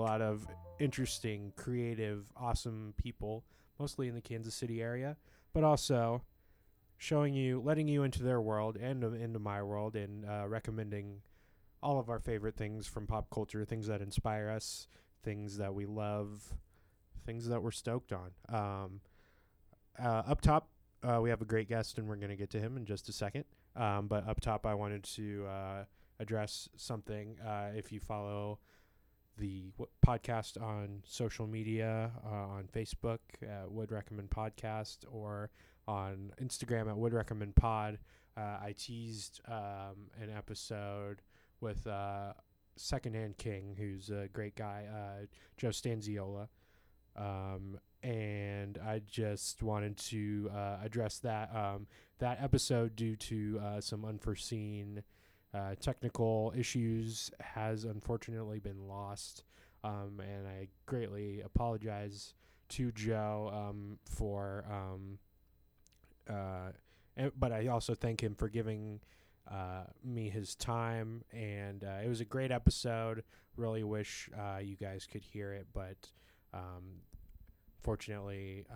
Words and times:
a 0.00 0.02
lot 0.02 0.22
of 0.22 0.46
interesting, 0.78 1.52
creative, 1.56 2.32
awesome 2.36 2.94
people, 2.96 3.44
mostly 3.78 4.08
in 4.08 4.14
the 4.14 4.20
Kansas 4.20 4.54
City 4.54 4.80
area, 4.82 5.16
but 5.52 5.62
also 5.62 6.22
showing 6.96 7.34
you, 7.34 7.60
letting 7.60 7.86
you 7.86 8.02
into 8.02 8.22
their 8.22 8.40
world 8.40 8.76
and 8.76 9.04
uh, 9.04 9.12
into 9.12 9.38
my 9.38 9.62
world, 9.62 9.94
and 9.94 10.24
uh, 10.24 10.46
recommending 10.48 11.20
all 11.82 11.98
of 11.98 12.08
our 12.08 12.18
favorite 12.18 12.56
things 12.56 12.86
from 12.86 13.06
pop 13.06 13.28
culture, 13.30 13.64
things 13.64 13.86
that 13.86 14.00
inspire 14.00 14.48
us, 14.48 14.86
things 15.22 15.58
that 15.58 15.74
we 15.74 15.86
love, 15.86 16.54
things 17.26 17.46
that 17.48 17.62
we're 17.62 17.70
stoked 17.70 18.12
on. 18.12 18.30
Um, 18.48 19.00
uh, 20.02 20.22
up 20.26 20.40
top, 20.40 20.68
uh, 21.02 21.20
we 21.22 21.30
have 21.30 21.42
a 21.42 21.46
great 21.46 21.68
guest, 21.68 21.98
and 21.98 22.08
we're 22.08 22.16
going 22.16 22.30
to 22.30 22.36
get 22.36 22.50
to 22.50 22.60
him 22.60 22.76
in 22.76 22.84
just 22.84 23.08
a 23.08 23.12
second. 23.12 23.44
Um, 23.76 24.08
but 24.08 24.28
up 24.28 24.40
top, 24.40 24.66
I 24.66 24.74
wanted 24.74 25.04
to 25.04 25.46
uh, 25.46 25.84
address 26.18 26.68
something. 26.76 27.36
Uh, 27.40 27.70
if 27.74 27.92
you 27.92 28.00
follow 28.00 28.58
the 29.38 29.72
w- 29.78 29.90
podcast 30.06 30.60
on 30.60 31.02
social 31.04 31.46
media, 31.46 32.10
uh, 32.24 32.28
on 32.28 32.68
Facebook 32.74 33.18
at 33.42 33.70
Would 33.70 33.92
Recommend 33.92 34.30
Podcast, 34.30 34.98
or 35.10 35.50
on 35.88 36.32
Instagram 36.42 36.88
at 36.88 36.96
Would 36.96 37.12
Recommend 37.12 37.56
Pod, 37.56 37.98
uh, 38.36 38.58
I 38.62 38.74
teased 38.76 39.40
um, 39.48 40.08
an 40.20 40.30
episode 40.36 41.22
with 41.60 41.86
uh, 41.86 42.32
Secondhand 42.76 43.38
King, 43.38 43.74
who's 43.78 44.10
a 44.10 44.28
great 44.32 44.56
guy, 44.56 44.84
uh, 44.90 45.26
Joe 45.56 45.68
Stanziola. 45.68 46.48
Um, 47.16 47.78
and 48.02 48.78
I 48.78 49.02
just 49.06 49.62
wanted 49.62 49.98
to 49.98 50.50
uh, 50.54 50.78
address 50.82 51.18
that 51.18 51.54
um, 51.54 51.86
that 52.18 52.42
episode 52.42 52.96
due 52.96 53.16
to 53.16 53.60
uh, 53.62 53.80
some 53.80 54.04
unforeseen 54.04 55.02
uh, 55.52 55.74
technical 55.80 56.52
issues 56.56 57.30
has 57.40 57.84
unfortunately 57.84 58.60
been 58.60 58.86
lost, 58.86 59.44
um, 59.82 60.20
and 60.20 60.46
I 60.46 60.68
greatly 60.86 61.40
apologize 61.40 62.34
to 62.70 62.92
Joe 62.92 63.50
um, 63.52 63.98
for. 64.04 64.64
Um, 64.70 65.18
uh, 66.28 66.72
and, 67.16 67.32
but 67.36 67.52
I 67.52 67.66
also 67.66 67.94
thank 67.94 68.22
him 68.22 68.36
for 68.36 68.48
giving 68.48 69.00
uh, 69.50 69.84
me 70.04 70.28
his 70.28 70.54
time, 70.54 71.24
and 71.32 71.82
uh, 71.82 71.98
it 72.04 72.08
was 72.08 72.20
a 72.20 72.24
great 72.24 72.52
episode. 72.52 73.24
Really 73.56 73.82
wish 73.82 74.30
uh, 74.38 74.58
you 74.58 74.76
guys 74.76 75.08
could 75.10 75.22
hear 75.22 75.52
it, 75.52 75.66
but 75.74 76.10
um, 76.54 77.02
fortunately, 77.82 78.66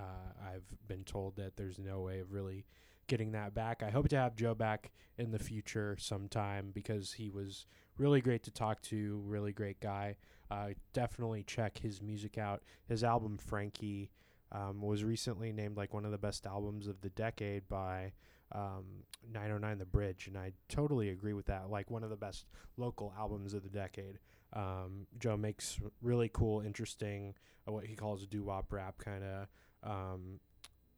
I've 0.44 0.88
been 0.88 1.05
told 1.05 1.36
that 1.36 1.56
there's 1.56 1.78
no 1.78 2.00
way 2.00 2.19
of 2.19 2.33
really 2.33 2.64
getting 3.06 3.33
that 3.33 3.55
back. 3.55 3.83
I 3.83 3.91
hope 3.91 4.08
to 4.08 4.16
have 4.16 4.36
Joe 4.36 4.55
back 4.55 4.92
in 5.19 5.30
the 5.30 5.38
future 5.38 5.97
sometime 5.98 6.70
because 6.74 7.12
he 7.12 7.30
was 7.30 7.66
really 7.98 8.20
great 8.20 8.42
to 8.44 8.50
talk 8.50 8.80
to, 8.83 9.22
really 9.24 9.52
great 9.52 9.80
guy. 9.80 10.16
Uh, 10.50 10.70
definitely 10.92 11.42
check 11.42 11.78
his 11.78 12.02
music 12.02 12.38
out. 12.38 12.62
His 12.86 13.05
album 13.05 13.38
Frankie 13.38 14.10
um, 14.52 14.82
was 14.82 15.05
recently 15.05 15.52
named 15.52 15.77
like 15.77 15.94
one 15.94 16.05
of 16.05 16.10
the 16.10 16.19
best 16.19 16.47
albums 16.47 16.87
of 16.87 17.00
the 17.00 17.10
decade 17.10 17.69
by 17.69 18.12
um, 18.53 18.84
909 19.32 19.78
The 19.78 19.84
Bridge, 19.84 20.26
and 20.28 20.36
I 20.36 20.53
totally 20.69 21.09
agree 21.09 21.32
with 21.32 21.47
that. 21.47 21.71
Like 21.71 21.91
one 21.91 22.04
of 22.04 22.10
the 22.10 22.16
best 22.16 22.47
local 22.76 23.12
albums 23.19 23.54
of 23.54 23.62
the 23.62 23.69
decade. 23.69 24.19
Um, 24.53 25.06
Joe 25.19 25.36
makes 25.36 25.81
really 26.00 26.31
cool, 26.32 26.60
interesting, 26.60 27.34
uh, 27.66 27.72
what 27.72 27.86
he 27.86 27.97
calls 27.97 28.26
doo 28.26 28.44
wop 28.44 28.72
rap, 28.72 28.98
kind 28.98 29.25
of 29.25 29.48
um, 29.82 30.41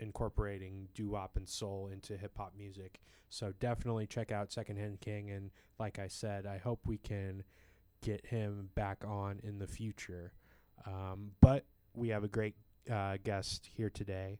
incorporating 0.01 0.89
doo 0.95 1.11
wop 1.11 1.37
and 1.37 1.49
soul 1.49 1.89
into 1.93 2.17
hip 2.17 2.33
hop 2.37 2.53
music. 2.57 3.01
So 3.29 3.53
definitely 3.59 4.07
check 4.07 4.31
out 4.31 4.53
Secondhand 4.53 5.01
King, 5.01 5.31
and 5.31 5.51
like 5.79 5.99
I 5.99 6.09
said, 6.09 6.47
I 6.47 6.59
hope 6.59 6.81
we 6.87 6.99
can 6.99 7.43
get 8.03 8.27
him 8.27 8.71
back 8.75 9.05
on 9.06 9.41
in 9.43 9.59
the 9.59 9.67
future. 9.67 10.33
Um, 10.87 11.33
but 11.41 11.65
we 11.95 12.09
have 12.11 12.25
a 12.25 12.29
great 12.29 12.55
uh, 12.91 13.17
guest 13.25 13.69
here 13.75 13.91
today, 13.91 14.39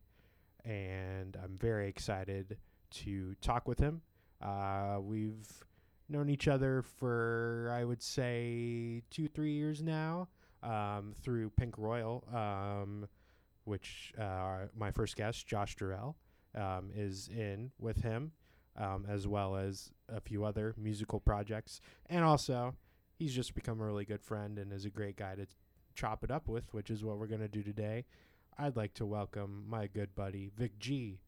and 0.65 1.37
I'm 1.43 1.59
very 1.59 1.89
excited 1.89 2.59
to 2.91 3.35
talk 3.41 3.67
with 3.67 3.79
him. 3.79 4.03
Uh, 4.41 4.99
we've 5.01 5.65
known 6.09 6.29
each 6.29 6.47
other 6.47 6.83
for 6.83 7.73
I 7.75 7.85
would 7.85 8.03
say 8.03 9.03
two, 9.11 9.29
three 9.29 9.53
years 9.53 9.83
now 9.83 10.29
um, 10.63 11.15
through 11.23 11.51
Pink 11.51 11.77
Royal, 11.79 12.25
um, 12.33 13.09
which 13.67 14.15
uh, 14.19 14.67
my 14.75 14.91
first 14.91 15.17
guest, 15.17 15.47
Josh 15.47 15.77
Durrell, 15.77 16.17
um, 16.55 16.91
is 16.95 17.29
in 17.29 17.71
with 17.79 18.03
him, 18.03 18.33
um, 18.77 19.05
as 19.09 19.27
well 19.27 19.57
as 19.57 19.91
a 20.09 20.21
few 20.21 20.45
other 20.45 20.75
musical 20.79 21.21
projects. 21.21 21.81
And 22.07 22.25
also, 22.25 22.75
he's 23.19 23.35
just 23.35 23.55
become 23.55 23.81
a 23.81 23.85
really 23.85 24.05
good 24.05 24.23
friend 24.23 24.59
and 24.59 24.73
is 24.73 24.85
a 24.85 24.91
great 24.91 25.17
guy 25.17 25.35
to 25.35 25.47
chop 25.95 26.25
it 26.25 26.31
up 26.31 26.49
with, 26.49 26.73
which 26.73 26.91
is 26.91 27.05
what 27.05 27.19
we're 27.19 27.27
going 27.27 27.41
to 27.41 27.49
do 27.49 27.63
today. 27.63 28.05
I'd 28.59 28.77
like 28.77 28.95
to 28.95 29.05
welcome 29.05 29.65
my 29.69 29.87
good 29.87 30.15
buddy, 30.15 30.51
Vic 30.57 30.79
G. 30.79 31.19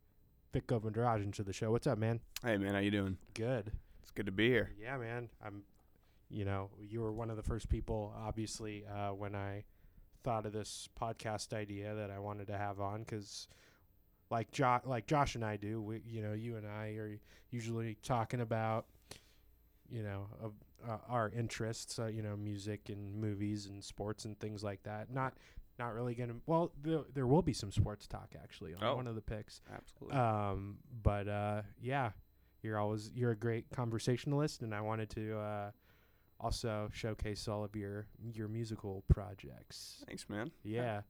Vic 0.52 0.66
Govindarajan 0.66 1.34
to 1.34 1.42
the 1.42 1.52
show. 1.52 1.70
What's 1.70 1.86
up, 1.86 1.98
man? 1.98 2.20
Hey 2.42 2.56
man, 2.56 2.72
how 2.72 2.80
you 2.80 2.90
doing? 2.90 3.18
Good. 3.34 3.72
It's 4.00 4.10
good 4.10 4.26
to 4.26 4.32
be 4.32 4.48
here. 4.48 4.70
Yeah, 4.80 4.96
man. 4.96 5.28
I'm, 5.44 5.62
you 6.30 6.46
know, 6.46 6.70
you 6.80 7.00
were 7.00 7.12
one 7.12 7.28
of 7.28 7.36
the 7.36 7.42
first 7.42 7.68
people, 7.68 8.14
obviously, 8.16 8.84
uh, 8.86 9.10
when 9.10 9.34
I 9.34 9.64
thought 10.24 10.46
of 10.46 10.52
this 10.52 10.88
podcast 11.00 11.52
idea 11.52 11.94
that 11.94 12.10
I 12.10 12.18
wanted 12.18 12.46
to 12.48 12.58
have 12.58 12.80
on 12.80 13.00
because, 13.00 13.48
like, 14.30 14.50
jo- 14.50 14.80
like 14.84 15.06
Josh 15.06 15.34
and 15.34 15.44
I 15.44 15.56
do, 15.56 15.80
we, 15.80 16.02
you 16.06 16.22
know, 16.22 16.32
you 16.32 16.56
and 16.56 16.66
I 16.66 16.88
are 16.98 17.18
usually 17.50 17.96
talking 18.02 18.40
about, 18.40 18.86
you 19.90 20.02
know, 20.02 20.26
of, 20.42 20.52
uh, 20.88 20.98
our 21.08 21.30
interests, 21.30 21.98
uh, 21.98 22.06
you 22.06 22.22
know, 22.22 22.36
music 22.36 22.88
and 22.88 23.14
movies 23.20 23.66
and 23.66 23.82
sports 23.82 24.24
and 24.24 24.38
things 24.38 24.62
like 24.62 24.82
that. 24.84 25.10
Not, 25.12 25.34
not 25.78 25.94
really 25.94 26.14
gonna. 26.14 26.34
Well, 26.46 26.72
th- 26.84 27.06
there 27.14 27.26
will 27.26 27.42
be 27.42 27.52
some 27.52 27.70
sports 27.72 28.06
talk 28.06 28.34
actually 28.40 28.74
on 28.74 28.82
Oh. 28.84 28.96
one 28.96 29.06
of 29.06 29.14
the 29.14 29.20
picks. 29.20 29.60
Absolutely. 29.72 30.18
Um, 30.18 30.78
but 31.02 31.28
uh, 31.28 31.62
yeah, 31.80 32.10
you're 32.62 32.78
always 32.78 33.10
you're 33.14 33.30
a 33.30 33.36
great 33.36 33.66
conversationalist, 33.70 34.62
and 34.62 34.74
I 34.74 34.80
wanted 34.80 35.08
to 35.10 35.38
uh, 35.38 35.70
also 36.40 36.88
showcase 36.92 37.48
all 37.48 37.64
of 37.64 37.74
your 37.74 38.06
your 38.32 38.48
musical 38.48 39.04
projects. 39.08 40.04
Thanks, 40.06 40.28
man. 40.28 40.50
Yeah. 40.62 41.02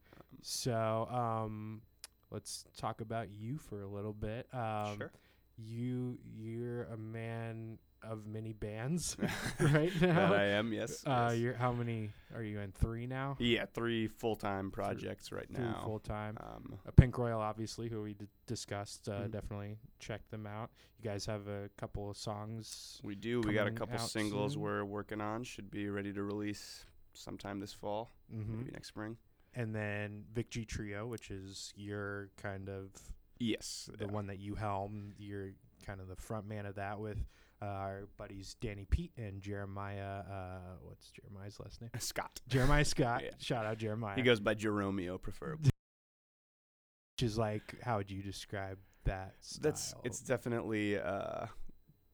So 0.42 1.08
um, 1.10 1.82
let's 2.30 2.64
talk 2.76 3.00
about 3.00 3.28
you 3.30 3.58
for 3.58 3.82
a 3.82 3.88
little 3.88 4.12
bit. 4.12 4.46
Um, 4.52 4.98
sure. 4.98 5.12
You 5.60 6.18
you're 6.36 6.84
a 6.84 6.96
man 6.96 7.78
of 8.02 8.26
many 8.26 8.52
bands 8.52 9.16
right 9.60 9.90
now. 10.00 10.30
That 10.30 10.38
I 10.40 10.44
am. 10.50 10.72
Yes. 10.72 11.02
uh, 11.04 11.30
yes. 11.32 11.40
you're 11.40 11.54
how 11.54 11.72
many 11.72 12.10
are 12.34 12.42
you 12.44 12.60
in? 12.60 12.70
Three 12.70 13.06
now. 13.08 13.36
yeah, 13.40 13.64
three 13.74 14.06
full-time 14.06 14.70
projects 14.70 15.32
right 15.32 15.48
Three 15.52 15.64
now. 15.64 15.80
full 15.84 15.98
time. 15.98 16.36
Um, 16.40 16.78
Uh, 16.86 16.92
Pink 16.92 17.18
Royal, 17.18 17.40
obviously, 17.40 17.88
who 17.88 18.02
we 18.02 18.14
d- 18.14 18.26
discussed. 18.46 19.08
Uh, 19.08 19.22
Mhm. 19.22 19.30
Definitely 19.32 19.78
check 19.98 20.28
them 20.30 20.46
out. 20.46 20.70
You 21.02 21.10
guys 21.10 21.26
have 21.26 21.48
a 21.48 21.68
couple 21.76 22.08
of 22.08 22.16
songs. 22.16 23.00
we 23.02 23.16
do. 23.16 23.40
We 23.40 23.52
got 23.52 23.66
a 23.66 23.72
couple 23.72 23.98
singles 23.98 24.52
soon? 24.52 24.62
we're 24.62 24.84
working 24.84 25.20
on. 25.20 25.42
Should 25.42 25.70
be 25.70 25.88
ready 25.88 26.12
to 26.12 26.22
release 26.22 26.84
sometime 27.14 27.58
this 27.58 27.72
fall, 27.72 28.12
hmm 28.30 28.58
maybe 28.58 28.70
next 28.70 28.88
spring. 28.88 29.16
And 29.54 29.74
then 29.74 30.24
Vic 30.32 30.50
G 30.50 30.64
Trio, 30.64 31.06
which 31.06 31.32
is 31.32 31.72
your 31.74 32.30
kind 32.36 32.68
of 32.68 32.90
Yes. 33.38 33.88
the 33.98 34.06
yeah. 34.06 34.10
one 34.10 34.26
that 34.26 34.38
you 34.38 34.54
helm. 34.54 35.12
You're 35.18 35.50
kind 35.86 36.00
of 36.00 36.08
the 36.08 36.16
front 36.16 36.46
man 36.46 36.66
of 36.66 36.74
that 36.76 36.98
with 36.98 37.18
uh, 37.60 37.66
our 37.66 38.08
buddies 38.16 38.56
Danny 38.60 38.86
Pete 38.88 39.12
and 39.16 39.40
Jeremiah. 39.40 40.22
Uh, 40.30 40.76
what's 40.82 41.10
Jeremiah's 41.10 41.58
last 41.60 41.80
name? 41.80 41.90
Scott. 41.98 42.40
Jeremiah 42.48 42.84
Scott. 42.84 43.22
Yeah. 43.24 43.30
Shout 43.38 43.66
out 43.66 43.78
Jeremiah. 43.78 44.16
He 44.16 44.22
goes 44.22 44.40
by 44.40 44.54
Jeromeo, 44.54 45.20
preferably. 45.20 45.70
Which 47.16 47.24
is 47.24 47.38
like, 47.38 47.74
how 47.82 47.96
would 47.96 48.10
you 48.10 48.22
describe 48.22 48.78
that? 49.04 49.34
Style? 49.40 49.60
That's. 49.62 49.94
It's 50.04 50.20
definitely 50.20 50.98
uh, 50.98 51.46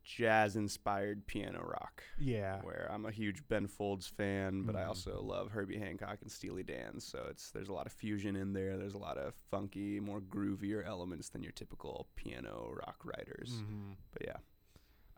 jazz-inspired 0.05 1.27
piano 1.27 1.63
rock. 1.63 2.03
yeah. 2.19 2.61
where 2.63 2.89
I'm 2.93 3.07
a 3.07 3.11
huge 3.11 3.47
Ben 3.49 3.67
Folds 3.67 4.07
fan, 4.07 4.63
but 4.63 4.77
I 4.77 4.83
Mhm. 4.85 4.89
also 4.89 5.21
love 5.23 5.51
Herbie 5.51 5.79
Hancock 5.79 6.19
and 6.23 6.31
Steely 6.31 6.63
Dan. 6.63 7.01
So 7.01 7.27
it's 7.31 7.51
there's 7.51 7.69
a 7.69 7.73
lot 7.73 7.87
of 7.87 7.93
fusion 7.93 8.37
in 8.37 8.53
there. 8.53 8.77
There's 8.77 8.95
a 8.95 8.99
lot 8.99 9.17
of 9.19 9.35
funky, 9.51 10.01
more 10.01 10.21
groovier 10.21 10.85
elements 10.87 11.29
than 11.31 11.43
your 11.43 11.53
typical 11.53 12.07
piano 12.17 12.73
rock 12.87 13.01
writers. 13.05 13.61
hmm 13.67 13.93
But 14.13 14.27
yeah, 14.27 14.37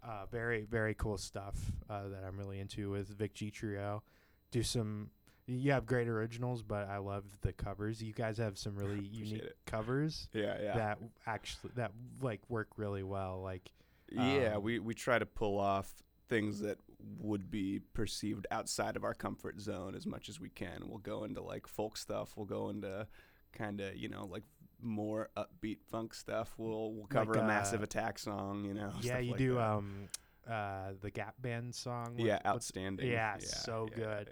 uh, 0.02 0.26
very 0.26 0.64
very 0.64 0.94
cool 0.94 1.18
stuff 1.18 1.72
uh, 1.90 2.08
that 2.08 2.24
I'm 2.24 2.38
really 2.38 2.60
into 2.60 2.90
with 2.90 3.08
Vic 3.08 3.34
G 3.34 3.50
Trio. 3.50 4.02
Do 4.50 4.62
some. 4.62 5.10
You 5.48 5.70
have 5.72 5.86
great 5.86 6.08
originals, 6.08 6.62
but 6.62 6.88
I 6.88 6.98
love 6.98 7.24
the 7.42 7.52
covers. 7.52 8.02
You 8.02 8.12
guys 8.12 8.38
have 8.38 8.58
some 8.58 8.74
really 8.76 9.00
unique 9.06 9.42
it. 9.44 9.56
covers 9.64 10.28
yeah, 10.32 10.60
yeah, 10.60 10.74
that 10.76 10.98
actually 11.26 11.72
that 11.76 11.92
like 12.20 12.40
work 12.48 12.68
really 12.76 13.02
well. 13.04 13.40
Like 13.42 13.70
yeah. 14.10 14.54
um, 14.56 14.62
we 14.62 14.78
we 14.78 14.94
try 14.94 15.18
to 15.18 15.26
pull 15.26 15.58
off 15.58 16.02
things 16.28 16.60
that 16.60 16.78
would 17.18 17.50
be 17.50 17.80
perceived 17.94 18.46
outside 18.50 18.96
of 18.96 19.04
our 19.04 19.14
comfort 19.14 19.60
zone 19.60 19.94
as 19.94 20.06
much 20.06 20.28
as 20.28 20.40
we 20.40 20.48
can. 20.48 20.82
We'll 20.86 20.98
go 20.98 21.24
into 21.24 21.42
like 21.42 21.66
folk 21.66 21.96
stuff. 21.96 22.32
We'll 22.36 22.46
go 22.46 22.68
into 22.68 23.06
kind 23.52 23.80
of 23.80 23.96
you 23.96 24.08
know 24.08 24.26
like 24.26 24.44
more 24.80 25.30
upbeat 25.36 25.78
funk 25.90 26.14
stuff. 26.14 26.54
We'll 26.58 26.92
we'll 26.92 27.06
cover 27.06 27.34
Like, 27.34 27.42
a 27.42 27.46
massive 27.46 27.80
uh, 27.80 27.84
attack 27.84 28.18
song. 28.18 28.64
You 28.64 28.74
know. 28.74 28.92
yeah, 29.00 29.18
you 29.18 29.32
like 29.32 29.38
do 29.38 29.58
um 29.58 30.08
uh, 30.50 30.92
the 31.00 31.10
Gap 31.10 31.34
Band 31.40 31.74
song. 31.74 32.14
yeah, 32.18 32.38
outstanding. 32.46 33.10
yeah, 33.10 33.36
so 33.38 33.88
good. 33.94 34.30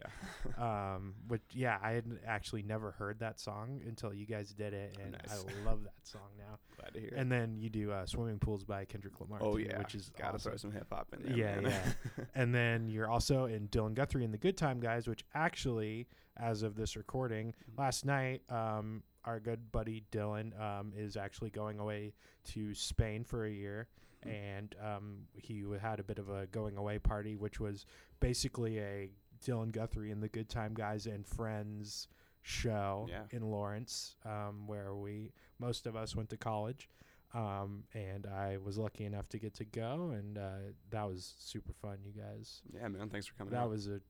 yeah. 0.58 0.92
um, 0.94 1.14
which 1.28 1.42
yeah, 1.52 1.78
I 1.82 1.92
had 1.92 2.04
actually 2.26 2.62
never 2.62 2.92
heard 2.92 3.18
that 3.20 3.40
song 3.40 3.80
until 3.86 4.12
you 4.14 4.26
guys 4.26 4.50
did 4.54 4.72
it, 4.74 4.96
and 5.02 5.12
Nice. 5.12 5.44
I 5.44 5.64
love 5.68 5.82
that 5.84 5.92
song 6.06 6.28
now. 6.38 6.58
Glad 6.76 6.94
to 6.94 7.00
hear. 7.00 7.14
And 7.16 7.30
then 7.30 7.56
you 7.58 7.68
do 7.70 7.90
uh, 7.92 8.06
"Swimming 8.06 8.38
Pools" 8.38 8.64
by 8.64 8.84
Kendrick 8.84 9.20
Lamar. 9.20 9.38
oh 9.42 9.56
too, 9.56 9.62
yeah, 9.64 9.78
which 9.78 9.94
is 9.94 10.10
gotta 10.16 10.34
awesome. 10.34 10.50
throw 10.52 10.56
some 10.56 10.72
hip 10.72 10.86
hop 10.90 11.08
in 11.16 11.22
there. 11.24 11.36
Yeah, 11.36 11.60
man. 11.60 11.94
And 12.34 12.54
then 12.54 12.88
you're 12.88 13.10
also 13.10 13.46
in 13.46 13.68
Dylan 13.68 13.94
Guthrie 13.94 14.24
and 14.24 14.32
the 14.32 14.38
Good 14.38 14.56
Time 14.56 14.80
Guys, 14.80 15.08
which 15.08 15.24
actually, 15.34 16.06
as 16.36 16.62
of 16.62 16.76
this 16.76 16.96
recording, 16.96 17.54
Mm-hmm. 17.54 17.80
last 17.80 18.04
night, 18.04 18.42
um, 18.48 19.02
our 19.24 19.40
good 19.40 19.72
buddy 19.72 20.04
Dylan 20.12 20.58
um, 20.60 20.92
is 20.96 21.16
actually 21.16 21.50
going 21.50 21.78
away 21.78 22.12
to 22.52 22.74
Spain 22.74 23.24
for 23.24 23.46
a 23.46 23.50
year. 23.50 23.88
And 24.30 24.74
um, 24.82 25.18
he 25.34 25.64
had 25.80 26.00
a 26.00 26.04
bit 26.04 26.18
of 26.18 26.28
a 26.28 26.46
going 26.46 26.76
away 26.76 26.98
party, 26.98 27.36
which 27.36 27.60
was 27.60 27.86
basically 28.20 28.78
a 28.78 29.10
Dylan 29.44 29.72
Guthrie 29.72 30.10
and 30.10 30.22
the 30.22 30.28
Good 30.28 30.48
Time 30.48 30.74
Guys 30.74 31.06
and 31.06 31.26
Friends 31.26 32.08
show 32.42 33.06
Yeah. 33.10 33.22
in 33.30 33.42
Lawrence, 33.50 34.16
um, 34.24 34.66
where 34.66 34.94
we 34.94 35.32
most 35.58 35.86
of 35.86 35.96
us 35.96 36.14
went 36.14 36.30
to 36.30 36.36
college. 36.36 36.88
Um, 37.32 37.82
and 37.94 38.26
I 38.28 38.58
was 38.58 38.78
lucky 38.78 39.04
enough 39.04 39.28
to 39.30 39.38
get 39.38 39.54
to 39.54 39.64
go, 39.64 40.10
and 40.16 40.38
uh, 40.38 40.50
that 40.90 41.02
was 41.08 41.34
super 41.38 41.72
fun, 41.72 41.98
you 42.04 42.12
guys. 42.12 42.62
yeah, 42.72 42.86
man. 42.86 43.08
Thanks 43.10 43.26
for 43.26 43.34
coming. 43.34 43.52
That 43.52 43.62
out. 43.62 43.70
was 43.70 43.88
a 43.88 44.00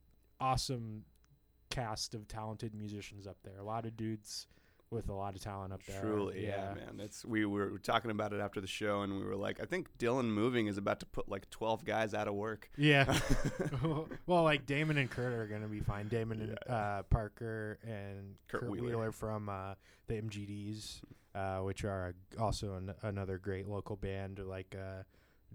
awesome 0.40 1.04
cast 1.70 2.14
of 2.14 2.28
talented 2.28 2.74
musicians 2.74 3.26
up 3.26 3.38
there. 3.42 3.56
A 3.58 3.62
lot 3.64 3.86
of 3.86 3.96
dudes 3.96 4.46
with 4.90 5.08
a 5.08 5.12
lot 5.12 5.34
of 5.34 5.42
talent 5.42 5.72
up 5.72 5.82
there. 5.86 6.00
Truly, 6.00 6.46
yeah. 6.46 6.74
man. 6.74 6.96
That's 6.96 7.24
we 7.24 7.44
were 7.46 7.78
talking 7.78 8.10
about 8.10 8.32
it 8.32 8.40
after 8.40 8.60
the 8.60 8.66
show, 8.66 9.02
and 9.02 9.18
we 9.18 9.24
were 9.24 9.34
like, 9.36 9.60
I 9.60 9.64
think 9.64 9.88
Dylan 9.98 10.26
moving 10.26 10.66
is 10.66 10.76
about 10.78 11.00
to 11.00 11.06
put 11.06 11.28
like 11.28 11.50
twelve 11.50 11.84
guys 11.84 12.14
out 12.14 12.28
of 12.28 12.34
work. 12.34 12.70
Yeah. 12.76 13.18
well, 14.26 14.42
like 14.44 14.66
Damon 14.66 14.98
and 14.98 15.10
Kurt 15.10 15.32
are 15.32 15.46
gonna 15.46 15.68
be 15.68 15.80
fine. 15.80 16.08
Damon 16.08 16.40
and 16.40 16.58
uh, 16.72 17.02
Parker 17.04 17.78
and 17.82 18.36
Kurt 18.48 18.62
Kurt, 18.62 18.70
Wheeler. 18.70 18.86
Wheeler. 18.86 19.12
from 19.12 19.48
uh, 19.48 19.74
the 20.06 20.14
MGDs, 20.14 21.00
uh, 21.34 21.58
which 21.58 21.84
are 21.84 22.14
also 22.38 22.74
an- 22.74 22.94
another 23.02 23.38
great 23.38 23.66
local 23.68 23.96
band. 23.96 24.38
Like 24.38 24.74
uh, 24.78 25.02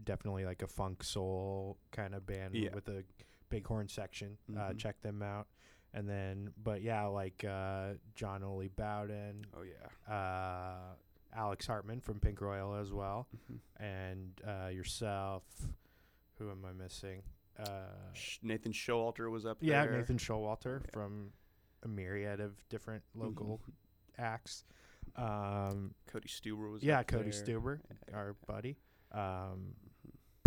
definitely 0.03 0.45
like 0.45 0.61
a 0.61 0.67
funk 0.67 1.03
soul 1.03 1.77
kind 1.91 2.13
of 2.15 2.25
band 2.25 2.55
Yeah. 2.55 2.73
with 2.73 2.87
a 2.89 3.03
big 3.49 3.65
horn 3.67 3.87
section. 3.87 4.37
Uh, 4.55 4.59
Mhm. 4.69 4.77
check 4.77 5.01
them 5.01 5.21
out. 5.21 5.47
And 5.93 6.07
then, 6.07 6.51
but 6.63 6.81
yeah, 6.81 7.05
like 7.07 7.43
uh, 7.43 7.93
John 8.15 8.43
Ole 8.43 8.67
Bowden, 8.75 9.45
Oh 9.57 9.63
yeah. 9.63 10.13
uh, 10.13 10.93
Alex 11.35 11.65
Hartman 11.65 11.99
from 11.99 12.19
Pink 12.19 12.41
Royal 12.41 12.75
as 12.75 12.91
well, 12.91 13.27
Mhm. 13.51 13.59
and 13.77 14.41
uh, 14.47 14.67
yourself. 14.67 15.43
Who 16.37 16.49
am 16.51 16.63
I 16.63 16.71
missing? 16.73 17.23
Uh, 17.57 18.13
Sh- 18.13 18.37
Nathan 18.43 18.71
Showalter 18.71 19.29
was 19.31 19.45
up 19.45 19.59
there. 19.59 19.69
yeah, 19.69 19.85
there. 19.85 19.97
Nathan 19.97 20.17
Showalter 20.17 20.81
Yeah. 20.85 20.91
from 20.93 21.33
a 21.83 21.87
myriad 21.87 22.39
of 22.39 22.67
different 22.69 23.03
local 23.15 23.59
Mhm. 23.67 23.73
acts. 24.23 24.63
Um, 25.15 25.95
Cody 26.07 26.27
Stuber 26.29 26.71
was. 26.71 26.83
yeah, 26.83 26.99
up 26.99 27.07
Cody 27.07 27.31
there. 27.31 27.43
Stuber, 27.43 27.81
Yeah, 28.09 28.15
our 28.15 28.33
buddy, 28.47 28.77
um, 29.11 29.75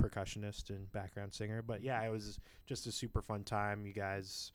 percussionist 0.00 0.70
and 0.70 0.90
background 0.92 1.34
singer. 1.34 1.62
But 1.62 1.82
yeah, 1.82 2.00
it 2.02 2.10
was 2.10 2.38
just 2.66 2.86
a 2.86 2.92
super 2.92 3.20
fun 3.22 3.44
time. 3.44 3.84
You 3.86 3.92
guys 3.92 4.52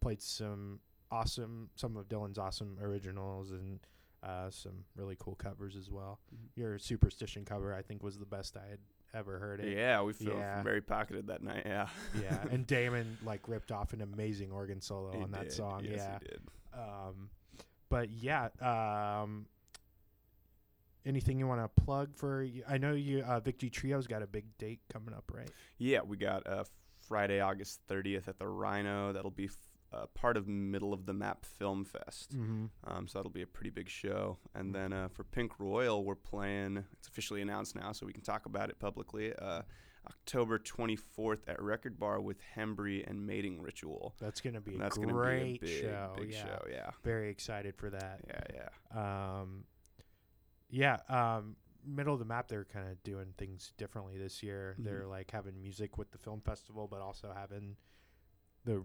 played 0.00 0.22
some 0.22 0.80
awesome, 1.10 1.70
some 1.76 1.96
of 1.96 2.08
Dylan's 2.08 2.38
awesome 2.38 2.76
originals 2.80 3.50
and 3.50 3.80
uh, 4.22 4.50
some 4.50 4.84
really 4.96 5.16
cool 5.18 5.34
covers 5.34 5.76
as 5.76 5.90
well. 5.90 6.20
Mhm. 6.34 6.48
Your 6.56 6.78
Superstition 6.78 7.44
cover, 7.44 7.74
I 7.74 7.82
think, 7.82 8.02
was 8.02 8.18
the 8.18 8.26
best 8.26 8.56
I 8.56 8.66
had 8.68 8.78
ever 9.14 9.38
heard 9.38 9.60
it. 9.60 9.74
Yeah, 9.76 10.02
we 10.02 10.12
felt 10.12 10.36
Yeah. 10.36 10.62
very 10.62 10.80
pocketed 10.82 11.26
that 11.28 11.42
night. 11.42 11.62
Yeah. 11.64 11.88
Yeah, 12.20 12.44
and 12.50 12.66
Damon 12.66 13.18
like 13.24 13.48
ripped 13.48 13.72
off 13.72 13.92
an 13.92 14.02
amazing 14.02 14.52
organ 14.52 14.80
solo 14.80 15.12
He 15.16 15.22
on 15.22 15.30
that 15.32 15.44
did. 15.44 15.52
song. 15.52 15.84
Yes, 15.84 15.96
yeah. 15.96 16.18
he 16.20 16.26
did. 16.28 16.40
Um, 16.74 17.30
but 17.88 18.10
yeah, 18.10 18.48
um, 18.60 19.46
anything 21.04 21.38
you 21.38 21.46
want 21.46 21.60
to 21.62 21.82
plug 21.82 22.14
for? 22.14 22.46
I 22.68 22.78
know 22.78 22.92
you, 22.92 23.22
uh, 23.22 23.40
Vic 23.40 23.58
G 23.58 23.70
Trio's 23.70 24.06
got 24.06 24.22
a 24.22 24.26
big 24.26 24.44
date 24.58 24.80
coming 24.92 25.14
up, 25.14 25.24
right? 25.34 25.50
Yeah, 25.78 26.02
we 26.02 26.16
got 26.16 26.46
uh, 26.46 26.64
Friday, 27.08 27.40
August 27.40 27.80
30th 27.88 28.28
at 28.28 28.38
the 28.38 28.46
Rhino. 28.46 29.12
That'll 29.12 29.30
be 29.30 29.48
uh, 29.92 30.06
part 30.14 30.36
of 30.36 30.46
Middle 30.46 30.92
of 30.92 31.06
the 31.06 31.12
Map 31.12 31.44
Film 31.44 31.84
Fest. 31.84 32.36
Mm-hmm. 32.36 32.66
Um, 32.84 33.08
so 33.08 33.18
that'll 33.18 33.30
be 33.30 33.42
a 33.42 33.46
pretty 33.46 33.70
big 33.70 33.88
show. 33.88 34.38
And 34.54 34.74
then 34.74 34.92
uh, 34.92 35.08
for 35.08 35.24
Pink 35.24 35.58
Royal, 35.58 36.04
we're 36.04 36.14
playing, 36.14 36.84
it's 36.98 37.08
officially 37.08 37.42
announced 37.42 37.74
now, 37.74 37.92
so 37.92 38.06
we 38.06 38.12
can 38.12 38.22
talk 38.22 38.46
about 38.46 38.70
it 38.70 38.78
publicly. 38.78 39.32
Uh, 39.34 39.62
October 40.08 40.58
24th 40.58 41.40
at 41.46 41.60
Record 41.60 41.98
Bar 41.98 42.20
with 42.20 42.38
Hembree 42.56 43.08
and 43.08 43.26
Mating 43.26 43.60
Ritual. 43.60 44.14
That's 44.18 44.40
gonna 44.40 44.60
be 44.60 44.72
And 44.72 44.80
a 44.80 44.84
that's 44.84 44.96
great 44.96 45.08
gonna 45.08 45.22
be 45.42 45.56
a 45.56 45.58
big, 45.60 45.68
show. 45.82 46.12
big 46.16 46.32
yeah, 46.32 46.44
show. 46.44 46.64
Yeah. 46.70 46.90
very 47.04 47.28
excited 47.30 47.76
for 47.76 47.90
that. 47.90 48.20
Yeah, 48.26 48.68
yeah. 48.94 49.40
Um, 49.40 49.64
yeah, 50.70 50.96
um, 51.08 51.56
middle 51.84 52.14
of 52.14 52.18
the 52.18 52.24
map, 52.24 52.48
they're 52.48 52.64
kind 52.64 52.88
of 52.88 53.02
doing 53.02 53.34
things 53.36 53.72
differently 53.76 54.16
this 54.16 54.42
year. 54.42 54.74
Mhm. 54.80 54.84
They're 54.84 55.06
like 55.06 55.30
having 55.30 55.60
music 55.60 55.98
with 55.98 56.10
the 56.12 56.18
film 56.18 56.40
festival, 56.40 56.88
but 56.88 57.00
also 57.00 57.32
having 57.34 57.76
the 58.64 58.84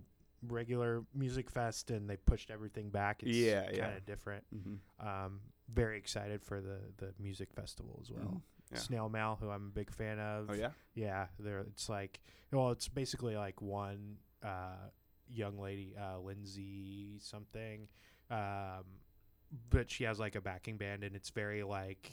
regular 0.52 1.04
music 1.14 1.50
fest, 1.50 1.92
and 1.92 2.10
they 2.10 2.18
pushed 2.18 2.50
everything 2.52 2.90
back. 2.90 3.24
It's 3.24 3.36
Yeah, 3.38 3.64
kind 3.66 3.70
of 3.72 3.78
yeah. 3.78 3.92
different. 4.06 4.44
Mm-hmm. 4.56 5.08
Um, 5.08 5.40
very 5.74 5.98
excited 5.98 6.44
for 6.44 6.62
the 6.62 6.78
the 6.98 7.14
music 7.20 7.52
festival 7.54 8.00
as 8.02 8.12
well. 8.12 8.42
Yeah. 8.72 8.80
Snail 8.80 9.10
Mail, 9.10 9.38
who 9.40 9.50
I'm 9.50 9.68
a 9.68 9.72
big 9.80 9.92
fan 9.92 10.20
of. 10.20 10.50
Oh, 10.50 10.54
yeah? 10.54 10.70
Yeah, 10.96 11.28
there. 11.40 11.60
It's 11.60 11.88
like, 11.88 12.20
well, 12.52 12.72
it's 12.72 12.88
basically 12.88 13.36
like 13.36 13.62
one 13.62 14.18
uh, 14.44 14.90
young 15.30 15.60
lady, 15.60 15.96
uh, 16.00 16.20
Lindsay 16.20 17.20
something, 17.20 17.88
um, 18.32 18.84
but 19.70 19.90
she 19.92 20.04
has 20.06 20.20
like 20.20 20.36
a 20.36 20.42
backing 20.42 20.78
band, 20.78 21.04
and 21.04 21.16
it's 21.16 21.30
very 21.30 21.64
like. 21.64 22.12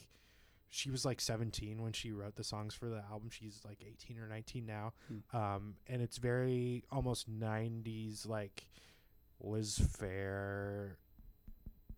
She 0.75 0.91
was 0.91 1.05
like 1.05 1.21
17 1.21 1.83
when 1.83 1.93
she 1.93 2.13
wrote 2.13 2.35
the 2.37 2.43
songs 2.45 2.73
for 2.75 2.89
the 2.89 3.03
album. 3.11 3.29
She's 3.31 3.61
like 3.63 3.85
18 3.87 4.19
or 4.19 4.27
19 4.27 4.65
now, 4.65 4.95
Hmm. 5.07 5.37
um, 5.37 5.75
and 5.87 6.01
it's 6.01 6.17
very 6.17 6.83
almost 6.91 7.29
90s, 7.31 8.27
like 8.27 8.67
Liz 9.39 9.79
Phair, 9.79 10.93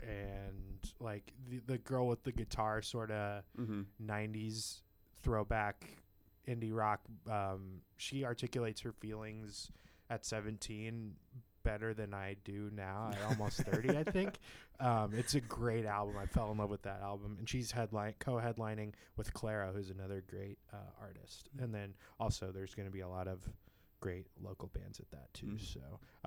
and 0.02 0.78
like 1.00 1.32
the 1.48 1.60
the 1.66 1.78
girl 1.78 2.08
with 2.08 2.24
the 2.24 2.32
guitar, 2.32 2.82
sort 2.82 3.10
of 3.10 3.44
Mm-hmm. 3.58 3.82
90s 4.04 4.80
throwback 5.22 5.86
indie 6.46 6.74
rock 6.74 7.00
um, 7.30 7.80
she 7.96 8.24
articulates 8.24 8.82
her 8.82 8.92
feelings 8.92 9.70
at 10.10 10.26
17 10.26 11.14
better 11.64 11.92
than 11.94 12.14
i 12.14 12.36
do 12.44 12.70
now 12.76 13.10
at 13.12 13.18
almost 13.30 13.58
30 13.62 13.96
i 13.98 14.04
think 14.04 14.38
um, 14.80 15.12
it's 15.14 15.34
a 15.34 15.40
great 15.40 15.84
album 15.86 16.14
i 16.20 16.26
fell 16.26 16.52
in 16.52 16.58
love 16.58 16.70
with 16.70 16.82
that 16.82 17.00
album 17.02 17.36
and 17.38 17.48
she's 17.48 17.72
headline 17.72 18.14
co-headlining 18.20 18.92
with 19.16 19.32
Clairo 19.34 19.72
who's 19.74 19.90
another 19.90 20.22
great 20.30 20.58
uh, 20.72 20.76
artist 21.00 21.48
and 21.58 21.74
then 21.74 21.94
also 22.20 22.52
there's 22.52 22.74
going 22.74 22.86
to 22.86 22.92
be 22.92 23.00
a 23.00 23.08
lot 23.08 23.26
of 23.26 23.40
great 24.00 24.26
local 24.42 24.68
bands 24.74 25.00
at 25.00 25.10
that 25.10 25.32
too 25.32 25.46
Mm. 25.46 25.60
so 25.74 25.80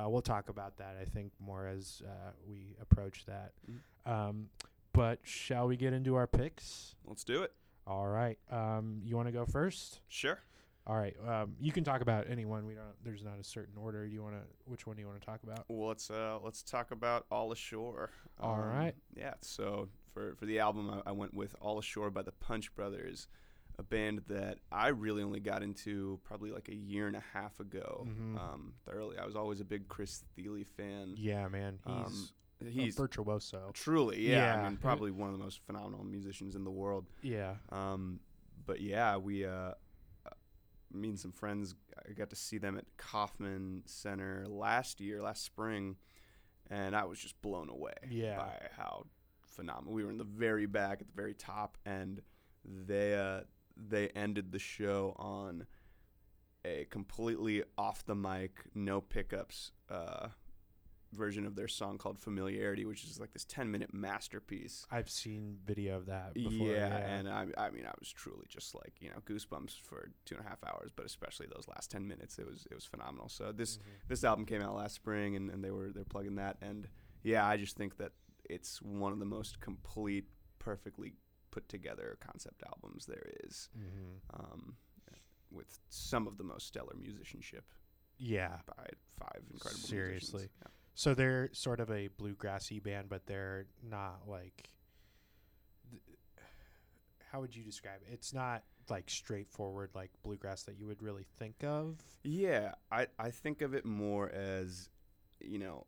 uh, 0.04 0.10
we'll 0.10 0.22
talk 0.22 0.50
about 0.50 0.78
that 0.78 0.98
i 1.00 1.06
think 1.06 1.32
more 1.40 1.68
as 1.68 2.02
uh, 2.06 2.32
we 2.50 2.76
approach 2.82 3.26
that 3.28 3.52
Mm. 3.70 4.12
um, 4.12 4.50
but 4.94 5.20
shall 5.24 5.68
we 5.68 5.78
get 5.78 5.94
into 5.94 6.16
our 6.16 6.26
picks 6.28 6.96
Let's 7.06 7.24
do 7.24 7.44
it. 7.44 7.54
all 7.86 8.08
right. 8.08 8.38
Um, 8.52 9.02
you 9.06 9.16
want 9.16 9.28
to 9.28 9.32
go 9.32 9.46
first? 9.46 10.00
Sure. 10.10 10.40
All 10.88 10.96
right. 10.98 11.16
Um, 11.28 11.54
you 11.60 11.72
can 11.74 11.84
talk 11.84 12.00
about 12.02 12.28
anyone. 12.30 12.66
We 12.66 12.74
don't. 12.74 12.86
There's 13.04 13.24
not 13.24 13.38
a 13.40 13.44
certain 13.44 13.76
order. 13.78 14.06
You 14.06 14.24
want 14.24 14.36
to? 14.36 14.42
Which 14.66 14.88
one 14.88 14.96
do 14.96 15.02
you 15.02 15.08
want 15.08 15.20
to 15.20 15.26
talk 15.26 15.44
about? 15.44 15.66
Well, 15.68 15.90
let's 15.90 16.10
uh, 16.10 16.40
let's 16.42 16.64
talk 16.64 16.92
about 16.92 17.26
All 17.30 17.52
Ashore. 17.52 18.10
All 18.40 18.52
All 18.52 18.62
right. 18.62 18.96
Yeah. 19.16 19.34
So 19.42 19.90
for 20.14 20.36
for 20.36 20.46
the 20.46 20.60
album, 20.60 20.90
I, 20.90 21.10
I 21.10 21.12
went 21.12 21.34
with 21.34 21.56
All 21.60 21.78
Ashore 21.78 22.10
by 22.10 22.22
the 22.22 22.32
Punch 22.32 22.74
Brothers, 22.74 23.28
a 23.78 23.84
band 23.84 24.22
that 24.30 24.60
I 24.72 24.88
really 24.88 25.24
only 25.24 25.42
got 25.42 25.62
into 25.62 26.22
probably 26.24 26.52
like 26.52 26.70
a 26.70 26.76
year 26.76 27.08
and 27.08 27.18
a 27.18 27.24
half 27.34 27.60
ago. 27.60 28.08
Mhm. 28.10 28.40
Um, 28.40 28.74
thoroughly, 28.86 29.18
I 29.18 29.26
was 29.26 29.36
always 29.36 29.60
a 29.60 29.66
big 29.66 29.90
Chris 29.90 30.24
Thile 30.38 30.64
fan. 30.78 31.16
Yeah, 31.18 31.50
man. 31.50 31.80
He's 31.86 32.98
Um, 32.98 33.04
a 33.04 33.04
virtuoso. 33.04 33.72
truly, 33.74 34.22
yeah, 34.30 34.56
Yeah. 34.56 34.62
I 34.66 34.70
mean, 34.70 34.78
probably 34.78 35.12
one 35.12 35.30
of 35.30 35.38
the 35.38 35.44
most 35.44 35.60
phenomenal 35.66 36.04
musicians 36.06 36.56
in 36.56 36.64
the 36.64 36.72
world. 36.72 37.06
Yeah. 37.22 37.56
Um, 37.70 38.20
but 38.66 38.80
yeah, 38.82 39.18
we, 39.18 39.46
uh, 39.46 39.74
me 40.94 41.10
and 41.10 41.20
some 41.20 41.32
friends, 41.32 41.76
I 42.10 42.14
got 42.14 42.30
to 42.30 42.36
see 42.36 42.58
them 42.58 42.78
at 42.78 42.86
Kauffman 42.98 43.84
Center 43.86 44.46
last 44.48 45.00
year, 45.02 45.22
last 45.22 45.44
spring, 45.44 45.98
and 46.70 46.96
I 46.96 47.06
was 47.06 47.20
just 47.20 47.42
blown 47.42 47.70
away 47.70 47.94
Yeah. 48.10 48.38
by 48.38 48.68
how 48.76 49.08
phenomenal. 49.46 49.94
We 49.94 50.04
were 50.04 50.12
in 50.12 50.18
the 50.18 50.24
very 50.24 50.66
back 50.66 51.02
at 51.02 51.08
the 51.08 51.14
very 51.14 51.34
top, 51.34 51.78
and 51.86 52.22
they 52.66 53.16
uh, 53.16 53.42
they 53.76 54.10
ended 54.10 54.52
the 54.52 54.60
show 54.60 55.16
on 55.18 55.66
a 56.66 56.86
completely 56.90 57.64
off 57.78 58.06
the 58.06 58.16
mic, 58.16 58.52
no 58.76 59.00
pickups 59.02 59.72
uh, 59.90 60.28
version 61.14 61.46
of 61.46 61.56
their 61.56 61.68
song 61.68 61.98
called 61.98 62.20
Familiarity, 62.20 62.86
which 62.86 63.04
is 63.04 63.20
like 63.20 63.32
this 63.34 63.46
10 63.46 63.72
minute 63.72 63.94
masterpiece. 63.94 64.86
I've 64.92 65.10
seen 65.10 65.58
video 65.66 65.98
of 65.98 66.06
that 66.08 66.34
before. 66.34 66.52
Yeah, 66.68 66.88
Yeah, 66.90 66.98
and 67.16 67.30
I, 67.30 67.48
I 67.58 67.70
mean, 67.70 67.86
I 67.86 67.94
was 68.00 68.12
truly 68.12 68.46
just 68.50 68.76
like 68.76 68.94
you 69.00 69.10
know 69.10 69.18
goosebumps 69.26 69.80
for 69.82 70.10
two 70.26 70.36
and 70.36 70.46
a 70.46 70.48
half 70.50 70.64
hours, 70.66 70.92
but 70.96 71.06
especially 71.06 71.48
those 71.48 71.68
last 71.68 71.90
ten 71.92 72.08
minutes, 72.08 72.38
it 72.40 72.46
was 72.46 72.68
it 72.70 72.76
was 72.76 72.86
phenomenal. 72.86 73.30
So 73.30 73.52
this 73.52 73.78
Mhm. 73.78 73.82
this 74.10 74.24
album 74.24 74.46
came 74.46 74.62
out 74.62 74.76
last 74.76 74.96
spring, 74.96 75.36
and, 75.36 75.50
and 75.50 75.64
they 75.64 75.72
were 75.72 75.92
they're 75.92 76.04
plugging 76.06 76.36
that, 76.36 76.58
and 76.62 76.88
yeah, 77.24 77.46
I 77.48 77.58
just 77.58 77.76
think 77.78 77.98
that 77.98 78.12
it's 78.50 78.82
one 78.82 79.12
of 79.12 79.20
the 79.20 79.26
most 79.26 79.60
complete, 79.60 80.26
perfectly 80.60 81.14
put 81.52 81.68
together 81.70 82.18
concept 82.20 82.64
albums 82.68 83.06
there 83.06 83.26
is, 83.44 83.70
Mhm. 83.78 84.40
um, 84.40 84.78
with 85.52 85.80
some 85.90 86.28
of 86.28 86.38
the 86.38 86.44
most 86.44 86.68
stellar 86.68 86.94
musicianship 87.00 87.74
yeah. 88.18 88.60
by 88.66 88.88
five 89.18 89.44
incredible 89.52 89.88
Seriously. 89.88 90.50
Yeah. 90.62 90.68
So 90.98 91.14
they're 91.14 91.50
sort 91.54 91.80
of 91.80 91.92
a 91.92 92.10
bluegrassy 92.20 92.82
band, 92.82 93.08
but 93.08 93.28
they're 93.28 93.68
not 93.88 94.22
like. 94.28 94.72
th- 95.92 96.02
How 97.32 97.40
would 97.40 97.56
you 97.56 97.64
describe 97.64 98.02
it? 98.02 98.12
It's 98.12 98.34
not 98.34 98.64
like 98.90 99.08
straightforward 99.08 99.92
like 99.94 100.10
bluegrass 100.24 100.64
that 100.64 100.80
you 100.80 100.88
would 100.88 101.04
really 101.04 101.28
think 101.38 101.64
of. 101.64 102.00
Yeah, 102.24 102.72
I, 102.92 103.06
I 103.20 103.30
think 103.30 103.62
of 103.62 103.76
it 103.76 103.86
more 103.86 104.32
as, 104.32 104.90
you 105.40 105.60
know, 105.60 105.86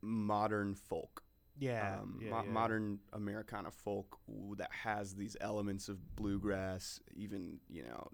modern 0.00 0.74
folk. 0.74 1.22
Yeah, 1.58 1.98
um, 2.00 2.18
yeah, 2.22 2.30
mo- 2.30 2.42
yeah. 2.46 2.50
modern 2.50 2.98
Americana 3.12 3.70
folk 3.70 4.16
that 4.56 4.70
has 4.72 5.14
these 5.14 5.36
elements 5.42 5.90
of 5.90 6.16
bluegrass, 6.16 6.98
even 7.14 7.58
you 7.68 7.82
know, 7.82 8.08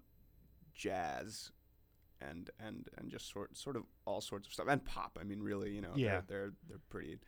jazz, 0.73 1.51
and 2.29 2.49
and 2.59 2.87
and 2.97 3.09
just 3.11 3.31
sort 3.31 3.57
sort 3.57 3.75
of 3.75 3.83
all 4.05 4.21
sorts 4.21 4.47
of 4.47 4.53
stuff, 4.53 4.67
and 4.69 4.83
pop. 4.85 5.17
I 5.19 5.23
mean, 5.23 5.41
really, 5.41 5.71
you 5.71 5.81
know, 5.81 5.91
Yeah. 5.95 6.21
they're, 6.21 6.23
they're 6.27 6.51
they're 6.69 6.81
pretty. 6.89 7.19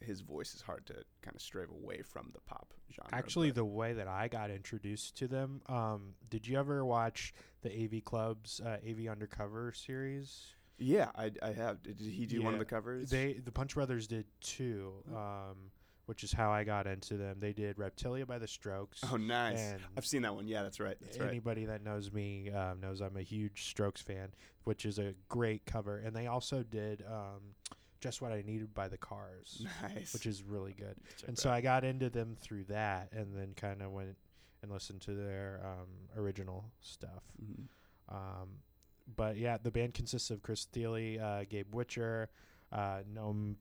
His 0.00 0.20
voice 0.20 0.54
is 0.54 0.62
hard 0.62 0.86
to 0.86 0.94
kind 1.22 1.34
of 1.34 1.42
stray 1.42 1.64
away 1.68 2.02
from 2.02 2.30
the 2.32 2.40
pop 2.42 2.72
genre. 2.94 3.10
Actually, 3.12 3.50
the 3.50 3.64
way 3.64 3.94
that 3.94 4.06
I 4.06 4.28
got 4.28 4.48
introduced 4.48 5.16
to 5.16 5.26
them, 5.26 5.60
um, 5.66 6.14
did 6.30 6.46
you 6.46 6.56
ever 6.56 6.84
watch 6.84 7.34
the 7.62 7.70
AV 7.84 8.04
Club's 8.04 8.60
uh, 8.60 8.76
AV 8.88 9.08
Undercover 9.10 9.72
series? 9.72 10.54
yeah, 10.78 11.10
I, 11.16 11.32
I 11.42 11.50
have. 11.50 11.82
Did 11.82 11.98
he 11.98 12.26
do 12.26 12.42
one 12.42 12.52
of 12.52 12.60
the 12.60 12.64
covers? 12.64 13.10
They 13.10 13.32
the 13.44 13.50
Punch 13.50 13.74
Brothers 13.74 14.06
did 14.06 14.26
two, 14.40 14.92
um, 15.12 15.72
which 16.08 16.24
is 16.24 16.32
how 16.32 16.50
I 16.50 16.64
got 16.64 16.86
into 16.86 17.18
them. 17.18 17.36
They 17.38 17.52
did 17.52 17.76
Reptilia 17.76 18.26
by 18.26 18.38
the 18.38 18.48
Strokes. 18.48 19.02
oh, 19.12 19.18
nice. 19.18 19.74
I've 19.94 20.06
seen 20.06 20.22
that 20.22 20.34
one. 20.34 20.48
Yeah, 20.48 20.62
that's 20.62 20.80
right. 20.80 20.96
That's 21.02 21.18
right. 21.18 21.28
Anybody 21.28 21.66
that 21.66 21.84
knows 21.84 22.10
me 22.10 22.50
um, 22.50 22.80
knows 22.80 23.02
I'm 23.02 23.18
a 23.18 23.22
huge 23.22 23.66
Strokes 23.68 24.00
fan, 24.00 24.28
which 24.64 24.86
is 24.86 24.98
a 24.98 25.12
great 25.28 25.66
cover. 25.66 25.98
And 25.98 26.16
they 26.16 26.26
also 26.26 26.62
did 26.62 27.04
um, 27.06 27.42
Just 28.00 28.22
What 28.22 28.32
I 28.32 28.40
Needed 28.40 28.72
by 28.72 28.88
the 28.88 28.96
Cars, 28.96 29.66
Nice. 29.82 30.14
which 30.14 30.24
is 30.24 30.42
really 30.42 30.72
good. 30.72 30.96
Check 31.18 31.28
and 31.28 31.36
that 31.36 31.40
so 31.42 31.50
I 31.50 31.60
got 31.60 31.84
into 31.84 32.08
them 32.08 32.36
through 32.40 32.64
that, 32.70 33.10
and 33.12 33.36
then 33.36 33.52
kind 33.54 33.82
of 33.82 33.92
went 33.92 34.16
and 34.62 34.72
listened 34.72 35.02
to 35.02 35.12
their 35.12 35.60
um, 35.62 35.88
original 36.22 36.64
stuff. 36.80 37.22
Mhm. 37.44 37.64
Um, 38.08 38.48
but 39.14 39.36
yeah, 39.36 39.58
the 39.62 39.70
band 39.70 39.92
consists 39.92 40.30
of 40.30 40.40
Chris 40.42 40.64
Thile, 40.72 41.20
uh, 41.22 41.44
Gabe 41.46 41.74
Witcher, 41.74 42.30
uh, 42.72 43.00
Noam 43.14 43.56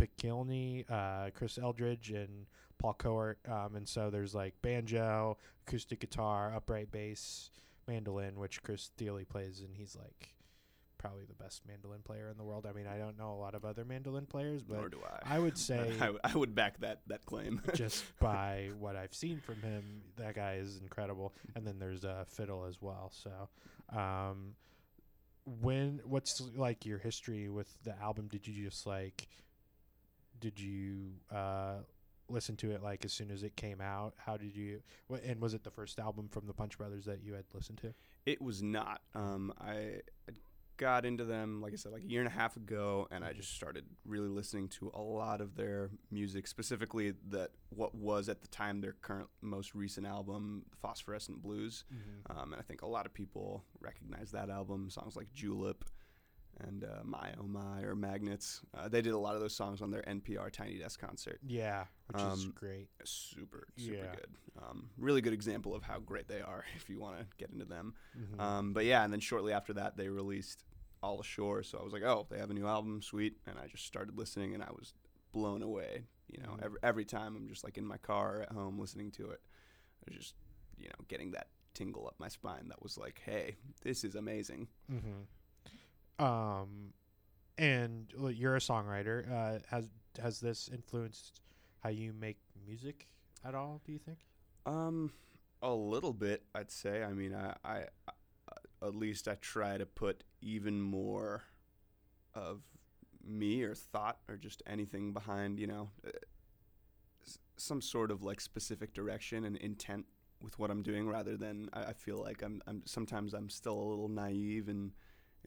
Pikelny, 0.00 0.84
uh, 0.90 1.30
Chris 1.34 1.58
Eldridge, 1.58 2.10
and 2.10 2.46
Paul 2.78 2.94
Kowert. 2.98 3.36
Um, 3.48 3.76
and 3.76 3.88
so 3.88 4.10
there's 4.10 4.34
like 4.34 4.54
banjo, 4.62 5.38
acoustic 5.66 6.00
guitar, 6.00 6.52
upright 6.54 6.90
bass, 6.90 7.50
mandolin, 7.86 8.38
which 8.38 8.62
Chris 8.62 8.90
Thile 8.96 9.20
plays, 9.28 9.60
and 9.60 9.74
he's 9.74 9.96
like 9.96 10.34
probably 10.98 11.24
the 11.24 11.34
best 11.34 11.62
mandolin 11.68 12.00
player 12.02 12.28
in 12.30 12.36
the 12.36 12.42
world. 12.42 12.66
I 12.68 12.72
mean, 12.72 12.86
I 12.86 12.98
don't 12.98 13.18
know 13.18 13.32
a 13.32 13.40
lot 13.40 13.54
of 13.54 13.64
other 13.64 13.84
mandolin 13.84 14.26
players, 14.26 14.62
but 14.62 14.78
Nor 14.78 14.88
do 14.88 15.00
I. 15.04 15.36
I 15.36 15.38
would 15.38 15.58
say 15.68 15.78
I, 16.00 16.06
w- 16.06 16.18
I 16.24 16.34
would 16.34 16.54
back 16.54 16.80
that 16.80 17.00
that 17.06 17.24
claim. 17.26 17.60
just 17.74 18.04
by 18.18 18.70
what 18.78 18.96
I've 18.96 19.14
seen 19.14 19.40
from 19.40 19.62
him, 19.62 20.02
that 20.16 20.34
guy 20.34 20.54
is 20.54 20.78
incredible. 20.82 21.32
And 21.54 21.66
then 21.66 21.78
there's 21.78 22.04
a 22.04 22.26
fiddle 22.28 22.64
as 22.64 22.80
well. 22.80 23.12
So, 23.14 23.48
um, 23.96 24.54
when 25.44 26.00
what's 26.04 26.42
like 26.56 26.84
your 26.84 26.98
history 26.98 27.48
with 27.48 27.68
the 27.84 27.96
album? 28.00 28.28
Did 28.28 28.46
you 28.46 28.64
just 28.64 28.86
like, 28.86 29.28
did 30.40 30.58
you 30.60 31.12
uh, 31.34 31.76
listen 32.28 32.56
to 32.56 32.70
it 32.72 32.82
like 32.82 33.04
as 33.04 33.12
soon 33.12 33.30
as 33.30 33.42
it 33.42 33.56
came 33.56 33.80
out? 33.80 34.14
How 34.16 34.36
did 34.36 34.56
you? 34.56 34.82
And 35.24 35.40
was 35.40 35.54
it 35.54 35.64
the 35.64 35.70
first 35.70 35.98
album 35.98 36.28
from 36.28 36.46
the 36.46 36.52
Punch 36.52 36.78
Brothers 36.78 37.04
that 37.04 37.22
you 37.22 37.34
had 37.34 37.44
listened 37.54 37.78
to? 37.78 37.94
It 38.24 38.40
was 38.42 38.62
not. 38.62 39.00
Um, 39.14 39.52
I 39.60 40.00
I 40.28 40.32
got 40.76 41.06
into 41.06 41.24
them, 41.24 41.62
like 41.62 41.72
I 41.72 41.76
said, 41.76 41.92
like 41.92 42.02
a 42.02 42.06
year 42.06 42.20
and 42.20 42.28
a 42.28 42.32
half 42.32 42.56
ago, 42.56 43.08
and 43.10 43.24
I 43.24 43.32
just 43.32 43.54
started 43.54 43.84
really 44.04 44.28
listening 44.28 44.68
to 44.70 44.90
a 44.94 45.00
lot 45.00 45.40
of 45.40 45.54
their 45.56 45.90
music, 46.10 46.46
specifically 46.46 47.14
that 47.30 47.50
what 47.70 47.94
was 47.94 48.28
at 48.28 48.42
the 48.42 48.48
time 48.48 48.80
their 48.80 48.92
current 49.00 49.28
most 49.40 49.74
recent 49.74 50.06
album, 50.06 50.64
Phosphorescent 50.82 51.40
Blues. 51.42 51.84
Um, 52.30 52.52
and 52.52 52.60
I 52.60 52.62
think 52.62 52.82
a 52.82 52.86
lot 52.86 53.06
of 53.06 53.14
people 53.14 53.64
recognize 53.80 54.32
that 54.32 54.50
album. 54.50 54.90
Songs 54.90 55.16
like 55.16 55.32
Julep 55.32 55.84
and 56.60 56.84
uh, 56.84 57.02
My 57.04 57.32
Oh 57.40 57.46
My 57.46 57.82
or 57.82 57.94
Magnets. 57.94 58.60
Uh, 58.76 58.88
they 58.88 59.02
did 59.02 59.12
a 59.12 59.18
lot 59.18 59.34
of 59.34 59.40
those 59.40 59.54
songs 59.54 59.82
on 59.82 59.90
their 59.90 60.02
NPR 60.02 60.50
Tiny 60.50 60.78
Desk 60.78 60.98
concert. 61.00 61.38
Yeah, 61.46 61.84
which 62.08 62.22
is 62.22 62.44
Um, 62.44 62.52
great. 62.54 62.88
Super, 63.04 63.66
super 63.76 63.94
Yeah. 63.96 64.14
good. 64.14 64.34
Um, 64.62 64.90
really 64.96 65.20
good 65.20 65.32
example 65.34 65.74
of 65.74 65.82
how 65.82 65.98
great 65.98 66.28
they 66.28 66.40
are 66.40 66.64
if 66.76 66.88
you 66.88 66.98
want 66.98 67.18
to 67.18 67.26
get 67.36 67.50
into 67.50 67.64
them. 67.66 67.94
Mhm. 68.16 68.40
Um, 68.40 68.72
but 68.72 68.84
yeah, 68.84 69.04
and 69.04 69.12
then 69.12 69.20
shortly 69.20 69.52
after 69.52 69.72
that, 69.74 69.96
they 69.96 70.08
released 70.08 70.64
All 71.02 71.20
Ashore. 71.20 71.62
So 71.62 71.78
I 71.78 71.82
was 71.82 71.92
like, 71.92 72.02
oh, 72.04 72.26
they 72.30 72.38
have 72.38 72.50
a 72.50 72.54
new 72.54 72.66
album, 72.66 73.02
sweet. 73.02 73.36
And 73.46 73.58
I 73.58 73.66
just 73.66 73.84
started 73.84 74.16
listening, 74.16 74.54
and 74.54 74.62
I 74.62 74.70
was 74.72 74.94
blown 75.32 75.62
away. 75.62 76.04
You 76.28 76.42
know, 76.42 76.52
Mhm. 76.56 76.62
every 76.64 76.78
every 76.82 77.04
time 77.04 77.36
I'm 77.36 77.48
just 77.48 77.62
like 77.64 77.76
in 77.78 77.86
my 77.86 77.98
car 77.98 78.38
or 78.38 78.42
at 78.42 78.52
home 78.52 78.78
listening 78.78 79.10
to 79.12 79.30
it, 79.30 79.40
I 80.02 80.10
was 80.10 80.16
just 80.16 80.34
you 80.78 80.88
know 80.88 81.04
getting 81.08 81.32
that 81.32 81.48
tingle 81.74 82.06
up 82.06 82.18
my 82.18 82.28
spine. 82.28 82.68
That 82.68 82.82
was 82.82 82.96
like, 82.96 83.20
hey, 83.24 83.56
this 83.82 84.02
is 84.02 84.14
amazing. 84.16 84.68
Mm-hmm. 84.90 85.22
Um, 86.18 86.92
and 87.58 88.12
well, 88.16 88.30
you're 88.30 88.56
a 88.56 88.60
songwriter. 88.60 89.30
Uh, 89.30 89.58
has 89.70 89.88
has 90.22 90.40
this 90.40 90.70
influenced 90.72 91.40
how 91.80 91.90
you 91.90 92.12
make 92.12 92.38
music 92.66 93.06
at 93.44 93.54
all? 93.54 93.80
Do 93.84 93.92
you 93.92 93.98
think? 93.98 94.18
Um, 94.64 95.12
a 95.62 95.72
little 95.72 96.12
bit, 96.12 96.42
I'd 96.54 96.70
say. 96.70 97.02
I 97.02 97.12
mean, 97.12 97.34
I, 97.34 97.54
I, 97.64 97.84
I 98.08 98.12
at 98.86 98.94
least 98.94 99.28
I 99.28 99.36
try 99.36 99.78
to 99.78 99.86
put 99.86 100.24
even 100.40 100.80
more 100.80 101.44
of 102.34 102.62
me 103.24 103.62
or 103.62 103.74
thought 103.74 104.18
or 104.28 104.36
just 104.36 104.62
anything 104.66 105.12
behind, 105.12 105.58
you 105.58 105.66
know, 105.66 105.90
uh, 106.06 106.10
some 107.56 107.80
sort 107.80 108.10
of 108.10 108.22
like 108.22 108.40
specific 108.40 108.92
direction 108.94 109.44
and 109.44 109.56
intent 109.56 110.06
with 110.42 110.58
what 110.58 110.70
I'm 110.70 110.82
doing, 110.82 111.08
rather 111.08 111.36
than 111.36 111.70
I, 111.72 111.84
I 111.84 111.92
feel 111.94 112.18
like 112.22 112.42
I'm, 112.42 112.62
I'm 112.66 112.82
sometimes 112.84 113.32
I'm 113.32 113.48
still 113.48 113.78
a 113.78 113.88
little 113.88 114.08
naive 114.08 114.68
in 114.68 114.92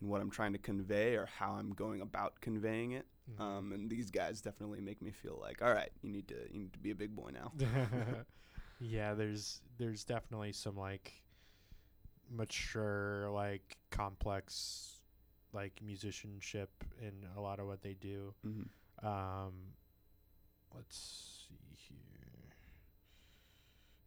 in 0.01 0.07
what 0.07 0.21
I'm 0.21 0.29
trying 0.29 0.53
to 0.53 0.59
convey 0.59 1.15
or 1.15 1.25
how 1.25 1.53
I'm 1.53 1.73
going 1.73 2.01
about 2.01 2.39
conveying 2.41 2.91
it. 2.91 3.05
Mm-hmm. 3.31 3.41
Um, 3.41 3.71
and 3.73 3.89
these 3.89 4.09
guys 4.09 4.41
definitely 4.41 4.81
make 4.81 5.01
me 5.01 5.11
feel 5.11 5.39
like, 5.41 5.61
all 5.61 5.73
right, 5.73 5.91
you 6.01 6.09
need 6.09 6.27
to 6.29 6.35
you 6.51 6.59
need 6.59 6.73
to 6.73 6.79
be 6.79 6.91
a 6.91 6.95
big 6.95 7.15
boy 7.15 7.31
now. 7.33 7.51
yeah, 8.79 9.13
there's 9.13 9.61
there's 9.77 10.03
definitely 10.03 10.53
some 10.53 10.77
like 10.77 11.13
mature, 12.31 13.29
like 13.29 13.77
complex, 13.91 14.99
like 15.53 15.79
musicianship 15.83 16.71
in 17.01 17.13
a 17.37 17.41
lot 17.41 17.59
of 17.59 17.67
what 17.67 17.81
they 17.81 17.93
do. 17.93 18.33
hmm 18.43 18.63
Um, 19.05 19.53
let's 20.75 21.47
see 21.47 21.75
here. 21.75 22.55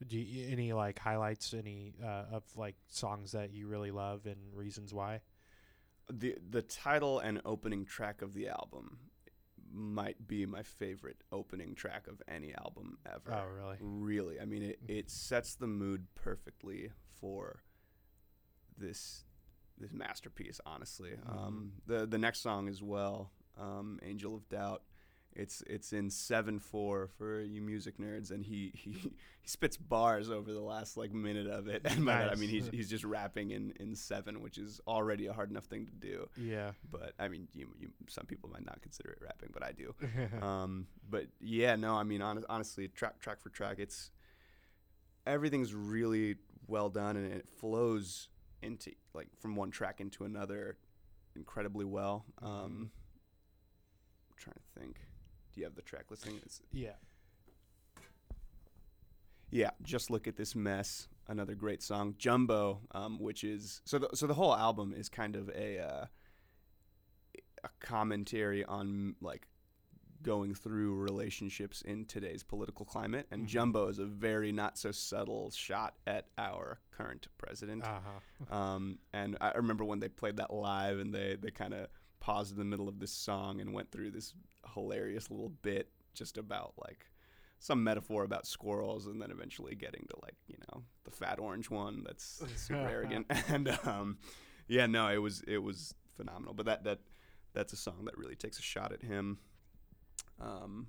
Do 0.07 0.19
you, 0.19 0.51
any 0.51 0.73
like 0.73 0.99
highlights? 0.99 1.55
Any 1.55 1.95
uh, 2.03 2.25
of 2.33 2.43
like 2.57 2.75
songs 2.89 3.33
that 3.33 3.53
you 3.53 3.69
really 3.69 3.91
love 3.91 4.27
and 4.27 4.37
reasons 4.53 4.93
why? 4.93 5.21
The 6.11 6.37
the 6.51 6.63
title 6.63 7.19
and 7.19 7.41
opening 7.45 7.85
track 7.85 8.23
of 8.23 8.35
the 8.35 8.49
album 8.49 8.99
might 9.75 10.27
be 10.29 10.45
my 10.45 10.63
favorite 10.63 11.23
opening 11.33 11.75
track 11.75 12.07
of 12.07 12.21
any 12.29 12.55
album 12.55 12.99
ever. 13.07 13.33
Oh, 13.33 13.47
really? 13.47 13.77
Really, 13.81 14.41
I 14.41 14.45
mean, 14.45 14.63
it, 14.63 14.79
it 14.87 15.11
sets 15.11 15.55
the 15.55 15.67
mood 15.67 16.07
perfectly 16.15 16.91
for 17.21 17.63
this 18.77 19.25
this 19.79 19.93
masterpiece. 19.93 20.61
Honestly, 20.67 21.13
Mhm. 21.13 21.31
um, 21.31 21.73
the 21.87 22.07
the 22.07 22.19
next 22.19 22.41
song 22.41 22.69
as 22.69 22.83
well, 22.83 23.33
um, 23.57 23.99
"Angel 24.03 24.35
of 24.35 24.49
Doubt." 24.49 24.83
It's 25.35 25.63
it's 25.67 25.93
in 25.93 26.11
seven 26.11 26.59
four 26.59 27.09
for 27.19 27.41
you 27.41 27.63
music 27.63 27.99
nerds, 27.99 28.31
and 28.31 28.45
he, 28.45 28.73
he 28.75 28.91
he 29.43 29.49
spits 29.49 29.77
bars 29.77 30.31
over 30.31 30.53
the 30.53 30.61
last 30.61 30.97
like 30.97 31.13
minute 31.13 31.47
of 31.47 31.69
it, 31.69 31.83
and 31.87 32.05
by 32.05 32.19
that 32.19 32.33
I 32.33 32.35
mean 32.35 32.49
he's 32.49 32.69
he's 32.69 32.91
just 32.91 33.05
rapping 33.05 33.51
in 33.51 33.73
in 33.81 33.95
seven, 33.95 34.43
which 34.43 34.59
is 34.59 34.81
already 34.87 35.27
a 35.27 35.33
hard 35.33 35.51
enough 35.51 35.65
thing 35.65 35.87
to 35.87 35.93
do. 35.93 36.29
Yeah. 36.37 36.73
But 36.91 37.15
I 37.19 37.29
mean, 37.29 37.49
you, 37.55 37.69
you 37.79 37.89
some 38.09 38.27
people 38.27 38.51
might 38.51 38.67
not 38.67 38.83
consider 38.83 39.11
it 39.11 39.19
rapping, 39.21 39.51
but 39.53 39.63
I 39.63 39.73
do 39.73 39.95
um, 40.47 40.87
but 41.09 41.27
yeah, 41.41 41.77
no, 41.77 41.95
I 41.95 42.03
mean, 42.03 42.21
hon- 42.21 42.45
honestly, 42.49 42.89
track 42.89 43.21
track 43.21 43.41
for 43.41 43.49
track, 43.49 43.79
it's 43.79 44.11
everything's 45.27 45.75
really 45.75 46.37
well 46.67 46.91
done, 46.91 47.17
and 47.17 47.33
it 47.33 47.47
flows 47.57 48.29
into 48.61 48.93
like 49.15 49.29
from 49.41 49.57
one 49.57 49.71
track 49.71 50.01
into 50.01 50.25
another 50.25 50.77
incredibly 51.35 51.85
well. 51.85 52.25
Um, 52.43 52.91
trying 54.37 54.57
to 54.57 54.81
think. 54.81 54.97
Do 55.53 55.61
you 55.61 55.67
have 55.67 55.75
the 55.75 55.83
track 55.83 56.11
listing? 56.11 56.41
It's, 56.45 56.61
Yeah. 56.73 56.93
yeah, 59.51 59.71
just 59.83 60.11
look 60.11 60.27
at 60.27 60.37
this 60.37 60.55
mess. 60.55 61.09
Another 61.29 61.55
great 61.55 61.83
song, 61.83 62.15
Jumbo, 62.19 62.81
um, 62.93 63.19
which 63.19 63.45
is 63.45 63.81
so. 63.85 63.99
The, 63.99 64.09
so 64.15 64.27
the 64.27 64.35
whole 64.35 64.55
album 64.57 64.93
is 64.97 65.09
kind 65.09 65.37
of 65.37 65.49
a 65.51 65.79
uh, 65.79 66.07
a 67.65 67.69
commentary 67.81 68.65
on 68.65 69.15
like 69.21 69.47
going 70.23 70.55
through 70.55 70.95
relationships 70.97 71.81
in 71.83 72.07
today's 72.07 72.43
political 72.43 72.85
climate, 72.85 73.27
and 73.31 73.45
Mhm. 73.45 73.49
Jumbo 73.49 73.89
is 73.89 73.99
a 73.99 74.05
very 74.07 74.51
not 74.53 74.79
so 74.79 74.91
subtle 74.91 75.51
shot 75.53 75.95
at 76.07 76.27
our 76.39 76.81
current 76.91 77.29
president. 77.39 77.85
Uh 77.85 78.01
huh. 78.01 78.55
Um, 78.55 78.99
and 79.13 79.37
I 79.41 79.53
remember 79.53 79.85
when 79.85 80.01
they 80.01 80.09
played 80.09 80.37
that 80.39 80.53
live, 80.53 80.99
and 80.99 81.15
they 81.15 81.37
they 81.37 81.51
kind 81.53 81.73
of 81.73 81.87
paused 82.23 82.53
in 82.53 82.59
the 82.59 82.65
middle 82.65 82.89
of 82.89 83.01
this 83.01 83.11
song 83.11 83.61
and 83.61 83.75
went 83.75 83.91
through 83.91 84.13
this 84.13 84.33
hilarious 84.75 85.29
little 85.29 85.49
bit 85.49 85.89
just 86.15 86.39
about 86.39 86.73
like 86.79 87.07
some 87.59 87.83
metaphor 87.83 88.23
about 88.23 88.47
squirrels, 88.47 89.07
and 89.07 89.21
then 89.21 89.31
eventually 89.31 89.75
getting 89.75 90.07
to 90.09 90.17
like 90.23 90.37
you 90.47 90.57
know 90.69 90.83
the 91.05 91.11
fat 91.11 91.39
orange 91.41 91.69
one 91.69 92.05
that's 92.07 92.43
super 92.57 92.79
arrogant. 92.89 93.27
And 93.49 93.77
um, 93.85 94.19
yeah, 94.69 94.87
no, 94.87 95.09
it 95.09 95.19
was 95.19 95.43
it 95.47 95.59
was 95.59 95.95
phenomenal. 96.17 96.55
But 96.55 96.67
that 96.67 96.85
that 96.85 97.01
that's 97.55 97.73
a 97.73 97.77
song 97.77 98.05
that 98.05 98.17
really 98.17 98.37
takes 98.37 98.59
a 98.59 98.63
shot 98.63 98.93
at 98.93 99.03
him. 99.03 99.39
Um, 100.41 100.87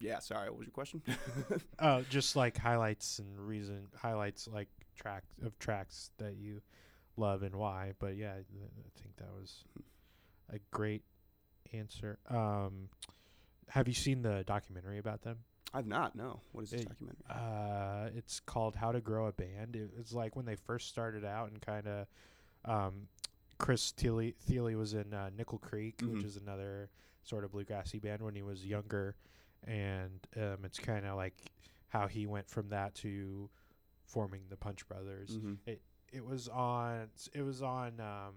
yeah, 0.00 0.18
sorry, 0.18 0.48
what 0.50 0.58
was 0.58 0.66
your 0.66 0.72
question? 0.72 1.02
Oh, 1.80 2.04
just 2.10 2.34
like 2.36 2.58
highlights 2.58 3.20
and 3.20 3.38
reason 3.38 3.86
highlights 3.96 4.48
like 4.48 4.68
tracks 4.96 5.28
of 5.44 5.56
tracks 5.58 6.10
that 6.18 6.36
you 6.36 6.60
love 7.16 7.42
and 7.42 7.54
why. 7.54 7.92
But 7.98 8.16
yeah, 8.16 8.32
I 8.32 9.00
think 9.00 9.16
that 9.16 9.32
was 9.32 9.64
a 10.52 10.58
great 10.70 11.02
answer. 11.72 12.18
Um, 12.28 12.88
have 13.68 13.88
you 13.88 13.94
seen 13.94 14.22
the 14.22 14.44
documentary 14.46 14.98
about 14.98 15.22
them? 15.22 15.38
I've 15.74 15.86
not. 15.86 16.16
No, 16.16 16.40
what 16.52 16.64
is 16.64 16.70
this 16.70 16.80
It- 16.82 16.88
documentary? 16.88 17.24
Uh, 17.28 18.10
it's 18.16 18.40
called 18.40 18.74
How 18.76 18.92
to 18.92 19.00
Grow 19.00 19.26
a 19.26 19.32
Band. 19.32 19.76
It 19.76 19.96
was 19.96 20.12
like 20.14 20.34
when 20.36 20.46
they 20.46 20.56
first 20.56 20.88
started 20.88 21.24
out 21.24 21.50
and 21.50 21.60
kind 21.60 21.86
of, 21.86 22.06
um, 22.64 23.08
Chris 23.58 23.90
Thile, 23.92 24.32
Thile 24.40 24.74
was 24.76 24.94
in 24.94 25.12
uh, 25.12 25.30
Nickel 25.36 25.58
Creek, 25.58 26.00
which 26.00 26.22
Mhm. 26.22 26.24
is 26.24 26.36
another 26.36 26.88
sort 27.24 27.44
of 27.44 27.50
bluegrassy 27.52 28.00
band 28.00 28.22
when 28.22 28.34
he 28.34 28.42
was 28.42 28.64
younger, 28.64 29.14
and 29.64 30.26
um, 30.36 30.64
it's 30.64 30.78
kind 30.78 31.04
of 31.04 31.16
like 31.16 31.34
how 31.88 32.06
he 32.06 32.26
went 32.26 32.48
from 32.48 32.68
that 32.70 32.94
to 32.94 33.50
forming 34.04 34.42
the 34.48 34.56
Punch 34.56 34.86
Brothers. 34.88 35.36
hmm 35.36 35.54
It 35.66 36.24
was 36.24 36.48
on. 36.48 37.10
It 37.34 37.42
was 37.42 37.60
on 37.60 38.00
um, 38.00 38.34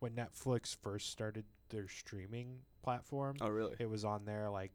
when 0.00 0.12
Netflix 0.12 0.74
first 0.76 1.10
started 1.10 1.44
their 1.68 1.88
streaming 1.88 2.58
platform. 2.82 3.36
Oh, 3.40 3.48
really? 3.48 3.74
It 3.78 3.88
was 3.90 4.04
on 4.04 4.24
there 4.24 4.48
like 4.50 4.72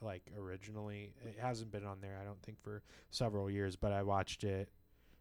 like 0.00 0.22
originally. 0.38 1.14
It 1.24 1.38
hasn't 1.40 1.70
been 1.70 1.84
on 1.86 2.00
there, 2.00 2.18
I 2.20 2.24
don't 2.24 2.40
think, 2.42 2.60
for 2.62 2.82
several 3.10 3.50
years. 3.50 3.76
But 3.76 3.92
I 3.92 4.02
watched 4.02 4.44
it 4.44 4.68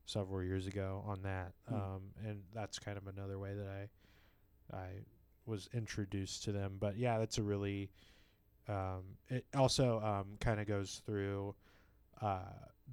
several 0.05 0.43
years 0.43 0.67
ago 0.67 1.03
on 1.07 1.21
that, 1.23 1.53
Hmm. 1.67 1.75
um, 1.75 2.01
and 2.25 2.43
that's 2.53 2.77
kind 2.79 2.97
of 2.97 3.07
another 3.07 3.39
way 3.39 3.53
that 3.55 3.67
I 3.67 4.75
I 4.75 4.87
was 5.45 5.69
introduced 5.73 6.43
to 6.43 6.51
them. 6.51 6.77
But 6.79 6.97
yeah, 6.97 7.17
that's 7.19 7.37
a 7.37 7.43
really. 7.43 7.89
Um, 8.67 9.03
it 9.29 9.45
also 9.55 9.99
um, 10.01 10.37
kind 10.39 10.59
of 10.59 10.65
goes 10.65 11.01
through 11.05 11.53
uh, 12.19 12.39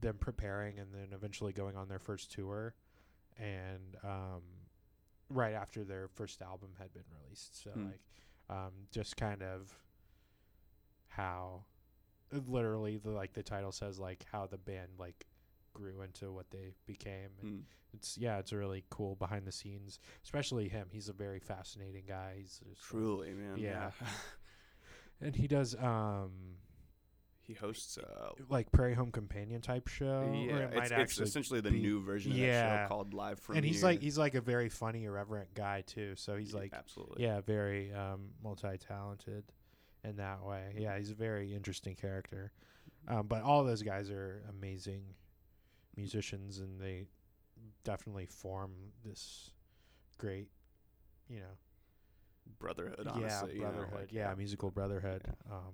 them 0.01 0.17
preparing 0.21 0.79
and 0.79 0.93
then 0.93 1.09
eventually 1.13 1.53
going 1.55 1.77
on 1.77 1.89
their 1.89 1.99
first 1.99 2.31
tour, 2.31 2.75
and 3.39 3.97
um, 4.05 4.43
right 5.33 5.55
after 5.55 5.85
their 5.85 6.09
first 6.09 6.43
album 6.43 6.71
had 6.79 6.93
been 6.93 7.05
released. 7.23 7.63
So 7.63 7.71
Hmm. 7.71 7.87
like 7.87 8.01
um, 8.51 8.73
just 8.91 9.17
kind 9.17 9.43
of 9.43 9.73
how 11.09 11.65
literally 12.49 12.97
the 12.97 13.11
like 13.11 13.33
the 13.35 13.43
title 13.43 13.73
says 13.73 13.99
like 13.99 14.25
how 14.33 14.47
the 14.47 14.57
band 14.59 14.89
like 14.99 15.27
grew 15.75 16.01
into 16.03 16.33
what 16.33 16.51
they 16.51 16.73
became 16.87 17.31
and 17.41 17.51
Mm. 17.51 17.63
it's 17.95 18.17
yeah 18.19 18.39
it's 18.39 18.53
a 18.53 18.57
really 18.57 18.85
cool 18.91 19.17
behind 19.17 19.47
the 19.47 19.53
scenes 19.53 19.99
especially 20.25 20.69
him 20.69 20.89
he's 20.91 21.09
a 21.09 21.13
very 21.13 21.41
fascinating 21.41 22.05
guy 22.07 22.37
he's 22.39 22.59
just, 22.59 22.65
like- 22.67 22.79
Truly, 22.79 23.33
man. 23.35 23.57
Yeah. 23.59 23.91
and 25.21 25.37
he 25.37 25.47
does 25.47 25.75
um 25.77 26.57
he 27.47 27.55
hosts. 27.55 27.99
Uh, 27.99 28.31
like 28.49 28.71
prairie 28.73 28.95
home 28.95 29.11
companion 29.11 29.61
type 29.61 29.89
show 29.89 30.07
or 30.07 30.35
yeah, 30.35 30.57
it 30.69 30.93
it's, 30.93 31.19
it's 31.19 31.21
essentially 31.21 31.61
the 31.61 31.71
be- 31.71 31.81
new 31.81 32.01
version 32.03 32.33
of 32.33 32.39
that 32.39 32.83
show 32.83 32.89
called 32.89 33.15
Live 33.15 33.39
from 33.41 33.57
and 33.57 33.65
he's 33.65 33.77
Here. 33.81 33.85
like 33.91 34.01
he's 34.01 34.17
like 34.19 34.35
a 34.35 34.41
very 34.41 34.69
funny 34.69 35.05
irreverent 35.05 35.53
guy 35.55 35.83
too 35.87 36.15
so 36.17 36.37
he's 36.37 36.53
Yeah, 36.53 36.59
like 36.61 36.73
absolutely. 36.75 37.23
yeah 37.25 37.41
very 37.41 37.93
um 37.93 38.31
multi-talented 38.43 39.45
in 40.05 40.17
that 40.17 40.45
way 40.45 40.75
yeah 40.79 40.97
he's 40.99 41.11
a 41.11 41.15
very 41.15 41.55
interesting 41.55 41.95
character 41.95 42.53
um 43.09 43.27
but 43.27 43.43
all 43.43 43.65
those 43.65 43.83
guys 43.83 44.11
are 44.11 44.43
amazing 44.51 45.03
musicians 45.97 46.59
and 46.59 46.81
they 46.81 47.07
definitely 47.85 48.27
form 48.27 48.73
this 49.05 49.51
great 50.19 50.49
you 51.29 51.39
know 51.41 51.57
brotherhood. 52.59 53.03
yeah 53.05 53.13
Honestly, 53.13 53.55
you 53.55 53.61
know, 53.61 53.71
brotherhood 53.71 53.99
like, 54.01 54.13
yeah 54.13 54.35
musical 54.37 54.71
brotherhood 54.71 55.23
Yeah. 55.27 55.57
um 55.57 55.73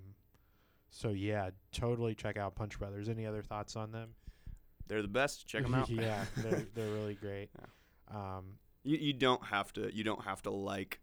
so 0.89 1.09
yeah 1.09 1.49
totally 1.71 2.15
check 2.15 2.37
out 2.37 2.55
punch 2.55 2.77
brothers 2.79 3.09
any 3.09 3.25
other 3.25 3.41
thoughts 3.43 3.75
on 3.75 3.91
them 3.91 4.09
They're 4.87 5.01
the 5.03 5.07
best. 5.07 5.47
Check 5.47 5.63
them 5.63 5.75
out. 5.75 5.89
yeah 5.89 6.25
they're, 6.37 6.65
they're 6.75 6.89
really 6.93 7.15
great 7.15 7.49
um 8.13 8.57
You 8.83 8.97
you 8.97 9.13
don't 9.13 9.43
have 9.45 9.71
to 9.73 9.93
you 9.95 10.03
don't 10.03 10.23
have 10.25 10.41
to 10.43 10.49
like 10.51 10.99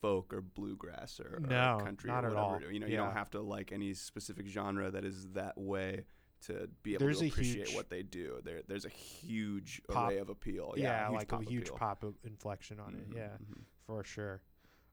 folk 0.00 0.32
or 0.32 0.40
bluegrass 0.40 1.20
or, 1.20 1.36
or 1.36 1.40
No, 1.40 1.78
country 1.84 2.08
not 2.08 2.24
or 2.24 2.28
at 2.28 2.34
whatever. 2.34 2.64
all. 2.66 2.72
You 2.72 2.80
know, 2.80 2.86
you 2.86 2.96
don't 2.96 3.12
have 3.12 3.30
to 3.32 3.40
like 3.42 3.70
any 3.70 3.92
specific 3.92 4.46
genre 4.46 4.90
that 4.90 5.04
is 5.04 5.26
that 5.34 5.58
way 5.58 6.04
to 6.46 6.70
be 6.82 6.94
able 6.94 7.04
There's 7.04 7.18
to 7.20 7.26
appreciate 7.28 7.74
what 7.74 7.90
they 7.90 8.02
do. 8.02 8.40
There 8.42 8.62
there's 8.66 8.86
a 8.86 8.88
huge 8.90 9.82
Pop- 9.90 10.08
array 10.10 10.18
of 10.18 10.30
appeal. 10.30 10.72
yeah, 10.76 11.02
Yeah, 11.02 11.08
like 11.10 11.32
a 11.32 11.42
huge 11.42 11.64
appeal. 11.68 11.76
pop 11.76 12.02
of 12.02 12.14
inflection 12.24 12.80
on 12.80 12.94
it 12.94 13.10
Mhm, 13.10 13.14
yeah 13.16 13.28
mhm. 13.42 13.62
for 13.86 14.02
sure. 14.04 14.40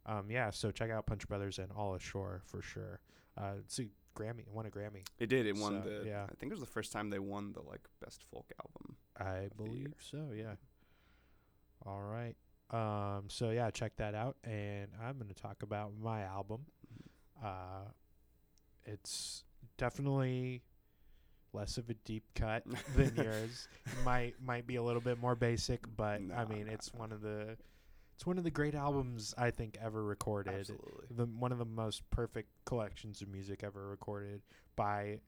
Um, 0.06 0.30
yeah, 0.30 0.50
so 0.50 0.72
check 0.72 0.90
out 0.92 1.06
Punch 1.06 1.26
Brothers 1.28 1.58
and 1.60 1.72
All 1.72 1.94
Ashore 1.96 2.42
for 2.46 2.62
sure. 2.62 3.00
Uh, 3.38 3.54
it's 3.60 3.80
a 3.80 3.88
Grammy, 4.18 4.40
it 4.40 4.52
won 4.52 4.66
a 4.66 4.70
Grammy, 4.70 5.04
It 5.20 5.28
did. 5.28 5.46
It 5.46 5.56
won 5.56 5.84
So, 5.84 5.90
the. 5.90 6.06
yeah. 6.08 6.24
I 6.24 6.36
think 6.36 6.52
it 6.52 6.56
was 6.56 6.60
the 6.62 6.66
first 6.66 6.92
time 6.92 7.10
they 7.10 7.20
won 7.20 7.54
the 7.54 7.62
like 7.62 7.82
best 8.04 8.24
folk 8.32 8.52
album. 8.64 8.98
I 9.20 9.50
believe 9.56 9.94
so. 10.00 10.32
Yeah. 10.36 10.56
All 11.86 12.02
right. 12.02 12.36
Um, 12.72 13.26
so 13.30 13.52
yeah, 13.52 13.70
check 13.72 13.96
that 13.98 14.14
out, 14.16 14.36
and 14.44 14.88
I'm 15.02 15.18
gonna 15.18 15.34
talk 15.34 15.64
about 15.64 15.92
my 16.02 16.24
album. 16.24 16.66
Uh, 17.44 17.86
it's 18.86 19.44
definitely 19.78 20.64
less 21.54 21.78
of 21.78 21.90
a 21.90 21.94
deep 21.94 22.24
cut 22.36 22.64
than 22.96 23.16
yours. 23.24 23.68
might 24.04 24.36
might 24.42 24.68
be 24.68 24.76
a 24.76 24.84
little 24.84 25.02
bit 25.02 25.20
more 25.22 25.36
basic, 25.36 25.80
but 25.96 26.22
I 26.36 26.46
mean, 26.46 26.68
no, 26.68 26.74
it's 26.74 26.94
no. 26.94 27.00
one 27.00 27.12
of 27.14 27.22
the 27.22 27.58
it's 28.18 28.26
one 28.26 28.40
of 28.40 28.44
the 28.44 28.50
great 28.50 28.74
albums 28.74 29.36
I 29.38 29.52
think 29.52 29.78
ever 29.80 30.04
recorded. 30.04 30.56
Absolutely. 30.62 31.06
the 31.16 31.26
one 31.26 31.52
of 31.52 31.60
the 31.60 31.66
most 31.66 32.02
perfect 32.10 32.50
collections 32.66 33.22
of 33.22 33.28
music 33.28 33.62
ever 33.64 33.88
recorded 33.88 34.42
by 34.76 35.20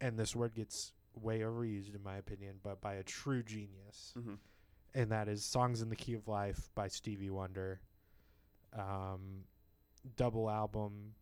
and 0.00 0.18
this 0.18 0.34
word 0.34 0.52
gets 0.54 0.92
way 1.14 1.40
overused 1.40 1.94
in 1.94 2.02
my 2.02 2.16
opinion 2.16 2.56
but 2.64 2.80
by 2.80 2.94
a 2.94 3.04
true 3.04 3.42
genius 3.44 4.12
hmm 4.14 4.34
and 4.96 5.10
that 5.10 5.28
is 5.28 5.44
songs 5.44 5.80
in 5.82 5.88
the 5.88 5.96
key 5.96 6.14
of 6.14 6.26
life 6.28 6.68
by 6.74 6.88
stevie 6.88 7.30
wonder 7.30 7.80
um 8.76 9.44
double 10.16 10.50
album 10.50 11.14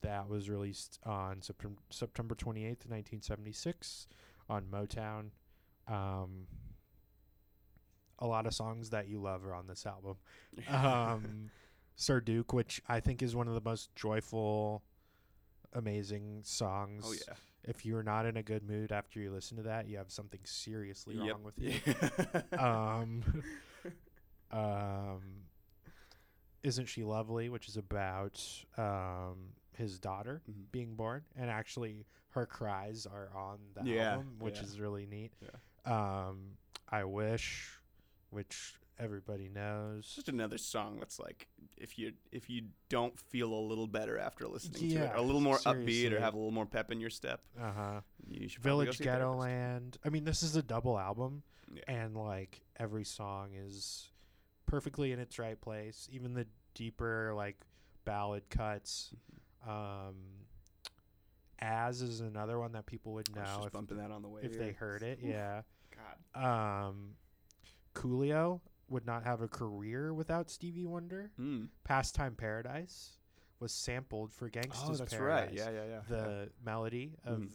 that 0.00 0.28
was 0.28 0.48
released 0.48 0.98
on 1.04 1.42
september 1.42 1.80
september 1.90 2.34
28th 2.34 2.88
1976 2.88 4.06
on 4.48 4.64
motown 4.64 5.26
um 5.88 6.46
a 8.18 8.26
lot 8.26 8.46
of 8.46 8.54
songs 8.54 8.90
that 8.90 9.08
you 9.08 9.20
love 9.20 9.44
are 9.44 9.54
on 9.54 9.66
this 9.66 9.84
album 9.86 10.16
um, 10.72 11.50
Sir 11.96 12.20
Duke, 12.20 12.52
which 12.52 12.80
I 12.88 13.00
think 13.00 13.22
is 13.22 13.36
one 13.36 13.46
of 13.48 13.54
the 13.54 13.60
most 13.60 13.94
joyful, 13.94 14.82
amazing 15.72 16.40
songs. 16.44 17.04
oh 17.06 17.12
yeah. 17.12 17.34
If 17.66 17.86
you're 17.86 18.02
not 18.02 18.26
in 18.26 18.36
a 18.36 18.42
good 18.42 18.62
mood 18.68 18.92
after 18.92 19.18
you 19.20 19.32
listen 19.32 19.56
to 19.56 19.62
that, 19.64 19.88
you 19.88 19.96
have 19.96 20.10
something 20.10 20.40
seriously 20.44 21.16
Yep. 21.16 21.26
wrong 21.34 21.42
with 21.44 21.58
you. 21.58 21.72
Um, 22.58 23.22
um, 24.50 25.20
Isn't 26.62 26.86
She 26.86 27.04
Lovely, 27.04 27.48
which 27.48 27.68
is 27.68 27.76
about 27.76 28.42
um, 28.76 29.54
his 29.76 29.98
daughter 29.98 30.42
Mhm. 30.48 30.70
being 30.72 30.94
born, 30.94 31.24
and 31.36 31.50
actually 31.50 32.06
her 32.30 32.46
cries 32.46 33.06
are 33.06 33.30
on 33.34 33.58
the 33.74 33.84
Yeah, 33.88 34.12
album, 34.14 34.38
which 34.38 34.56
yeah. 34.56 34.62
is 34.64 34.80
really 34.80 35.06
neat. 35.06 35.32
Yeah. 35.40 35.50
Um, 36.28 36.56
I 36.88 37.04
Wish, 37.04 37.78
which 38.34 38.74
everybody 38.98 39.48
knows. 39.48 40.12
Just 40.14 40.28
another 40.28 40.58
song 40.58 40.98
that's 40.98 41.18
like 41.18 41.48
if 41.76 41.98
you 41.98 42.12
if 42.32 42.48
you 42.50 42.62
don't 42.88 43.18
feel 43.18 43.52
a 43.52 43.58
little 43.60 43.86
better 43.86 44.18
after 44.18 44.46
listening 44.46 44.90
to 44.90 44.96
it, 45.04 45.12
a 45.14 45.22
little 45.22 45.40
more 45.40 45.58
upbeat, 45.58 46.12
or 46.12 46.20
have 46.20 46.34
a 46.34 46.36
little 46.36 46.52
more 46.52 46.66
pep 46.66 46.90
in 46.92 47.00
your 47.00 47.10
step, 47.10 47.40
Uh 47.60 47.72
huh. 47.72 48.00
you 48.28 48.48
should 48.48 48.62
Village 48.62 48.98
Ghetto. 48.98 49.34
Land. 49.34 49.98
I 50.04 50.10
mean, 50.10 50.24
this 50.24 50.42
is 50.42 50.54
a 50.56 50.62
double 50.62 50.98
album, 50.98 51.42
Yeah. 51.72 51.82
and 51.88 52.16
like 52.16 52.60
every 52.76 53.04
song 53.04 53.50
is 53.54 54.10
perfectly 54.66 55.12
in 55.12 55.18
its 55.18 55.38
right 55.38 55.60
place. 55.60 56.08
Even 56.12 56.34
the 56.34 56.46
deeper 56.74 57.32
like 57.34 57.56
ballad 58.04 58.48
cuts. 58.50 59.12
Um, 59.66 60.14
As 61.58 62.02
is 62.02 62.20
another 62.20 62.58
one 62.58 62.72
that 62.72 62.84
people 62.86 63.14
would 63.14 63.28
I 63.36 63.40
was 63.40 63.48
know 63.48 63.54
just 63.56 63.66
if, 63.68 63.72
bumping 63.72 63.96
that 63.98 64.10
on 64.10 64.22
the 64.22 64.28
way. 64.28 64.42
if 64.44 64.58
they 64.58 64.72
heard 64.72 65.02
it. 65.02 65.18
Oof. 65.22 65.30
Yeah. 65.30 65.62
God. 66.34 66.86
Um, 66.88 67.14
Coolio 67.94 68.60
would 68.88 69.06
not 69.06 69.24
have 69.24 69.40
a 69.40 69.48
career 69.48 70.12
without 70.12 70.50
Stevie 70.50 70.84
Wonder. 70.86 71.30
Mm. 71.40 71.68
Pastime 71.84 72.34
Paradise 72.34 73.16
was 73.60 73.72
sampled 73.72 74.32
for 74.32 74.50
Gangsta's 74.50 74.90
Oh, 74.90 74.94
that's 74.94 75.14
Paradise. 75.14 75.48
right. 75.48 75.54
Yeah, 75.56 75.70
yeah, 75.70 75.84
yeah. 75.88 76.00
The 76.08 76.50
melody 76.64 77.16
of 77.24 77.38
Mhm. 77.40 77.50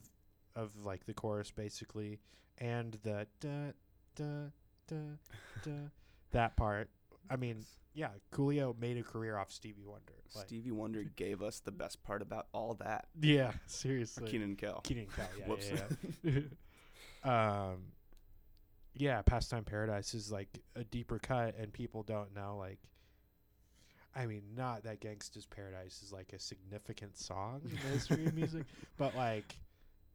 of 0.56 0.86
like 0.86 1.06
the 1.06 1.14
chorus 1.14 1.52
basically, 1.52 2.20
and 2.58 2.94
the 3.04 3.28
da 3.40 3.72
da 4.16 4.52
da 4.88 4.98
da 5.64 5.72
that 6.32 6.56
part. 6.56 6.90
I 7.30 7.36
mean, 7.36 7.64
yeah, 7.94 8.10
Coolio 8.32 8.78
made 8.80 8.98
a 8.98 9.04
career 9.04 9.38
off 9.38 9.52
Stevie 9.52 9.86
Wonder. 9.86 10.14
Like, 10.36 10.46
Stevie 10.48 10.72
Wonder 10.72 11.04
gave 11.16 11.42
us 11.44 11.60
the 11.60 11.72
best 11.72 12.02
part 12.04 12.22
about 12.24 12.48
all 12.54 12.74
that. 12.76 13.08
yeah, 13.22 13.52
seriously. 13.68 14.30
Kenan 14.32 14.56
Kel. 14.56 14.82
Kenan 14.84 15.08
Kel, 15.16 15.28
yeah, 15.38 15.48
Whoops. 15.48 15.70
yeah, 16.24 16.40
yeah. 17.24 17.70
um, 17.72 17.84
yeah, 18.94 19.22
Pastime 19.22 19.64
Paradise 19.64 20.14
is 20.14 20.32
like 20.32 20.50
a 20.76 20.84
deeper 20.84 21.20
cut, 21.20 21.56
and 21.58 21.72
people 21.72 22.04
don't 22.04 22.34
know. 22.36 22.58
Like, 22.58 22.80
I 24.16 24.26
mean, 24.26 24.42
not 24.56 24.84
that 24.84 25.00
Gangsta's 25.02 25.46
Paradise 25.46 26.02
is 26.04 26.12
like 26.12 26.34
a 26.34 26.40
significant 26.40 27.18
song 27.18 27.62
in 27.64 27.72
the 27.72 27.78
history 27.94 28.26
of 28.26 28.34
music, 28.34 28.66
but 28.98 29.16
like 29.16 29.56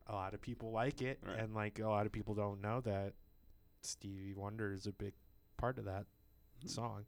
a 0.06 0.12
lot 0.12 0.34
of 0.34 0.40
people 0.40 0.70
like 0.72 1.00
it, 1.02 1.18
Right. 1.26 1.38
and 1.38 1.54
like 1.54 1.78
a 1.78 1.88
lot 1.88 2.06
of 2.06 2.12
people 2.12 2.34
don't 2.34 2.60
know 2.60 2.80
that 2.82 3.12
Stevie 3.82 4.34
Wonder 4.34 4.72
is 4.72 4.86
a 4.86 4.92
big 4.92 5.12
part 5.56 5.78
of 5.78 5.84
that 5.86 6.06
Mhm. 6.64 6.68
song. 6.70 7.06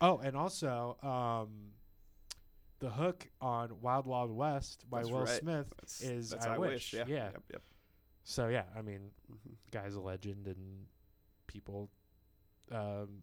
Oh, 0.00 0.18
and 0.18 0.36
also, 0.36 0.98
um, 1.02 1.72
the 2.80 2.90
hook 2.90 3.26
on 3.40 3.80
Wild 3.80 4.06
Wild 4.06 4.30
West 4.30 4.84
by 4.90 4.98
That's 5.00 5.10
Will 5.10 5.20
right. 5.20 5.40
Smith 5.40 5.66
That's, 5.80 6.00
is 6.02 6.30
that's 6.30 6.44
I 6.46 6.54
I, 6.54 6.58
Wish, 6.58 6.92
Yeah. 6.92 7.04
yeah. 7.06 7.30
Yep, 7.30 7.42
yep. 7.52 7.62
So 8.24 8.48
yeah, 8.48 8.64
I 8.76 8.82
mean, 8.82 9.12
Mhm. 9.30 9.56
guy's 9.70 9.94
a 9.94 10.00
legend, 10.00 10.46
and 10.48 10.86
people 11.46 11.90
um, 12.72 13.22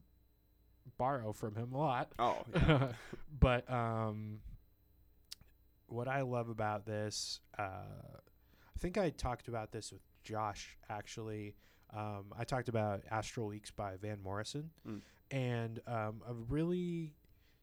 borrow 0.97 1.33
from 1.33 1.55
him 1.55 1.73
a 1.73 1.77
lot. 1.77 2.11
Oh, 2.19 2.37
yeah. 2.55 2.89
but 3.39 3.69
um, 3.71 4.39
what 5.87 6.07
I 6.07 6.21
love 6.21 6.49
about 6.49 6.85
this, 6.85 7.39
uh, 7.57 7.63
I 7.63 8.79
think 8.79 8.97
I 8.97 9.09
talked 9.09 9.47
about 9.47 9.71
this 9.71 9.91
with 9.91 10.01
Josh 10.23 10.77
actually. 10.89 11.55
Um, 11.95 12.25
I 12.37 12.43
talked 12.43 12.69
about 12.69 13.01
Astral 13.11 13.47
Weeks 13.47 13.69
by 13.69 13.97
Van 14.01 14.19
Morrison, 14.23 14.71
Mm. 14.87 15.01
and 15.29 15.79
um, 15.87 16.21
a 16.27 16.33
really 16.33 17.13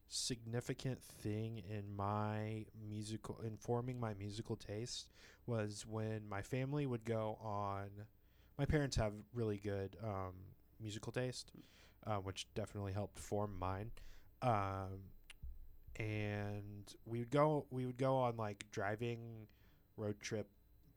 significant 0.07 1.01
thing 1.01 1.61
in 1.69 1.95
my 1.95 2.65
musical 2.89 3.39
informing 3.45 3.97
my 3.99 4.13
musical 4.13 4.55
taste 4.57 5.09
was 5.45 5.85
when 5.87 6.27
my 6.27 6.41
family 6.41 6.85
would 6.85 7.05
go 7.05 7.37
on 7.41 7.87
my 8.57 8.65
parents 8.65 8.97
have 8.97 9.13
really 9.33 9.55
good 9.57 9.95
um, 10.03 10.33
musical 10.81 11.11
taste 11.11 11.51
uh, 12.07 12.15
which 12.17 12.47
definitely 12.55 12.93
helped 12.93 13.19
form 13.19 13.55
mine. 13.59 13.91
Um, 14.41 15.11
and 15.97 16.93
we 17.05 17.19
would 17.19 17.29
go 17.29 17.65
we 17.69 17.85
would 17.85 17.97
go 17.97 18.15
on 18.17 18.37
like 18.37 18.65
driving 18.71 19.19
road 19.97 20.15
trip 20.21 20.47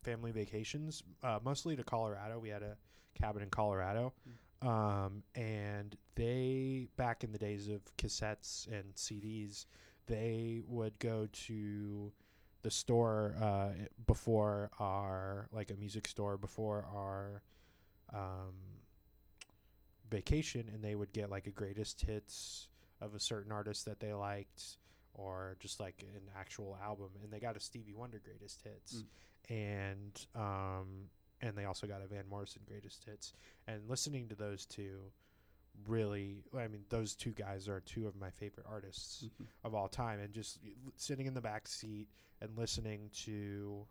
family 0.03 0.31
vacations 0.31 1.03
uh, 1.23 1.39
mostly 1.43 1.75
to 1.75 1.83
colorado. 1.83 2.39
We 2.39 2.49
had 2.49 2.63
a 2.63 2.77
cabin 3.19 3.43
in 3.43 3.49
colorado. 3.49 4.13
Um, 4.61 5.21
and 5.35 5.95
they 6.15 6.87
back 6.97 7.23
in 7.23 7.31
the 7.31 7.37
days 7.37 7.67
of 7.67 7.81
cassettes 7.97 8.67
and 8.67 8.95
cds 8.95 9.65
they 10.07 10.61
would 10.65 10.97
go 10.97 11.27
to 11.31 12.11
the 12.63 12.71
store 12.71 13.35
uh, 13.41 13.69
before 14.07 14.71
our 14.79 15.49
like 15.51 15.71
a 15.71 15.75
music 15.75 16.07
store 16.07 16.37
before 16.37 16.87
our 16.95 17.43
um, 18.13 18.53
vacation 20.15 20.69
and 20.73 20.83
they 20.83 20.95
would 20.95 21.11
get 21.11 21.29
like 21.29 21.45
a 21.47 21.51
greatest 21.51 22.01
hits 22.01 22.67
of 23.01 23.13
a 23.15 23.19
certain 23.19 23.51
artist 23.51 23.85
that 23.85 23.99
they 23.99 24.13
liked 24.13 24.77
or 25.13 25.55
just 25.59 25.79
like 25.79 26.03
an 26.15 26.21
actual 26.37 26.77
album 26.81 27.09
and 27.23 27.31
they 27.31 27.39
got 27.39 27.55
a 27.57 27.59
Stevie 27.59 27.93
Wonder 27.93 28.19
greatest 28.23 28.61
hits. 28.63 29.03
And 29.49 30.13
um 30.35 31.09
and 31.41 31.55
they 31.57 31.65
also 31.65 31.85
got 31.85 32.01
a 32.01 32.07
Van 32.07 32.23
Morrison 32.29 32.61
greatest 32.65 33.03
hits. 33.03 33.33
And 33.67 33.89
listening 33.89 34.29
to 34.29 34.35
those 34.35 34.65
two 34.65 34.99
really 35.85 36.37
I 36.57 36.67
mean 36.69 36.85
those 36.89 37.15
two 37.15 37.31
guys 37.31 37.67
are 37.67 37.81
two 37.81 38.07
of 38.07 38.15
my 38.15 38.29
favorite 38.29 38.65
artists 38.69 39.25
Mhm. 39.25 39.47
of 39.65 39.75
all 39.75 39.89
time. 39.89 40.19
And 40.21 40.33
just 40.33 40.59
sitting 40.95 41.25
in 41.27 41.33
the 41.33 41.41
back 41.41 41.67
seat 41.67 42.07
and 42.41 42.57
listening 42.57 43.09
to 43.25 43.85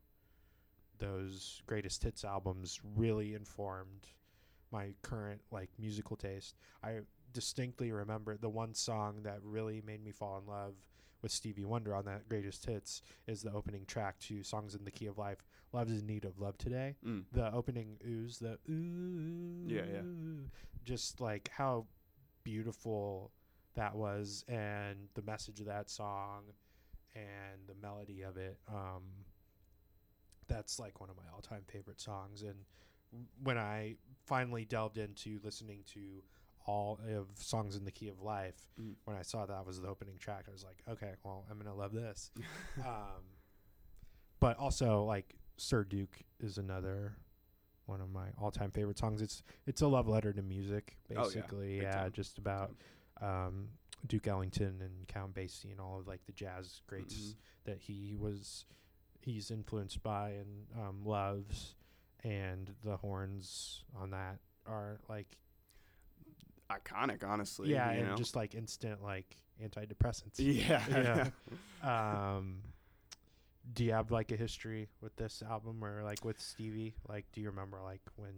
those 0.99 1.63
greatest 1.67 2.03
hits 2.03 2.25
albums 2.25 2.81
really 2.97 3.35
informed 3.35 4.07
my 4.75 4.93
current 5.03 5.41
like 5.53 5.71
musical 5.79 6.17
taste. 6.17 6.57
I 6.83 6.99
distinctly 7.33 7.93
remember 7.93 8.37
the 8.37 8.49
one 8.49 8.75
song 8.75 9.21
that 9.23 9.39
really 9.43 9.81
made 9.87 10.05
me 10.05 10.11
fall 10.11 10.37
in 10.39 10.47
love 10.53 10.75
with 11.23 11.31
Stevie 11.33 11.65
Wonder 11.65 11.95
on 11.95 12.05
that 12.05 12.29
greatest 12.29 12.67
hits 12.67 13.01
is 13.27 13.43
the 13.43 13.53
opening 13.53 13.87
track 13.87 14.19
to 14.21 14.43
Songs 14.43 14.75
in 14.75 14.85
the 14.85 14.91
Key 14.91 15.07
of 15.07 15.17
Life, 15.17 15.39
Love's 15.73 15.93
in 16.01 16.07
Need 16.07 16.25
of 16.25 16.39
Love 16.41 16.59
Today. 16.59 16.97
Mm. 17.07 17.23
The 17.33 17.53
opening 17.55 17.97
ooze, 18.07 18.39
the 18.39 18.59
ooh 18.69 19.65
Yeah, 19.67 19.83
yeah. 19.91 20.01
just 20.85 21.21
like 21.21 21.49
how 21.57 21.87
beautiful 22.43 23.31
that 23.75 23.95
was 23.95 24.45
and 24.49 25.09
the 25.15 25.23
message 25.23 25.61
of 25.61 25.67
that 25.67 25.89
song 25.89 26.43
and 27.15 27.61
the 27.67 27.75
melody 27.81 28.23
of 28.23 28.37
it 28.37 28.59
um 28.69 29.03
that's 30.47 30.79
like 30.79 31.01
one 31.01 31.09
of 31.11 31.17
my 31.17 31.23
all-time 31.35 31.63
favorite 31.67 32.01
songs 32.01 32.43
and 32.43 32.55
when 33.43 33.59
i 33.59 33.95
finally 34.27 34.65
delved 34.65 34.99
into 34.99 35.39
listening 35.43 35.81
to 35.93 36.23
all 36.67 36.99
of 37.15 37.27
songs 37.37 37.77
in 37.77 37.85
the 37.85 37.91
key 37.93 38.09
of 38.09 38.21
life 38.23 38.57
Mm. 38.81 38.95
when 39.05 39.17
i 39.17 39.23
saw 39.23 39.45
that 39.47 39.67
was 39.67 39.81
the 39.81 39.89
opening 39.89 40.17
track 40.19 40.47
i 40.49 40.53
was 40.53 40.65
like 40.65 40.83
okay 40.89 41.13
well 41.25 41.45
i'm 41.51 41.59
gonna 41.59 41.75
love 41.75 41.93
this 41.93 42.31
um 42.85 43.23
but 44.41 44.57
also 44.59 45.05
like 45.05 45.35
sir 45.57 45.85
duke 45.85 46.21
is 46.41 46.59
another 46.59 47.17
one 47.87 48.01
of 48.01 48.11
my 48.11 48.29
all-time 48.41 48.71
favorite 48.71 48.99
songs 48.99 49.21
it's 49.23 49.43
it's 49.67 49.83
a 49.83 49.87
love 49.87 50.09
letter 50.09 50.33
to 50.33 50.43
music 50.43 50.97
Oh, 51.11 51.15
yeah. 51.15 51.23
basically 51.25 51.81
yeah 51.83 52.09
just 52.09 52.39
about 52.39 52.73
um 53.21 53.69
duke 54.07 54.27
ellington 54.27 54.81
and 54.81 55.07
count 55.07 55.35
basie 55.35 55.71
and 55.71 55.81
all 55.81 55.99
of 55.99 56.09
like 56.09 56.25
the 56.27 56.33
jazz 56.33 56.81
greats 56.87 57.15
Mhm. 57.15 57.35
that 57.65 57.79
he 57.81 58.17
was 58.19 58.65
he's 59.21 59.51
influenced 59.51 60.03
by 60.03 60.31
and 60.31 60.67
um 60.79 61.05
loves 61.05 61.75
and 62.25 62.71
the 62.83 62.97
horns 62.97 63.85
on 64.01 64.11
that 64.11 64.39
are 64.67 64.99
like 65.09 65.37
Iconic, 66.71 67.23
honestly. 67.23 67.71
yeah 67.71 67.93
you 67.93 68.01
and 68.01 68.09
know? 68.11 68.17
just 68.17 68.35
like 68.35 68.55
instant 68.55 69.03
like 69.03 69.37
antidepressants 69.63 70.35
yeah. 70.39 70.83
yeah. 71.85 72.37
um 72.37 72.63
do 73.75 73.85
you 73.85 73.93
have 73.93 74.11
like 74.11 74.33
a 74.33 74.37
history 74.37 74.89
with 75.01 75.15
this 75.17 75.43
album 75.49 75.83
or 75.85 76.03
like 76.03 76.23
with 76.25 76.39
Stevie? 76.41 76.95
Like 77.09 77.25
do 77.33 77.41
you 77.41 77.49
remember 77.49 77.81
like 77.83 78.03
when 78.17 78.33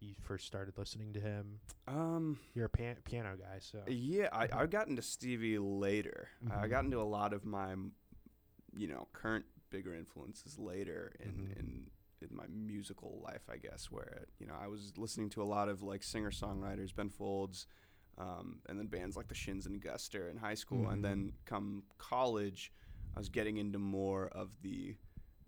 you 0.00 0.14
first 0.22 0.46
started 0.46 0.78
listening 0.78 1.12
to 1.14 1.20
him? 1.20 1.58
um. 1.88 2.38
You're 2.54 2.66
a 2.66 2.70
pan- 2.70 2.96
piano 3.04 3.34
guy, 3.38 3.58
so 3.60 3.80
Yeah, 3.88 4.28
I, 4.32 4.48
I 4.52 4.66
got 4.66 4.86
into 4.88 5.02
Stevie 5.02 5.58
later. 5.58 6.28
I 6.50 6.66
Mhm. 6.66 6.70
got 6.70 6.84
into 6.84 7.00
a 7.00 7.02
lot 7.02 7.32
of 7.32 7.44
my, 7.44 7.74
you 8.72 8.86
know, 8.86 9.08
current 9.12 9.44
bigger 9.70 9.94
influences 9.94 10.56
later 10.58 11.12
in, 11.20 11.30
Mhm. 11.30 11.58
in 11.58 11.90
in 12.22 12.34
my 12.36 12.44
musical 12.48 13.20
life, 13.24 13.42
I 13.50 13.56
guess. 13.56 13.90
Where 13.90 14.24
you 14.38 14.46
know 14.46 14.54
I 14.60 14.68
was 14.68 14.92
listening 14.96 15.30
to 15.30 15.42
a 15.42 15.44
lot 15.44 15.68
of 15.68 15.82
like 15.82 16.02
singer 16.02 16.30
songwriters, 16.30 16.94
Ben 16.94 17.08
Folds, 17.10 17.66
um, 18.18 18.60
and 18.68 18.78
then 18.78 18.86
bands 18.86 19.16
like 19.16 19.28
the 19.28 19.34
Shins 19.34 19.66
and 19.66 19.82
Guster 19.82 20.30
in 20.30 20.36
high 20.36 20.54
school, 20.54 20.86
Mhm. 20.86 20.92
and 20.92 21.04
then 21.04 21.32
come 21.44 21.84
college, 21.98 22.72
I 23.14 23.18
was 23.18 23.28
getting 23.28 23.56
into 23.56 23.78
more 23.78 24.28
of 24.28 24.60
the, 24.62 24.96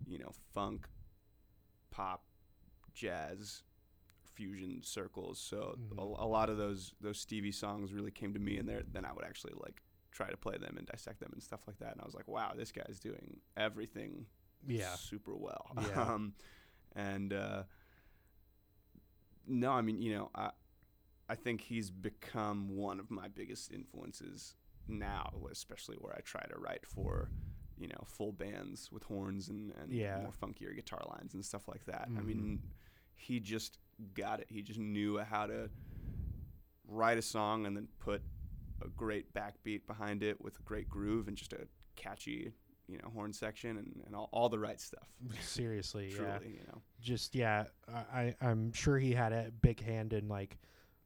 you 0.05 0.17
know, 0.19 0.31
funk, 0.53 0.87
pop, 1.91 2.23
jazz, 2.93 3.63
fusion 4.23 4.81
circles. 4.83 5.39
So 5.39 5.77
Mhm. 5.77 5.97
a, 5.99 6.23
a 6.23 6.27
lot 6.27 6.49
of 6.49 6.57
those 6.57 6.93
those 7.01 7.19
Stevie 7.19 7.51
songs 7.51 7.93
really 7.93 8.11
came 8.11 8.33
to 8.33 8.39
me, 8.39 8.57
and 8.57 8.67
then 8.67 9.05
I 9.05 9.13
would 9.13 9.25
actually 9.25 9.53
like 9.57 9.81
try 10.11 10.29
to 10.29 10.37
play 10.37 10.57
them 10.57 10.75
and 10.77 10.85
dissect 10.85 11.19
them 11.19 11.31
and 11.33 11.41
stuff 11.41 11.61
like 11.67 11.79
that. 11.79 11.91
And 11.93 12.01
I 12.01 12.05
was 12.05 12.13
like, 12.13 12.27
wow, 12.27 12.53
this 12.55 12.71
guy's 12.71 12.99
doing 12.99 13.41
everything 13.57 14.27
yeah. 14.67 14.93
super 14.95 15.35
well. 15.35 15.71
Yeah. 15.81 16.01
um, 16.13 16.35
and 16.95 17.33
uh, 17.33 17.63
no, 19.47 19.71
I 19.71 19.81
mean, 19.81 20.01
you 20.01 20.13
know, 20.15 20.29
I 20.35 20.51
I 21.29 21.35
think 21.35 21.61
he's 21.61 21.89
become 21.89 22.75
one 22.75 22.99
of 22.99 23.09
my 23.09 23.27
biggest 23.27 23.71
influences 23.71 24.55
now, 24.87 25.29
especially 25.51 25.95
where 25.97 26.13
I 26.13 26.19
try 26.21 26.43
to 26.43 26.59
write 26.59 26.85
for 26.85 27.29
you 27.77 27.87
know 27.87 28.03
full 28.05 28.31
bands 28.31 28.91
with 28.91 29.03
horns 29.03 29.49
and, 29.49 29.71
and 29.81 29.91
Yeah. 29.91 30.17
more 30.21 30.31
funkier 30.31 30.75
guitar 30.75 31.01
lines 31.09 31.33
and 31.33 31.43
stuff 31.43 31.67
like 31.67 31.85
that. 31.85 32.09
I 32.17 32.21
Mhm. 32.21 32.25
mean, 32.25 32.59
he 33.15 33.39
just 33.39 33.77
got 34.13 34.39
it. 34.39 34.47
He 34.49 34.61
just 34.61 34.79
knew 34.79 35.17
how 35.19 35.47
to 35.47 35.69
write 36.87 37.17
a 37.17 37.21
song 37.21 37.65
and 37.65 37.75
then 37.75 37.87
put 37.99 38.21
a 38.83 38.87
great 38.89 39.33
backbeat 39.33 39.87
behind 39.87 40.21
it 40.23 40.41
with 40.41 40.59
a 40.59 40.63
great 40.63 40.89
groove 40.89 41.27
and 41.27 41.37
just 41.37 41.53
a 41.53 41.67
catchy 41.95 42.51
you 42.87 42.97
know 42.97 43.09
horn 43.13 43.31
section 43.33 43.77
and, 43.77 44.01
and 44.05 44.15
all, 44.15 44.29
all 44.31 44.49
the 44.49 44.59
right 44.59 44.79
stuff. 44.79 45.07
Seriously, 45.41 46.09
Truly, 46.11 46.29
yeah. 46.31 46.39
you 46.49 46.59
know. 46.67 46.81
Just 47.01 47.35
yeah, 47.35 47.65
I 48.13 48.35
I'm 48.41 48.71
sure 48.73 48.97
he 48.99 49.13
had 49.13 49.33
a 49.33 49.51
big 49.61 49.81
hand 49.81 50.13
in 50.13 50.27
like 50.27 50.57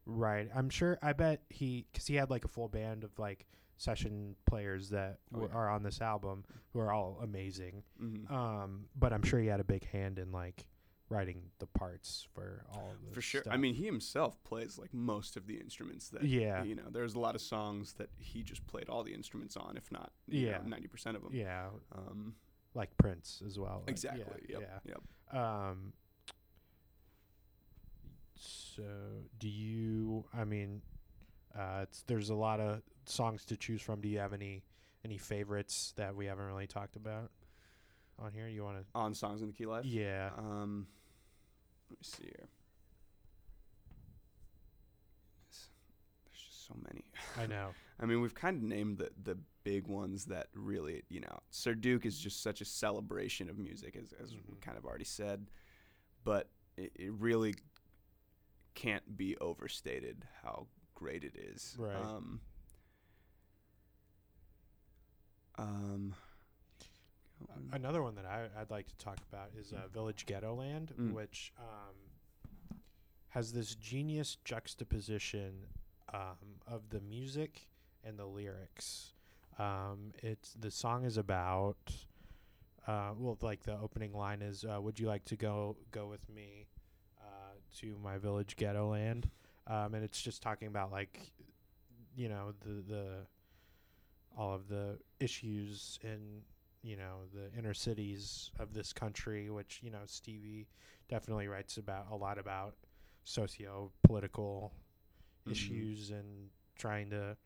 right. 0.06 0.48
I'm 0.54 0.70
sure. 0.70 0.98
I 1.02 1.12
bet 1.12 1.42
he 1.50 1.86
because 1.92 2.06
he 2.06 2.14
had 2.16 2.30
like 2.30 2.44
a 2.44 2.48
full 2.48 2.68
band 2.68 3.04
of 3.04 3.16
like 3.18 3.46
session 3.76 4.34
players 4.46 4.90
that 4.90 5.18
Oh, 5.34 5.42
yeah. 5.42 5.54
are 5.54 5.68
on 5.70 5.82
this 5.84 6.00
album 6.00 6.44
who 6.72 6.80
are 6.80 6.92
all 6.92 7.20
amazing. 7.22 7.82
Mhm. 8.02 8.28
Um, 8.30 8.86
but 8.96 9.12
I'm 9.12 9.22
sure 9.22 9.38
he 9.38 9.46
had 9.46 9.60
a 9.60 9.64
big 9.64 9.84
hand 9.88 10.18
in 10.18 10.32
like 10.32 10.66
writing 11.10 11.40
the 11.58 11.66
parts 11.66 12.26
for 12.34 12.64
all 12.74 12.90
of 13.08 13.14
For 13.14 13.22
sure. 13.22 13.42
I 13.50 13.56
mean, 13.56 13.74
he 13.74 13.84
himself 13.86 14.42
plays 14.44 14.78
like 14.78 14.92
most 14.92 15.36
of 15.36 15.46
the 15.46 15.54
instruments 15.56 16.08
that 16.10 16.22
Yeah. 16.22 16.62
you 16.64 16.74
know. 16.74 16.88
There's 16.90 17.14
a 17.14 17.18
lot 17.18 17.34
of 17.34 17.40
songs 17.40 17.94
that 17.94 18.10
he 18.18 18.42
just 18.42 18.66
played 18.66 18.88
all 18.90 19.02
the 19.02 19.14
instruments 19.14 19.56
on, 19.56 19.76
if 19.76 19.90
not 19.90 20.12
Yeah. 20.26 20.60
ninety 20.66 20.86
percent 20.88 21.16
of 21.16 21.22
them. 21.22 21.34
yeah, 21.34 21.70
Um, 21.92 22.34
like 22.74 22.94
Prince 22.98 23.42
as 23.46 23.58
well. 23.58 23.80
like, 23.80 23.90
exactly. 23.90 24.46
Yeah, 24.48 24.58
yep. 24.60 24.82
Yep. 24.84 25.02
yeah. 25.32 25.68
Um. 25.70 25.92
So, 28.34 28.82
do 29.38 29.48
you? 29.48 30.24
I 30.32 30.44
mean, 30.44 30.82
uh, 31.58 31.86
there's 32.06 32.30
a 32.30 32.34
lot 32.34 32.60
of 32.60 32.82
songs 33.06 33.44
to 33.46 33.56
choose 33.56 33.82
from. 33.82 34.00
Do 34.00 34.08
you 34.08 34.18
have 34.18 34.32
any 34.32 34.62
any 35.04 35.18
favorites 35.18 35.92
that 35.96 36.14
we 36.14 36.26
haven't 36.26 36.44
really 36.44 36.66
talked 36.66 36.96
about 36.96 37.30
on 38.18 38.32
here? 38.32 38.46
You 38.48 38.62
want 38.62 38.78
to? 38.78 38.84
On 38.94 39.14
songs 39.14 39.40
in 39.42 39.48
the 39.48 39.52
key 39.54 39.66
life. 39.66 39.84
Yeah. 39.84 40.30
Um, 40.36 40.86
let 41.90 41.98
me 41.98 42.02
see 42.02 42.24
here. 42.24 42.48
There's 46.26 46.40
just 46.44 46.66
so 46.66 46.74
many. 46.86 47.04
I 47.36 47.46
know. 47.46 47.70
I 48.00 48.06
mean, 48.06 48.20
we've 48.20 48.34
kind 48.34 48.56
of 48.56 48.62
named 48.62 48.98
the 48.98 49.10
the 49.22 49.38
big 49.64 49.86
ones 49.86 50.26
that 50.26 50.46
really, 50.54 51.02
you 51.08 51.20
know, 51.20 51.40
Sir 51.50 51.74
Duke 51.74 52.06
is 52.06 52.18
just 52.18 52.42
such 52.42 52.60
a 52.60 52.64
celebration 52.64 53.48
of 53.50 53.58
music, 53.58 53.96
as 53.96 54.12
as 54.22 54.32
we 54.32 54.54
Mhm. 54.56 54.60
kind 54.60 54.78
of 54.78 54.84
already 54.84 55.04
said, 55.04 55.50
but 56.24 56.48
it, 56.76 56.92
it 56.94 57.12
really 57.12 57.54
can't 58.74 59.16
be 59.16 59.36
overstated 59.38 60.24
how 60.42 60.68
great 60.94 61.24
it 61.24 61.34
is. 61.36 61.74
Right. 61.78 61.96
Um, 61.96 62.40
um, 65.58 66.14
Another 67.72 68.02
one 68.02 68.14
that 68.16 68.24
I, 68.24 68.48
I'd 68.60 68.70
like 68.70 68.86
to 68.88 68.96
talk 68.96 69.18
about 69.30 69.50
is 69.58 69.72
uh, 69.72 69.88
Village 69.92 70.26
Ghetto 70.26 70.54
Land, 70.54 70.92
Mm. 70.98 71.12
which 71.14 71.52
um, 71.58 72.78
has 73.28 73.52
this 73.52 73.74
genius 73.74 74.36
juxtaposition 74.44 75.66
um, 76.12 76.36
of 76.66 76.88
the 76.90 77.00
music 77.00 77.68
and 78.04 78.18
the 78.18 78.24
lyrics. 78.26 79.12
Um, 79.58 80.12
it's 80.22 80.54
the 80.54 80.70
song 80.70 81.04
is 81.04 81.16
about, 81.16 81.76
uh, 82.86 83.10
well, 83.18 83.36
like 83.42 83.64
the 83.64 83.76
opening 83.78 84.12
line 84.14 84.40
is, 84.40 84.64
uh, 84.64 84.80
"Would 84.80 84.98
you 84.98 85.06
like 85.08 85.24
to 85.26 85.36
go 85.36 85.76
go 85.90 86.06
with 86.06 86.26
me 86.28 86.66
uh, 87.20 87.54
to 87.80 87.98
my 88.02 88.18
village 88.18 88.56
ghetto 88.56 88.90
land?" 88.90 89.28
Um, 89.66 89.94
and 89.94 90.02
it's 90.04 90.22
just 90.22 90.42
talking 90.42 90.68
about 90.68 90.90
like, 90.90 91.32
you 92.16 92.28
know, 92.28 92.54
the 92.64 92.82
the 92.94 93.26
all 94.36 94.54
of 94.54 94.68
the 94.68 94.98
issues 95.20 95.98
in 96.02 96.42
you 96.82 96.96
know 96.96 97.22
the 97.34 97.56
inner 97.58 97.74
cities 97.74 98.50
of 98.58 98.72
this 98.72 98.92
country 98.92 99.50
which 99.50 99.80
you 99.82 99.90
know 99.90 99.98
stevie 100.06 100.66
definitely 101.08 101.48
writes 101.48 101.76
about 101.76 102.06
a 102.10 102.16
lot 102.16 102.38
about 102.38 102.74
socio 103.24 103.90
political 104.04 104.72
Mhm. 105.46 105.50
issues 105.52 106.10
and 106.10 106.50
trying 106.76 107.10
to 107.10 107.36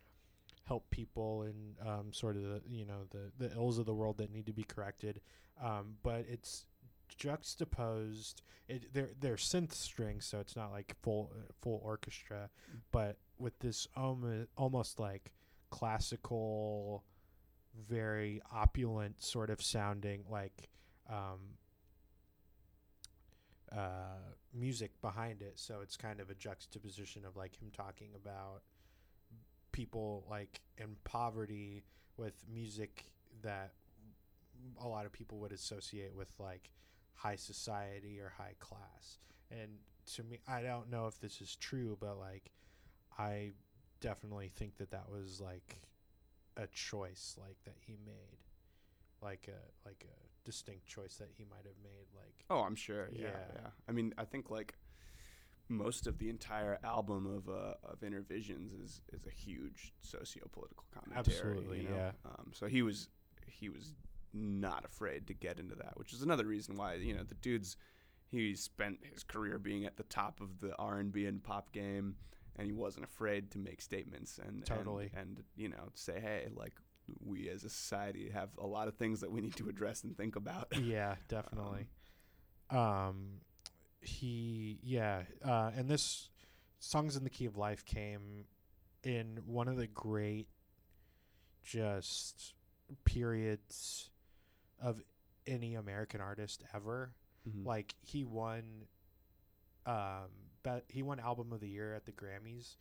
help 0.65 0.89
people 0.91 1.43
and 1.43 1.77
um, 1.87 2.13
sort 2.13 2.37
of 2.37 2.43
the 2.43 2.63
you 2.69 2.85
know 2.85 3.05
the 3.11 3.33
the 3.39 3.53
ills 3.55 3.79
of 3.79 3.87
the 3.87 3.95
world 3.95 4.19
that 4.19 4.31
need 4.31 4.47
to 4.47 4.53
be 4.53 4.63
corrected 4.65 5.21
um, 5.63 5.95
but 6.03 6.25
it's 6.29 6.67
juxtaposed 7.19 8.43
it 8.69 8.93
they're 8.93 9.11
they're 9.21 9.37
synth 9.37 9.73
strings 9.73 10.25
so 10.25 10.39
it's 10.41 10.57
not 10.57 10.71
like 10.71 10.95
full 11.03 11.31
uh, 11.37 11.53
full 11.61 11.81
orchestra 11.85 12.49
Mm. 12.75 12.81
but 12.93 13.19
with 13.39 13.59
this 13.61 13.87
almost 13.97 14.49
almost 14.57 14.99
like 15.01 15.33
classical 15.71 17.05
very 17.89 18.41
opulent 18.53 19.23
sort 19.23 19.51
of 19.51 19.63
sounding 19.63 20.25
like 20.31 20.69
um, 21.09 21.57
uh, 23.71 24.19
music 24.55 24.91
behind 25.01 25.43
it. 25.43 25.55
So 25.57 25.81
it's 25.83 25.97
kind 25.97 26.21
of 26.21 26.31
a 26.31 26.35
juxtaposition 26.35 27.25
of 27.25 27.37
like 27.37 27.57
him 27.61 27.71
talking 27.75 28.11
about 28.15 28.63
people 29.73 30.27
like 30.29 30.61
in 30.79 30.97
poverty 31.05 31.83
with 32.17 32.35
music 32.53 33.07
that 33.43 33.73
a 34.81 34.87
lot 34.87 35.07
of 35.07 35.13
people 35.13 35.39
would 35.39 35.53
associate 35.53 36.15
with 36.15 36.29
like 36.39 36.71
high 37.15 37.37
society 37.37 38.21
or 38.21 38.33
high 38.37 38.55
class. 38.61 39.19
And 39.51 39.71
to 40.15 40.23
me, 40.25 40.39
I 40.47 40.63
don't 40.63 40.91
know 40.91 41.07
if 41.07 41.19
this 41.21 41.41
is 41.41 41.57
true, 41.57 41.97
but 42.01 42.19
like 42.19 42.53
I 43.19 43.53
definitely 44.01 44.51
think 44.55 44.77
that 44.79 44.91
that 44.91 45.11
was 45.11 45.41
like 45.41 45.81
a 46.57 46.67
choice 46.69 47.37
like 47.41 47.57
that 47.65 47.77
he 47.87 47.97
made 48.05 48.39
like 49.23 49.49
a 49.49 49.89
like 49.89 50.05
a 50.07 50.45
distinct 50.45 50.87
choice 50.87 51.17
that 51.17 51.29
he 51.37 51.45
might 51.45 51.65
have 51.65 51.79
made 51.83 52.07
like 52.15 52.45
Oh, 52.51 52.61
I'm 52.61 52.75
sure. 52.75 53.09
Yeah, 53.13 53.27
Yeah. 53.29 53.37
yeah. 53.55 53.69
I 53.89 53.93
mean, 53.93 54.13
I 54.19 54.25
think 54.25 54.51
like 54.51 54.75
most 55.69 56.07
of 56.07 56.19
the 56.19 56.29
entire 56.29 56.79
album 56.85 57.27
of 57.27 57.49
uh, 57.49 57.75
of 57.85 58.01
Innervisions 58.01 58.73
is 58.85 59.01
is 59.13 59.27
a 59.27 59.31
huge 59.31 59.93
socio-political 60.01 60.85
commentary. 60.93 61.19
Absolutely, 61.19 61.83
you 61.83 61.89
know? 61.89 61.97
yeah. 61.97 62.11
Um, 62.27 62.51
so 62.53 62.67
he 62.67 62.83
was 62.83 63.09
he 63.47 63.69
was 63.69 63.95
not 64.35 64.85
afraid 64.85 65.27
to 65.29 65.35
get 65.35 65.59
into 65.59 65.75
that, 65.77 65.97
which 65.99 66.13
is 66.13 66.23
another 66.23 66.45
reason 66.45 66.77
why 66.77 66.95
you 66.95 67.15
know 67.15 67.23
the 67.23 67.35
dude's 67.37 67.77
he 68.29 68.55
spent 68.55 68.99
his 69.13 69.23
career 69.23 69.59
being 69.59 69.85
at 69.85 69.97
the 69.99 70.03
top 70.05 70.41
of 70.41 70.61
the 70.61 70.75
R 70.77 70.99
and 70.99 71.13
B 71.13 71.27
and 71.27 71.43
pop 71.43 71.71
game, 71.73 72.17
and 72.57 72.67
he 72.67 72.73
wasn't 72.73 73.05
afraid 73.05 73.51
to 73.51 73.59
make 73.59 73.81
statements 73.81 74.39
and 74.45 74.65
Totally. 74.67 75.11
and, 75.15 75.39
and 75.39 75.45
you 75.57 75.69
know 75.69 75.91
say 75.95 76.21
hey 76.21 76.49
like 76.55 76.75
we 77.25 77.49
as 77.49 77.65
a 77.65 77.69
society 77.71 78.31
have 78.33 78.51
a 78.59 78.67
lot 78.67 78.87
of 78.89 78.95
things 78.95 79.21
that 79.21 79.31
we 79.33 79.41
need 79.41 79.57
to 79.57 79.69
address 79.69 80.05
and 80.05 80.17
think 80.17 80.37
about. 80.37 80.69
yeah 80.83 81.17
definitely 81.29 81.89
um 82.71 83.41
he 84.01 84.79
yeah 84.83 85.23
uh 85.45 85.71
and 85.77 85.89
this 85.89 86.31
songs 86.79 87.17
in 87.17 87.25
the 87.25 87.31
key 87.31 87.45
of 87.47 87.57
life 87.57 87.85
came 87.85 88.45
in 89.05 89.39
one 89.47 89.69
of 89.69 89.77
the 89.77 89.87
great 89.87 90.49
just 91.63 92.55
periods 93.05 94.11
of 94.81 95.01
any 95.47 95.75
american 95.75 96.21
artist 96.21 96.63
ever 96.75 97.13
Mhm. 97.49 97.67
like 97.67 97.95
he 98.01 98.25
won 98.25 98.87
um 99.87 100.31
but 100.63 100.85
he 100.89 101.03
won 101.03 101.19
album 101.21 101.53
of 101.53 101.61
the 101.61 101.69
year 101.69 101.95
at 101.95 102.05
the 102.07 102.13
grammys 102.13 102.77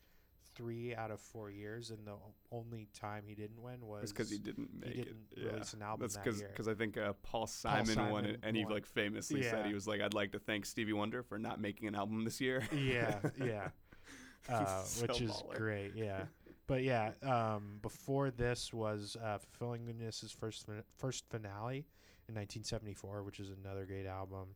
three 0.54 0.94
out 0.94 1.12
of 1.12 1.20
four 1.20 1.50
years 1.50 1.92
and 1.92 2.06
the 2.06 2.16
only 2.52 2.88
time 2.94 3.24
he 3.26 3.34
didn't 3.34 3.62
win 3.62 3.80
was 3.86 4.12
because 4.12 4.30
he 4.30 4.38
didn't 4.38 4.70
make 4.74 4.94
he 4.94 5.04
didn't 5.04 5.28
it. 5.32 5.38
Yeah. 5.44 5.52
release 5.54 5.74
an 5.74 5.82
album 5.82 6.02
That's 6.02 6.16
that 6.16 6.50
because. 6.50 6.68
I 6.68 6.74
think 6.74 6.98
uh, 6.98 7.14
Paul 7.24 7.48
Simon, 7.48 7.86
won 8.12 8.26
it, 8.26 8.28
Simon 8.34 8.38
and 8.44 8.58
he 8.58 8.66
like 8.66 8.86
famously 8.86 9.44
said 9.44 9.66
he 9.66 9.74
was 9.74 9.88
like, 9.88 10.02
"I'd 10.02 10.14
like 10.14 10.34
to 10.34 10.40
thank 10.40 10.66
Stevie 10.66 10.94
Wonder 10.94 11.24
for 11.24 11.40
not 11.40 11.62
making 11.62 11.88
an 11.88 11.96
album 11.96 12.24
this 12.26 12.42
year." 12.42 12.64
yeah 12.76 13.20
yeah 13.44 13.70
uh, 14.50 14.84
So 14.84 15.06
which 15.06 15.22
is 15.22 15.32
baller. 15.32 15.56
great 15.56 15.92
yeah 15.96 16.24
but 16.68 16.84
yeah 16.84 17.12
um, 17.24 17.80
before 17.82 18.30
this 18.30 18.74
was 18.74 19.16
uh, 19.24 19.38
fulfillingness' 19.38 20.36
first 20.38 20.66
fin- 20.66 20.84
first 20.98 21.26
finale 21.30 21.86
in 22.28 22.36
1974 22.36 23.24
which 23.24 23.40
is 23.40 23.50
another 23.64 23.86
great 23.86 24.06
album 24.06 24.50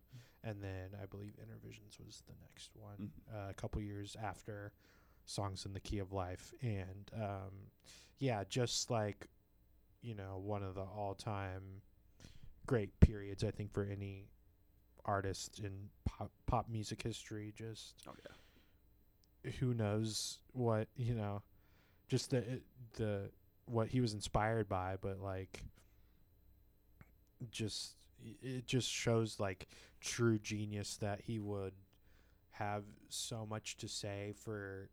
and 0.46 0.62
then 0.64 0.90
i 1.02 1.06
believe 1.06 1.34
innervisions 1.42 1.98
was 2.00 2.24
the 2.28 2.34
next 2.42 2.72
one 2.76 3.10
Mhm. 3.32 3.34
uh, 3.48 3.50
a 3.50 3.54
couple 3.56 3.82
years 3.82 4.16
after 4.22 4.72
songs 5.26 5.66
in 5.66 5.74
the 5.74 5.80
key 5.82 6.00
of 6.00 6.14
life 6.14 6.54
and 6.62 7.12
um, 7.16 7.52
yeah 8.20 8.44
just 8.48 8.90
like 8.92 9.28
you 10.02 10.14
know 10.16 10.38
one 10.38 10.62
of 10.64 10.76
the 10.76 10.82
all-time 10.84 11.82
great 12.68 12.98
periods 13.00 13.44
i 13.44 13.52
think 13.52 13.74
for 13.74 13.84
any 13.84 14.28
artist 15.06 15.60
in 15.60 15.90
pop, 16.06 16.32
pop 16.46 16.70
music 16.70 17.02
history 17.02 17.52
just 17.56 17.96
Oh 18.08 18.14
yeah. 19.44 19.52
who 19.60 19.74
knows 19.74 20.40
what 20.54 20.88
you 20.96 21.14
know 21.16 21.42
just 22.08 22.30
the 22.30 22.38
it- 22.38 22.64
the 22.94 23.30
what 23.66 23.88
he 23.88 24.00
was 24.00 24.14
inspired 24.14 24.70
by 24.70 24.96
but 25.02 25.20
like 25.20 25.64
just 27.52 27.96
it 28.42 28.66
just 28.66 28.90
shows 28.90 29.40
like 29.40 29.68
true 30.02 30.40
genius 30.40 30.98
that 30.98 31.22
he 31.22 31.40
would 31.40 31.74
have 32.52 32.84
so 33.10 33.46
much 33.46 33.78
to 33.78 33.88
say 33.88 34.34
for 34.44 34.90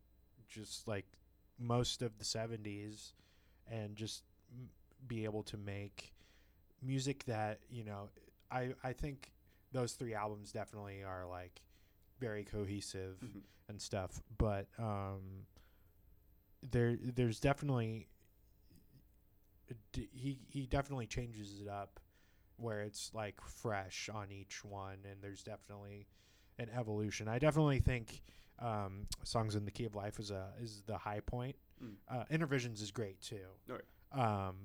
just 0.49 0.87
like 0.89 1.07
most 1.59 2.03
of 2.03 2.19
the 2.19 2.25
70s 2.25 3.13
and 3.71 3.95
just 3.97 4.25
m- 4.53 4.69
be 5.07 5.25
able 5.25 5.43
to 5.45 5.57
make 5.57 6.13
music 6.83 7.25
that 7.27 7.61
you 7.71 7.85
know 7.85 8.09
i 8.51 8.71
i 8.83 8.93
think 8.93 9.31
those 9.73 9.93
three 9.93 10.15
albums 10.15 10.51
definitely 10.53 11.03
are 11.05 11.25
like 11.27 11.63
very 12.19 12.45
cohesive 12.45 13.17
Mhm. 13.25 13.41
and 13.69 13.81
stuff 13.81 14.21
but 14.39 14.67
um 14.79 15.47
there 16.63 16.97
there's 17.01 17.39
definitely 17.41 18.09
d- 19.93 20.09
he 20.13 20.39
he 20.49 20.67
definitely 20.67 21.07
changes 21.07 21.61
it 21.61 21.69
up 21.69 22.01
where 22.57 22.83
it's 22.83 23.11
like 23.15 23.41
fresh 23.41 24.09
on 24.13 24.31
each 24.31 24.65
one 24.65 24.99
and 25.11 25.23
there's 25.23 25.43
definitely 25.43 26.07
an 26.59 26.69
evolution. 26.79 27.29
I 27.29 27.39
definitely 27.39 27.81
think 27.81 28.23
um, 28.59 29.07
songs 29.25 29.55
in 29.57 29.65
the 29.65 29.71
key 29.71 29.85
of 29.85 29.95
life 29.95 30.19
is 30.19 30.31
a 30.31 30.49
is 30.61 30.83
the 30.87 30.97
high 30.99 31.21
point. 31.21 31.57
Mm. 31.83 31.95
Uh, 32.09 32.25
Innervisions 32.31 32.81
is 32.83 32.91
great 32.91 33.21
too. 33.21 33.47
Oh, 33.71 34.21
Um, 34.21 34.57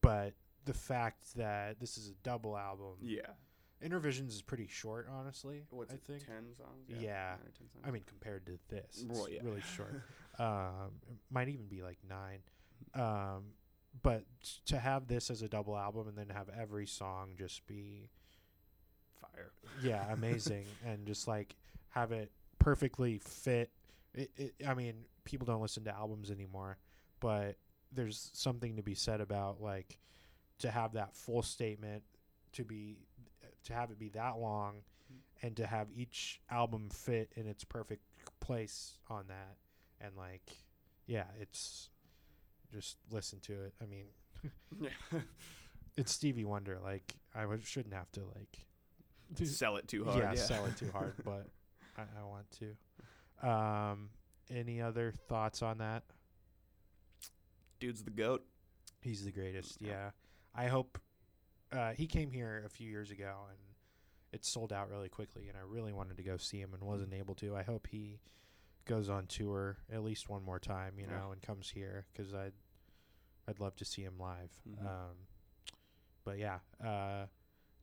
but 0.00 0.34
the 0.64 0.74
fact 0.74 1.34
that 1.36 1.78
this 1.80 1.96
is 1.96 2.10
a 2.10 2.14
double 2.22 2.56
album, 2.56 2.96
Yeah. 3.00 3.30
Innervisions 3.82 4.28
is 4.28 4.42
pretty 4.42 4.66
short, 4.66 5.08
honestly. 5.10 5.62
What's 5.70 5.92
I 5.92 5.94
it? 5.96 6.02
think. 6.06 6.26
Ten 6.26 6.54
songs. 6.54 6.84
Yeah. 6.86 7.34
Or 7.34 7.38
10 7.56 7.70
songs? 7.72 7.84
I 7.84 7.90
mean, 7.90 8.02
compared 8.06 8.44
to 8.46 8.58
this, 8.68 9.04
it's 9.08 9.28
yeah. 9.30 9.40
really 9.42 9.62
short. 9.62 10.02
um, 10.38 10.90
it 11.08 11.16
might 11.30 11.48
even 11.48 11.66
be 11.66 11.82
like 11.82 11.96
nine. 12.06 12.40
Um, 12.94 13.44
but 14.02 14.24
to 14.66 14.78
have 14.78 15.08
this 15.08 15.30
as 15.30 15.42
a 15.42 15.48
double 15.48 15.76
album 15.76 16.08
and 16.08 16.16
then 16.16 16.28
have 16.28 16.48
every 16.58 16.86
song 16.86 17.30
just 17.38 17.66
be 17.66 18.08
fire. 19.20 19.52
yeah 19.82 20.04
amazing 20.12 20.64
and 20.86 21.06
just 21.06 21.26
like 21.26 21.56
have 21.90 22.12
it 22.12 22.30
perfectly 22.60 23.18
fit. 23.18 23.70
It, 24.14 24.30
it, 24.36 24.54
I 24.66 24.74
mean, 24.74 24.94
people 25.24 25.46
don't 25.46 25.60
listen 25.60 25.84
to 25.84 25.94
albums 25.94 26.30
anymore, 26.30 26.78
but 27.18 27.56
there's 27.92 28.30
something 28.32 28.76
to 28.76 28.82
be 28.82 28.94
said 28.94 29.20
about 29.20 29.60
like 29.60 29.98
to 30.60 30.70
have 30.70 30.92
that 30.92 31.16
full 31.16 31.42
statement 31.42 32.04
to 32.52 32.64
be 32.64 32.98
to 33.64 33.72
have 33.72 33.90
it 33.90 33.98
be 33.98 34.08
that 34.10 34.38
long 34.38 34.74
mm-hmm. 34.74 35.46
and 35.46 35.56
to 35.56 35.66
have 35.66 35.88
each 35.94 36.40
album 36.50 36.88
fit 36.88 37.32
in 37.34 37.46
its 37.46 37.64
perfect 37.64 38.02
place 38.38 38.98
on 39.08 39.24
that 39.28 39.56
and 40.00 40.16
like 40.16 40.50
yeah 41.06 41.24
it's 41.40 41.88
just 42.72 42.96
listen 43.10 43.40
to 43.40 43.52
it 43.64 43.74
i 43.82 43.86
mean 43.86 44.06
it's 45.96 46.12
stevie 46.12 46.44
wonder 46.44 46.78
like 46.82 47.14
i 47.34 47.42
w- 47.42 47.60
shouldn't 47.64 47.94
have 47.94 48.10
to 48.12 48.20
like 48.36 48.64
Sell 49.44 49.76
it 49.76 49.86
too 49.86 50.04
hard. 50.04 50.18
yeah, 50.18 50.32
Yeah. 50.32 50.40
sell 50.40 50.66
it 50.66 50.76
too 50.76 50.90
hard 50.92 51.14
but 51.24 51.46
I, 51.96 52.02
I 52.20 52.24
want 52.24 52.46
to 52.58 53.48
um 53.48 54.08
any 54.50 54.80
other 54.80 55.12
thoughts 55.28 55.62
on 55.62 55.78
that 55.78 56.02
Dude's 57.78 58.02
the 58.02 58.10
goat. 58.10 58.44
he's 59.00 59.24
the 59.24 59.32
greatest 59.32 59.78
Yeah. 59.80 59.88
yeah 59.90 60.10
i 60.54 60.66
hope 60.68 60.98
uh 61.72 61.92
he 61.92 62.06
came 62.06 62.30
here 62.30 62.62
a 62.66 62.68
few 62.68 62.88
years 62.90 63.10
ago 63.10 63.34
and 63.48 63.58
it 64.32 64.44
sold 64.44 64.72
out 64.72 64.90
really 64.90 65.08
quickly 65.08 65.48
and 65.48 65.56
i 65.56 65.60
really 65.66 65.92
wanted 65.92 66.16
to 66.16 66.22
go 66.22 66.36
see 66.36 66.60
him 66.60 66.74
and 66.74 66.82
wasn't 66.82 67.14
able 67.14 67.34
to 67.36 67.56
i 67.56 67.62
hope 67.62 67.86
he 67.90 68.18
goes 68.86 69.08
on 69.08 69.26
tour 69.26 69.76
at 69.92 70.02
least 70.02 70.28
one 70.28 70.42
more 70.44 70.58
time 70.58 70.94
you 70.98 71.06
Yeah. 71.08 71.18
know 71.18 71.32
and 71.32 71.40
comes 71.42 71.70
here 71.70 72.06
because 72.12 72.34
i'd 72.34 72.52
i'd 73.48 73.60
love 73.60 73.76
to 73.76 73.84
see 73.84 74.02
him 74.02 74.14
live 74.18 74.50
Mhm. 74.68 74.86
um 74.86 75.16
but 76.24 76.38
yeah 76.38 76.58
uh 76.84 77.26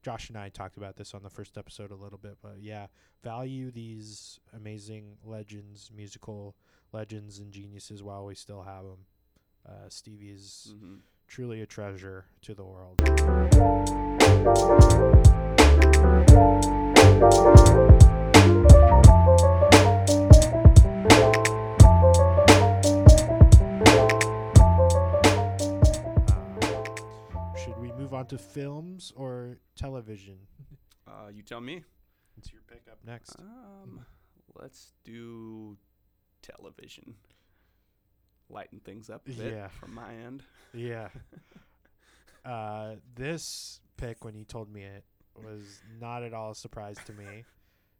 josh 0.02 0.28
and 0.28 0.36
i 0.38 0.48
talked 0.48 0.76
about 0.76 0.96
this 0.96 1.14
on 1.14 1.22
the 1.22 1.30
first 1.30 1.56
episode 1.58 1.90
a 1.90 1.94
little 1.94 2.18
bit 2.18 2.36
but 2.42 2.56
yeah 2.60 2.86
value 3.22 3.70
these 3.70 4.38
amazing 4.54 5.16
legends 5.24 5.90
musical 5.94 6.54
legends 6.92 7.38
and 7.38 7.52
geniuses 7.52 8.02
while 8.02 8.24
we 8.24 8.34
still 8.34 8.62
have 8.62 8.84
them 8.84 9.06
uh 9.68 9.88
stevie 9.88 10.30
is 10.30 10.72
Mm-hmm. 10.76 10.96
truly 11.26 11.60
a 11.62 11.66
treasure 11.66 12.24
to 12.42 12.54
the 12.54 12.64
world. 12.64 13.00
To 28.28 28.38
films 28.38 29.12
or 29.16 29.58
television? 29.76 30.38
Uh, 31.06 31.28
you 31.32 31.42
tell 31.42 31.60
me. 31.60 31.84
It's 32.36 32.52
your 32.52 32.62
pick 32.68 32.82
up 32.90 32.98
next. 33.04 33.36
Um, 33.40 34.04
let's 34.54 34.92
do 35.04 35.76
television. 36.42 37.14
Lighten 38.50 38.80
things 38.80 39.10
up 39.10 39.26
a 39.28 39.32
bit 39.32 39.52
Yeah. 39.52 39.68
from 39.68 39.94
my 39.94 40.14
end. 40.14 40.42
Yeah. 40.72 41.08
Uh, 42.44 42.94
this 43.14 43.80
pick, 43.98 44.24
when 44.24 44.34
you 44.34 44.44
told 44.44 44.72
me 44.72 44.82
it, 44.82 45.04
was 45.44 45.82
not 46.00 46.22
at 46.22 46.32
all 46.32 46.52
a 46.52 46.54
surprise 46.54 46.96
to 47.04 47.12
me. 47.12 47.44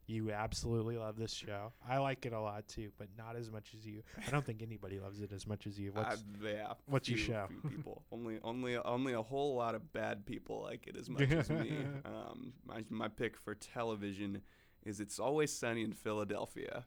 You 0.09 0.33
absolutely 0.33 0.97
love 0.97 1.17
this 1.19 1.35
show. 1.35 1.71
I 1.87 1.99
like 1.99 2.25
it 2.25 2.33
a 2.33 2.41
lot 2.41 2.67
too, 2.67 2.91
but 2.97 3.09
not 3.19 3.37
as 3.37 3.51
much 3.51 3.75
as 3.79 3.87
you. 3.87 4.03
I 4.27 4.31
don't 4.31 4.45
think 4.45 4.63
anybody 4.63 4.99
loves 4.99 5.21
it 5.21 5.33
as 5.33 5.47
much 5.47 5.67
as 5.67 5.79
you. 5.79 5.93
What's 5.93 6.17
Uh, 6.17 6.23
yeah, 6.43 6.73
what's 6.87 7.11
your 7.11 7.19
show? 7.19 7.47
few 7.49 7.71
people. 7.71 8.03
only, 8.13 8.39
only, 8.43 8.79
only 8.79 9.13
a 9.13 9.21
whole 9.21 9.55
lot 9.55 9.75
of 9.75 9.93
bad 9.93 10.25
people 10.25 10.63
like 10.63 10.87
it 10.87 10.97
as 10.97 11.11
much 11.11 11.31
as 11.31 11.51
me. 11.51 11.77
Um, 12.07 12.55
my 12.67 12.85
my 12.89 13.09
pick 13.09 13.37
for 13.37 13.55
television 13.55 14.41
is 14.83 14.99
"It's 14.99 15.19
Always 15.19 15.53
Sunny 15.53 15.83
in 15.85 15.93
Philadelphia," 15.93 16.87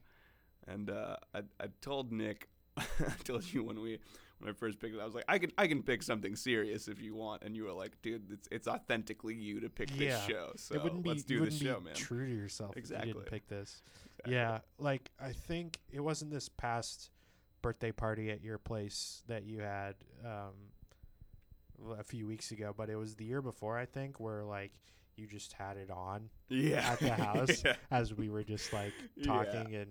and 0.66 0.90
uh, 0.90 1.16
I 1.32 1.42
I 1.60 1.66
told 1.80 2.10
Nick, 2.10 2.48
I 2.78 3.12
told 3.24 3.44
you 3.52 3.62
when 3.64 3.80
we 3.80 3.98
when 4.38 4.50
I 4.50 4.54
first 4.54 4.80
picked 4.80 4.94
it, 4.94 5.00
I 5.00 5.04
was 5.04 5.14
like, 5.14 5.24
I 5.28 5.38
can 5.38 5.52
I 5.58 5.66
can 5.66 5.82
pick 5.82 6.02
something 6.02 6.34
serious 6.36 6.88
if 6.88 7.00
you 7.00 7.14
want, 7.14 7.42
and 7.42 7.54
you 7.56 7.64
were 7.64 7.72
like, 7.72 8.00
dude, 8.02 8.30
it's 8.32 8.48
it's 8.50 8.66
authentically 8.68 9.34
you 9.34 9.60
to 9.60 9.68
pick 9.68 9.90
Yeah. 9.90 10.08
this 10.16 10.24
show, 10.26 10.52
so 10.56 10.74
it 10.74 10.82
wouldn't 10.82 11.02
be 11.02 11.10
let's 11.10 11.22
do 11.24 11.44
this 11.44 11.58
show, 11.58 11.80
man. 11.80 11.94
true 11.94 12.26
to 12.26 12.34
yourself 12.34 12.70
if 12.72 12.76
you 12.76 12.80
Exactly. 12.80 13.12
didn't 13.12 13.26
pick 13.26 13.46
this. 13.48 13.82
Exactly. 14.20 14.34
Yeah, 14.34 14.58
like 14.78 15.10
I 15.20 15.32
think 15.32 15.78
it 15.90 16.00
wasn't 16.00 16.30
this 16.32 16.48
past 16.48 17.10
birthday 17.60 17.92
party 17.92 18.30
at 18.30 18.42
your 18.42 18.58
place 18.58 19.22
that 19.28 19.44
you 19.44 19.60
had 19.60 19.94
um 20.24 21.92
a 21.98 22.04
few 22.04 22.26
weeks 22.26 22.50
ago, 22.52 22.72
but 22.76 22.88
it 22.88 22.96
was 22.96 23.16
the 23.16 23.24
year 23.24 23.42
before 23.42 23.76
I 23.78 23.86
think 23.86 24.18
where 24.20 24.44
like 24.44 24.72
you 25.16 25.26
just 25.26 25.52
had 25.52 25.76
it 25.76 25.90
on 25.90 26.30
yeah, 26.48 26.90
at 26.92 26.98
the 27.00 27.10
house 27.24 27.62
yeah. 27.64 27.74
as 27.90 28.14
we 28.14 28.28
were 28.30 28.42
just 28.44 28.72
like 28.72 28.92
Yeah. 29.16 29.26
talking 29.26 29.74
and 29.74 29.90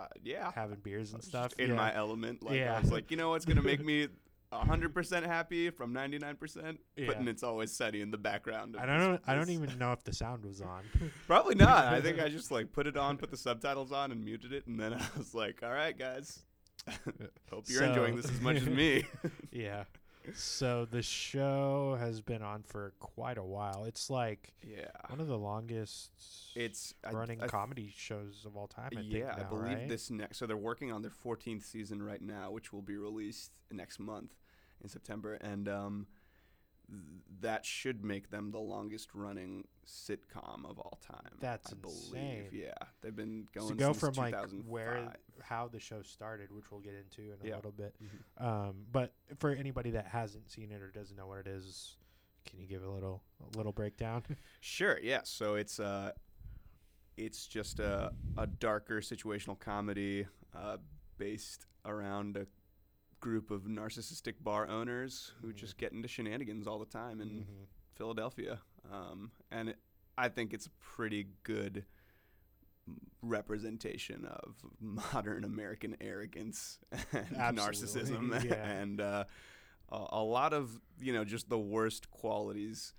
Uh, 0.00 0.06
yeah. 0.22 0.50
having 0.54 0.78
beers 0.78 1.12
and 1.12 1.22
stuff. 1.22 1.52
in 1.58 1.70
yeah. 1.70 1.76
my 1.76 1.94
element. 1.94 2.42
Like 2.42 2.56
Yeah. 2.56 2.76
I 2.76 2.80
was 2.80 2.90
like, 2.90 3.10
you 3.10 3.16
know 3.16 3.30
what's 3.30 3.44
gonna 3.44 3.62
make 3.62 3.84
me 3.84 4.08
hundred 4.52 4.94
percent 4.94 5.26
happy 5.26 5.70
from 5.70 5.92
ninety 5.92 6.18
nine 6.18 6.36
percent? 6.36 6.80
Putting 6.96 7.24
Yeah. 7.24 7.30
it's 7.30 7.42
always 7.42 7.72
sunny 7.72 8.00
in 8.00 8.10
the 8.10 8.18
background. 8.18 8.76
of 8.76 8.82
I 8.82 8.86
don't 8.86 8.98
know, 8.98 9.18
I 9.26 9.34
don't 9.34 9.50
even 9.50 9.78
know 9.78 9.92
if 9.92 10.02
the 10.04 10.12
sound 10.12 10.44
was 10.44 10.60
on. 10.60 10.84
Probably 11.26 11.54
not. 11.54 11.86
I 11.86 12.00
think 12.00 12.18
I 12.22 12.28
just 12.28 12.50
like 12.50 12.72
put 12.72 12.86
it 12.86 12.96
on, 12.96 13.16
put 13.16 13.30
the 13.30 13.36
subtitles 13.36 13.92
on, 13.92 14.10
and 14.12 14.24
muted 14.24 14.52
it, 14.52 14.66
and 14.66 14.78
then 14.78 14.94
I 14.94 15.06
was 15.16 15.34
like, 15.34 15.62
all 15.62 15.70
right, 15.70 15.96
guys. 15.96 16.40
Hope 17.50 17.64
you're 17.68 17.84
enjoying 17.84 18.16
this 18.16 18.24
as 18.24 18.40
much 18.40 18.56
as 18.56 18.66
me. 18.66 19.04
yeah. 19.52 19.84
So 20.34 20.86
the 20.90 21.02
show 21.02 21.96
has 21.98 22.20
been 22.20 22.42
on 22.42 22.62
for 22.62 22.92
quite 23.00 23.38
a 23.38 23.42
while. 23.42 23.84
It's 23.86 24.10
like 24.10 24.52
yeah. 24.62 24.86
one 25.08 25.20
of 25.20 25.28
the 25.28 25.38
longest 25.38 26.10
It's 26.54 26.94
running 27.10 27.38
I 27.38 27.42
th- 27.42 27.50
comedy 27.50 27.92
shows 27.96 28.44
of 28.44 28.56
all 28.56 28.66
time. 28.66 28.90
I 28.92 29.00
think 29.00 29.12
yeah, 29.12 29.34
I 29.38 29.42
believe 29.44 29.78
right? 29.78 29.88
this 29.88 30.10
next. 30.10 30.38
So 30.38 30.46
they're 30.46 30.56
working 30.56 30.92
on 30.92 31.02
their 31.02 31.12
14th 31.24 31.64
season 31.64 32.02
right 32.02 32.22
now, 32.22 32.50
which 32.50 32.72
will 32.72 32.82
be 32.82 32.96
released 32.96 33.52
next 33.70 33.98
month 33.98 34.34
in 34.82 34.88
September, 34.88 35.34
and 35.34 35.68
um, 35.68 36.06
that 37.40 37.64
should 37.64 38.04
make 38.04 38.30
them 38.30 38.50
the 38.50 38.58
longest 38.58 39.10
running 39.14 39.64
sitcom 39.86 40.64
of 40.68 40.78
all 40.78 40.98
time. 41.06 41.32
That's 41.40 41.72
I 41.72 41.76
believe. 41.76 41.96
insane. 42.14 42.48
Yeah, 42.52 42.72
they've 43.00 43.14
been 43.16 43.46
going 43.54 43.68
to 43.70 43.74
go 43.74 43.92
since 43.92 43.98
from 44.00 44.14
like 44.14 44.32
2005. 44.34 44.66
where 44.68 45.12
how 45.42 45.68
the 45.68 45.78
show 45.80 46.02
started, 46.02 46.52
which 46.52 46.70
we'll 46.70 46.80
get 46.80 46.94
into 46.94 47.32
in 47.32 47.38
a 47.42 47.48
Yeah. 47.48 47.56
little 47.56 47.72
bit. 47.72 47.94
Mhm. 48.02 48.44
Um, 48.44 48.86
but 48.92 49.14
for 49.38 49.50
anybody 49.50 49.90
that 49.92 50.06
hasn't 50.06 50.50
seen 50.50 50.70
it 50.70 50.82
or 50.82 50.90
doesn't 50.90 51.16
know 51.16 51.26
what 51.26 51.38
it 51.38 51.46
is, 51.46 51.96
can 52.44 52.58
you 52.60 52.66
give 52.66 52.82
a 52.82 52.90
little 52.90 53.22
a 53.54 53.56
little 53.56 53.72
breakdown? 53.72 54.22
Sure. 54.60 54.98
Yeah. 55.02 55.22
So 55.24 55.54
it's 55.54 55.80
uh, 55.80 56.12
it's 57.16 57.46
just 57.46 57.80
a 57.80 58.12
a 58.36 58.46
darker 58.46 59.00
situational 59.00 59.58
comedy 59.58 60.26
uh, 60.54 60.76
based 61.18 61.66
around 61.84 62.36
a 62.36 62.46
group 63.20 63.50
of 63.50 63.62
narcissistic 63.64 64.34
bar 64.42 64.66
owners 64.68 65.32
who 65.40 65.48
Mhm. 65.52 65.56
just 65.56 65.76
get 65.76 65.92
into 65.92 66.08
shenanigans 66.08 66.66
all 66.66 66.78
the 66.78 66.86
time 66.86 67.20
and. 67.20 67.42
Mhm. 67.46 67.66
Philadelphia, 67.96 68.62
um, 68.90 69.30
and 69.50 69.68
it, 69.68 69.78
I 70.16 70.30
think 70.30 70.54
it's 70.54 70.64
a 70.64 70.70
pretty 70.80 71.28
good 71.42 71.84
representation 73.22 74.24
of 74.24 74.56
modern 74.80 75.44
American 75.44 75.96
arrogance 76.00 76.78
and 77.12 77.36
Absolutely, 77.36 78.12
narcissism, 78.16 78.44
yeah. 78.48 78.54
and 78.80 79.00
uh, 79.00 79.24
a, 79.90 80.06
a 80.12 80.22
lot 80.22 80.52
of 80.52 80.80
you 81.00 81.12
know 81.12 81.24
just 81.24 81.48
the 81.48 81.58
worst 81.58 82.10
qualities 82.10 82.94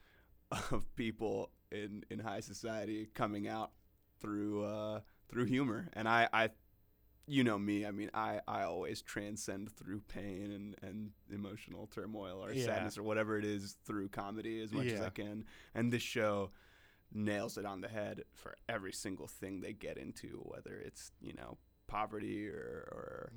of 0.72 0.86
people 0.95 1.49
in 1.72 2.03
in 2.09 2.19
high 2.19 2.41
society 2.41 3.09
coming 3.13 3.47
out 3.47 3.72
through 4.19 4.63
uh, 4.65 4.99
through 5.30 5.45
humor, 5.45 5.89
and 5.93 6.07
I, 6.07 6.28
I 6.32 6.49
you 7.28 7.43
know 7.43 7.57
me. 7.57 7.86
I 7.86 7.91
mean, 7.91 8.09
I, 8.13 8.39
I 8.47 8.63
always 8.63 9.01
transcend 9.01 9.72
through 9.72 10.01
pain 10.07 10.51
and, 10.51 10.76
and 10.82 11.11
emotional 11.34 11.88
turmoil 11.88 12.43
or 12.43 12.51
Yeah. 12.53 12.65
sadness 12.65 12.97
or 12.97 13.03
whatever 13.03 13.38
it 13.38 13.45
is 13.45 13.76
through 13.86 14.09
comedy 14.09 14.61
as 14.61 14.72
much 14.72 14.88
as 14.88 15.01
I 15.01 15.09
can. 15.09 15.45
And 15.76 15.91
this 15.93 16.01
show 16.01 16.51
nails 17.13 17.57
it 17.57 17.65
on 17.65 17.82
the 17.82 17.88
head 17.89 18.24
for 18.34 18.55
every 18.69 18.93
single 18.93 19.28
thing 19.28 19.61
they 19.61 19.74
get 19.74 19.97
into, 19.97 20.41
whether 20.45 20.76
it's 20.76 21.11
you 21.22 21.34
know 21.34 21.57
poverty 21.88 22.47
or, 22.47 22.88
or 22.91 23.32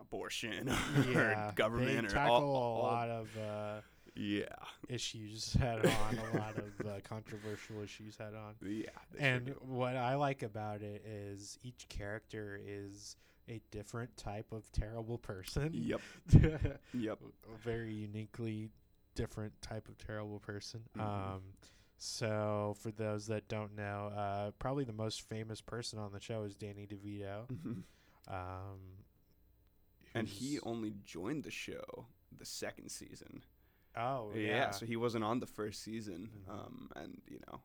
abortion 0.00 0.68
yeah, 1.12 1.48
or 1.48 1.52
government 1.54 2.02
they 2.02 2.06
or 2.06 2.10
tackle 2.10 2.34
all, 2.34 2.54
all- 2.54 2.80
a 2.80 2.82
lot 2.82 3.08
of 3.08 3.28
uh, 3.38 3.80
yeah, 4.16 4.44
issues 4.88 5.54
head 5.54 5.84
on, 5.84 6.18
a 6.18 6.38
lot 6.38 6.54
of 6.56 6.86
uh, 6.86 6.90
controversial 7.08 7.82
issues 7.82 8.16
head 8.16 8.34
on. 8.34 8.54
yeah. 8.62 8.88
they 9.12 9.18
sure 9.18 9.28
And 9.28 9.54
what 9.60 9.96
I 9.96 10.14
like 10.14 10.42
about 10.42 10.82
it 10.82 11.04
is 11.06 11.58
each 11.62 11.86
character 11.88 12.60
is 12.64 13.16
a 13.48 13.60
different 13.70 14.16
type 14.16 14.52
of 14.52 14.70
terrible 14.72 15.18
person. 15.18 15.70
yep, 15.72 16.00
yep. 16.94 17.18
a 17.52 17.56
very 17.62 17.92
uniquely 17.92 18.70
different 19.14 19.52
type 19.62 19.88
of 19.88 19.98
terrible 19.98 20.38
person. 20.40 20.80
Mhm. 20.96 21.02
Um, 21.02 21.42
so 21.98 22.74
for 22.80 22.90
those 22.90 23.26
that 23.28 23.48
don't 23.48 23.76
know, 23.76 24.12
uh, 24.16 24.50
probably 24.58 24.84
the 24.84 24.92
most 24.92 25.22
famous 25.28 25.60
person 25.60 25.98
on 25.98 26.12
the 26.12 26.20
show 26.20 26.42
is 26.42 26.54
Danny 26.54 26.86
DeVito. 26.86 27.46
Mhm. 27.48 27.82
Um, 28.28 28.78
And 30.14 30.28
he 30.28 30.58
only 30.60 30.94
joined 31.04 31.44
the 31.44 31.50
show 31.50 32.06
the 32.36 32.44
second 32.44 32.90
season. 32.90 33.42
Oh 33.96 34.30
yeah. 34.34 34.40
yeah, 34.40 34.70
so 34.70 34.86
he 34.86 34.96
wasn't 34.96 35.24
on 35.24 35.40
the 35.40 35.46
first 35.46 35.82
season. 35.82 36.30
Mhm. 36.48 36.52
Um, 36.52 36.90
and 36.96 37.20
you 37.28 37.38
know, 37.46 37.60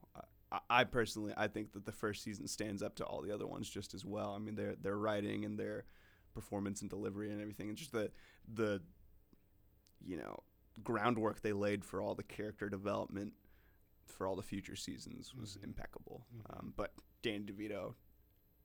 I, 0.52 0.60
I 0.70 0.84
personally 0.84 1.34
I 1.38 1.48
think 1.48 1.74
that 1.74 1.86
the 1.86 1.92
first 1.92 2.24
season 2.24 2.48
stands 2.48 2.82
up 2.84 2.96
to 2.96 3.06
all 3.06 3.22
the 3.22 3.32
other 3.34 3.48
ones 3.48 3.70
just 3.70 3.94
as 3.94 4.04
well. 4.06 4.34
I 4.36 4.40
mean, 4.40 4.56
their 4.56 4.76
their 4.76 4.98
writing 4.98 5.46
and 5.46 5.58
their 5.60 5.86
performance 6.34 6.82
and 6.82 6.90
delivery 6.90 7.32
and 7.32 7.42
everything, 7.42 7.70
and 7.70 7.78
just 7.78 7.92
the 7.92 8.12
the 8.54 8.82
you 10.06 10.18
know 10.18 10.40
groundwork 10.84 11.42
they 11.42 11.54
laid 11.54 11.84
for 11.84 12.02
all 12.02 12.16
the 12.16 12.24
character 12.24 12.70
development 12.70 13.34
for 14.06 14.26
all 14.26 14.36
the 14.36 14.42
future 14.42 14.76
seasons 14.76 15.34
was 15.36 15.58
Mhm. 15.58 15.66
impeccable. 15.66 16.26
Mhm. 16.36 16.58
Um, 16.60 16.74
but 16.76 16.94
Dan 17.22 17.46
DeVito 17.46 17.96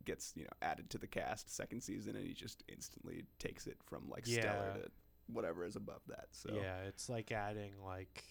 gets 0.04 0.32
you 0.36 0.44
know 0.44 0.50
added 0.62 0.90
to 0.90 0.98
the 0.98 1.06
cast 1.06 1.50
second 1.50 1.82
season, 1.82 2.14
and 2.16 2.26
he 2.26 2.32
just 2.34 2.62
instantly 2.68 3.24
takes 3.38 3.66
it 3.66 3.82
from 3.82 4.08
like 4.08 4.26
stellar 4.26 4.74
to 4.84 4.90
whatever 5.32 5.64
is 5.64 5.76
above 5.76 6.00
that. 6.08 6.26
So 6.32 6.50
yeah, 6.54 6.78
it's 6.88 7.08
like 7.08 7.32
adding 7.32 7.72
like 7.84 8.24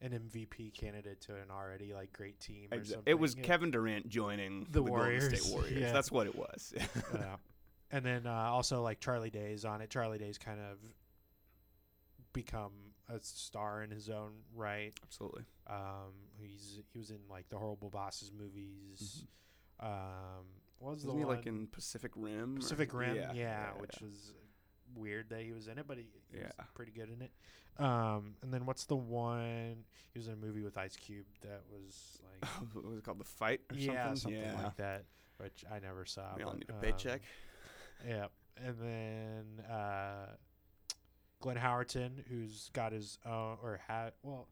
an 0.00 0.10
MVP 0.12 0.74
candidate 0.74 1.20
to 1.22 1.34
an 1.36 1.50
already 1.50 1.92
like 1.94 2.12
great 2.12 2.40
team. 2.40 2.68
Or 2.72 2.78
Exa- 2.78 2.86
something. 2.86 3.02
It 3.06 3.18
was 3.18 3.36
Yeah. 3.36 3.42
Kevin 3.44 3.70
Durant 3.70 4.08
joining 4.08 4.64
The 4.64 4.70
the, 4.72 4.78
Golden 4.80 4.94
Warriors, 4.94 5.40
State 5.40 5.52
Warriors. 5.54 5.80
yeah. 5.80 5.92
That's 5.92 6.10
what 6.10 6.26
it 6.26 6.34
was. 6.34 6.74
yeah. 7.14 7.36
And 7.90 8.04
then 8.04 8.26
uh, 8.26 8.32
also 8.32 8.82
like 8.82 9.00
Charlie 9.00 9.30
Day's 9.30 9.64
on 9.64 9.80
it. 9.82 9.90
Charlie 9.90 10.18
Day's 10.18 10.38
kind 10.38 10.58
of 10.60 10.78
become 12.32 12.72
a 13.08 13.18
star 13.20 13.82
in 13.82 13.90
his 13.90 14.08
own 14.08 14.30
right. 14.54 14.92
Absolutely. 15.04 15.44
Um, 15.68 16.12
he's 16.40 16.80
he 16.92 16.98
was 16.98 17.10
in 17.10 17.18
like 17.30 17.48
the 17.48 17.58
Horrible 17.58 17.90
Bosses 17.90 18.30
movies. 18.36 19.26
Um, 19.80 19.90
what 20.78 20.90
was 20.92 21.04
Wasn't 21.04 21.12
the 21.12 21.18
he 21.18 21.24
one? 21.24 21.36
like 21.36 21.46
in 21.46 21.66
Pacific 21.68 22.12
Rim? 22.16 22.56
Pacific 22.56 22.92
Rim? 22.94 23.14
Yeah, 23.16 23.32
Yeah, 23.34 23.66
which 23.78 24.00
was 24.00 24.32
weird 24.96 25.30
that 25.30 25.42
he 25.42 25.52
was 25.52 25.68
in 25.68 25.78
it, 25.78 25.86
but 25.86 25.96
he, 25.96 26.04
he 26.30 26.38
was 26.38 26.52
Yeah. 26.58 26.64
pretty 26.74 26.92
good 26.92 27.08
in 27.10 27.22
it. 27.22 27.30
Um, 27.78 28.34
and 28.42 28.52
then 28.52 28.66
what's 28.66 28.84
the 28.84 28.96
one? 28.96 29.84
He 30.12 30.18
was 30.18 30.28
in 30.28 30.34
a 30.34 30.36
movie 30.36 30.62
with 30.62 30.76
Ice 30.76 30.96
Cube 30.96 31.24
that 31.40 31.62
was 31.70 32.18
like 32.22 32.50
what 32.74 32.84
was 32.84 32.98
it 32.98 33.04
called? 33.04 33.18
The 33.18 33.24
Fight 33.24 33.60
or 33.70 33.76
yeah, 33.76 34.06
something? 34.14 34.16
something 34.16 34.40
yeah. 34.58 34.62
like 34.64 34.76
that, 34.76 35.04
which 35.38 35.64
I 35.72 35.78
never 35.78 36.04
saw. 36.04 36.34
we 36.36 36.42
all 36.42 36.50
but, 36.50 36.58
need 36.60 36.70
a 36.70 36.74
um, 36.74 36.80
paycheck. 36.80 37.22
Yeah, 38.06 38.26
and 38.62 38.76
then 38.78 39.64
uh, 39.70 40.26
Glenn 41.40 41.56
Howerton, 41.56 42.10
who's 42.28 42.68
got 42.72 42.92
his 42.92 43.18
own 43.24 43.56
or 43.62 43.80
had 43.88 44.12
well, 44.22 44.48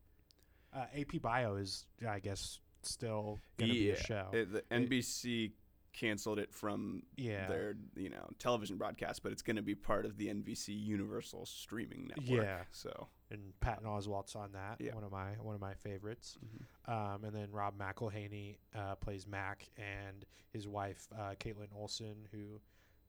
uh, 0.75 0.85
AP 0.97 1.21
Bio 1.21 1.57
is 1.57 1.85
I 2.09 2.21
guess 2.21 2.59
still 2.83 3.39
gonna 3.59 3.73
be 3.73 3.91
a 3.91 4.03
show. 4.03 4.29
It- 4.33 4.53
the 4.53 4.63
NBC 4.71 5.53
canceled 5.93 6.39
it 6.39 6.53
from 6.53 7.03
yeah, 7.17 7.47
their 7.49 7.75
you 7.97 8.11
know 8.11 8.29
television 8.39 8.77
broadcast, 8.77 9.23
but 9.23 9.33
it's 9.33 9.43
going 9.43 9.57
to 9.57 9.63
be 9.63 9.75
part 9.75 10.07
of 10.07 10.17
the 10.17 10.29
NBC 10.29 10.69
Universal 10.69 11.47
streaming 11.47 12.09
network. 12.09 12.45
Yeah. 12.45 12.61
So 12.71 13.09
and 13.31 13.59
Patton 13.61 13.87
Oswalt's 13.87 14.35
on 14.37 14.53
that. 14.53 14.77
Yeah. 14.79 14.95
One 14.95 15.05
of 15.05 15.13
my 15.13 15.31
one 15.41 15.55
of 15.55 15.61
my 15.61 15.75
favorites. 15.75 16.39
mhm. 16.45 16.93
Um, 16.93 17.25
and 17.25 17.35
then 17.35 17.49
Rob 17.53 17.79
McElhenney 17.79 18.57
uh, 18.75 18.97
plays 18.97 19.27
Mac, 19.27 19.69
and 19.77 20.25
his 20.53 20.67
wife 20.67 21.07
uh, 21.17 21.35
Kaitlin 21.39 21.69
Olson, 21.75 22.27
who 22.33 22.61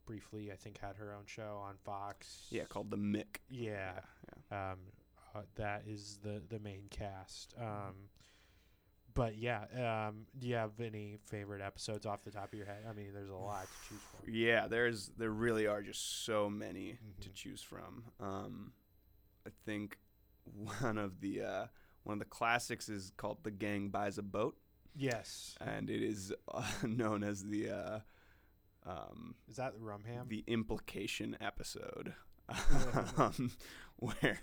briefly 0.05 0.51
I 0.51 0.55
think 0.55 0.77
had 0.79 0.95
her 0.97 1.13
own 1.13 1.25
show 1.25 1.61
on 1.63 1.75
Fox. 1.83 2.47
yeah, 2.49 2.65
called 2.65 2.91
the 2.91 2.97
Mick. 2.97 3.37
Yeah. 3.49 3.93
yeah. 4.51 4.71
um, 4.71 4.79
uh, 5.33 5.41
that 5.55 5.83
is 5.87 6.19
the 6.23 6.41
the 6.49 6.59
main 6.59 6.83
cast. 6.89 7.53
Um, 7.59 8.09
but 9.13 9.37
yeah, 9.37 10.07
um, 10.09 10.25
do 10.37 10.47
you 10.47 10.55
have 10.55 10.79
any 10.79 11.17
favorite 11.25 11.61
episodes 11.61 12.05
off 12.05 12.23
the 12.23 12.31
top 12.31 12.51
of 12.51 12.57
your 12.57 12.65
head? 12.67 12.83
I 12.89 12.93
mean, 12.93 13.11
there's 13.13 13.29
a 13.29 13.35
lot 13.35 13.65
to 13.65 13.89
choose 13.89 14.01
from. 14.11 14.19
Yeah, 14.33 14.67
there's 14.67 15.09
there 15.17 15.31
really 15.31 15.67
are 15.67 15.81
just 15.81 16.25
so 16.25 16.49
many 16.49 16.97
to 17.21 17.29
Mhm. 17.29 17.33
choose 17.33 17.61
from. 17.61 18.03
Um, 18.19 18.73
I 19.45 19.49
think 19.65 19.97
one 20.53 20.97
of 20.97 21.19
the 21.21 21.41
uh, 21.41 21.65
one 22.03 22.13
of 22.13 22.19
the 22.19 22.25
classics 22.25 22.89
is 22.89 23.11
called 23.17 23.43
"The 23.43 23.51
Gang 23.51 23.89
Buys 23.89 24.17
a 24.17 24.23
Boat," 24.23 24.57
Yes, 24.95 25.55
and 25.61 25.89
it 25.89 26.01
is 26.03 26.33
uh, 26.47 26.63
known 26.83 27.23
as 27.23 27.43
the 27.45 27.69
uh, 27.71 27.99
um, 28.85 29.35
is 29.49 29.57
that 29.57 29.73
the 29.73 29.79
Rumham? 29.79 30.27
the 30.27 30.43
implication 30.47 31.37
episode, 31.41 32.13
um, 33.17 33.51
where 33.97 34.39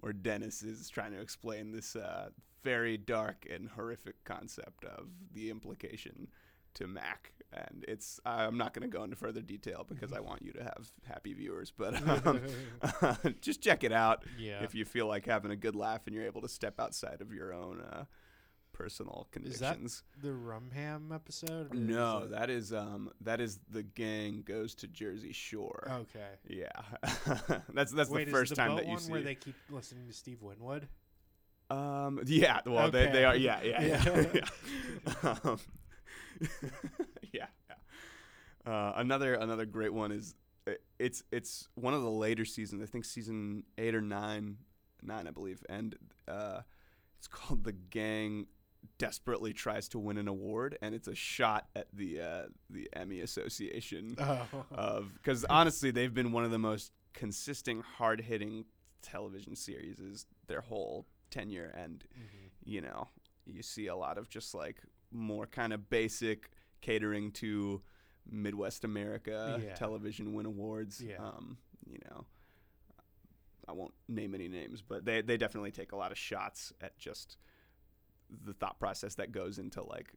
where 0.00 0.12
Dennis 0.12 0.62
is 0.62 0.88
trying 0.90 1.12
to 1.12 1.20
explain 1.20 1.72
this 1.72 1.96
uh, 1.96 2.28
very 2.66 2.96
dark 2.96 3.46
and 3.48 3.68
horrific 3.68 4.24
concept 4.24 4.84
of 4.84 5.06
the 5.32 5.50
implication 5.50 6.26
to 6.74 6.88
Mac. 6.88 7.32
And 7.52 7.84
it's 7.86 8.18
I'm 8.26 8.58
not 8.58 8.74
going 8.74 8.82
to 8.82 8.94
go 8.94 9.04
into 9.04 9.14
further 9.14 9.40
detail 9.40 9.86
because 9.88 10.12
I 10.12 10.18
want 10.18 10.42
you 10.42 10.52
to 10.54 10.64
have 10.64 10.90
happy 11.04 11.32
viewers, 11.32 11.72
but 11.76 11.94
um, 12.26 12.40
just 13.40 13.62
check 13.62 13.84
it 13.84 13.92
out 13.92 14.24
yeah. 14.36 14.64
if 14.64 14.74
you 14.74 14.84
feel 14.84 15.06
like 15.06 15.26
having 15.26 15.52
a 15.52 15.56
good 15.56 15.76
laugh 15.76 16.02
and 16.06 16.14
you're 16.14 16.26
able 16.26 16.42
to 16.42 16.48
step 16.48 16.80
outside 16.80 17.20
of 17.20 17.32
your 17.32 17.54
own 17.54 17.80
uh, 17.80 18.04
personal 18.72 19.28
Is 19.44 19.60
that 19.60 19.78
the 20.20 20.28
Rumham 20.28 21.14
episode? 21.14 21.72
No, 21.72 22.24
is 22.24 22.30
that 22.32 22.50
is 22.50 22.72
um 22.72 23.10
that 23.20 23.40
is 23.40 23.60
the 23.70 23.84
gang 23.84 24.42
goes 24.44 24.74
to 24.76 24.88
Jersey 24.88 25.32
Shore. 25.32 25.88
okay. 26.02 26.34
Yeah, 26.48 27.60
that's 27.72 27.92
that's 27.92 28.10
Wait, 28.10 28.24
the 28.24 28.32
first 28.32 28.50
the 28.50 28.56
time 28.56 28.74
that 28.76 28.84
you 28.84 28.92
one 28.92 29.00
see. 29.00 29.12
where 29.12 29.22
they 29.22 29.36
keep 29.36 29.54
listening 29.70 30.08
to 30.08 30.12
Steve 30.12 30.42
Winwood? 30.42 30.88
Um, 31.70 32.20
yeah, 32.26 32.60
well, 32.66 32.90
they, 32.90 33.04
Okay. 33.04 33.12
they 33.12 33.24
are. 33.24 33.36
Yeah, 33.36 33.62
yeah, 33.62 33.82
yeah. 33.82 34.02
Yeah. 34.34 34.40
yeah. 35.22 35.34
um, 35.44 35.58
yeah, 37.32 37.46
yeah. 37.68 38.70
Uh, 38.72 38.92
another 38.96 39.34
another 39.34 39.64
great 39.66 39.92
one 39.92 40.12
is 40.12 40.34
it's 40.98 41.22
it's 41.30 41.68
one 41.74 41.94
of 41.94 42.02
the 42.02 42.10
later 42.10 42.44
seasons. 42.44 42.82
I 42.82 42.86
think 42.86 43.04
season 43.04 43.64
eight 43.78 43.94
or 43.94 44.00
nine, 44.00 44.56
nine 45.02 45.26
I 45.26 45.30
believe, 45.30 45.62
and 45.68 45.94
uh, 46.28 46.60
it's 47.18 47.28
called 47.28 47.64
the 47.64 47.72
gang 47.72 48.46
desperately 48.98 49.52
tries 49.52 49.88
to 49.88 49.98
win 49.98 50.16
an 50.18 50.28
award, 50.28 50.78
and 50.82 50.94
it's 50.94 51.08
a 51.08 51.14
shot 51.14 51.66
at 51.74 51.86
the 51.92 52.20
uh, 52.20 52.42
the 52.70 52.88
Emmy 52.92 53.20
Association 53.20 54.16
Oh, 54.18 54.46
of 54.72 55.12
because 55.14 55.44
honestly 55.44 55.90
they've 55.90 56.14
been 56.14 56.32
one 56.32 56.44
of 56.44 56.50
the 56.50 56.58
most 56.58 56.92
consistent 57.14 57.84
hard 57.96 58.20
hitting 58.20 58.64
television 59.02 59.54
series 59.56 59.98
is 60.00 60.26
their 60.48 60.60
whole 60.60 61.06
tenure 61.30 61.72
and 61.76 62.04
Mhm. 62.18 62.50
you 62.64 62.80
know 62.80 63.08
you 63.46 63.62
see 63.62 63.86
a 63.86 63.96
lot 63.96 64.18
of 64.18 64.28
just 64.28 64.54
like 64.54 64.82
more 65.10 65.46
kind 65.46 65.72
of 65.72 65.88
basic 65.90 66.50
catering 66.80 67.30
to 67.32 67.82
midwest 68.28 68.84
america 68.84 69.60
Yeah. 69.64 69.74
television 69.74 70.34
win 70.34 70.46
awards 70.46 71.00
Yeah. 71.00 71.18
um 71.18 71.58
you 71.86 71.98
know 72.10 72.26
i 73.68 73.72
won't 73.72 73.94
name 74.08 74.34
any 74.34 74.48
names 74.48 74.82
but 74.82 75.04
they, 75.04 75.20
they 75.22 75.36
definitely 75.36 75.70
take 75.72 75.92
a 75.92 75.96
lot 75.96 76.10
of 76.12 76.18
shots 76.18 76.72
at 76.80 76.98
just 76.98 77.36
the 78.44 78.52
thought 78.52 78.78
process 78.80 79.14
that 79.16 79.30
goes 79.32 79.58
into 79.58 79.82
like 79.82 80.12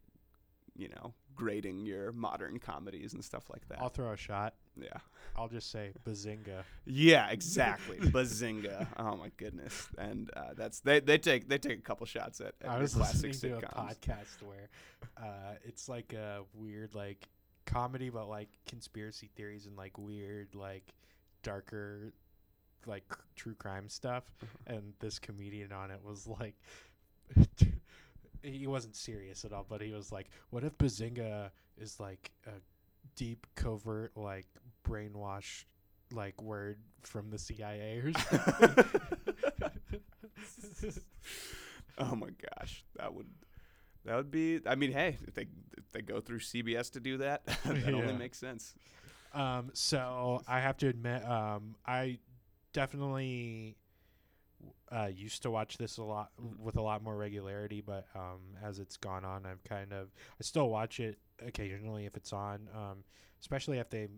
you 0.80 0.88
know 0.88 1.12
grading 1.34 1.86
your 1.86 2.12
modern 2.12 2.58
comedies 2.58 3.14
and 3.14 3.24
stuff 3.24 3.48
like 3.50 3.66
that 3.68 3.80
I'll 3.80 3.88
throw 3.88 4.12
a 4.12 4.16
shot. 4.16 4.54
yeah 4.76 4.98
I'll 5.36 5.48
just 5.48 5.70
say 5.70 5.92
bazinga. 6.04 6.64
yeah, 6.86 7.28
exactly. 7.30 7.96
Bazinga! 7.98 8.86
Oh 8.98 9.16
my 9.16 9.30
goodness! 9.36 9.88
And 9.96 10.30
uh, 10.36 10.54
that's 10.56 10.80
they, 10.80 11.00
they 11.00 11.18
take 11.18 11.48
they 11.48 11.58
take 11.58 11.78
a 11.78 11.82
couple 11.82 12.06
shots 12.06 12.40
at, 12.40 12.54
at 12.62 12.68
I 12.68 12.78
was 12.78 12.94
classic 12.94 13.28
listening 13.28 13.60
to 13.60 13.66
a 13.66 13.70
podcast 13.70 14.42
where 14.42 14.68
uh, 15.16 15.54
it's 15.64 15.88
like 15.88 16.12
a 16.12 16.42
weird 16.54 16.94
like 16.94 17.28
comedy, 17.66 18.10
but 18.10 18.28
like 18.28 18.48
conspiracy 18.66 19.30
theories 19.36 19.66
and 19.66 19.76
like 19.76 19.96
weird 19.98 20.54
like 20.54 20.94
darker 21.42 22.12
like 22.86 23.04
true 23.36 23.54
crime 23.54 23.88
stuff. 23.88 24.24
Uh-huh. 24.42 24.76
And 24.76 24.92
this 25.00 25.18
comedian 25.18 25.72
on 25.72 25.90
it 25.90 26.00
was 26.04 26.26
like. 26.26 26.54
He 28.42 28.66
wasn't 28.66 28.96
serious 28.96 29.44
at 29.44 29.52
all, 29.52 29.66
but 29.68 29.80
he 29.80 29.92
was 29.92 30.10
like, 30.12 30.28
"What 30.50 30.64
if 30.64 30.76
Bazinga 30.78 31.50
is 31.78 32.00
like 32.00 32.30
a 32.46 32.52
deep, 33.16 33.46
covert, 33.54 34.16
like 34.16 34.46
brainwash, 34.88 35.64
like 36.12 36.40
word 36.42 36.78
from 37.02 37.30
the 37.30 37.38
CIA 37.38 37.98
or 37.98 38.12
something?" 38.12 38.84
oh 41.98 42.14
my 42.16 42.28
gosh, 42.58 42.84
that 42.96 43.12
would 43.14 43.26
that 44.04 44.16
would 44.16 44.30
be. 44.30 44.60
I 44.66 44.74
mean, 44.74 44.92
hey, 44.92 45.18
if 45.26 45.34
they 45.34 45.46
if 45.76 45.90
they 45.92 46.00
go 46.02 46.20
through 46.20 46.38
CBS 46.40 46.90
to 46.92 47.00
do 47.00 47.18
that, 47.18 47.44
that 47.64 47.76
Yeah. 47.86 47.92
only 47.94 48.14
makes 48.14 48.38
sense. 48.38 48.74
Um, 49.32 49.70
so 49.74 50.42
I 50.48 50.60
have 50.60 50.76
to 50.78 50.88
admit, 50.88 51.24
um, 51.24 51.76
I 51.86 52.18
definitely 52.72 53.76
uh, 54.92 55.06
used 55.14 55.42
to 55.42 55.50
watch 55.50 55.78
this 55.78 55.98
a 55.98 56.02
lot 56.02 56.30
with 56.58 56.76
a 56.76 56.82
lot 56.82 57.02
more 57.02 57.16
regularity, 57.16 57.80
but 57.80 58.06
um, 58.14 58.40
as 58.62 58.78
it's 58.78 58.96
gone 58.96 59.24
on, 59.24 59.46
I've 59.46 59.62
kind 59.64 59.92
of 59.92 60.08
I 60.38 60.42
still 60.42 60.68
watch 60.68 61.00
it 61.00 61.18
occasionally 61.44 62.06
if 62.06 62.16
it's 62.16 62.32
on, 62.32 62.68
um, 62.74 63.04
especially 63.40 63.78
if 63.78 63.88
they 63.90 64.08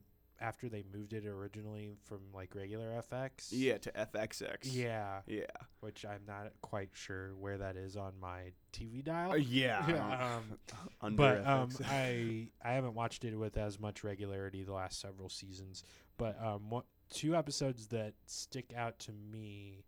after 0.41 0.69
they 0.69 0.83
moved 0.93 1.13
it 1.13 1.25
originally 1.25 1.93
from 2.05 2.19
like 2.35 2.55
regular 2.57 3.01
FX. 3.13 3.49
Yeah, 3.51 3.79
to 3.79 3.93
FXX. 3.93 4.59
Yeah, 4.65 5.21
Yeah. 5.27 5.45
which 5.81 6.05
I'm 6.05 6.23
not 6.27 6.51
quite 6.63 6.91
sure 6.95 7.31
where 7.39 7.59
that 7.59 7.77
is 7.77 7.97
on 7.97 8.15
my 8.21 8.51
TV 8.73 9.05
dial. 9.05 9.33
Uh, 9.33 9.37
yeah. 9.37 9.87
Um, 10.43 10.59
Under 11.01 11.17
but 11.17 11.47
um, 11.47 11.69
I 11.87 12.49
I 12.65 12.73
haven't 12.73 12.95
watched 12.95 13.25
it 13.25 13.37
with 13.37 13.57
as 13.57 13.79
much 13.79 14.03
regularity 14.03 14.65
the 14.65 14.73
last 14.73 15.01
several 15.01 15.29
seasons. 15.29 15.85
But 16.19 16.43
um, 16.43 16.71
what 16.71 16.87
two 17.11 17.37
episodes 17.37 17.87
that 17.89 18.15
stick 18.27 18.73
out 18.77 18.99
to 19.01 19.13
me 19.13 19.85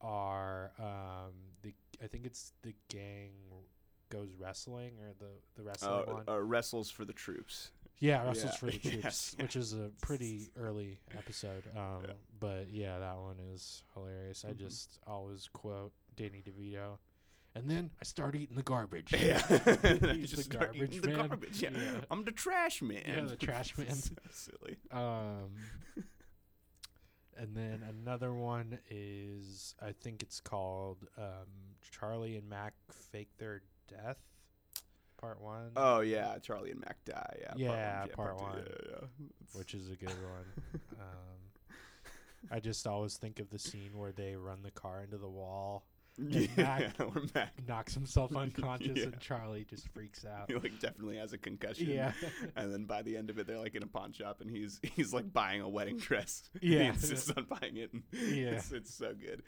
are 0.00 0.72
um 0.78 1.32
the 1.62 1.74
I 2.02 2.06
think 2.06 2.24
it's 2.26 2.52
the 2.62 2.74
gang 2.88 3.30
goes 4.10 4.28
wrestling 4.38 4.92
or 5.00 5.12
the 5.18 5.30
the 5.56 5.62
wrestling 5.62 6.04
uh, 6.08 6.12
one. 6.12 6.24
uh, 6.28 6.40
wrestles 6.40 6.90
for 6.90 7.04
the 7.04 7.12
troops. 7.12 7.70
yeah, 7.98 8.24
wrestles 8.24 8.52
yeah, 8.52 8.56
for 8.58 8.66
the 8.66 8.78
troops, 8.90 9.04
yes, 9.04 9.36
which 9.38 9.56
is 9.56 9.72
a 9.74 9.90
pretty 10.00 10.48
early 10.56 10.98
episode. 11.16 11.64
Um, 11.76 12.02
Yeah. 12.06 12.12
but 12.40 12.70
yeah, 12.70 12.98
that 12.98 13.16
one 13.18 13.36
is 13.54 13.82
hilarious. 13.94 14.44
I 14.46 14.52
Mhm. 14.52 14.58
just 14.58 14.98
always 15.06 15.48
quote 15.52 15.92
Danny 16.16 16.42
DeVito. 16.46 16.98
And 17.54 17.68
then 17.68 17.90
I 18.00 18.04
start 18.04 18.36
eating 18.36 18.54
the 18.56 18.62
garbage. 18.62 19.12
Yeah. 19.12 19.38
Just 19.48 19.58
the 19.90 20.12
eating 20.12 20.48
garbage 20.60 21.00
the 21.02 21.08
man. 21.08 21.16
garbage. 21.28 21.62
Yeah. 21.62 21.70
Yeah. 21.72 22.00
I'm 22.10 22.22
the 22.24 22.30
trash 22.30 22.82
man. 22.82 23.02
Yeah, 23.06 23.24
the 23.24 23.36
trash 23.36 23.76
man. 23.76 23.90
so 23.94 24.12
silly. 24.30 24.76
Um, 24.92 25.50
and 27.38 27.54
then 27.54 27.82
another 27.88 28.34
one 28.34 28.78
is 28.90 29.74
I 29.80 29.92
think 29.92 30.22
it's 30.22 30.40
called 30.40 30.98
um, 31.16 31.46
Charlie 31.90 32.36
and 32.36 32.48
Mac 32.48 32.74
fake 32.90 33.30
their 33.38 33.62
death, 33.88 34.18
part 35.20 35.40
one, 35.40 35.70
Oh 35.76 36.00
yeah, 36.00 36.38
Charlie 36.38 36.70
and 36.70 36.80
Mac 36.80 36.96
die. 37.04 37.36
Yeah. 37.40 37.52
Yeah, 37.56 38.06
part 38.14 38.36
part 38.36 38.38
two, 38.38 38.44
one. 38.44 38.64
Yeah, 38.66 38.98
yeah. 39.20 39.26
Which 39.54 39.74
is 39.74 39.90
a 39.90 39.96
good 39.96 40.08
one. 40.08 40.80
um, 41.00 41.70
I 42.50 42.60
just 42.60 42.86
always 42.86 43.16
think 43.16 43.40
of 43.40 43.50
the 43.50 43.58
scene 43.58 43.90
where 43.94 44.12
they 44.12 44.36
run 44.36 44.62
the 44.62 44.70
car 44.70 45.02
into 45.02 45.18
the 45.18 45.28
wall, 45.28 45.84
yeah, 46.28 46.46
Mac- 46.56 47.00
or 47.00 47.22
Mac. 47.34 47.52
knocks 47.68 47.94
himself 47.94 48.34
unconscious, 48.34 48.92
Yeah. 48.96 49.04
and 49.04 49.20
Charlie 49.20 49.64
just 49.68 49.88
freaks 49.88 50.24
out. 50.24 50.50
He 50.50 50.54
like 50.56 50.78
definitely 50.80 51.16
has 51.18 51.32
a 51.32 51.38
concussion. 51.38 51.88
Yeah, 51.90 52.12
And 52.56 52.72
then 52.72 52.84
by 52.84 53.02
the 53.02 53.16
end 53.16 53.30
of 53.30 53.38
it, 53.38 53.46
they're 53.46 53.58
like 53.58 53.74
in 53.74 53.82
a 53.82 53.86
pawn 53.86 54.12
shop, 54.12 54.40
and 54.40 54.50
he's 54.50 54.80
he's 54.82 55.12
like 55.12 55.32
buying 55.32 55.60
a 55.60 55.68
wedding 55.68 55.98
dress. 55.98 56.48
Yeah. 56.60 56.80
he 56.80 56.86
insists 56.88 57.30
on 57.36 57.44
buying 57.44 57.76
it. 57.76 57.92
And 57.92 58.02
Yeah. 58.12 58.48
it's, 58.50 58.72
it's 58.72 58.92
so 58.94 59.14
good. 59.14 59.42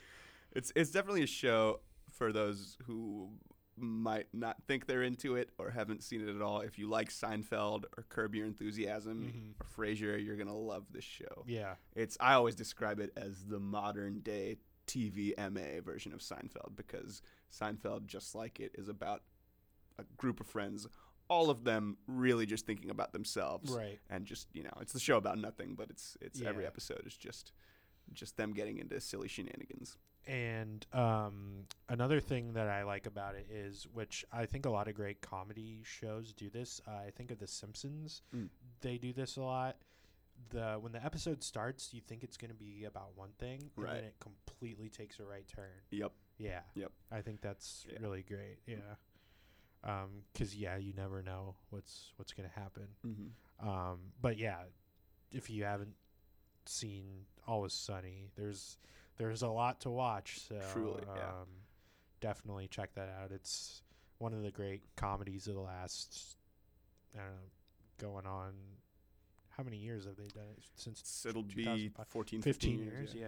It's 0.53 0.73
it's 0.77 0.91
definitely 0.91 1.23
a 1.25 1.27
show 1.29 1.81
for 2.11 2.33
those 2.33 2.77
who 2.87 3.31
might 3.77 4.27
not 4.35 4.57
think 4.67 4.87
they're 4.87 5.03
into 5.05 5.37
it 5.37 5.49
or 5.57 5.71
haven't 5.71 6.03
seen 6.03 6.21
it 6.21 6.35
at 6.35 6.43
all. 6.43 6.61
If 6.61 6.79
you 6.79 6.87
like 6.89 7.09
Seinfeld 7.09 7.85
or 7.97 8.05
Curb 8.11 8.35
Your 8.35 8.45
Enthusiasm 8.47 9.33
Mhm. 9.59 9.61
or 9.61 9.67
Frasier, 9.87 10.23
you're 10.23 10.37
gonna 10.37 10.57
love 10.57 10.85
this 10.93 11.05
show. 11.05 11.45
yeah, 11.47 11.77
It's 11.95 12.17
I 12.21 12.35
always 12.35 12.55
describe 12.57 13.01
it 13.01 13.11
as 13.17 13.45
the 13.47 13.59
modern 13.61 14.21
day 14.21 14.57
TV 14.91 15.35
MA 15.39 15.81
version 15.85 16.13
of 16.13 16.21
Seinfeld 16.21 16.77
because 16.77 17.23
Seinfeld, 17.53 18.07
just 18.07 18.35
like 18.35 18.61
it, 18.61 18.73
is 18.75 18.89
about 18.89 19.23
a 19.99 20.05
group 20.17 20.41
of 20.41 20.47
friends, 20.47 20.87
all 21.29 21.51
of 21.51 21.65
them 21.65 21.97
really 22.07 22.47
just 22.47 22.67
thinking 22.67 22.91
about 22.91 23.13
themselves 23.13 23.71
right. 23.71 23.99
and 24.09 24.27
just 24.27 24.49
you 24.53 24.63
know, 24.63 24.73
it's 24.81 24.93
the 24.93 25.01
show 25.01 25.17
about 25.17 25.39
nothing, 25.39 25.75
but 25.75 25.91
it's 25.91 26.17
it's 26.21 26.43
every 26.43 26.67
episode 26.67 27.03
is 27.07 27.17
just 27.17 27.53
just 28.13 28.37
them 28.37 28.53
getting 28.53 28.79
into 28.79 29.01
silly 29.01 29.29
shenanigans. 29.29 29.97
And 30.27 30.85
um, 30.93 31.67
another 31.89 32.21
thing 32.21 32.53
that 32.53 32.69
I 32.69 32.83
like 32.83 33.07
about 33.07 33.35
it 33.37 33.47
is, 33.51 33.87
which 33.93 34.25
I 34.33 34.47
think 34.47 34.67
a 34.67 34.71
lot 34.71 34.87
of 34.87 34.95
great 34.95 35.21
comedy 35.23 35.81
shows 35.85 36.33
do 36.33 36.51
this. 36.51 36.81
Uh, 36.87 36.91
I 37.07 37.11
think 37.11 37.31
of 37.31 37.39
The 37.39 37.47
Simpsons; 37.47 38.23
Mm. 38.35 38.49
they 38.81 38.99
do 38.99 39.13
this 39.13 39.37
a 39.37 39.43
lot. 39.43 39.77
The 40.49 40.79
when 40.81 40.93
the 40.93 41.05
episode 41.05 41.45
starts, 41.45 41.93
you 41.93 42.01
think 42.01 42.25
it's 42.25 42.37
going 42.37 42.51
to 42.51 42.57
be 42.57 42.85
about 42.85 43.17
one 43.17 43.31
thing, 43.39 43.71
and 43.77 43.85
Right. 43.85 43.95
then 43.97 44.05
it 44.05 44.17
completely 44.21 44.89
takes 44.89 45.21
a 45.21 45.25
right 45.25 45.47
turn. 45.47 45.69
Yep. 45.91 46.13
Yeah. 46.39 46.61
Yep. 46.75 46.93
I 47.13 47.21
think 47.21 47.41
that's 47.43 47.87
Yeah. 47.89 47.99
really 48.01 48.23
great. 48.23 48.59
Yeah. 48.67 48.97
Um, 49.85 50.25
cause 50.35 50.55
yeah, 50.55 50.77
you 50.77 50.93
never 50.93 51.23
know 51.23 51.57
what's 51.71 52.13
what's 52.17 52.33
going 52.33 52.49
to 52.49 52.55
happen. 52.61 52.89
Mm-hmm. 53.07 53.69
Um, 53.69 54.13
but 54.21 54.37
yeah, 54.39 54.65
if 55.31 55.49
you 55.51 55.65
haven't 55.65 55.95
seen 56.67 57.27
Always 57.47 57.73
Sunny, 57.73 58.31
there's 58.37 58.79
there's 59.17 59.43
a 59.43 59.49
lot 59.49 59.81
to 59.83 59.91
watch. 59.91 60.41
So 60.49 60.61
Truly, 60.73 61.03
yeah. 61.15 61.29
um, 61.29 61.49
definitely 62.21 62.69
check 62.69 62.95
that 62.95 63.09
out. 63.09 63.31
It's 63.33 63.83
one 64.19 64.33
of 64.35 64.43
the 64.43 64.51
great 64.51 64.83
comedies 64.97 65.47
of 65.47 65.55
the 65.55 65.61
last 65.61 66.37
I 67.15 67.19
don't 67.19 67.27
know, 67.29 67.41
going 67.99 68.27
on. 68.27 68.53
How 69.61 69.65
many 69.65 69.77
years 69.77 70.07
have 70.07 70.17
they 70.17 70.29
done 70.29 70.47
it 70.57 70.65
since? 70.75 71.27
It'll 71.29 71.43
be 71.43 71.65
2005. 71.65 72.07
14, 72.09 72.41
15 72.41 72.79
15 72.79 72.93
years, 72.95 73.15
yeah. 73.15 73.27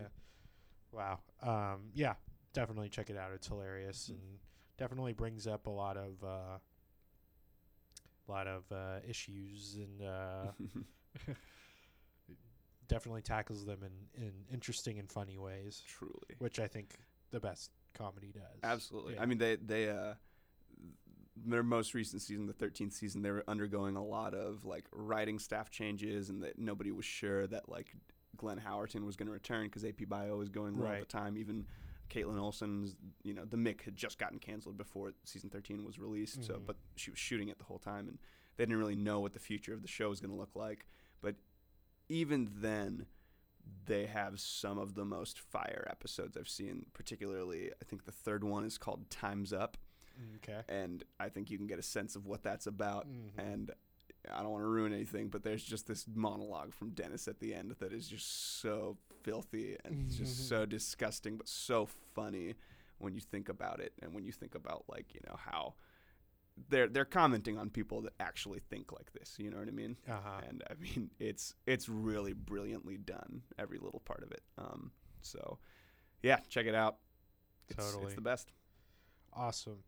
Wow. 0.90 1.18
Um, 1.42 1.90
yeah, 1.92 2.14
definitely 2.54 2.88
check 2.88 3.10
it 3.10 3.18
out. 3.18 3.32
It's 3.34 3.46
hilarious 3.48 4.06
Mhm. 4.08 4.12
and 4.14 4.38
definitely 4.78 5.12
brings 5.12 5.46
up 5.46 5.66
a 5.66 5.70
lot 5.70 5.98
of 5.98 6.24
uh, 6.24 6.56
a 8.26 8.30
lot 8.30 8.46
of 8.46 8.64
uh, 8.72 9.00
issues 9.06 9.74
and 9.76 10.00
uh, 10.00 10.52
definitely 12.88 13.20
tackles 13.20 13.66
them 13.66 13.82
in, 13.82 14.22
in 14.24 14.32
interesting 14.50 14.98
and 14.98 15.10
funny 15.12 15.36
ways, 15.36 15.82
Truly. 15.86 16.14
which 16.38 16.58
I 16.58 16.66
think 16.66 16.98
the 17.30 17.40
best 17.40 17.72
comedy 17.92 18.32
does. 18.32 18.60
Absolutely. 18.64 19.16
Yeah. 19.16 19.22
I 19.22 19.26
mean, 19.26 19.36
they 19.36 19.56
they 19.56 19.90
uh, 19.90 20.14
their 21.44 21.62
most 21.62 21.94
recent 21.94 22.22
season, 22.22 22.46
the 22.46 22.52
13th 22.52 22.92
season, 22.92 23.22
they 23.22 23.30
were 23.30 23.44
undergoing 23.48 23.96
a 23.96 24.04
lot 24.04 24.34
of 24.34 24.64
like 24.64 24.84
writing 24.92 25.38
staff 25.38 25.70
changes, 25.70 26.30
and 26.30 26.42
that 26.42 26.58
nobody 26.58 26.90
was 26.90 27.04
sure 27.04 27.46
that 27.46 27.68
like 27.68 27.94
Glenn 28.36 28.60
Howerton 28.60 29.04
was 29.04 29.16
going 29.16 29.26
to 29.26 29.32
return 29.32 29.64
because 29.66 29.84
AP 29.84 30.08
Bio 30.08 30.36
was 30.36 30.48
going 30.48 30.76
well 30.78 30.92
at 30.92 31.00
the 31.00 31.06
time. 31.06 31.36
Even 31.36 31.66
Kaitlin 32.10 32.40
Olson's, 32.40 32.94
you 33.22 33.32
know, 33.34 33.44
the 33.44 33.56
Mick 33.56 33.82
had 33.82 33.96
just 33.96 34.18
gotten 34.18 34.38
canceled 34.38 34.76
before 34.76 35.12
season 35.24 35.50
13 35.50 35.84
was 35.84 35.98
released. 35.98 36.44
So, 36.44 36.54
Mhm. 36.54 36.66
but 36.66 36.76
she 36.96 37.10
was 37.10 37.18
shooting 37.18 37.48
it 37.48 37.58
the 37.58 37.64
whole 37.64 37.78
time, 37.78 38.08
and 38.08 38.18
they 38.56 38.64
didn't 38.64 38.78
really 38.78 38.96
know 38.96 39.20
what 39.20 39.32
the 39.32 39.38
future 39.38 39.72
of 39.72 39.82
the 39.82 39.88
show 39.88 40.10
was 40.10 40.20
going 40.20 40.30
to 40.30 40.36
look 40.36 40.54
like. 40.54 40.86
But 41.22 41.36
even 42.08 42.50
then, 42.60 43.06
they 43.86 44.06
have 44.06 44.40
some 44.40 44.76
of 44.78 44.94
the 44.94 45.04
most 45.04 45.38
fire 45.38 45.86
episodes 45.90 46.36
I've 46.36 46.48
seen. 46.48 46.86
Particularly, 46.92 47.70
I 47.80 47.84
think 47.84 48.04
the 48.04 48.12
third 48.12 48.44
one 48.44 48.64
is 48.64 48.76
called 48.76 49.08
"Times 49.08 49.52
Up," 49.52 49.78
Okay. 50.36 50.60
and 50.68 51.04
I 51.20 51.28
think 51.28 51.50
you 51.50 51.58
can 51.58 51.66
get 51.66 51.78
a 51.78 51.82
sense 51.82 52.16
of 52.16 52.26
what 52.26 52.42
that's 52.42 52.66
about. 52.66 53.06
Mhm. 53.08 53.38
And 53.38 53.70
I 54.30 54.42
don't 54.42 54.50
want 54.52 54.62
to 54.62 54.68
ruin 54.68 54.92
anything, 54.92 55.28
but 55.28 55.42
there's 55.42 55.64
just 55.64 55.86
this 55.86 56.06
monologue 56.12 56.72
from 56.74 56.90
Dennis 56.90 57.26
at 57.28 57.40
the 57.40 57.54
end 57.54 57.74
that 57.80 57.92
is 57.92 58.06
just 58.08 58.60
so 58.60 58.96
filthy 59.22 59.76
and 59.84 60.08
just 60.10 60.48
so 60.48 60.64
disgusting, 60.76 61.36
but 61.36 61.48
so 61.48 61.86
funny 62.14 62.54
when 62.98 63.14
you 63.14 63.20
think 63.20 63.48
about 63.48 63.80
it, 63.80 63.92
and 64.00 64.14
when 64.14 64.24
you 64.24 64.30
think 64.32 64.54
about 64.54 64.84
like 64.88 65.12
you 65.14 65.20
know 65.26 65.36
how 65.36 65.74
they're 66.68 66.86
they're 66.86 67.04
commenting 67.04 67.58
on 67.58 67.70
people 67.70 68.02
that 68.02 68.12
actually 68.20 68.60
think 68.70 68.92
like 68.92 69.12
this. 69.12 69.36
You 69.38 69.50
know 69.50 69.58
what 69.58 69.68
I 69.68 69.72
mean? 69.72 69.96
Uh-huh. 70.08 70.40
and 70.48 70.62
I 70.70 70.74
mean 70.74 71.10
it's 71.18 71.54
it's 71.66 71.88
really 71.88 72.32
brilliantly 72.32 72.98
done 72.98 73.42
every 73.58 73.78
little 73.78 74.00
part 74.00 74.22
of 74.22 74.30
it. 74.30 74.42
Um, 74.58 74.92
so 75.22 75.58
yeah, 76.22 76.38
check 76.48 76.66
it 76.66 76.74
out. 76.74 76.98
It's, 77.68 77.84
Totally. 77.84 78.04
it's 78.06 78.14
the 78.14 78.20
best. 78.20 78.52
Awesome. 79.32 79.82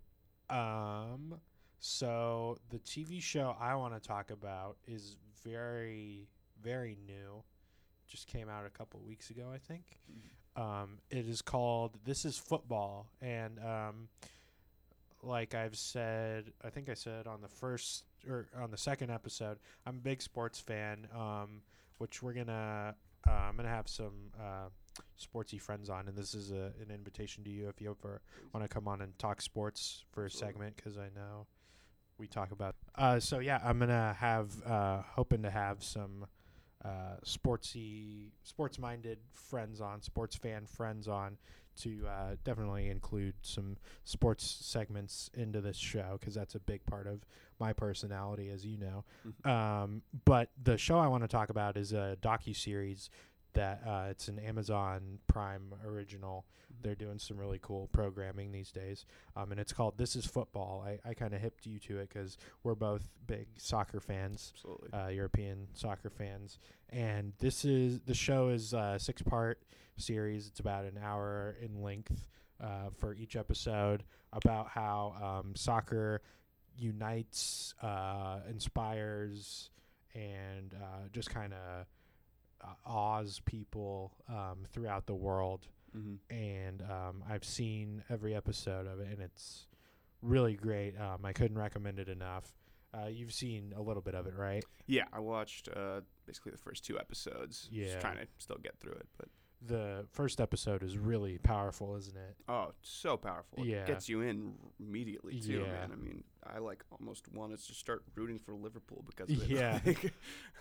Um, 0.50 1.34
so 1.78 2.58
the 2.70 2.78
TV 2.78 3.22
show 3.22 3.56
I 3.60 3.74
want 3.74 3.94
to 3.94 4.06
talk 4.06 4.30
about 4.30 4.76
is 4.86 5.16
very, 5.44 6.28
very 6.62 6.96
new. 7.06 7.42
Just 8.06 8.26
came 8.26 8.48
out 8.48 8.66
a 8.66 8.70
couple 8.70 9.00
weeks 9.00 9.30
ago, 9.30 9.50
I 9.52 9.58
think. 9.58 9.82
Um, 10.56 10.98
it 11.10 11.28
is 11.28 11.42
called 11.42 11.92
This 12.04 12.24
Is 12.24 12.38
Football, 12.38 13.08
and 13.20 13.58
um, 13.58 14.08
like 15.22 15.54
I've 15.54 15.76
said, 15.76 16.52
I 16.64 16.70
think 16.70 16.88
I 16.88 16.94
said 16.94 17.26
on 17.26 17.40
the 17.40 17.48
first 17.48 18.04
or 18.28 18.46
on 18.56 18.70
the 18.70 18.78
second 18.78 19.10
episode, 19.10 19.58
I'm 19.84 19.96
a 19.96 20.00
big 20.00 20.22
sports 20.22 20.60
fan. 20.60 21.08
Um, 21.16 21.62
which 21.98 22.22
we're 22.22 22.32
gonna, 22.32 22.94
uh, 23.26 23.30
I'm 23.30 23.56
gonna 23.56 23.68
have 23.68 23.88
some 23.88 24.30
uh, 24.38 24.68
sportsy 25.18 25.60
friends 25.60 25.90
on, 25.90 26.08
and 26.08 26.16
this 26.16 26.34
is 26.34 26.50
a, 26.50 26.72
an 26.80 26.90
invitation 26.92 27.44
to 27.44 27.50
you 27.50 27.68
if 27.68 27.80
you 27.80 27.90
ever 27.90 28.20
want 28.52 28.64
to 28.64 28.72
come 28.72 28.88
on 28.88 29.00
and 29.00 29.18
talk 29.18 29.40
sports 29.40 30.04
for 30.12 30.22
a 30.22 30.26
Absolutely. 30.26 30.52
segment 30.52 30.76
because 30.76 30.98
I 30.98 31.08
know 31.14 31.46
we 32.18 32.26
talk 32.26 32.52
about. 32.52 32.76
Uh, 32.94 33.18
so 33.20 33.38
yeah, 33.38 33.60
I'm 33.64 33.78
gonna 33.78 34.16
have 34.18 34.50
uh, 34.64 35.02
hoping 35.02 35.42
to 35.42 35.50
have 35.50 35.82
some 35.82 36.26
uh, 36.84 37.16
sportsy, 37.24 38.30
sports-minded 38.42 39.18
friends 39.32 39.80
on, 39.80 40.02
sports 40.02 40.36
fan 40.36 40.66
friends 40.66 41.08
on 41.08 41.38
to 41.76 42.06
uh, 42.06 42.36
definitely 42.44 42.88
include 42.88 43.34
some 43.42 43.76
sports 44.04 44.44
segments 44.60 45.28
into 45.34 45.60
this 45.60 45.76
show 45.76 46.16
because 46.20 46.34
that's 46.34 46.54
a 46.54 46.60
big 46.60 46.84
part 46.86 47.06
of 47.06 47.24
my 47.58 47.72
personality, 47.72 48.48
as 48.50 48.64
you 48.64 48.78
know. 48.78 49.04
Mhm. 49.26 49.50
Um, 49.50 50.02
but 50.24 50.50
the 50.62 50.78
show 50.78 50.98
I 50.98 51.08
want 51.08 51.24
to 51.24 51.28
talk 51.28 51.50
about 51.50 51.76
is 51.76 51.92
a 51.92 52.16
docu 52.22 52.54
series 52.54 53.10
that 53.54 53.82
uh, 53.86 54.06
it's 54.10 54.28
an 54.28 54.38
Amazon 54.38 55.18
Prime 55.26 55.74
original. 55.86 56.44
Mhm. 56.46 56.82
They're 56.82 56.94
doing 56.94 57.18
some 57.18 57.38
really 57.38 57.58
cool 57.62 57.88
programming 57.92 58.52
these 58.52 58.70
days, 58.70 59.06
um, 59.36 59.50
and 59.52 59.60
it's 59.60 59.72
called 59.72 59.96
"This 59.96 60.16
Is 60.16 60.26
Football." 60.26 60.84
I, 60.86 61.08
I 61.08 61.14
kind 61.14 61.32
of 61.34 61.40
hipped 61.40 61.66
you 61.66 61.78
to 61.80 61.98
it 61.98 62.08
because 62.08 62.36
we're 62.62 62.74
both 62.74 63.08
big 63.26 63.46
soccer 63.56 64.00
fans 64.00 64.52
Absolutely. 64.56 64.92
uh, 64.92 65.08
European 65.08 65.68
soccer 65.74 66.10
fans. 66.10 66.58
And 66.90 67.32
this 67.38 67.64
is 67.64 68.00
the 68.00 68.14
show 68.14 68.48
is 68.48 68.72
a 68.72 68.96
six 68.98 69.22
part 69.22 69.62
series. 69.96 70.46
It's 70.48 70.60
about 70.60 70.84
an 70.84 70.98
hour 71.02 71.56
in 71.60 71.82
length 71.82 72.28
uh, 72.60 72.90
for 72.98 73.14
each 73.14 73.36
episode 73.36 74.04
about 74.32 74.68
how 74.68 75.40
um, 75.42 75.54
soccer 75.54 76.22
unites, 76.76 77.74
uh, 77.82 78.40
inspires, 78.48 79.70
and 80.14 80.74
uh, 80.74 81.08
just 81.12 81.30
kind 81.30 81.52
of 81.52 81.86
uh, 82.64 82.74
awes 82.86 83.40
people 83.44 84.12
um, 84.28 84.58
throughout 84.72 85.06
the 85.06 85.14
world. 85.14 85.66
mm-hmm. 85.96 86.14
And 86.34 86.82
um, 86.82 87.24
I've 87.28 87.44
seen 87.44 88.02
every 88.10 88.34
episode 88.34 88.86
of 88.86 89.00
it, 89.00 89.08
and 89.10 89.20
it's 89.20 89.66
really 90.22 90.54
great. 90.54 90.98
Um, 90.98 91.24
I 91.24 91.32
couldn't 91.32 91.58
recommend 91.58 91.98
it 91.98 92.08
enough. 92.08 92.52
Uh, 92.92 93.08
you've 93.08 93.32
seen 93.32 93.72
a 93.76 93.82
little 93.82 94.02
bit 94.02 94.14
of 94.14 94.26
it, 94.26 94.34
right? 94.36 94.64
Yeah, 94.86 95.04
I 95.12 95.18
watched 95.18 95.68
uh, 95.74 96.00
basically 96.26 96.52
the 96.52 96.58
first 96.58 96.84
two 96.84 96.98
episodes. 96.98 97.68
Yeah. 97.70 97.86
Just 97.86 98.00
trying 98.00 98.18
to 98.18 98.26
still 98.38 98.58
get 98.62 98.78
through 98.78 98.92
it, 98.92 99.06
but 99.18 99.28
the 99.66 100.06
first 100.12 100.40
episode 100.40 100.82
is 100.82 100.96
really 100.98 101.38
powerful, 101.38 101.96
isn't 101.96 102.16
it? 102.16 102.36
oh, 102.48 102.68
it's 102.78 102.90
so 102.90 103.16
powerful. 103.16 103.64
Yeah. 103.64 103.78
It 103.82 103.86
gets 103.86 104.08
you 104.08 104.20
in 104.22 104.54
immediately 104.80 105.40
too, 105.40 105.60
Yeah. 105.66 105.72
man. 105.72 105.90
I 105.92 105.96
mean, 105.96 106.24
I 106.44 106.58
like 106.58 106.84
almost 106.98 107.28
wanted 107.32 107.58
to 107.64 107.74
start 107.74 108.02
rooting 108.14 108.38
for 108.38 108.54
Liverpool 108.54 109.04
because 109.06 109.30
of 109.30 109.42
it. 109.42 109.48
Yeah. 109.48 109.80
Like, 109.86 110.12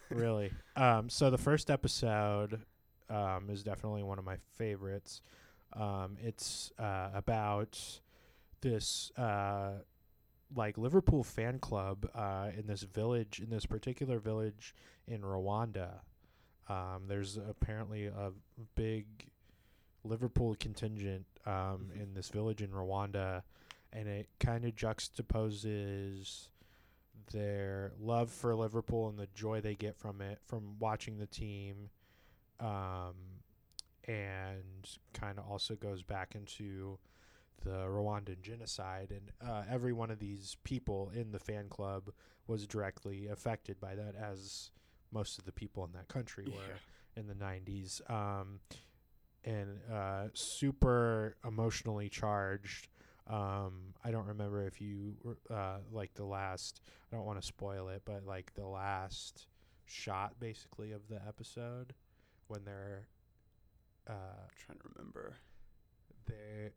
really. 0.10 0.52
Um, 0.76 1.10
so 1.10 1.30
the 1.30 1.38
first 1.38 1.70
episode 1.72 2.62
um, 3.10 3.50
is 3.50 3.64
definitely 3.64 4.04
one 4.04 4.20
of 4.20 4.26
my 4.26 4.38
favorites. 4.58 5.22
Um, 5.74 6.18
it's 6.22 6.72
uh, 6.78 7.10
about 7.14 7.80
this 8.62 9.12
uh, 9.18 9.72
like 10.56 10.78
Liverpool 10.78 11.24
fan 11.24 11.58
club 11.60 12.08
uh, 12.14 12.50
in 12.58 12.68
this 12.68 12.84
village, 12.84 13.40
in 13.44 13.50
this 13.50 13.66
particular 13.66 14.20
village 14.20 14.76
in 15.08 15.22
Rwanda. 15.22 16.02
Um, 16.68 17.04
there's 17.08 17.38
apparently 17.38 18.06
a 18.08 18.32
big 18.76 19.06
Liverpool 20.04 20.56
contingent 20.60 21.26
um, 21.46 21.90
Mhm. 21.92 22.02
in 22.02 22.14
this 22.14 22.30
village 22.30 22.62
in 22.62 22.72
Rwanda, 22.72 23.44
and 23.92 24.08
it 24.08 24.30
kind 24.40 24.64
of 24.66 24.74
juxtaposes 24.76 26.48
their 27.32 27.94
love 28.00 28.32
for 28.32 28.56
Liverpool 28.56 29.10
and 29.10 29.18
the 29.20 29.28
joy 29.28 29.60
they 29.62 29.76
get 29.76 29.96
from 29.96 30.22
it, 30.22 30.40
from 30.46 30.78
watching 30.80 31.18
the 31.18 31.28
team, 31.28 31.90
um, 32.60 33.16
and 34.06 34.98
kind 35.14 35.38
of 35.40 35.46
also 35.50 35.76
goes 35.76 36.04
back 36.04 36.36
into 36.36 36.98
the 37.64 37.86
Rwandan 37.88 38.42
genocide. 38.42 39.12
And 39.12 39.32
uh, 39.42 39.64
every 39.70 39.94
one 39.94 40.12
of 40.12 40.20
these 40.20 40.56
people 40.64 41.10
in 41.12 41.32
the 41.32 41.40
fan 41.40 41.70
club 41.70 42.12
was 42.48 42.68
directly 42.68 43.28
affected 43.28 43.80
by 43.80 43.96
that, 43.96 44.16
as 44.16 44.72
most 45.14 45.38
of 45.38 45.46
the 45.46 45.52
people 45.52 45.86
in 45.86 45.92
that 45.94 46.08
country 46.08 46.46
yeah. 46.48 46.56
were 46.56 46.80
in 47.16 47.28
the 47.28 47.36
90s. 47.36 48.10
Um, 48.10 48.60
and 49.46 49.80
uh, 49.92 50.28
super 50.34 51.36
emotionally 51.46 52.10
charged. 52.10 52.88
Um, 53.28 53.94
I 54.04 54.12
don't 54.12 54.28
remember 54.28 54.66
if 54.66 54.82
you 54.82 55.16
uh, 55.50 55.78
like 55.92 56.14
the 56.14 56.26
last. 56.26 56.82
I 57.12 57.16
don't 57.16 57.26
want 57.26 57.40
to 57.42 57.46
spoil 57.46 57.90
it, 57.90 58.02
but 58.06 58.26
like 58.26 58.54
the 58.56 58.66
last 58.66 59.48
shot, 59.86 60.34
basically, 60.40 60.92
of 60.92 61.08
the 61.10 61.22
episode 61.28 61.94
when 62.48 62.64
they're 62.66 63.08
uh, 64.10 64.48
trying 64.66 64.80
to 64.80 64.86
remember. 64.96 65.36
they 66.28 66.72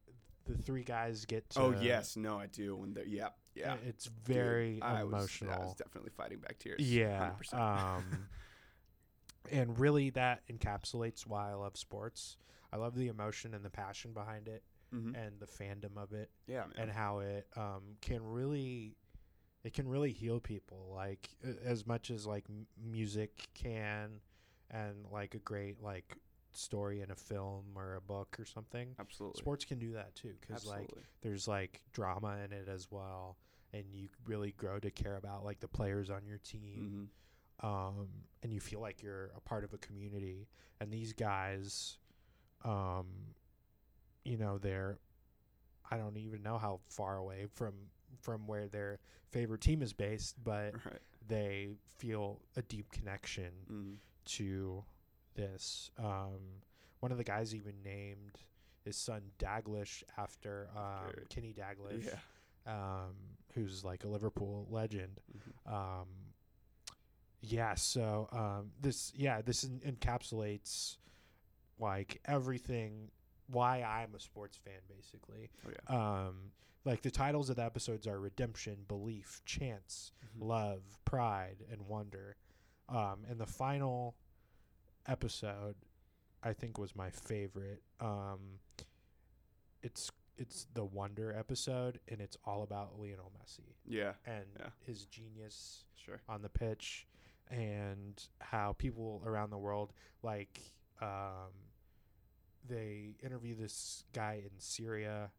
the 0.46 0.56
three 0.56 0.82
guys 0.84 1.24
get 1.24 1.48
to. 1.50 1.60
oh 1.60 1.74
yes, 1.80 2.16
no, 2.16 2.38
I 2.38 2.46
do. 2.46 2.76
When 2.76 2.94
they're 2.94 3.06
yeah, 3.06 3.28
yeah. 3.54 3.76
It's 3.86 4.04
Dude, 4.04 4.14
very 4.36 4.80
I 4.82 5.02
was- 5.04 5.12
emotional. 5.12 5.52
I 5.54 5.58
was 5.58 5.74
definitely 5.74 6.10
fighting 6.16 6.38
back 6.38 6.58
tears. 6.58 6.80
Yeah. 6.80 7.30
100%. 7.52 7.58
Um, 7.98 8.28
and 9.50 9.78
really, 9.78 10.10
that 10.10 10.42
encapsulates 10.48 11.26
why 11.26 11.50
I 11.50 11.54
love 11.54 11.76
sports. 11.76 12.36
I 12.72 12.76
love 12.76 12.96
the 12.96 13.08
emotion 13.08 13.54
and 13.54 13.64
the 13.64 13.70
passion 13.70 14.12
behind 14.12 14.48
it, 14.48 14.64
Mhm. 14.92 15.14
and 15.16 15.38
the 15.38 15.46
fandom 15.46 15.96
of 15.96 16.12
it, 16.12 16.30
yeah, 16.46 16.62
man. 16.66 16.72
and 16.76 16.90
how 16.90 17.20
it 17.20 17.46
um, 17.56 17.96
can 18.00 18.24
really, 18.24 18.96
it 19.62 19.72
can 19.72 19.88
really 19.88 20.12
heal 20.12 20.40
people. 20.40 20.90
Like 20.94 21.30
as 21.64 21.86
much 21.86 22.10
as 22.10 22.26
like 22.26 22.44
m- 22.48 22.66
music 22.76 23.48
can, 23.54 24.20
and 24.70 25.06
like 25.12 25.34
a 25.34 25.38
great 25.38 25.80
like 25.80 26.16
story 26.56 27.00
in 27.00 27.10
a 27.10 27.14
film 27.16 27.64
or 27.76 27.94
a 27.96 28.00
book 28.00 28.36
or 28.38 28.44
something. 28.44 28.94
Absolutely. 28.98 29.38
Sports 29.40 29.64
can 29.64 29.78
do 29.78 29.92
that 29.92 30.14
too, 30.14 30.34
because 30.40 30.66
like 30.66 30.90
there's 31.22 31.46
like 31.48 31.82
drama 31.92 32.38
in 32.44 32.52
it 32.52 32.68
as 32.68 32.88
well, 32.90 33.36
and 33.72 33.84
you 33.92 34.08
really 34.26 34.52
grow 34.52 34.78
to 34.78 34.90
care 34.90 35.16
about 35.16 35.44
like 35.44 35.60
the 35.60 35.68
players 35.68 36.10
on 36.10 36.26
your 36.26 36.38
team 36.38 37.08
hmm 37.60 37.66
um, 37.66 38.08
and 38.42 38.52
you 38.52 38.60
feel 38.60 38.80
like 38.80 39.02
you're 39.02 39.30
a 39.34 39.40
part 39.40 39.64
of 39.64 39.72
a 39.72 39.78
community. 39.78 40.46
And 40.80 40.92
these 40.92 41.14
guys, 41.14 41.96
um, 42.64 43.06
you 44.24 44.36
know, 44.36 44.58
they're 44.58 44.98
I 45.90 45.96
don't 45.96 46.16
even 46.16 46.42
know 46.42 46.58
how 46.58 46.80
far 46.88 47.16
away 47.16 47.46
from 47.54 47.74
from 48.20 48.46
where 48.46 48.66
their 48.68 48.98
favorite 49.30 49.60
team 49.60 49.82
is 49.82 49.92
based, 49.92 50.36
but 50.42 50.72
Right. 50.84 51.00
they 51.28 51.70
feel 51.98 52.40
a 52.56 52.62
deep 52.62 52.90
connection 52.92 53.52
hmm 53.68 53.92
to 54.26 54.84
this. 55.36 55.90
Um, 55.98 56.40
one 57.00 57.12
of 57.12 57.18
the 57.18 57.24
guys 57.24 57.54
even 57.54 57.74
named 57.84 58.32
his 58.84 58.96
son 58.96 59.22
Dalglish 59.38 60.02
after 60.18 60.68
um, 60.76 61.12
Kenny 61.28 61.52
Dalglish, 61.56 62.06
Yeah. 62.06 62.72
um, 62.72 63.14
who's 63.54 63.84
like 63.84 64.04
a 64.04 64.08
Liverpool 64.08 64.66
legend 64.70 65.20
Mhm. 65.32 65.72
um 65.72 66.08
yeah 67.40 67.74
so 67.74 68.28
um 68.32 68.70
this 68.80 69.12
yeah 69.14 69.40
this 69.42 69.64
en- 69.64 69.80
encapsulates 69.86 70.96
like 71.78 72.20
everything 72.24 73.10
why 73.48 73.82
i'm 73.82 74.14
a 74.14 74.20
sports 74.20 74.56
fan 74.56 74.80
basically 74.88 75.50
Oh 75.66 75.70
yeah. 75.70 76.26
um 76.26 76.34
like 76.84 77.02
the 77.02 77.10
titles 77.10 77.50
of 77.50 77.56
the 77.56 77.62
episodes 77.64 78.06
are 78.06 78.18
redemption 78.18 78.78
belief 78.88 79.42
chance 79.44 80.12
Mhm. 80.36 80.48
love 80.48 80.82
pride 81.04 81.64
and 81.70 81.82
wonder 81.86 82.36
um 82.88 83.24
and 83.28 83.38
the 83.38 83.46
final 83.46 84.16
episode 85.08 85.74
i 86.42 86.52
think 86.52 86.78
was 86.78 86.94
my 86.96 87.10
favorite 87.10 87.82
um 88.00 88.58
it's 89.82 90.10
it's 90.38 90.66
the 90.74 90.84
wonder 90.84 91.32
episode 91.36 91.98
and 92.08 92.20
it's 92.20 92.36
all 92.44 92.62
about 92.62 92.98
lionel 92.98 93.32
messi 93.38 93.74
Yeah. 93.86 94.12
and 94.26 94.44
Yeah. 94.58 94.68
his 94.86 95.06
genius 95.06 95.84
Sure. 95.94 96.20
on 96.28 96.42
the 96.42 96.48
pitch 96.48 97.06
and 97.50 98.22
how 98.40 98.74
people 98.74 99.22
around 99.24 99.50
the 99.50 99.58
world 99.58 99.92
like 100.22 100.60
um 101.00 101.52
they 102.68 103.14
interview 103.22 103.54
this 103.54 104.02
guy 104.12 104.40
in 104.44 104.50
Syria 104.58 105.30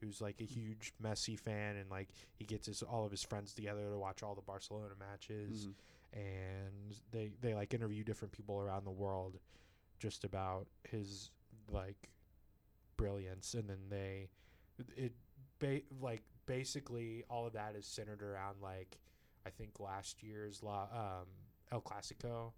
who's 0.00 0.20
like 0.20 0.40
a 0.40 0.44
huge 0.44 0.92
Messi 1.02 1.38
fan 1.38 1.76
and 1.76 1.90
like 1.90 2.08
he 2.34 2.44
gets 2.44 2.66
his 2.68 2.82
all 2.82 3.04
of 3.04 3.10
his 3.10 3.22
friends 3.24 3.52
together 3.54 3.90
to 3.90 3.98
watch 3.98 4.22
all 4.22 4.34
the 4.36 4.42
Barcelona 4.42 4.94
matches 4.98 5.66
Mhm. 5.66 5.74
And 6.16 6.94
they 7.12 7.30
they 7.42 7.54
like 7.54 7.74
interview 7.74 8.02
different 8.02 8.32
people 8.32 8.58
around 8.58 8.84
the 8.84 8.90
world 8.90 9.38
just 9.98 10.24
about 10.24 10.66
his 10.88 11.30
like 11.70 12.08
brilliance 12.96 13.52
and 13.54 13.68
then 13.68 13.78
they 13.90 14.28
it 14.96 15.12
ba- 15.58 15.82
like 16.00 16.22
basically 16.46 17.22
all 17.28 17.46
of 17.46 17.52
that 17.52 17.74
is 17.76 17.86
centered 17.86 18.22
around 18.22 18.56
like 18.62 18.98
I 19.46 19.50
think 19.50 19.78
last 19.78 20.22
year's 20.22 20.62
la- 20.62 20.88
um 20.92 21.26
El 21.70 21.82
Clasico 21.82 22.52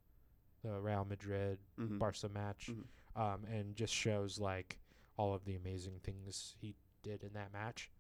the 0.63 0.81
Real 0.81 1.05
Madrid 1.05 1.59
Mhm. 1.79 1.99
Barca 1.99 2.29
match 2.29 2.71
Mhm. 2.71 2.85
um 3.21 3.45
and 3.47 3.75
just 3.75 3.93
shows 3.93 4.39
like 4.39 4.79
all 5.17 5.35
of 5.35 5.45
the 5.45 5.57
amazing 5.57 5.99
things 6.05 6.55
he 6.61 6.75
did 7.03 7.25
in 7.25 7.33
that 7.33 7.53
match 7.53 7.91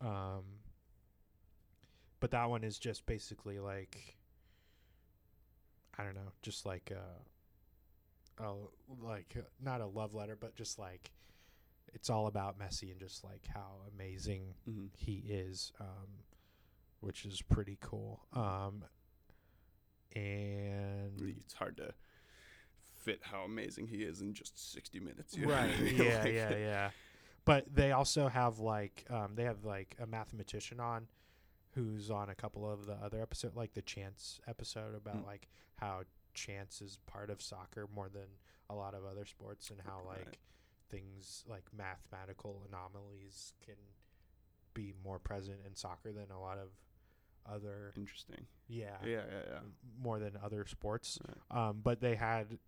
um 0.00 0.44
but 2.20 2.30
that 2.30 2.48
one 2.48 2.62
is 2.62 2.78
just 2.78 3.04
basically 3.06 3.58
like 3.58 4.16
I 5.98 6.04
don't 6.04 6.14
know, 6.14 6.32
just 6.42 6.64
like 6.66 6.90
a, 6.90 8.42
a 8.42 8.54
like 9.00 9.34
uh, 9.36 9.42
not 9.62 9.80
a 9.80 9.86
love 9.86 10.14
letter, 10.14 10.36
but 10.38 10.54
just 10.54 10.78
like 10.78 11.10
it's 11.94 12.08
all 12.08 12.26
about 12.26 12.58
Messi 12.58 12.90
and 12.90 12.98
just 12.98 13.22
like 13.24 13.46
how 13.52 13.82
amazing 13.94 14.54
Mhm. 14.68 14.88
he 14.96 15.22
is, 15.28 15.72
um, 15.80 16.24
which 17.00 17.24
is 17.26 17.42
pretty 17.42 17.76
cool. 17.80 18.24
Um, 18.32 18.84
and 20.14 21.20
It's 21.20 21.54
hard 21.54 21.76
to 21.78 21.94
fit 23.00 23.20
how 23.22 23.42
amazing 23.42 23.88
he 23.88 23.96
is 24.04 24.20
in 24.20 24.32
just 24.34 24.72
60 24.72 25.00
minutes. 25.00 25.36
you 25.36 25.46
know? 25.46 25.52
right, 25.52 25.70
Like, 25.80 25.92
yeah, 25.98 26.26
yeah, 26.26 26.56
yeah. 26.56 26.90
but 27.44 27.74
they 27.74 27.92
also 27.92 28.28
have 28.28 28.58
like 28.58 29.04
um, 29.10 29.32
they 29.34 29.44
have 29.44 29.64
like 29.64 29.96
a 30.00 30.06
mathematician 30.06 30.80
on 30.80 31.08
who's 31.74 32.10
on 32.10 32.28
a 32.28 32.34
couple 32.34 32.70
of 32.70 32.86
the 32.86 32.94
other 32.94 33.20
episode 33.22 33.54
like 33.56 33.72
the 33.74 33.82
chance 33.82 34.40
episode 34.46 34.94
about 34.94 35.16
Mm. 35.16 35.26
like 35.26 35.48
how 35.76 36.02
chance 36.34 36.80
is 36.82 36.98
part 37.06 37.30
of 37.30 37.40
soccer 37.42 37.86
more 37.94 38.08
than 38.08 38.28
a 38.70 38.74
lot 38.74 38.94
of 38.94 39.04
other 39.04 39.24
sports 39.24 39.70
and 39.70 39.80
how 39.80 40.00
Right. 40.04 40.26
like 40.26 40.38
things 40.88 41.44
like 41.46 41.64
mathematical 41.72 42.62
anomalies 42.68 43.54
can 43.64 43.76
be 44.74 44.92
more 45.04 45.18
present 45.18 45.60
in 45.66 45.74
soccer 45.74 46.12
than 46.12 46.30
a 46.30 46.40
lot 46.40 46.58
of 46.58 46.70
other 47.46 47.92
Interesting. 47.96 48.46
yeah, 48.68 48.96
Yeah, 49.04 49.24
yeah, 49.30 49.42
yeah. 49.50 49.60
more 49.98 50.18
than 50.18 50.36
other 50.42 50.66
sports 50.66 51.18
Right. 51.26 51.68
um, 51.68 51.80
but 51.82 52.00
they 52.00 52.14
had 52.16 52.58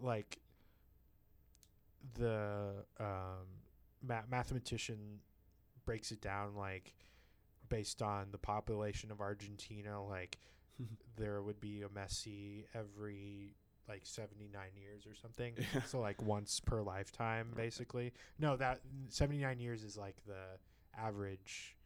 like 0.00 0.38
the 2.14 2.84
um, 3.00 3.46
ma- 4.02 4.22
mathematician 4.30 5.20
breaks 5.84 6.10
it 6.12 6.20
down 6.20 6.54
like 6.54 6.94
based 7.68 8.02
on 8.02 8.28
the 8.30 8.38
population 8.38 9.10
of 9.10 9.20
Argentina 9.20 10.02
like 10.02 10.38
there 11.16 11.42
would 11.42 11.60
be 11.60 11.82
a 11.82 11.88
Messi 11.88 12.64
every 12.74 13.54
like 13.88 14.00
79 14.04 14.50
years 14.80 15.06
or 15.06 15.14
something. 15.14 15.52
Yeah. 15.74 15.82
so 15.82 16.00
like 16.00 16.22
once 16.22 16.60
per 16.60 16.82
lifetime 16.82 17.48
basically. 17.56 18.12
No 18.38 18.56
that 18.56 18.80
79 19.08 19.60
years 19.60 19.82
is 19.84 19.96
like 19.96 20.16
the 20.26 20.58
average 20.98 21.76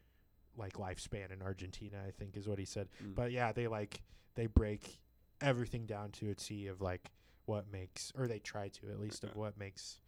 like 0.56 0.74
lifespan 0.74 1.32
in 1.32 1.42
Argentina 1.42 1.98
I 2.06 2.10
think 2.10 2.36
is 2.36 2.48
what 2.48 2.58
he 2.58 2.64
said. 2.64 2.88
Mm. 3.02 3.14
but 3.14 3.32
yeah, 3.32 3.52
they 3.52 3.66
like 3.66 4.00
they 4.34 4.46
break 4.46 4.98
everything 5.40 5.86
down 5.86 6.10
to 6.10 6.30
a 6.30 6.34
T 6.34 6.66
of 6.66 6.80
like 6.80 7.10
what 7.46 7.64
makes 7.72 8.12
or 8.16 8.26
they 8.26 8.38
try 8.38 8.68
to 8.68 8.90
at 8.90 9.00
least 9.00 9.24
of 9.24 9.34
what 9.34 9.58
makes 9.58 9.98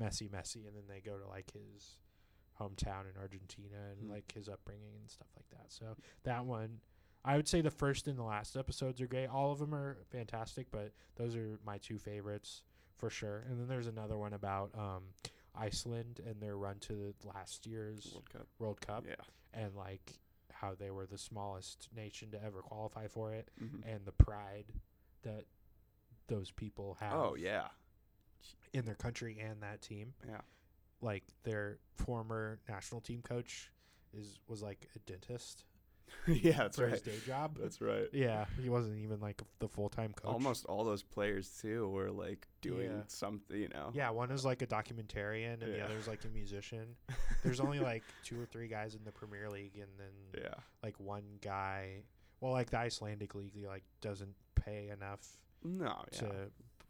Messi 0.00 0.28
Messi 0.28 0.66
and 0.66 0.76
then 0.76 0.84
they 0.88 1.00
go 1.00 1.16
to 1.16 1.26
like 1.28 1.50
his 1.52 1.96
hometown 2.60 3.10
in 3.10 3.16
Argentina 3.20 3.76
and 3.92 4.02
Hmm. 4.06 4.10
like 4.12 4.30
his 4.32 4.48
upbringing 4.48 4.94
and 5.00 5.10
stuff 5.10 5.28
like 5.36 5.48
that. 5.50 5.72
So 5.72 5.96
that 6.24 6.44
one 6.44 6.80
I 7.24 7.36
would 7.36 7.48
say 7.48 7.60
the 7.60 7.70
first 7.70 8.08
and 8.08 8.18
the 8.18 8.22
last 8.22 8.56
episodes 8.56 8.98
are 9.00 9.06
great. 9.06 9.26
All 9.26 9.52
of 9.52 9.58
them 9.58 9.74
are 9.74 9.98
fantastic, 10.10 10.70
but 10.70 10.92
those 11.16 11.36
are 11.36 11.58
my 11.66 11.76
two 11.78 11.98
favorites 11.98 12.62
for 12.96 13.10
sure. 13.10 13.40
And 13.48 13.60
then 13.60 13.68
there's 13.68 13.86
another 13.88 14.16
one 14.16 14.32
about 14.32 14.70
um 14.78 15.04
Iceland 15.54 16.20
and 16.24 16.40
their 16.40 16.56
run 16.56 16.78
to 16.80 17.12
the 17.20 17.28
last 17.28 17.66
year's 17.66 18.10
World 18.14 18.30
Cup. 18.30 18.46
World 18.58 18.80
Cup 18.80 19.04
Yeah. 19.06 19.16
and 19.52 19.74
like 19.74 20.20
how 20.52 20.74
they 20.74 20.90
were 20.90 21.06
the 21.06 21.18
smallest 21.18 21.88
nation 21.94 22.30
to 22.30 22.42
ever 22.42 22.62
qualify 22.62 23.06
for 23.08 23.32
it 23.34 23.50
Mhm. 23.60 23.82
and 23.84 24.04
the 24.06 24.12
pride 24.12 24.72
that 25.22 25.44
those 26.28 26.50
people 26.52 26.94
have 27.00 27.12
Oh 27.14 27.34
yeah. 27.34 27.68
in 28.72 28.84
their 28.84 28.94
country 28.94 29.38
and 29.40 29.62
that 29.62 29.82
team. 29.82 30.14
Yeah. 30.26 30.40
Like 31.02 31.24
their 31.44 31.78
former 31.96 32.58
national 32.68 33.00
team 33.00 33.22
coach 33.22 33.70
is 34.12 34.38
was 34.48 34.62
like 34.62 34.88
a 34.96 34.98
dentist 35.00 35.64
yeah, 36.26 36.52
that's 36.58 36.76
for 36.76 36.88
his 36.88 36.94
right. 36.94 37.04
day 37.04 37.18
job. 37.26 37.56
That's 37.60 37.80
right. 37.80 38.08
yeah, 38.12 38.46
he 38.60 38.68
wasn't 38.68 38.98
even 38.98 39.20
like 39.20 39.40
the 39.58 39.68
full 39.68 39.88
time 39.88 40.12
coach. 40.12 40.32
Almost 40.32 40.66
all 40.66 40.84
those 40.84 41.02
players 41.02 41.48
too 41.60 41.88
were 41.88 42.10
like 42.10 42.46
doing 42.60 42.90
Yeah. 42.90 43.02
something, 43.06 43.56
you 43.56 43.68
know. 43.68 43.90
Yeah, 43.94 44.10
one 44.10 44.30
is 44.30 44.44
like 44.44 44.62
a 44.62 44.66
documentarian 44.66 45.62
and 45.62 45.72
the 45.72 45.84
other 45.84 45.94
is 45.96 46.08
like 46.08 46.24
a 46.24 46.28
musician. 46.28 46.96
There's 47.44 47.60
only 47.60 47.80
like 47.80 48.04
two 48.24 48.40
or 48.40 48.46
three 48.46 48.68
guys 48.68 48.94
in 48.94 49.04
the 49.04 49.12
Premier 49.12 49.48
League 49.48 49.76
and 49.76 49.88
then 49.98 50.42
yeah. 50.42 50.54
like 50.82 50.98
one 50.98 51.24
guy 51.40 52.02
well 52.40 52.52
like 52.52 52.70
the 52.70 52.78
Icelandic 52.78 53.34
league 53.34 53.56
like 53.66 53.84
doesn't 54.00 54.34
pay 54.54 54.88
enough 54.88 55.20
No, 55.62 56.04
yeah. 56.12 56.28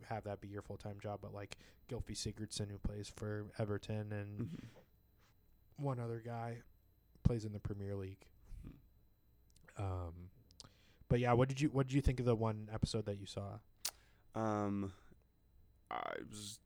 Have 0.09 0.25
that 0.25 0.41
be 0.41 0.49
your 0.49 0.63
full 0.63 0.77
time 0.77 0.99
job, 1.01 1.21
but 1.23 1.33
like 1.35 1.57
Gylfi 1.91 2.13
Sigurdsson 2.17 2.71
who 2.71 2.79
plays 2.79 3.09
for 3.15 3.47
Everton 3.59 4.13
and 4.13 4.41
Mhm. 4.41 4.69
one 5.77 5.99
other 6.01 6.21
guy 6.25 6.63
plays 7.25 7.45
in 7.45 7.53
the 7.53 7.61
Premier 7.61 7.95
League. 7.97 8.27
Hmm. 9.77 9.83
Um, 9.83 10.31
but 11.09 11.21
yeah, 11.21 11.33
what 11.33 11.49
did 11.49 11.61
you 11.61 11.69
what 11.69 11.87
did 11.87 11.95
you 11.95 12.01
think 12.01 12.21
of 12.21 12.27
the 12.27 12.35
one 12.35 12.69
episode 12.73 13.07
that 13.07 13.19
you 13.19 13.27
saw? 13.27 13.59
Um, 14.35 14.93
I 15.91 16.15
was. 16.31 16.61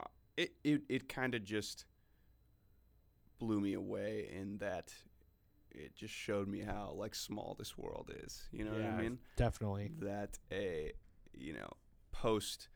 uh, 0.00 0.04
It 0.36 0.52
it 0.64 0.82
it 0.88 1.08
kind 1.08 1.34
of 1.34 1.42
just 1.44 1.84
blew 3.38 3.60
me 3.60 3.74
away 3.74 4.28
in 4.32 4.58
that 4.58 4.94
it 5.72 5.94
just 5.94 6.14
showed 6.14 6.48
me 6.48 6.60
how 6.60 6.92
like 6.96 7.14
small 7.14 7.54
this 7.58 7.76
world 7.76 8.10
is. 8.24 8.48
You 8.52 8.64
know 8.64 8.72
what 8.72 8.82
I 8.82 8.96
mean? 9.02 9.18
Definitely. 9.36 9.90
That 9.98 10.38
a 10.52 10.92
you 11.34 11.52
know 11.54 11.70
post 12.22 12.68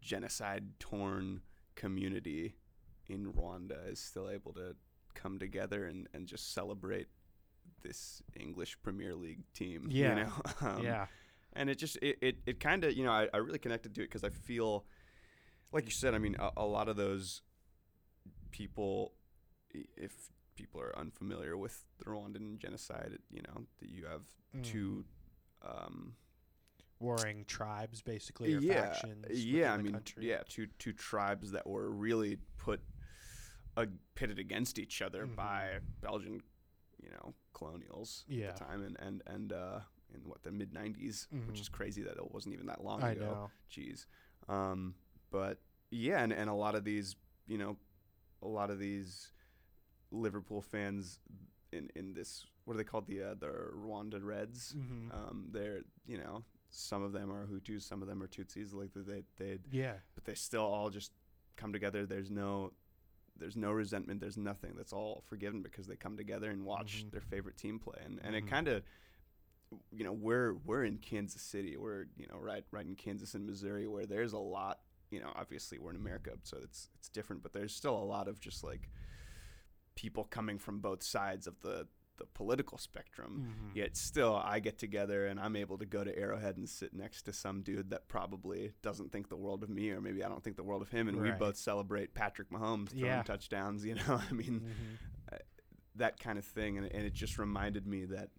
genocide 0.00 0.64
torn 0.80 1.40
community 1.74 2.54
in 3.08 3.32
Rwanda 3.32 3.90
is 3.90 4.00
still 4.00 4.28
able 4.28 4.52
to 4.54 4.74
come 5.14 5.38
together 5.38 5.84
and, 5.86 6.08
and 6.14 6.26
just 6.26 6.52
celebrate 6.54 7.08
this 7.82 8.22
English 8.38 8.76
Premier 8.82 9.14
League 9.14 9.42
team. 9.54 9.86
Yeah. 9.90 10.08
You 10.08 10.24
know? 10.24 10.32
Um, 10.68 10.82
yeah. 10.84 11.06
and 11.52 11.68
it 11.70 11.78
just 11.78 11.96
it, 12.02 12.16
it, 12.20 12.36
it 12.46 12.60
kind 12.60 12.84
of 12.84 12.92
you 12.96 13.04
know 13.04 13.12
I, 13.12 13.28
I 13.32 13.38
really 13.38 13.58
connected 13.58 13.94
to 13.96 14.00
it 14.02 14.06
because 14.08 14.24
i 14.24 14.30
feel 14.30 14.84
like 15.72 15.84
you 15.84 15.90
said 15.90 16.14
i 16.14 16.18
mean 16.18 16.36
a, 16.38 16.50
a 16.56 16.64
lot 16.66 16.88
of 16.88 16.96
those 16.96 17.42
people 18.50 19.12
if 19.96 20.12
people 20.56 20.80
are 20.80 20.96
unfamiliar 20.98 21.56
with 21.56 21.84
the 21.98 22.04
rwandan 22.04 22.58
genocide 22.58 23.18
you 23.30 23.42
know 23.42 23.64
that 23.80 23.88
you 23.90 24.04
have 24.06 24.22
Mm. 24.56 24.64
two 24.64 25.04
um 25.62 26.12
warring 27.02 27.44
tribes 27.46 28.00
basically 28.02 28.54
or 28.54 28.58
yeah 28.60 28.92
factions. 28.92 29.44
yeah 29.44 29.74
i 29.74 29.76
mean 29.76 29.92
country. 29.92 30.26
yeah 30.28 30.40
two 30.48 30.66
two 30.78 30.92
tribes 30.92 31.50
that 31.52 31.66
were 31.66 31.90
really 31.90 32.38
put 32.58 32.80
uh, 33.76 33.86
pitted 34.14 34.38
against 34.38 34.78
each 34.78 35.02
other 35.02 35.26
Mhm. 35.26 35.36
by 35.36 35.78
belgian 36.00 36.40
you 37.02 37.10
know 37.10 37.34
colonials 37.54 38.24
Yeah. 38.28 38.48
at 38.48 38.56
the 38.58 38.64
time 38.64 38.82
and 38.82 38.96
and 39.00 39.22
and 39.26 39.52
uh 39.52 39.80
in 40.14 40.20
what 40.28 40.42
the 40.42 40.52
mid 40.52 40.72
90s 40.72 41.26
which 41.46 41.56
Mhm. 41.58 41.60
is 41.60 41.68
crazy 41.68 42.02
that 42.02 42.16
it 42.16 42.30
wasn't 42.32 42.54
even 42.54 42.66
that 42.66 42.84
long 42.84 43.02
I 43.02 43.12
ago 43.12 43.24
know. 43.24 43.50
Jeez. 43.70 44.06
Um, 44.48 44.94
but 45.30 45.58
yeah, 45.90 46.22
and, 46.22 46.32
and 46.32 46.50
a 46.50 46.54
lot 46.54 46.74
of 46.74 46.84
these, 46.84 47.16
you 47.46 47.56
know, 47.58 47.78
a 48.42 48.48
lot 48.48 48.70
of 48.70 48.78
these 48.78 49.32
Liverpool 50.10 50.60
fans 50.60 51.18
in, 51.72 51.88
in 51.96 52.12
this, 52.12 52.44
what 52.64 52.74
are 52.74 52.76
they 52.76 52.84
called? 52.84 53.06
The 53.06 53.22
uh, 53.22 53.34
the 53.34 53.46
Rwanda 53.74 54.22
Reds. 54.22 54.74
Mhm. 54.76 55.14
Um, 55.14 55.48
they're, 55.50 55.80
you 56.06 56.18
know, 56.18 56.44
some 56.74 57.02
of 57.02 57.12
them 57.12 57.30
are 57.30 57.46
Hutus, 57.46 57.82
some 57.82 58.02
of 58.02 58.08
them 58.08 58.22
are 58.22 58.26
Tutsis. 58.26 58.72
Like 58.74 58.90
they 58.94 59.22
they, 59.36 59.58
yeah. 59.70 59.94
but 60.14 60.24
they 60.24 60.34
still 60.34 60.64
all 60.64 60.90
just 60.90 61.12
come 61.56 61.72
together. 61.72 62.06
There's 62.06 62.30
no. 62.30 62.72
There's 63.38 63.56
no 63.56 63.72
resentment. 63.72 64.20
There's 64.20 64.36
nothing. 64.36 64.72
That's 64.76 64.92
all 64.92 65.22
forgiven 65.26 65.62
because 65.62 65.86
they 65.86 65.96
come 65.96 66.16
together 66.18 66.50
and 66.50 66.64
watch 66.66 67.02
Mhm. 67.06 67.12
their 67.12 67.20
favorite 67.22 67.56
team 67.56 67.78
play, 67.78 67.98
and 68.04 68.20
and 68.22 68.36
it 68.36 68.44
Mhm. 68.44 68.48
kind 68.48 68.68
of, 68.68 68.82
you 69.90 70.04
know, 70.04 70.12
we're 70.12 70.52
we're 70.66 70.84
in 70.84 70.98
Kansas 70.98 71.40
City. 71.40 71.76
We're 71.78 72.04
you 72.16 72.26
know 72.26 72.38
right 72.38 72.64
right 72.70 72.84
in 72.86 72.94
Kansas 72.94 73.34
and 73.34 73.46
Missouri, 73.46 73.86
where 73.86 74.04
there's 74.06 74.32
a 74.34 74.38
lot. 74.38 74.80
You 75.10 75.20
know, 75.20 75.32
obviously 75.34 75.78
we're 75.78 75.90
in 75.90 75.96
America, 75.96 76.38
so 76.42 76.58
it's 76.62 76.90
it's 76.98 77.08
different. 77.08 77.42
But 77.42 77.52
there's 77.54 77.74
still 77.74 77.96
a 77.96 78.04
lot 78.04 78.28
of 78.28 78.38
just 78.38 78.62
like 78.62 78.90
people 79.94 80.24
coming 80.24 80.58
from 80.58 80.80
both 80.80 81.02
sides 81.02 81.46
of 81.46 81.58
the 81.60 81.86
the 82.22 82.26
political 82.34 82.78
spectrum. 82.78 83.52
Mhm. 83.72 83.76
Yet 83.76 83.96
still, 83.96 84.36
I 84.36 84.60
get 84.60 84.78
together 84.78 85.26
and 85.26 85.40
I'm 85.40 85.56
able 85.56 85.76
to 85.78 85.84
go 85.86 86.04
to 86.04 86.16
Arrowhead 86.16 86.56
and 86.56 86.68
sit 86.68 86.94
next 86.94 87.22
to 87.22 87.32
some 87.32 87.62
dude 87.62 87.90
that 87.90 88.06
probably 88.08 88.72
doesn't 88.80 89.10
think 89.10 89.28
the 89.28 89.36
world 89.36 89.64
of 89.64 89.68
me, 89.70 89.90
or 89.90 90.00
maybe 90.00 90.22
I 90.22 90.28
don't 90.28 90.42
think 90.42 90.56
the 90.56 90.62
world 90.62 90.82
of 90.82 90.90
him, 90.90 91.08
and 91.08 91.20
we 91.20 91.32
both 91.32 91.56
celebrate 91.56 92.14
Patrick 92.14 92.50
Mahomes 92.50 92.90
throwing 92.90 93.04
Yeah. 93.06 93.22
touchdowns. 93.24 93.84
You 93.84 93.94
know, 94.08 94.20
I 94.30 94.32
mean, 94.32 94.60
Mhm. 94.60 95.38
that 95.96 96.18
kind 96.20 96.38
of 96.38 96.44
thing, 96.44 96.78
and, 96.78 96.86
and 96.86 97.04
it 97.04 97.12
just 97.12 97.38
reminded 97.38 97.86
me 97.86 98.04
that 98.06 98.30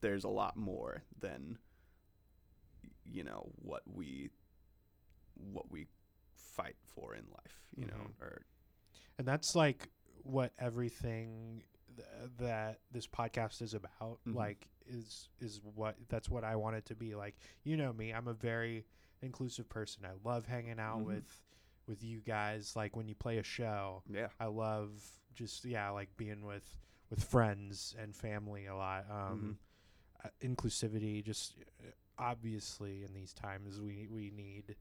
there's 0.00 0.24
a 0.24 0.28
lot 0.30 0.56
more 0.56 1.02
than 1.18 1.58
you 3.04 3.24
know 3.24 3.50
what 3.56 3.82
we 3.92 4.30
what 5.52 5.70
we 5.70 5.86
fight 6.34 6.76
for 6.80 7.14
in 7.14 7.24
life. 7.30 7.60
You 7.76 7.86
know, 7.86 7.96
Mhm. 7.96 8.20
or 8.22 8.46
And 9.18 9.26
that's 9.28 9.54
like 9.54 9.88
what 10.22 10.52
everything 10.58 11.64
th- 11.96 12.08
that 12.38 12.80
this 12.90 13.06
podcast 13.06 13.62
is 13.62 13.74
about. 13.74 14.18
Mhm. 14.26 14.34
Like 14.34 14.68
is 14.86 15.28
is 15.40 15.60
what 15.74 15.96
that's 16.08 16.28
what 16.28 16.42
I 16.44 16.56
want 16.56 16.76
it 16.76 16.86
to 16.86 16.94
be. 16.94 17.14
Like 17.14 17.36
you 17.64 17.76
know 17.76 17.92
me, 17.92 18.12
I'm 18.12 18.28
a 18.28 18.34
very 18.34 18.86
inclusive 19.22 19.68
person. 19.68 20.04
I 20.04 20.12
love 20.28 20.46
hanging 20.46 20.78
out 20.80 21.00
Mhm. 21.00 21.04
with 21.06 21.42
with 21.86 22.02
you 22.04 22.20
guys. 22.20 22.74
Like 22.76 22.96
when 22.96 23.08
you 23.08 23.14
play 23.14 23.38
a 23.38 23.42
show, 23.42 24.02
yeah, 24.08 24.28
I 24.38 24.46
love 24.46 24.90
just 25.34 25.64
yeah, 25.64 25.90
like 25.90 26.16
being 26.16 26.44
with 26.44 26.76
with 27.10 27.22
friends 27.24 27.94
and 27.98 28.14
family 28.14 28.66
a 28.66 28.74
lot. 28.76 29.04
Um, 29.10 29.58
uh, 30.24 30.28
inclusivity, 30.42 31.24
just 31.24 31.56
uh, 31.82 31.90
obviously 32.18 33.02
in 33.04 33.12
these 33.14 33.32
times 33.32 33.80
we 33.80 34.06
we 34.10 34.30
need 34.30 34.76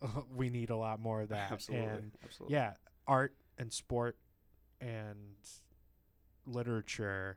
we 0.34 0.50
need 0.50 0.70
a 0.70 0.76
lot 0.76 1.00
more 1.00 1.22
of 1.22 1.28
that. 1.30 1.52
absolutely, 1.52 1.86
And 1.88 2.12
absolutely. 2.24 2.54
yeah, 2.54 2.74
art 3.06 3.34
and 3.58 3.72
sport 3.72 4.18
and 4.80 5.36
literature. 6.46 7.36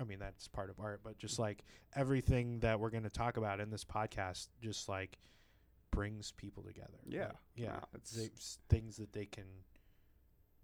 I 0.00 0.04
mean, 0.04 0.18
that's 0.18 0.48
part 0.48 0.70
of 0.70 0.78
art, 0.78 1.00
but 1.02 1.18
just 1.18 1.38
like 1.38 1.64
everything 1.94 2.60
that 2.60 2.78
we're 2.78 2.90
going 2.90 3.04
to 3.04 3.10
talk 3.10 3.36
about 3.36 3.60
in 3.60 3.70
this 3.70 3.84
podcast, 3.84 4.48
just 4.62 4.88
like 4.88 5.18
brings 5.90 6.32
people 6.32 6.62
together. 6.62 6.98
Yeah. 7.06 7.26
Like, 7.26 7.36
yeah. 7.56 7.80
They, 8.14 8.30
things 8.68 8.96
that 8.96 9.12
they 9.12 9.24
can, 9.24 9.44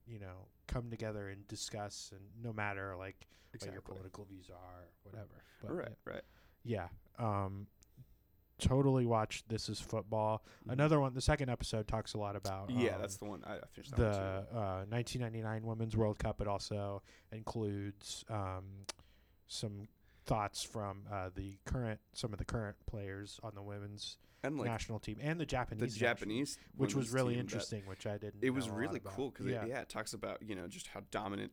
you 0.07 0.19
know 0.19 0.49
come 0.67 0.91
together 0.91 1.29
and 1.29 1.47
discuss, 1.49 2.11
and 2.13 2.21
no 2.43 2.53
matter 2.53 2.95
like 2.97 3.27
what 3.59 3.73
your 3.73 3.83
political 3.83 4.25
views 4.25 4.51
are, 4.51 4.89
whatever. 5.03 5.45
But 5.63 5.77
Right, 5.77 5.97
right. 6.05 6.23
Yeah. 6.65 6.89
yeah. 7.19 7.45
Um, 7.45 7.67
totally 8.63 9.07
watched 9.07 9.49
This 9.49 9.69
Is 9.69 9.81
Football. 9.81 10.43
Mhm. 10.67 10.73
Another 10.73 11.01
one. 11.01 11.15
The 11.15 11.21
second 11.21 11.49
episode 11.51 11.87
talks 11.89 12.15
a 12.15 12.19
lot 12.19 12.37
about. 12.37 12.71
Yeah, 12.71 12.95
um, 12.95 13.01
that's 13.01 13.17
the 13.17 13.25
one 13.25 13.43
I, 13.45 13.57
I 13.57 13.61
finished. 13.73 13.95
The 13.97 14.47
uh, 14.53 14.85
1999 14.89 15.65
Women's 15.67 15.97
World 15.97 16.19
Cup. 16.19 16.41
It 16.41 16.49
also 16.49 17.03
includes 17.33 18.25
um, 18.29 18.65
some 19.49 19.89
thoughts 20.25 20.63
from 20.63 21.03
uh, 21.13 21.31
the 21.35 21.59
current, 21.65 22.01
some 22.13 22.33
of 22.33 22.39
the 22.39 22.45
current 22.45 22.77
players 22.87 23.41
on 23.43 23.55
the 23.55 23.63
women's 23.63 24.19
and 24.45 24.59
like 24.59 24.67
national 24.69 24.99
team 24.99 25.19
and 25.21 25.39
the 25.39 25.45
the 25.45 25.47
Japanese, 25.47 25.81
national- 25.95 26.09
Japanese, 26.09 26.59
which 26.77 26.95
was 26.95 27.11
really 27.13 27.39
interesting, 27.39 27.83
which 27.87 28.07
I 28.07 28.19
didn't. 28.19 28.43
it 28.43 28.51
was 28.51 28.67
know 28.67 28.73
a 28.73 28.75
lot 28.75 28.81
really 28.81 29.01
cool 29.05 29.31
because 29.31 29.47
yeah, 29.47 29.63
it, 29.65 29.69
yeah, 29.69 29.81
it 29.83 29.89
talks 29.89 30.15
about 30.15 30.43
you 30.43 30.55
know 30.57 30.67
just 30.67 30.89
how 30.89 31.01
dominant 31.11 31.53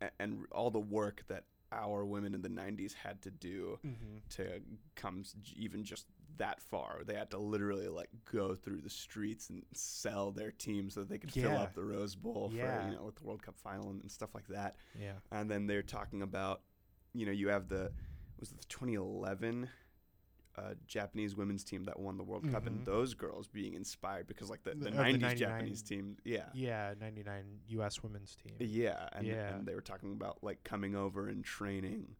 a- 0.00 0.10
and 0.20 0.44
all 0.52 0.70
the 0.70 0.78
work 0.80 1.24
that 1.28 1.44
our 1.72 2.04
women 2.04 2.34
in 2.34 2.42
the 2.42 2.50
90s 2.50 2.92
had 2.92 3.22
to 3.22 3.30
do 3.30 3.78
hmm 3.82 4.18
to 4.28 4.60
come 4.94 5.24
even 5.56 5.82
just 5.82 6.06
that 6.38 6.60
far. 6.62 7.02
They 7.06 7.14
had 7.14 7.30
to 7.30 7.38
literally 7.38 7.88
like 7.88 8.08
go 8.32 8.54
through 8.54 8.80
the 8.80 8.90
streets 8.90 9.50
and 9.50 9.62
sell 9.72 10.30
their 10.32 10.50
team 10.50 10.90
so 10.90 11.00
that 11.00 11.08
they 11.08 11.18
could 11.18 11.32
fill 11.32 11.56
up 11.56 11.74
the 11.74 11.82
Rose 11.84 12.14
Bowl 12.14 12.48
for 12.50 12.56
you 12.56 12.94
know 12.96 13.02
with 13.04 13.16
the 13.16 13.24
World 13.24 13.42
Cup 13.42 13.56
final 13.58 13.90
and, 13.90 14.00
and 14.02 14.10
stuff 14.10 14.34
like 14.34 14.48
that. 14.48 14.76
yeah, 15.00 15.12
And 15.30 15.50
then 15.50 15.66
they're 15.66 15.82
talking 15.82 16.22
about 16.22 16.62
you 17.14 17.26
know 17.26 17.32
you 17.32 17.48
have 17.48 17.68
the 17.68 17.92
was 18.40 18.50
it 18.50 18.58
the 18.58 18.66
2011 18.66 19.68
uh, 20.58 20.74
Japanese 20.86 21.34
women's 21.34 21.64
team 21.64 21.84
that 21.84 21.98
won 21.98 22.18
the 22.18 22.22
World 22.22 22.50
Cup, 22.50 22.66
and 22.66 22.80
Mhm. 22.80 22.84
those 22.84 23.14
girls 23.14 23.48
being 23.48 23.72
inspired 23.72 24.26
because 24.26 24.50
like 24.50 24.62
the, 24.64 24.74
The- 24.74 24.76
the, 24.76 24.88
of 24.90 24.96
the 24.96 25.18
90s 25.26 25.36
Japanese 25.36 25.82
team, 25.82 26.18
yeah, 26.24 26.44
yeah. 26.52 26.92
99 27.00 27.60
U.S. 27.68 28.02
women's 28.02 28.34
team. 28.36 28.56
yeah, 28.58 29.08
and, 29.12 29.26
Yeah. 29.26 29.54
and 29.54 29.66
they 29.66 29.74
were 29.74 29.80
talking 29.80 30.12
about 30.12 30.44
like 30.44 30.62
coming 30.62 30.94
over 30.94 31.26
and 31.28 31.42
training 31.42 32.16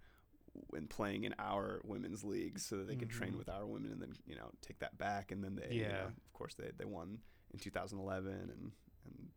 and 0.75 0.89
playing 0.91 1.25
in 1.25 1.35
our 1.39 1.81
women's 1.85 2.23
league 2.25 2.59
so 2.59 2.77
that 2.79 2.87
they 2.87 2.97
could 2.97 3.11
train 3.11 3.33
Mhm. 3.33 3.39
with 3.39 3.49
our 3.49 3.67
women 3.67 3.91
and 3.93 4.01
then 4.03 4.15
you 4.27 4.35
know 4.35 4.51
take 4.61 4.79
that 4.81 4.99
back 4.99 5.33
and 5.33 5.43
then 5.43 5.57
they 5.57 5.75
you 5.75 5.83
Yeah. 5.83 5.93
know, 5.93 6.05
of 6.07 6.33
course 6.33 6.55
they 6.55 6.71
they 6.77 6.85
won 6.85 7.21
in 7.53 7.59
2011 7.59 8.33
and 8.33 8.73
and 9.07 9.31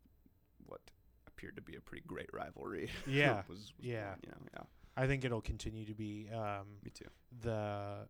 what 0.66 0.82
appeared 1.28 1.56
to 1.56 1.62
be 1.62 1.76
a 1.76 1.82
pretty 1.82 2.04
great 2.06 2.30
rivalry 2.34 2.90
Yeah, 3.08 3.44
was, 3.48 3.60
was 3.60 3.74
yeah. 3.80 4.16
you 4.24 4.30
know 4.30 4.38
yeah 4.54 4.64
I 4.98 5.08
think 5.08 5.24
it'll 5.26 5.42
continue 5.42 5.86
to 5.86 5.94
be 5.96 6.30
um, 6.32 6.68
me 6.84 6.92
too 6.92 7.10
the 7.42 8.08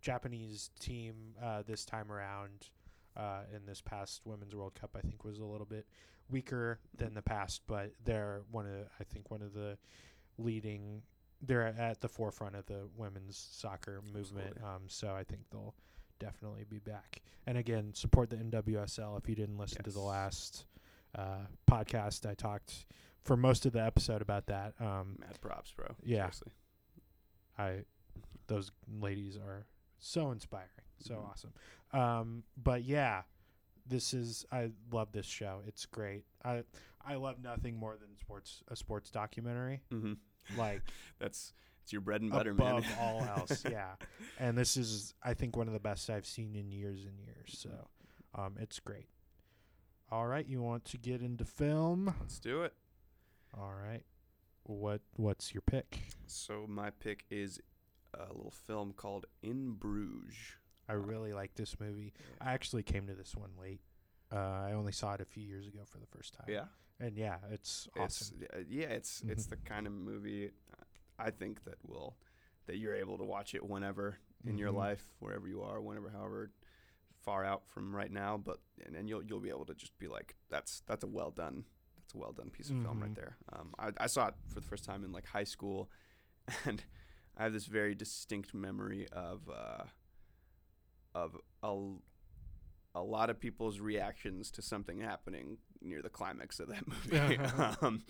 Japanese 0.00 0.70
team 0.80 1.34
uh, 1.42 1.62
this 1.66 1.84
time 1.84 2.10
around 2.10 2.68
uh, 3.16 3.42
in 3.54 3.64
this 3.66 3.80
past 3.80 4.22
Women's 4.24 4.54
World 4.56 4.74
Cup. 4.74 4.96
I 4.96 5.00
think 5.02 5.22
was 5.24 5.38
a 5.38 5.44
little 5.44 5.66
bit 5.66 5.86
weaker 6.30 6.80
than 6.96 7.14
the 7.14 7.22
past, 7.22 7.62
but 7.66 7.92
they're 8.02 8.42
one 8.50 8.66
of 8.66 8.88
I 8.98 9.04
think 9.04 9.30
one 9.30 9.42
of 9.42 9.52
the 9.54 9.78
leading. 10.38 11.02
They're 11.42 11.66
at 11.66 12.00
the 12.00 12.08
forefront 12.08 12.56
of 12.56 12.66
the 12.66 12.88
women's 12.96 13.36
soccer 13.36 14.00
movement, 14.12 14.56
um, 14.62 14.82
so 14.86 15.14
I 15.14 15.24
think 15.24 15.42
they'll 15.50 15.74
definitely 16.18 16.64
be 16.64 16.78
back. 16.78 17.20
And 17.46 17.58
again, 17.58 17.92
support 17.94 18.30
the 18.30 18.36
NWSL. 18.36 19.18
If 19.18 19.28
you 19.28 19.34
didn't 19.34 19.58
listen 19.58 19.82
to 19.84 19.90
the 19.90 20.00
last 20.00 20.64
uh, 21.14 21.46
podcast, 21.70 22.28
I 22.28 22.34
talked 22.34 22.86
for 23.22 23.36
most 23.36 23.66
of 23.66 23.72
the 23.72 23.82
episode 23.84 24.22
about 24.22 24.46
that. 24.46 24.74
Um, 24.80 25.16
mad 25.20 25.38
props 25.40 25.72
bro 25.72 25.94
Yeah. 26.02 26.22
seriously. 26.30 26.52
I 27.58 27.84
those 28.46 28.70
ladies 29.00 29.36
are 29.36 29.66
so 29.98 30.30
inspiring, 30.30 30.68
so 30.98 31.14
Mhm. 31.16 31.28
awesome. 31.30 31.52
Um, 31.92 32.44
but 32.56 32.84
yeah, 32.84 33.22
this 33.86 34.12
is 34.14 34.44
I 34.50 34.72
love 34.90 35.12
this 35.12 35.26
show. 35.26 35.62
It's 35.66 35.86
great. 35.86 36.24
I 36.44 36.64
I 37.00 37.16
love 37.16 37.38
nothing 37.40 37.76
more 37.76 37.96
than 37.98 38.16
sports 38.16 38.62
a 38.68 38.76
sports 38.76 39.10
documentary 39.10 39.82
Mhm. 39.90 40.18
Like 40.56 40.82
that's 41.18 41.52
it's 41.82 41.92
your 41.92 42.00
bread 42.00 42.22
and 42.22 42.30
butter 42.30 42.54
man 42.54 42.78
above 42.78 42.86
all 43.00 43.22
else. 43.22 43.64
Yeah, 43.70 43.92
and 44.38 44.56
this 44.56 44.76
is 44.76 45.14
I 45.22 45.34
think 45.34 45.56
one 45.56 45.66
of 45.66 45.74
the 45.74 45.80
best 45.80 46.08
I've 46.08 46.26
seen 46.26 46.54
in 46.56 46.72
years 46.72 47.04
and 47.04 47.18
years. 47.18 47.58
So, 47.58 47.70
um, 48.34 48.54
it's 48.58 48.80
great. 48.80 49.08
All 50.10 50.26
right, 50.26 50.46
you 50.46 50.62
want 50.62 50.84
to 50.86 50.98
get 50.98 51.20
into 51.22 51.44
film? 51.44 52.14
let's 52.20 52.38
do 52.38 52.62
it 52.62 52.72
All 53.58 53.72
right. 53.72 54.02
What 54.64 55.02
what's 55.16 55.52
your 55.52 55.62
pick? 55.62 55.98
so 56.26 56.64
my 56.68 56.90
pick 56.90 57.24
is 57.30 57.60
a 58.14 58.32
little 58.32 58.54
film 58.66 58.92
called 58.96 59.26
In 59.42 59.72
Bruges 59.72 60.36
I 60.88 60.92
really 60.94 61.32
like 61.32 61.54
this 61.54 61.80
movie. 61.80 62.12
I 62.40 62.52
actually 62.52 62.82
came 62.82 63.06
to 63.06 63.14
this 63.14 63.34
one 63.34 63.50
late. 63.60 63.80
Uh, 64.32 64.36
I 64.68 64.72
only 64.72 64.92
saw 64.92 65.14
it 65.14 65.20
a 65.20 65.24
few 65.24 65.42
years 65.42 65.66
ago 65.66 65.80
for 65.90 65.98
the 65.98 66.06
first 66.06 66.34
time. 66.34 66.46
yeah 66.48 66.64
and 67.00 67.16
yeah, 67.16 67.36
it's 67.50 67.88
awesome. 67.98 68.38
It's 68.42 68.54
uh, 68.54 68.58
yeah, 68.68 68.86
it's 68.86 69.22
it's 69.28 69.46
Mhm. 69.46 69.50
the 69.50 69.56
kind 69.56 69.86
of 69.86 69.92
movie 69.92 70.50
uh, 70.72 70.84
I 71.18 71.30
think 71.30 71.64
that 71.64 71.76
will 71.82 72.16
that 72.66 72.76
you're 72.78 72.94
able 72.94 73.18
to 73.18 73.24
watch 73.24 73.54
it 73.54 73.64
whenever 73.64 74.18
in 74.46 74.58
your 74.58 74.70
Mhm. 74.70 74.76
life, 74.76 75.04
wherever 75.20 75.46
you 75.48 75.62
are, 75.62 75.80
whenever 75.80 76.10
however 76.10 76.50
far 77.22 77.44
out 77.44 77.66
from 77.68 77.94
right 77.94 78.10
now, 78.12 78.36
but 78.36 78.60
and, 78.84 78.94
and 78.96 79.08
you'll 79.08 79.22
you'll 79.24 79.40
be 79.40 79.48
able 79.50 79.66
to 79.66 79.74
just 79.74 79.96
be 79.98 80.08
like 80.08 80.34
that's 80.50 80.82
that's 80.86 81.04
a 81.04 81.08
well 81.08 81.30
done 81.30 81.64
that's 81.96 82.14
a 82.14 82.18
well 82.18 82.32
done 82.32 82.50
piece 82.50 82.70
of 82.70 82.76
film 82.76 83.00
right 83.00 83.10
Mhm. 83.10 83.14
there. 83.14 83.36
Um, 83.52 83.74
I, 83.78 83.90
I 83.98 84.06
saw 84.06 84.28
it 84.28 84.34
for 84.48 84.60
the 84.60 84.66
first 84.66 84.84
time 84.84 85.04
in 85.04 85.12
like 85.12 85.26
high 85.26 85.44
school, 85.44 85.90
and 86.64 86.84
I 87.36 87.44
have 87.44 87.52
this 87.52 87.66
very 87.66 87.94
distinct 87.94 88.54
memory 88.54 89.08
of 89.12 89.48
uh, 89.48 89.84
of 91.14 91.36
a 91.62 91.78
a 92.94 93.02
lot 93.02 93.28
of 93.30 93.40
people's 93.40 93.80
reactions 93.80 94.50
to 94.52 94.62
something 94.62 95.00
happening 95.00 95.58
near 95.84 96.02
the 96.02 96.08
climax 96.08 96.60
of 96.60 96.68
that 96.68 96.84
movie, 97.12 97.38
um, 97.82 98.02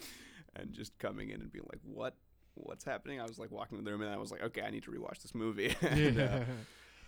and 0.56 0.72
just 0.72 0.98
coming 0.98 1.30
in 1.30 1.40
and 1.40 1.52
being 1.52 1.66
like, 1.70 1.80
"What? 1.82 2.14
What's 2.54 2.84
happening?" 2.84 3.20
I 3.20 3.24
was 3.24 3.38
like 3.38 3.50
walking 3.50 3.78
in 3.78 3.84
the 3.84 3.90
room, 3.90 4.02
and 4.02 4.10
I 4.10 4.16
was 4.16 4.30
like, 4.30 4.42
"Okay, 4.42 4.62
I 4.62 4.70
need 4.70 4.84
to 4.84 4.90
rewatch 4.90 5.22
this 5.22 5.34
movie." 5.34 5.74
and, 5.82 6.20
uh, 6.20 6.40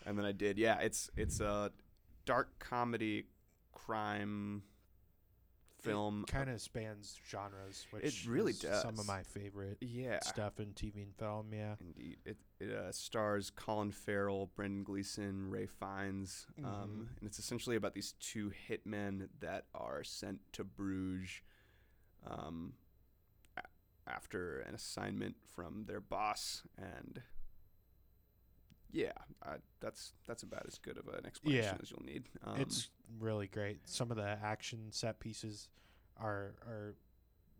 and 0.05 0.19
then 0.19 0.25
I 0.25 0.33
did. 0.33 0.59
Yeah, 0.59 0.79
it's 0.81 1.11
it's 1.17 1.41
a 1.41 1.71
dark 2.25 2.59
comedy 2.59 3.27
crime 3.73 4.63
film. 5.91 6.25
kind 6.27 6.51
of 6.51 6.61
spans 6.61 7.19
genres, 7.31 7.87
which 7.91 8.05
it 8.05 8.27
really 8.29 8.53
is 8.53 8.61
Some 8.83 8.99
of 8.99 9.07
my 9.07 9.23
favorite 9.23 9.79
yeah, 9.81 10.19
stuff 10.23 10.59
in 10.61 10.73
TV 10.75 11.03
and 11.03 11.15
film. 11.17 11.53
Yeah. 11.53 11.75
Indeed, 11.81 12.19
it 12.25 12.37
it 12.61 12.71
uh, 12.73 12.91
stars 12.93 13.51
Colin 13.51 13.91
Farrell, 13.93 14.51
Brendan 14.55 14.83
Gleeson, 14.85 15.51
Ralph 15.51 15.71
Fiennes, 15.79 16.47
um, 16.59 16.65
Mhm. 16.65 17.19
and 17.19 17.27
it's 17.27 17.39
essentially 17.39 17.77
about 17.77 17.95
these 17.95 18.13
two 18.21 18.51
hitmen 18.69 19.29
that 19.41 19.67
are 19.75 20.03
sent 20.05 20.41
to 20.55 20.65
Bruges 20.65 21.41
um, 22.27 22.73
a- 23.57 23.63
after 24.11 24.61
an 24.61 24.75
assignment 24.75 25.37
from 25.55 25.85
their 25.87 26.01
boss, 26.01 26.63
and 26.79 27.23
yeah, 28.93 29.13
I, 29.45 29.57
that's 29.81 30.13
that's 30.27 30.43
about 30.43 30.65
as 30.67 30.79
good 30.79 30.99
of 30.99 31.07
an 31.09 31.27
explanation 31.27 31.65
Yeah. 31.65 31.79
as 31.83 31.91
you'll 31.91 32.05
need. 32.05 32.25
Um, 32.45 32.61
it's 32.61 32.89
really 33.19 33.47
great. 33.47 33.81
Some 33.89 34.11
of 34.11 34.17
the 34.17 34.39
action 34.43 34.87
set 34.91 35.21
pieces 35.21 35.69
are 36.19 36.55
are 36.67 36.95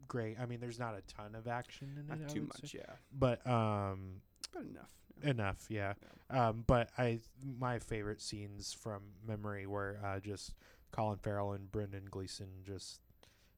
great. 0.09 0.39
I 0.41 0.47
mean, 0.47 0.61
there's 0.61 0.79
not 0.79 0.95
a 0.97 1.03
ton 1.13 1.35
of 1.35 1.47
action 1.49 1.91
in 1.97 2.13
it, 2.13 2.21
not 2.21 2.29
too 2.29 2.43
much, 2.43 2.71
say. 2.73 2.79
yeah, 2.79 2.95
but 3.19 3.47
um, 3.47 4.21
but 4.53 4.63
enough. 4.63 4.89
yeah. 5.23 5.31
enough. 5.31 5.67
Yeah. 5.69 5.93
Um, 6.31 6.65
but 6.67 6.91
I 6.99 7.21
my 7.59 7.79
favorite 7.79 8.21
scenes 8.21 8.73
from 8.73 9.03
memory 9.27 9.67
were 9.67 9.99
uh, 10.05 10.21
just 10.21 10.55
Colin 10.93 11.19
Farrell 11.19 11.53
and 11.53 11.71
Brendan 11.71 12.07
Gleeson 12.11 12.49
just 12.65 13.01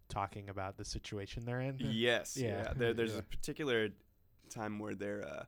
talking 0.09 0.49
about 0.49 0.77
the 0.79 0.85
situation 0.85 1.45
they're 1.45 1.61
in. 1.61 1.77
Yes, 1.79 2.37
Yeah. 2.41 2.49
yeah. 2.65 2.73
There, 2.77 2.95
there's 2.95 3.13
Yeah. 3.15 3.19
a 3.19 3.23
particular 3.23 3.91
time 4.51 4.79
where 4.79 4.95
they're 4.95 5.27
uh, 5.27 5.45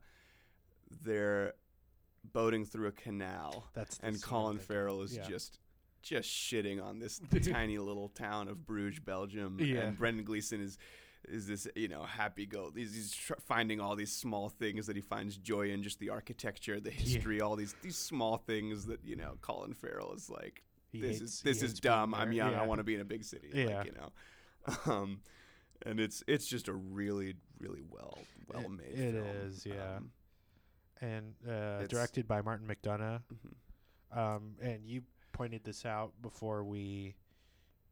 they're 1.03 1.55
boating 2.25 2.65
through 2.65 2.89
a 2.89 2.93
canal, 2.93 3.69
That's 3.75 3.99
and 4.03 4.21
Colin 4.23 4.59
Farrell 4.59 5.03
is 5.03 5.17
Yeah. 5.17 5.29
just 5.29 5.59
just 6.03 6.29
shitting 6.31 6.83
on 6.83 6.99
this 6.99 7.21
tiny 7.45 7.77
little 7.79 8.09
town 8.09 8.49
of 8.49 8.65
Bruges, 8.67 9.01
Belgium, 9.01 9.59
Yeah. 9.61 9.81
and 9.81 9.99
Brendan 9.99 10.25
Gleeson 10.25 10.61
is 10.63 10.79
is 11.29 11.47
this 11.47 11.69
you 11.77 11.87
know 11.89 12.03
happy 12.03 12.47
go 12.47 12.71
he's, 12.75 12.95
he's 12.95 13.13
tr- 13.15 13.35
finding 13.47 13.79
all 13.79 13.95
these 13.95 14.11
small 14.11 14.49
things 14.49 14.87
that 14.87 14.97
he 14.97 15.03
finds 15.03 15.37
joy 15.37 15.69
in 15.71 15.83
just 15.83 15.99
the 15.99 16.09
architecture 16.09 16.81
the 16.81 16.89
history 16.91 17.43
all 17.43 17.57
these 17.57 17.75
these 17.83 17.99
small 17.99 18.39
things 18.39 18.87
that 18.87 19.05
you 19.05 19.15
know 19.17 19.37
Colin 19.43 19.75
Farrell 19.75 20.15
is 20.15 20.31
like 20.31 20.63
He 20.91 20.99
this 21.01 21.19
hates- 21.19 21.33
is 21.35 21.43
this 21.43 21.63
is 21.63 21.79
dumb. 21.79 22.15
I'm 22.15 22.33
young. 22.33 22.55
I 22.55 22.65
want 22.65 22.79
to 22.79 22.85
be 22.85 22.95
in 22.95 23.03
a 23.03 23.05
big 23.05 23.23
city. 23.25 23.51
Yeah. 23.53 23.79
Like, 23.79 23.87
you 23.87 23.93
know. 23.93 24.11
Um, 24.87 25.21
and 25.85 26.01
it's 26.01 26.23
it's 26.27 26.47
just 26.47 26.69
a 26.69 26.73
really 26.75 27.35
really 27.59 27.83
well 27.89 28.19
well 28.49 28.69
made. 28.71 28.99
it 28.99 29.13
film. 29.15 29.27
is, 29.47 29.67
yeah. 29.67 29.97
Um, 29.99 30.11
and 31.01 31.35
uh, 31.49 31.87
directed 31.87 32.27
by 32.29 32.43
Martin 32.43 32.67
McDonagh. 32.67 33.21
mhm. 33.33 34.17
Um, 34.17 34.57
and 34.61 34.85
you 34.85 35.03
pointed 35.33 35.63
this 35.65 35.87
out 35.87 36.13
before 36.21 36.65
we 36.65 37.15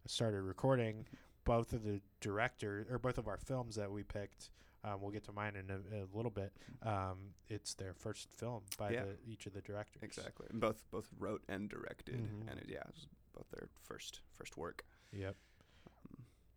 started 0.06 0.42
recording. 0.42 1.06
Both 1.44 1.72
of 1.72 1.82
the 1.84 2.00
director 2.20 2.86
or 2.90 2.98
both 2.98 3.16
of 3.18 3.26
our 3.28 3.38
films 3.38 3.76
that 3.76 3.90
we 3.90 4.02
picked, 4.02 4.50
um, 4.84 5.00
we'll 5.00 5.12
get 5.12 5.24
to 5.24 5.32
mine 5.32 5.54
in 5.56 5.70
a, 5.70 6.02
a 6.02 6.06
little 6.12 6.30
bit. 6.30 6.52
Um, 6.82 7.18
it's 7.48 7.74
their 7.74 7.94
first 7.94 8.28
film 8.32 8.62
by 8.76 8.90
Yeah. 8.90 9.04
the, 9.04 9.16
each 9.30 9.46
of 9.46 9.54
the 9.54 9.62
directors. 9.62 10.02
Exactly. 10.02 10.46
And 10.50 10.60
both 10.60 10.82
both 10.90 11.08
wrote 11.18 11.42
and 11.48 11.68
directed, 11.70 12.16
Mhm. 12.16 12.50
and 12.50 12.58
it, 12.60 12.66
yeah, 12.68 12.80
it 12.80 12.86
was 12.92 13.06
both 13.32 13.48
their 13.50 13.68
first 13.84 14.20
first 14.36 14.56
work. 14.58 14.84
Yep. 15.12 15.36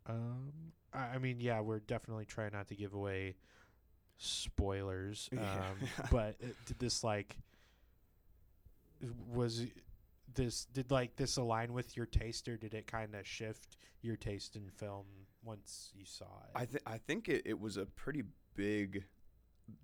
Um, 0.06 0.52
I 0.92 0.98
I 1.14 1.18
mean, 1.18 1.40
yeah, 1.40 1.60
we're 1.60 1.78
definitely 1.80 2.26
trying 2.26 2.52
not 2.52 2.68
to 2.68 2.74
give 2.76 2.92
away 2.92 3.36
spoilers. 4.22 5.28
Um, 5.32 5.88
but 6.10 6.36
it, 6.40 6.56
did 6.66 6.78
this 6.78 7.02
like 7.02 7.36
was 9.32 9.66
this 10.34 10.66
did 10.66 10.90
like 10.90 11.16
this 11.16 11.36
align 11.36 11.72
with 11.72 11.96
your 11.96 12.06
taste, 12.06 12.48
or 12.48 12.56
did 12.56 12.74
it 12.74 12.86
kind 12.86 13.14
of 13.14 13.26
shift 13.26 13.76
your 14.00 14.16
taste 14.16 14.56
in 14.56 14.68
film 14.70 15.06
once 15.44 15.90
you 15.94 16.04
saw 16.04 16.24
it? 16.24 16.50
I 16.54 16.64
think 16.64 16.82
I 16.86 16.98
think 16.98 17.28
it, 17.28 17.42
it 17.44 17.60
was 17.60 17.76
a 17.76 17.86
pretty 17.86 18.22
big. 18.54 19.04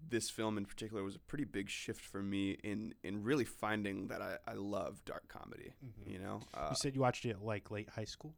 This 0.07 0.29
film 0.29 0.59
in 0.59 0.67
particular 0.67 1.03
was 1.03 1.15
a 1.15 1.21
pretty 1.21 1.45
big 1.45 1.71
shift 1.71 2.05
for 2.05 2.23
me 2.23 2.59
in 2.63 2.95
in 3.03 3.23
really 3.23 3.45
finding 3.45 4.09
that 4.09 4.21
I, 4.21 4.37
I 4.47 4.55
love 4.55 5.05
dark 5.05 5.29
comedy. 5.29 5.73
Mhm. 5.85 6.13
You 6.13 6.19
know, 6.19 6.41
uh, 6.55 6.69
you 6.71 6.77
said 6.77 6.95
you 6.95 7.01
watched 7.01 7.25
it 7.25 7.43
like 7.43 7.71
late 7.71 7.89
high 7.89 8.05
school 8.05 8.35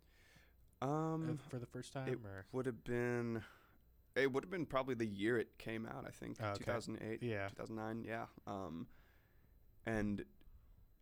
uh, 0.83 0.87
um, 0.87 1.39
for 1.49 1.59
the 1.59 1.67
first 1.67 1.93
time, 1.93 2.09
it 2.09 2.19
or 2.25 2.47
would 2.53 2.67
have 2.67 2.85
been 2.85 3.43
it 4.23 4.33
would 4.33 4.45
have 4.45 4.51
been 4.51 4.67
probably 4.67 4.95
the 4.95 5.07
year 5.07 5.39
it 5.39 5.59
came 5.59 5.87
out. 5.87 6.05
I 6.07 6.11
think 6.11 6.37
Oh, 6.41 6.49
Okay. 6.51 6.59
2008, 6.65 7.23
yeah, 7.23 7.49
2009. 7.49 8.05
Yeah. 8.05 8.27
Um, 8.47 8.87
and 9.87 10.25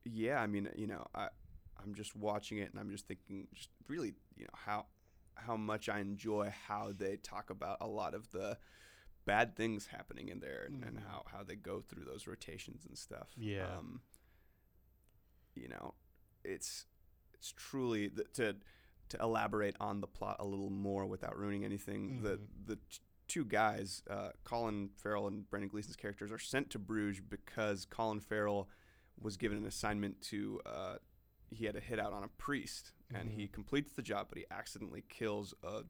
yeah, 0.05 0.41
I 0.41 0.47
mean, 0.47 0.69
you 0.77 0.87
know, 0.87 1.07
I 1.15 1.29
I'm 1.83 1.95
just 1.95 2.17
watching 2.17 2.59
it 2.59 2.71
and 2.71 2.81
I'm 2.81 2.91
just 2.91 3.07
thinking, 3.07 3.47
just 3.55 3.71
really, 3.89 4.15
you 4.37 4.45
know, 4.45 4.51
how 4.55 4.87
how 5.35 5.57
much 5.57 5.89
I 5.89 6.01
enjoy 6.01 6.53
how 6.67 6.93
they 6.97 7.17
talk 7.17 7.51
about 7.51 7.79
a 7.81 7.87
lot 7.87 8.15
of 8.15 8.31
the 8.31 8.59
bad 9.25 9.55
things 9.57 9.87
happening 9.87 10.29
in 10.29 10.41
there 10.41 10.65
and, 10.67 10.83
and 10.83 10.99
Mhm. 10.99 11.07
how 11.07 11.25
how 11.31 11.43
they 11.45 11.55
go 11.57 11.81
through 11.81 12.05
those 12.05 12.27
rotations 12.27 12.85
and 12.87 12.97
stuff. 12.99 13.29
Yeah. 13.37 13.77
Um, 13.79 14.01
you 15.55 15.69
know, 15.69 15.95
it's 16.45 16.87
it's 17.35 17.53
truly 17.53 18.09
the, 18.09 18.25
to 18.35 18.57
to 19.11 19.19
elaborate 19.21 19.77
on 19.81 20.01
the 20.01 20.07
plot 20.07 20.37
a 20.41 20.45
little 20.47 20.71
more 20.71 21.07
without 21.07 21.37
ruining 21.39 21.65
anything. 21.65 22.23
The 22.23 22.37
Mhm. 22.39 22.47
the 22.67 22.77
t- 22.77 22.99
two 23.29 23.45
guys, 23.45 24.03
uh, 24.11 24.31
Colin 24.45 24.91
Farrell 24.97 25.27
and 25.29 25.49
Brendan 25.51 25.69
Gleeson's 25.69 25.97
characters, 25.97 26.33
are 26.33 26.39
sent 26.39 26.71
to 26.71 26.79
Bruges 26.79 27.21
because 27.21 27.85
Colin 27.85 28.21
Farrell 28.21 28.69
was 29.21 29.37
given 29.37 29.59
an 29.59 29.67
assignment 29.67 30.21
to. 30.23 30.61
Uh, 30.67 30.97
he 31.51 31.65
had 31.65 31.75
to 31.75 31.81
hit 31.81 31.99
out 31.99 32.13
on 32.13 32.25
a 32.25 32.29
priest, 32.29 32.93
and 33.15 33.31
he 33.31 33.45
Mhm. 33.47 33.53
completes 33.53 33.93
the 33.93 34.03
job, 34.03 34.27
but 34.29 34.37
he 34.39 34.45
accidentally 34.51 35.03
kills 35.09 35.55
a 35.63 35.85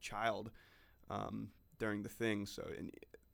child 0.00 0.50
um, 1.08 1.50
during 1.78 2.02
the 2.02 2.08
thing. 2.08 2.46
So, 2.46 2.62
and 2.76 2.90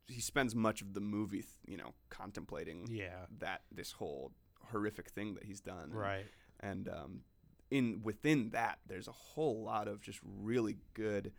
he 0.07 0.19
spends 0.21 0.53
much 0.53 0.81
of 0.81 0.93
the 0.93 0.99
movie, 0.99 1.41
th- 1.41 1.53
you 1.65 1.77
know, 1.77 1.93
contemplating 2.09 2.85
yeah, 2.87 3.25
that 3.39 3.63
this 3.71 3.93
whole 3.93 4.33
horrific 4.65 5.09
thing 5.09 5.33
that 5.35 5.43
he's 5.45 5.59
done. 5.61 5.85
And- 5.85 5.95
right, 5.95 6.25
And 6.59 6.87
um, 6.89 7.23
in 7.71 8.01
within 8.03 8.49
that, 8.51 8.79
there's 8.85 9.07
a 9.07 9.11
whole 9.13 9.63
lot 9.63 9.87
of 9.87 10.01
just 10.01 10.19
really 10.23 10.77
good 10.93 11.33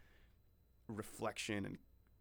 reflection 0.89 1.65
and 1.65 1.79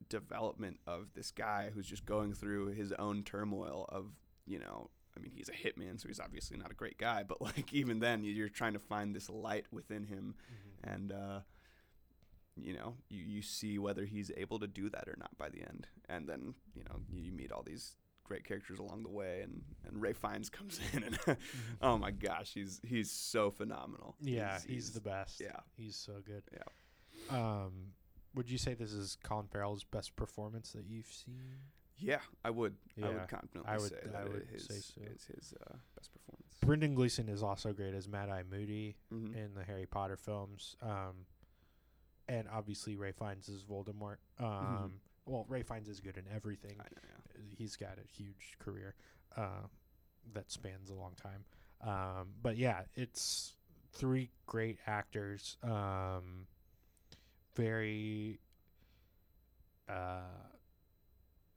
development 0.09 0.79
of 0.87 1.07
this 1.15 1.31
guy 1.31 1.69
who's 1.73 1.87
just 1.87 2.05
going 2.05 2.33
through 2.33 2.67
his 2.73 2.91
own 2.93 3.23
turmoil 3.23 3.85
of, 3.89 4.07
you 4.45 4.59
know, 4.59 4.89
I 5.15 5.19
mean, 5.19 5.31
he's 5.35 5.49
a 5.49 5.51
hitman, 5.51 5.99
so 6.01 6.07
he's 6.07 6.19
obviously 6.19 6.57
not 6.57 6.71
a 6.71 6.75
great 6.75 6.97
guy, 6.97 7.23
but 7.23 7.41
like 7.41 7.71
even 7.73 7.99
then, 7.99 8.23
you're 8.23 8.49
trying 8.49 8.73
to 8.73 8.79
find 8.79 9.15
this 9.15 9.29
light 9.29 9.65
within 9.71 10.05
him, 10.05 10.35
Mhm. 10.51 10.93
and 10.93 11.11
uh, 11.11 11.39
you 12.55 12.73
know, 12.73 12.95
you 13.09 13.21
you 13.23 13.41
see 13.41 13.77
whether 13.79 14.05
he's 14.05 14.31
able 14.37 14.59
to 14.59 14.67
do 14.67 14.89
that 14.89 15.07
or 15.07 15.15
not 15.19 15.35
by 15.37 15.49
the 15.49 15.61
end, 15.61 15.87
and 16.09 16.27
then 16.27 16.53
you 16.75 16.83
know, 16.83 16.99
you 17.11 17.31
meet 17.31 17.51
all 17.51 17.63
these 17.63 17.95
great 18.23 18.43
characters 18.43 18.79
along 18.79 19.03
the 19.03 19.09
way, 19.09 19.41
and 19.43 19.61
and 19.87 20.01
Ralph 20.01 20.17
Fiennes 20.17 20.49
comes 20.57 20.79
in, 20.93 21.03
and 21.03 21.19
oh 21.81 21.97
my 21.97 22.11
gosh, 22.11 22.51
he's 22.53 22.79
he's 22.83 23.11
so 23.11 23.51
phenomenal. 23.51 24.15
yeah, 24.19 24.59
he's, 24.67 24.91
the 24.91 25.01
best. 25.01 25.39
yeah. 25.39 25.59
he's 25.77 25.95
so 25.95 26.13
good. 26.25 26.43
Yeah. 26.51 27.37
Um, 27.37 27.93
would 28.35 28.49
you 28.49 28.57
say 28.57 28.73
this 28.73 28.91
is 28.93 29.17
Colin 29.23 29.47
Farrell's 29.47 29.83
best 29.83 30.15
performance 30.15 30.71
that 30.71 30.85
you've 30.87 31.07
seen? 31.11 31.41
Yeah, 31.97 32.19
I 32.43 32.49
would. 32.49 32.75
I 33.01 33.07
would 33.09 33.27
confidently 33.27 33.71
I 33.71 33.77
would- 33.77 33.89
say 33.89 33.97
I 34.05 34.07
that 34.11 34.29
would 34.31 34.47
his, 34.51 34.65
say 34.65 34.79
so. 34.79 35.01
is 35.01 35.25
his 35.25 35.53
uh, 35.61 35.75
best 35.95 36.11
performance. 36.13 36.57
Brendan 36.61 36.95
Gleeson 36.95 37.29
is 37.29 37.43
also 37.43 37.71
great 37.73 37.93
as 37.93 38.07
Mad 38.07 38.29
Eye 38.29 38.43
Moody 38.49 38.95
Mhm. 39.11 39.35
in 39.35 39.53
the 39.53 39.63
Harry 39.63 39.85
Potter 39.85 40.17
films. 40.17 40.75
Um, 40.81 41.25
and 42.27 42.47
obviously 42.49 42.95
Ralph 42.95 43.15
Fiennes 43.17 43.47
is 43.49 43.63
Voldemort. 43.63 44.17
Um, 44.39 44.99
well, 45.25 45.45
Ralph 45.47 45.67
Fiennes 45.67 45.87
is 45.89 45.99
good 45.99 46.17
in 46.17 46.23
everything. 46.33 46.77
I 46.79 46.83
know, 46.83 47.01
yeah. 47.03 47.41
He's 47.57 47.75
got 47.75 47.97
a 47.99 48.07
huge 48.07 48.55
career 48.59 48.95
uh, 49.37 49.67
that 50.33 50.51
spans 50.51 50.89
a 50.89 50.93
long 50.95 51.13
time. 51.15 51.43
Um, 51.81 52.33
but 52.41 52.55
yeah, 52.57 52.83
it's 52.95 53.55
three 53.91 54.31
great 54.47 54.79
actors. 54.87 55.57
Um, 55.63 56.47
very, 57.55 58.39
uh, 59.89 60.21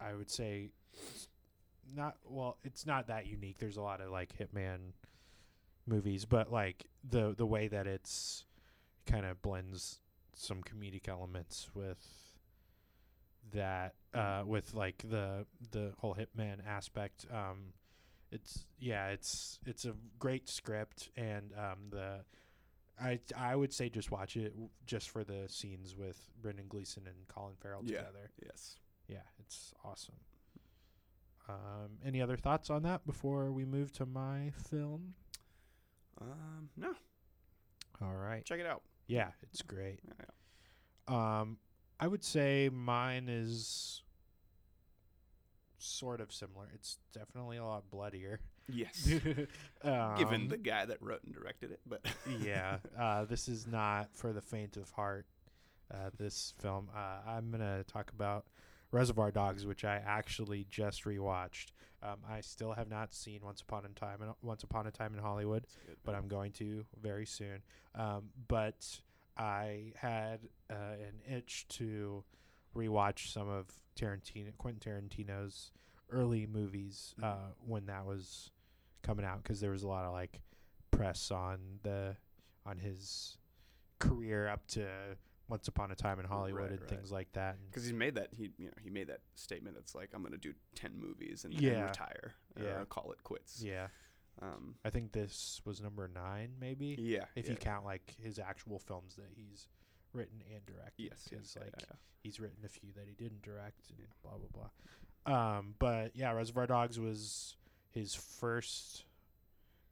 I 0.01 0.15
would 0.15 0.31
say, 0.31 0.71
not 1.95 2.17
well. 2.25 2.59
It's 2.65 2.87
not 2.87 3.09
that 3.09 3.27
unique. 3.27 3.59
There's 3.59 3.77
a 3.77 3.83
lot 3.83 4.01
of 4.01 4.11
like 4.11 4.37
Hitman 4.39 4.93
movies, 5.87 6.25
but 6.25 6.53
like 6.53 6.87
the 7.09 7.35
the 7.37 7.47
way 7.47 7.69
that 7.69 7.87
it's 7.87 8.45
kind 9.07 9.25
of 9.25 9.41
blends 9.41 10.01
some 10.35 10.63
comedic 10.63 11.09
elements 11.09 11.71
with 11.75 11.99
that 13.53 13.95
uh 14.13 14.43
with 14.45 14.75
like 14.75 15.03
the 15.09 15.47
the 15.71 15.93
whole 15.99 16.15
hitman 16.15 16.57
aspect 16.67 17.27
um 17.33 17.73
it's 18.33 18.65
yeah 18.79 19.09
it's 19.09 19.59
it's 19.65 19.85
a 19.85 19.95
great 20.19 20.49
script 20.49 21.11
and 21.17 21.53
um 21.57 21.79
the 21.91 22.19
I 23.01 23.21
I 23.37 23.55
would 23.55 23.73
say 23.73 23.89
just 23.89 24.11
watch 24.11 24.37
it 24.37 24.55
just 24.87 25.11
for 25.11 25.23
the 25.25 25.45
scenes 25.49 25.95
with 25.97 26.19
Brendan 26.41 26.67
Gleeson 26.69 27.07
and 27.07 27.29
Colin 27.29 27.55
Farrell 27.61 27.83
Yeah. 27.85 27.99
together. 27.99 28.31
Yes. 28.43 28.77
Yeah, 29.09 29.23
it's 29.39 29.73
awesome. 29.85 30.17
Um, 31.49 31.99
any 32.05 32.21
other 32.21 32.37
thoughts 32.37 32.71
on 32.71 32.83
that 32.83 33.07
before 33.07 33.53
we 33.53 33.65
move 33.65 33.93
to 33.93 34.07
my 34.07 34.51
film? 34.69 35.15
Um, 36.21 36.71
no, 36.77 36.95
All 38.01 38.15
right. 38.15 38.45
check 38.45 38.59
it 38.59 38.67
out. 38.67 38.83
Yeah, 39.07 39.31
it's 39.43 39.63
great. 39.63 40.01
Yeah. 40.19 41.41
Um, 41.41 41.59
I 42.01 42.09
would 42.09 42.25
say 42.25 42.69
mine 42.73 43.29
is 43.29 44.03
sort 45.79 46.21
of 46.21 46.33
similar. 46.33 46.69
It's 46.75 46.99
definitely 47.13 47.59
a 47.59 47.65
lot 47.65 47.91
bloodier. 47.91 48.41
Yes. 48.69 49.07
Given 49.07 49.49
Um, 49.85 50.49
the 50.49 50.57
guy 50.61 50.85
that 50.85 51.01
wrote 51.01 51.23
and 51.25 51.35
directed 51.35 51.71
it, 51.73 51.81
but 51.87 52.05
yeah, 52.41 52.79
uh, 52.99 53.25
this 53.25 53.49
is 53.49 53.67
not 53.67 54.09
for 54.15 54.33
the 54.33 54.41
faint 54.41 54.77
of 54.77 54.91
heart. 54.91 55.27
Uh, 55.93 56.11
this 56.19 56.53
film, 56.59 56.89
uh, 56.97 57.19
I'm 57.31 57.51
gonna 57.53 57.85
talk 57.85 58.11
about 58.11 58.47
Reservoir 58.91 59.31
Dogs, 59.31 59.65
which 59.65 59.85
I 59.85 60.03
actually 60.05 60.67
just 60.69 61.05
rewatched. 61.05 61.67
Um, 62.03 62.17
I 62.29 62.41
still 62.41 62.73
have 62.73 62.89
not 62.91 63.15
seen 63.15 63.41
Once 63.45 63.61
Upon 63.61 63.85
a 63.85 63.89
Time 63.89 64.21
in 64.23 64.29
Once 64.43 64.63
Upon 64.65 64.87
a 64.87 64.91
Time 64.91 65.15
in 65.15 65.21
Hollywood, 65.21 65.67
good, 65.87 65.97
but. 66.05 66.15
I'm 66.15 66.29
going 66.29 66.53
to 66.53 66.85
very 67.01 67.27
soon. 67.27 67.63
Um, 67.95 68.31
but 68.49 69.01
I 69.37 69.93
had 69.97 70.41
uh, 70.71 70.75
an 71.09 71.23
itch 71.37 71.67
to 71.71 72.25
rewatch 72.77 73.33
some 73.33 73.49
of 73.49 73.67
Tarantino, 73.99 74.57
Quentin 74.59 74.81
Tarantino's 75.09 75.71
early 76.11 76.47
movies 76.47 77.15
uh, 77.23 77.27
Mhm. 77.27 77.39
when 77.67 77.87
that 77.87 78.05
was 78.07 78.51
coming 79.07 79.25
out 79.25 79.43
because 79.43 79.61
there 79.61 79.71
was 79.71 79.83
a 79.85 79.89
lot 79.89 80.05
of 80.05 80.13
like 80.13 80.41
press 80.91 81.31
on 81.31 81.59
the 81.83 82.17
on 82.65 82.79
his 82.79 83.39
career 83.99 84.49
up 84.49 84.67
to 84.67 84.87
Once 85.49 85.69
Upon 85.69 85.91
a 85.91 85.95
Time 85.95 86.19
in 86.19 86.27
Hollywood 86.27 86.63
Right, 86.63 86.71
and 86.73 86.81
right. 86.81 86.91
things 86.91 87.13
like 87.13 87.33
that. 87.35 87.57
Because 87.71 87.87
he 87.87 87.93
made 87.93 88.17
that 88.17 88.29
he 88.33 88.51
you 88.59 88.67
know 88.67 88.73
he 88.83 88.91
made 88.91 89.07
that 89.09 89.21
statement 89.37 89.77
that's 89.77 89.95
like 89.95 90.11
I'm 90.15 90.23
gonna 90.23 90.37
do 90.37 90.53
ten 90.75 90.93
movies 90.99 91.45
and, 91.45 91.55
Yeah. 91.55 91.73
and 91.73 91.83
retire 91.85 92.35
Yeah. 92.61 92.81
or 92.81 92.85
call 92.87 93.13
it 93.13 93.23
quits. 93.23 93.63
yeah, 93.63 93.89
Um. 94.43 94.75
I 94.85 94.91
think 94.91 95.13
this 95.13 95.61
was 95.65 95.81
number 95.81 96.09
nine, 96.09 96.55
maybe. 96.61 96.97
Yeah. 96.99 97.27
if 97.37 97.47
yeah. 97.47 97.53
you 97.53 97.57
count 97.57 97.85
like 97.85 98.15
his 98.21 98.39
actual 98.39 98.79
films 98.81 99.15
that 99.17 99.31
he's 99.37 99.69
written 100.13 100.43
and 100.53 100.65
directed. 100.67 101.05
Yes. 101.11 101.27
because 101.31 101.55
yeah, 101.57 101.63
like 101.65 101.75
yeah, 101.81 101.97
he's 102.23 102.41
written 102.41 102.65
a 102.65 102.69
few 102.69 102.91
that 102.97 103.07
he 103.07 103.15
didn't 103.15 103.43
direct 103.43 103.89
and 103.91 103.99
blah 104.23 104.33
blah 104.33 104.49
blah. 104.53 104.71
Um, 105.27 105.75
but 105.79 106.15
yeah, 106.17 106.33
Reservoir 106.33 106.67
Dogs 106.67 106.99
was 107.01 107.57
his 107.91 108.15
first 108.15 109.05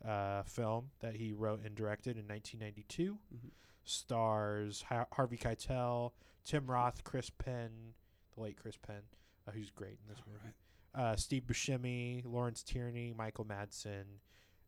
uh, 0.04 0.42
film 0.42 0.90
that 1.00 1.14
he 1.16 1.32
wrote 1.32 1.60
and 1.64 1.74
directed 1.74 2.16
in 2.18 2.26
1992. 2.28 3.18
Mhm. 3.34 3.50
Stars 3.84 4.82
ha- 4.88 5.06
Harvey 5.12 5.36
Keitel, 5.38 6.12
Tim 6.44 6.66
Roth, 6.70 7.04
Chris 7.04 7.30
Penn, 7.30 7.94
the 8.34 8.42
late 8.42 8.56
Chris 8.56 8.76
Penn, 8.76 9.02
uh, 9.46 9.52
who's 9.52 9.70
great 9.70 9.98
in 10.02 10.08
this 10.08 10.18
All 10.26 10.32
movie. 10.32 10.44
right. 10.94 11.02
Uh, 11.02 11.16
Steve 11.16 11.44
Buscemi, 11.46 12.22
Lawrence 12.24 12.62
Tierney, 12.62 13.12
Michael 13.16 13.44
Madsen, 13.44 14.04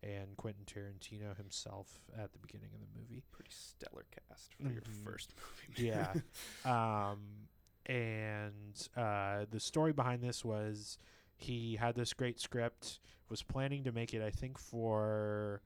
and 0.02 0.36
Quentin 0.36 0.64
Tarantino 0.64 1.36
himself 1.36 2.00
at 2.16 2.32
the 2.32 2.38
beginning 2.38 2.70
of 2.74 2.80
the 2.80 2.98
movie. 2.98 3.22
Pretty 3.30 3.50
stellar 3.50 4.04
cast 4.28 4.54
for 4.54 4.64
your 4.70 4.82
Mhm. 4.82 5.04
first 5.04 5.34
movie. 5.36 5.86
Yeah. 5.88 6.14
um, 6.64 7.48
and 7.86 8.88
uh, 8.96 9.46
the 9.50 9.60
story 9.60 9.92
behind 9.92 10.22
this 10.22 10.44
was 10.44 10.98
he 11.36 11.76
had 11.76 11.94
this 11.94 12.12
great 12.12 12.40
script, 12.40 13.00
was 13.28 13.42
planning 13.42 13.84
to 13.84 13.92
make 13.92 14.14
it, 14.14 14.22
I 14.22 14.30
think, 14.30 14.58
for 14.58 15.60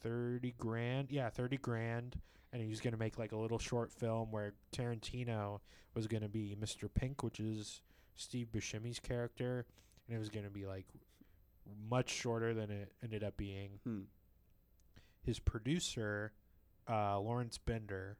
thirty 0.00 0.54
grand. 0.58 1.08
Yeah, 1.10 1.28
thirty 1.30 1.58
grand, 1.58 2.16
and 2.52 2.62
he 2.62 2.68
was 2.68 2.80
going 2.80 2.92
to 2.92 2.98
make 2.98 3.18
like 3.18 3.32
a 3.32 3.36
little 3.36 3.58
short 3.58 3.92
film 3.92 4.30
where 4.32 4.54
Tarantino 4.72 5.60
was 5.94 6.06
going 6.06 6.22
to 6.22 6.28
be 6.28 6.56
Mr. 6.60 6.88
Pink, 6.92 7.22
which 7.22 7.40
is 7.40 7.82
Steve 8.16 8.48
Buscemi's 8.52 9.00
character, 9.00 9.66
and 10.06 10.16
it 10.16 10.18
was 10.18 10.30
going 10.30 10.44
to 10.44 10.50
be 10.50 10.66
like 10.66 10.86
much 11.88 12.10
shorter 12.10 12.54
than 12.54 12.70
it 12.70 12.92
ended 13.02 13.22
up 13.22 13.36
being. 13.36 13.80
Hmm. 13.84 14.00
His 15.22 15.38
producer, 15.38 16.32
uh, 16.88 17.20
Lawrence 17.20 17.58
Bender, 17.58 18.16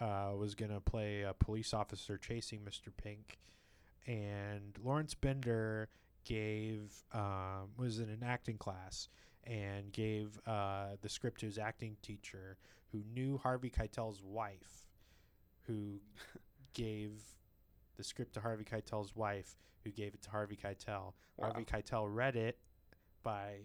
uh, 0.00 0.32
was 0.36 0.54
going 0.54 0.70
to 0.70 0.80
play 0.80 1.22
a 1.22 1.34
police 1.34 1.74
officer 1.74 2.18
chasing 2.18 2.60
Mr. 2.60 2.88
Pink, 2.96 3.38
and 4.06 4.76
Lawrence 4.82 5.14
Bender 5.14 5.88
gave 6.24 6.92
um, 7.12 7.70
was 7.76 7.98
in 7.98 8.08
an 8.08 8.22
acting 8.24 8.58
class 8.58 9.08
and 9.44 9.92
gave 9.92 10.38
uh, 10.46 10.96
the 11.02 11.08
script 11.08 11.40
to 11.40 11.46
his 11.46 11.58
acting 11.58 11.96
teacher 12.02 12.56
who 12.92 13.02
knew 13.12 13.38
Harvey 13.38 13.70
Keitel's 13.70 14.22
wife, 14.22 14.86
who 15.66 16.00
gave 16.74 17.12
the 17.96 18.04
script 18.04 18.34
to 18.34 18.40
Harvey 18.40 18.64
Keitel's 18.64 19.14
wife, 19.14 19.56
who 19.84 19.90
gave 19.90 20.14
it 20.14 20.22
to 20.22 20.30
Harvey 20.30 20.56
Keitel. 20.56 21.12
Wow. 21.36 21.52
Harvey 21.52 21.64
Keitel 21.64 22.06
read 22.08 22.36
it 22.36 22.58
by 23.22 23.56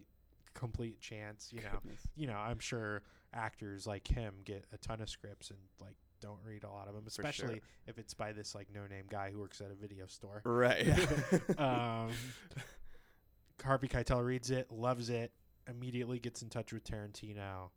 complete 0.54 1.00
chance. 1.00 1.50
You 1.52 1.62
know, 1.62 1.70
Goodness. 1.74 2.02
you 2.16 2.28
know, 2.28 2.38
I'm 2.38 2.60
sure 2.60 3.04
actors 3.34 3.86
like 3.86 4.08
him 4.08 4.36
get 4.44 4.66
a 4.74 4.78
ton 4.78 5.02
of 5.02 5.10
scripts 5.10 5.50
and 5.50 5.60
like 5.80 5.96
don't 6.22 6.40
read 6.46 6.64
a 6.64 6.70
lot 6.70 6.88
of 6.88 6.94
them, 6.94 7.04
For 7.06 7.12
sure. 7.12 7.26
especially 7.30 7.62
if 7.88 7.98
it's 7.98 8.14
by 8.14 8.32
this 8.32 8.56
like 8.56 8.68
no 8.74 8.88
name 8.88 9.06
guy 9.10 9.32
who 9.32 9.40
works 9.40 9.62
at 9.62 9.72
a 9.72 9.76
video 9.76 10.06
store. 10.08 10.42
Right. 10.46 10.88
um, 11.58 12.10
Harvey 13.64 13.88
Keitel 13.88 14.26
reads 14.26 14.52
it, 14.52 14.72
loves 14.72 15.10
it, 15.10 15.32
immediately 15.70 16.20
gets 16.20 16.42
in 16.42 16.50
touch 16.50 16.74
with 16.74 16.84
Tarantino. 16.84 17.70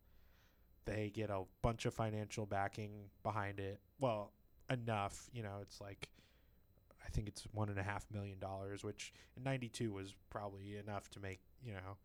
They 0.84 1.11
get 1.14 1.30
a 1.30 1.43
bunch 1.62 1.86
of 1.86 1.95
financial 1.95 2.47
backing 2.47 3.11
behind 3.22 3.61
it. 3.61 3.80
Well, 4.01 4.32
enough, 4.70 5.28
you 5.32 5.43
know. 5.43 5.59
It's 5.62 5.80
like 5.80 6.09
I 7.05 7.09
think 7.11 7.28
it's 7.28 7.47
one 7.53 7.68
and 7.68 7.78
a 7.78 7.82
half 7.84 8.05
million 8.12 8.40
dollars, 8.40 8.82
which 8.82 9.12
in 9.36 9.45
'92 9.45 9.93
was 9.93 10.14
probably 10.28 10.76
enough 10.76 11.09
to 11.11 11.20
make 11.20 11.40
you 11.64 11.74
know, 11.74 11.97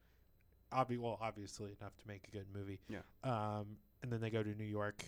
obvi- 0.73 0.99
well, 0.99 1.17
obviously 1.21 1.75
enough 1.79 1.97
to 1.97 2.07
make 2.07 2.27
a 2.27 2.31
good 2.31 2.45
movie. 2.53 2.79
Yeah. 2.87 2.99
Um, 3.23 3.77
and 4.03 4.11
then 4.11 4.21
they 4.21 4.29
go 4.29 4.43
to 4.43 4.53
New 4.55 4.63
York 4.65 5.03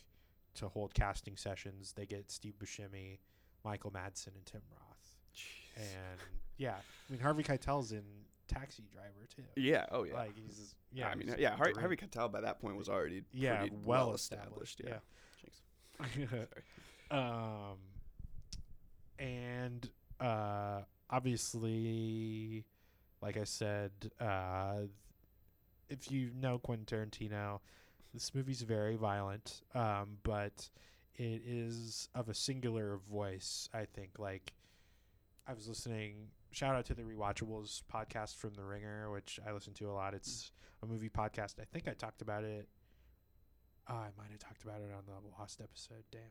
to 0.56 0.68
hold 0.68 0.94
casting 0.94 1.38
sessions. 1.38 1.94
They 1.96 2.06
get 2.06 2.32
Steve 2.32 2.56
Buscemi, 2.64 3.20
Michael 3.64 3.92
Madsen, 3.92 4.36
and 4.36 4.46
Tim 4.46 4.62
Roth. 4.72 5.16
And 5.78 6.20
yeah, 6.58 6.76
I 7.08 7.12
mean 7.12 7.22
Harvey 7.22 7.44
Keitel's 7.44 7.92
in 7.92 8.04
Taxi 8.48 8.84
Driver 8.92 9.28
too. 9.34 9.44
yeah. 9.56 9.86
Oh 9.92 10.04
yeah. 10.04 10.14
Like 10.16 10.36
he's 10.36 10.76
yeah. 10.92 11.08
I 11.08 11.16
mean, 11.16 11.34
yeah. 11.38 11.52
Har- 11.56 11.66
great. 11.66 11.78
Harvey 11.78 11.96
Keitel 11.96 12.32
by 12.32 12.42
that 12.42 12.60
point 12.60 12.76
was 12.78 12.90
already 12.90 13.24
Yeah, 13.32 13.60
pretty 13.60 13.76
well 13.84 14.08
well 14.08 14.16
established, 14.16 14.80
established. 14.82 15.04
yeah. 16.00 16.20
Jinx. 16.30 16.48
Um, 17.12 17.78
and 19.18 19.90
uh, 20.20 20.82
obviously, 21.10 22.66
like 23.22 23.38
I 23.38 23.44
said, 23.44 23.92
uh, 24.20 24.82
if 25.90 26.12
you 26.12 26.30
know 26.40 26.60
Quentin 26.60 26.86
Tarantino, 26.86 27.60
this 28.14 28.34
movie's 28.34 28.62
very 28.62 28.96
violent, 28.96 29.62
um, 29.76 30.18
but 30.24 30.70
it 31.16 31.42
is 31.46 32.10
of 32.16 32.30
a 32.30 32.34
singular 32.34 32.98
voice. 33.10 33.70
I 33.74 33.86
think. 33.86 34.20
Like, 34.20 34.54
I 35.48 35.54
was 35.54 35.68
listening. 35.68 36.30
Shout 36.52 36.76
out 36.76 36.86
to 36.86 36.96
the 36.96 37.04
Rewatchables 37.04 37.84
podcast 37.94 38.36
from 38.36 38.56
The 38.56 38.64
Ringer, 38.64 39.12
which 39.12 39.40
I 39.48 39.52
listen 39.52 39.74
to 39.76 39.90
a 39.90 39.94
lot. 39.94 40.14
It's 40.16 40.52
a 40.82 40.88
movie 40.88 41.10
podcast. 41.10 41.60
I 41.62 41.66
think 41.72 41.88
I 41.88 41.94
talked 41.94 42.22
about 42.22 42.44
it. 42.44 42.68
Uh, 43.88 43.94
I 43.94 44.10
might 44.18 44.32
have 44.32 44.40
talked 44.40 44.64
about 44.64 44.82
it 44.82 44.90
on 44.96 45.04
the 45.06 45.40
Lost 45.40 45.62
episode. 45.62 46.04
Damn. 46.12 46.22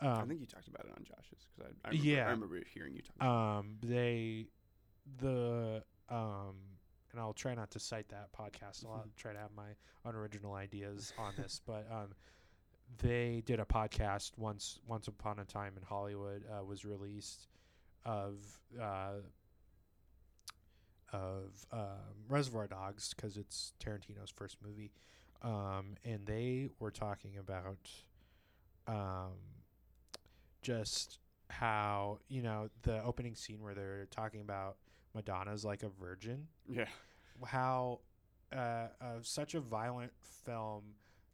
Um, 0.00 0.18
I 0.18 0.24
think 0.26 0.40
you 0.40 0.46
talked 0.46 0.68
about 0.68 0.84
it 0.84 0.92
on 0.96 1.04
Josh's 1.04 1.46
because 1.56 1.72
I, 1.84 1.88
I 1.88 1.90
remember, 1.90 2.08
yeah. 2.08 2.20
I 2.20 2.30
remember 2.30 2.60
hearing 2.72 2.94
you 2.94 3.02
talk. 3.02 3.16
About 3.16 3.58
um 3.58 3.76
they 3.82 4.46
the 5.20 5.82
um 6.10 6.56
and 7.16 7.22
I'll 7.22 7.32
try 7.32 7.54
not 7.54 7.70
to 7.70 7.80
cite 7.80 8.10
that 8.10 8.28
podcast 8.38 8.84
a 8.84 8.88
lot 8.88 9.08
try 9.16 9.32
to 9.32 9.38
have 9.38 9.50
my 9.56 9.68
unoriginal 10.04 10.52
ideas 10.52 11.14
on 11.18 11.32
this 11.38 11.62
but 11.66 11.86
um 11.90 12.08
they 12.98 13.42
did 13.46 13.58
a 13.58 13.64
podcast 13.64 14.32
once 14.36 14.78
once 14.86 15.08
upon 15.08 15.38
a 15.38 15.44
time 15.44 15.72
in 15.78 15.82
Hollywood 15.82 16.44
uh, 16.46 16.62
was 16.62 16.84
released 16.84 17.48
of 18.04 18.34
uh 18.78 19.14
of 21.12 21.66
um, 21.72 21.80
Reservoir 22.28 22.66
Dogs 22.66 23.14
because 23.14 23.38
it's 23.38 23.72
Tarantino's 23.82 24.30
first 24.30 24.58
movie 24.62 24.92
um 25.42 25.94
and 26.04 26.26
they 26.26 26.68
were 26.78 26.90
talking 26.90 27.38
about 27.38 27.78
um 28.86 29.32
just 30.60 31.18
how 31.48 32.18
you 32.28 32.42
know 32.42 32.68
the 32.82 33.02
opening 33.02 33.34
scene 33.34 33.62
where 33.62 33.72
they're 33.72 34.06
talking 34.10 34.42
about 34.42 34.76
Madonna's 35.16 35.64
like 35.64 35.82
a 35.82 35.88
virgin. 35.88 36.46
Yeah. 36.68 36.88
How 37.44 38.00
uh, 38.54 38.88
uh, 39.00 39.18
such 39.22 39.54
a 39.54 39.60
violent 39.60 40.12
film 40.44 40.82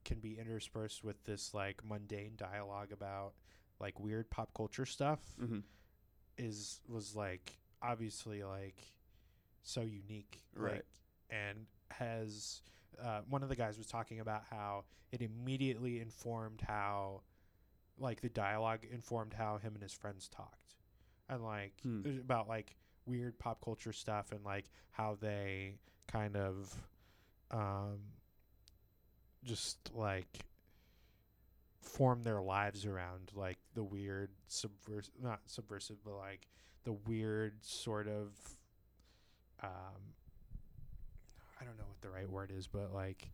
can 0.05 0.19
be 0.19 0.39
interspersed 0.39 1.05
with 1.05 1.23
this 1.25 1.53
like 1.55 1.81
mundane 1.85 2.33
dialogue 2.37 2.91
about 2.93 3.33
like 3.79 4.01
weird 4.01 4.31
pop 4.31 4.51
culture 4.55 4.87
stuff 4.87 5.21
Mm-hmm. 5.41 5.59
is 6.39 6.81
was 6.89 7.15
like 7.15 7.59
obviously 7.83 8.43
like 8.43 8.81
so 9.63 9.83
unique 9.83 10.43
Right. 10.57 10.75
like, 10.75 10.85
and 11.31 11.67
has 11.91 12.63
uh, 13.03 13.21
one 13.29 13.43
of 13.43 13.49
the 13.49 13.57
guys 13.57 13.79
was 13.79 13.87
talking 13.87 14.21
about 14.21 14.43
how 14.51 14.85
it 15.13 15.21
immediately 15.23 16.01
informed 16.01 16.61
how 16.67 17.23
like 17.99 18.21
the 18.21 18.29
dialogue 18.29 18.81
informed 18.91 19.35
how 19.35 19.59
him 19.59 19.75
and 19.75 19.83
his 19.83 19.93
friends 19.93 20.29
talked 20.29 20.75
and 21.29 21.45
like 21.45 21.75
Hmm. 21.83 22.03
about 22.21 22.49
like 22.49 22.77
weird 23.07 23.39
pop 23.39 23.63
culture 23.63 23.93
stuff 23.93 24.33
and 24.33 24.45
like 24.45 24.71
how 24.91 25.17
they 25.21 25.77
kind 26.11 26.37
of 26.37 26.75
um 27.51 27.99
just 29.45 29.79
like 29.95 30.45
form 31.81 32.23
their 32.23 32.41
lives 32.41 32.87
around 32.87 33.31
like 33.35 33.59
the 33.75 33.83
weird 33.83 34.31
subversive 34.47 35.13
not 35.23 35.41
subversive 35.47 35.97
but 36.05 36.15
like 36.17 36.47
the 36.85 36.93
weird 36.93 37.55
sort 37.65 38.07
of 38.09 38.31
um 39.63 40.01
I 41.61 41.65
don't 41.65 41.77
know 41.79 41.85
what 41.89 42.01
the 42.01 42.11
right 42.11 42.29
word 42.29 42.53
is 42.57 42.67
but 42.67 42.93
like 42.95 43.31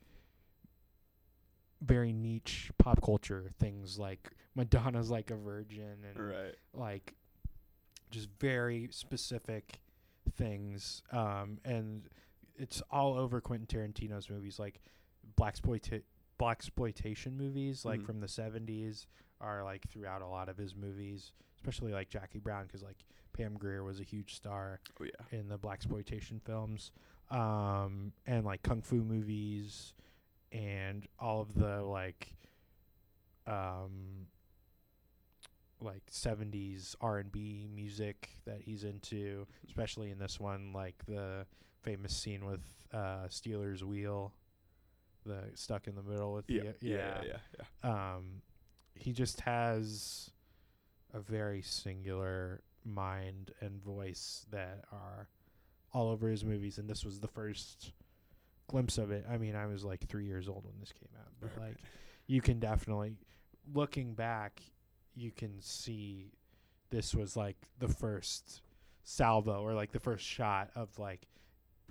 very 1.80 2.12
niche 2.12 2.70
pop 2.78 3.00
culture 3.02 3.50
things 3.60 3.98
like 3.98 4.30
Madonna's 4.56 5.10
like 5.10 5.30
a 5.30 5.36
virgin 5.36 5.98
and 6.08 6.28
Right. 6.30 6.54
like 6.74 7.14
just 8.10 8.28
very 8.40 8.88
specific 8.90 9.80
things 10.36 11.02
um 11.12 11.58
and 11.64 12.08
it's 12.58 12.82
all 12.90 13.14
over 13.16 13.40
Quentin 13.40 13.66
Tarantino's 13.66 14.28
movies 14.28 14.58
like 14.58 14.80
black 15.36 15.56
blaxploitation 16.40 17.36
movies 17.36 17.84
like 17.84 18.00
Mhm. 18.00 18.06
from 18.06 18.20
the 18.20 18.26
70s 18.28 19.06
are 19.40 19.64
like 19.64 19.88
throughout 19.88 20.22
a 20.22 20.26
lot 20.26 20.48
of 20.48 20.56
his 20.56 20.74
movies 20.74 21.32
especially 21.56 21.92
like 21.92 22.08
Jackie 22.08 22.38
Brown 22.38 22.66
cuz 22.68 22.82
like 22.82 23.04
Pam 23.32 23.54
Grier 23.56 23.82
was 23.84 24.00
a 24.00 24.04
huge 24.04 24.34
star 24.34 24.80
Oh 25.00 25.04
yeah. 25.04 25.38
in 25.38 25.48
the 25.48 25.58
blaxploitation 25.58 26.40
films 26.42 26.92
um 27.30 28.12
and 28.26 28.44
like 28.44 28.62
kung 28.62 28.82
fu 28.82 29.02
movies 29.02 29.94
and 30.52 31.06
all 31.18 31.40
of 31.40 31.54
the 31.54 31.82
like 31.82 32.34
um 33.46 34.26
like 35.80 36.04
70s 36.10 36.96
R&B 37.00 37.68
music 37.72 38.30
that 38.44 38.60
he's 38.62 38.82
into 38.84 39.46
especially 39.66 40.10
in 40.10 40.18
this 40.18 40.40
one 40.40 40.72
like 40.72 41.04
the 41.06 41.46
famous 41.82 42.16
scene 42.16 42.44
with 42.46 42.60
uh 42.92 43.28
Stealers 43.28 43.84
Wheel 43.84 44.32
the 45.26 45.42
stuck 45.54 45.86
in 45.86 45.94
the 45.94 46.02
middle 46.02 46.32
with 46.34 46.48
Yeah. 46.48 46.62
the 46.80 46.88
Yeah. 46.88 47.22
Yeah. 47.24 47.36
Yeah. 47.84 48.14
um, 48.16 48.42
he 48.94 49.12
just 49.12 49.40
has 49.42 50.30
a 51.12 51.20
very 51.20 51.60
singular 51.62 52.62
mind 52.84 53.50
and 53.60 53.82
voice 53.82 54.46
that 54.50 54.84
are 54.92 55.28
all 55.92 56.08
over 56.08 56.28
his 56.28 56.44
movies, 56.44 56.78
and 56.78 56.88
this 56.88 57.04
was 57.04 57.20
the 57.20 57.28
first 57.28 57.92
glimpse 58.68 58.96
of 58.98 59.10
it. 59.10 59.24
I 59.28 59.36
mean, 59.38 59.54
I 59.54 59.66
was 59.66 59.84
like 59.84 60.06
three 60.06 60.26
years 60.26 60.48
old 60.48 60.64
when 60.64 60.74
this 60.80 60.92
came 60.92 61.08
out, 61.18 61.32
but 61.40 61.50
Right. 61.58 61.68
like 61.68 61.76
you 62.26 62.40
can 62.40 62.58
definitely, 62.60 63.16
looking 63.74 64.14
back, 64.14 64.62
you 65.14 65.30
can 65.30 65.60
see 65.60 66.32
this 66.90 67.14
was 67.14 67.36
like 67.36 67.56
the 67.78 67.88
first 67.88 68.62
salvo 69.04 69.62
or 69.62 69.74
like 69.74 69.92
the 69.92 70.00
first 70.00 70.24
shot 70.24 70.70
of 70.74 70.98
like 70.98 71.26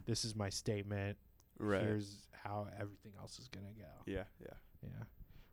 this 0.07 0.25
is 0.25 0.35
my 0.35 0.49
statement. 0.49 1.17
Right. 1.59 1.81
Here's 1.83 2.27
how 2.31 2.67
everything 2.79 3.11
else 3.19 3.37
is 3.39 3.47
gonna 3.49 3.73
go. 3.77 3.85
yeah. 4.05 4.23
Yeah. 4.39 4.53
Yeah. 4.83 5.03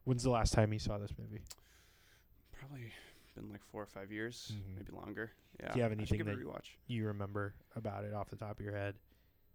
When's 0.05 0.23
the 0.23 0.31
last 0.31 0.53
time 0.55 0.73
you 0.73 0.79
saw 0.79 0.97
this 0.99 1.13
movie? 1.19 1.43
Probably 2.53 2.93
been 3.35 3.51
like 3.51 3.63
four 3.65 3.83
or 3.83 3.87
five 3.87 4.13
years, 4.13 4.53
Mhm. 4.55 4.77
maybe 4.77 4.93
longer. 4.93 5.33
Yeah. 5.61 5.73
Do 5.73 5.79
you 5.79 5.83
have 5.83 5.93
anything 5.93 6.19
give 6.19 6.29
it 6.29 6.35
a 6.35 6.37
that- 6.37 6.45
rewatch? 6.45 6.77
You 6.87 7.07
remember 7.09 7.55
about 7.75 8.05
it 8.05 8.15
off 8.15 8.29
the 8.31 8.37
top 8.37 8.59
of 8.59 8.65
your 8.65 8.75
head? 8.77 8.97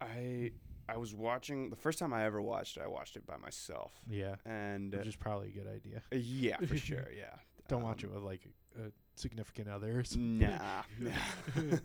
I 0.00 0.52
I 0.88 0.96
was 0.96 1.14
watching 1.14 1.70
the 1.70 1.76
first 1.76 1.98
time 2.00 2.12
I 2.12 2.24
ever 2.24 2.42
watched 2.42 2.76
it. 2.76 2.80
I 2.82 2.88
watched 2.88 3.16
it 3.16 3.24
by 3.24 3.36
myself, 3.36 3.92
Yeah, 4.08 4.36
and 4.44 4.92
which 4.92 5.06
uh, 5.06 5.08
is 5.08 5.14
probably 5.16 5.48
a 5.48 5.52
good 5.52 5.68
idea. 5.68 6.02
yeah, 6.10 6.56
for 6.58 6.76
sure, 6.76 7.08
yeah. 7.12 7.38
Don't 7.68 7.82
watch 7.82 8.02
it 8.02 8.08
Um, 8.08 8.14
with 8.14 8.24
like 8.24 8.44
a 8.76 8.90
significant 9.20 9.68
others. 9.68 10.16
Nah, 10.16 10.48
nah. 11.00 11.76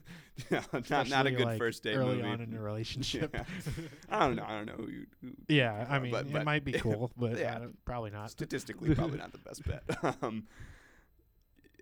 no, 0.51 0.61
not 0.89 1.09
not 1.09 1.27
a 1.27 1.31
good 1.31 1.45
like, 1.45 1.57
first 1.59 1.83
date 1.83 1.95
early 1.95 2.15
movie. 2.17 2.27
on 2.27 2.41
in 2.41 2.53
a 2.55 2.61
relationship. 2.61 3.31
Yeah. 3.33 3.43
I 4.09 4.19
don't 4.25 4.35
know. 4.35 4.45
I 4.47 4.51
don't 4.57 4.65
know 4.65 4.73
who. 4.85 4.87
You, 4.91 5.05
who 5.21 5.31
Yeah, 5.47 5.85
I 5.89 5.99
mean, 5.99 6.11
but- 6.11 6.27
it 6.27 6.43
might 6.43 6.63
be 6.63 6.73
cool, 6.73 7.11
but 7.17 7.37
Yeah. 7.37 7.57
uh, 7.57 7.67
probably 7.85 8.11
not. 8.11 8.31
statistically 8.31 8.95
probably 8.95 9.17
not 9.19 9.31
the 9.31 9.37
best 9.39 9.63
bet. 9.67 9.83
um, 10.23 10.43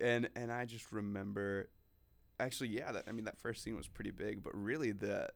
and 0.01 0.30
and 0.35 0.51
I 0.51 0.65
just 0.65 0.91
remember, 0.91 1.69
actually, 2.39 2.69
yeah, 2.69 2.91
that 2.91 3.05
I 3.07 3.11
mean 3.11 3.25
that 3.25 3.38
first 3.39 3.63
scene 3.63 3.75
was 3.75 3.88
pretty 3.88 4.11
big, 4.11 4.43
but 4.43 4.53
really 4.55 4.91
the 4.91 5.30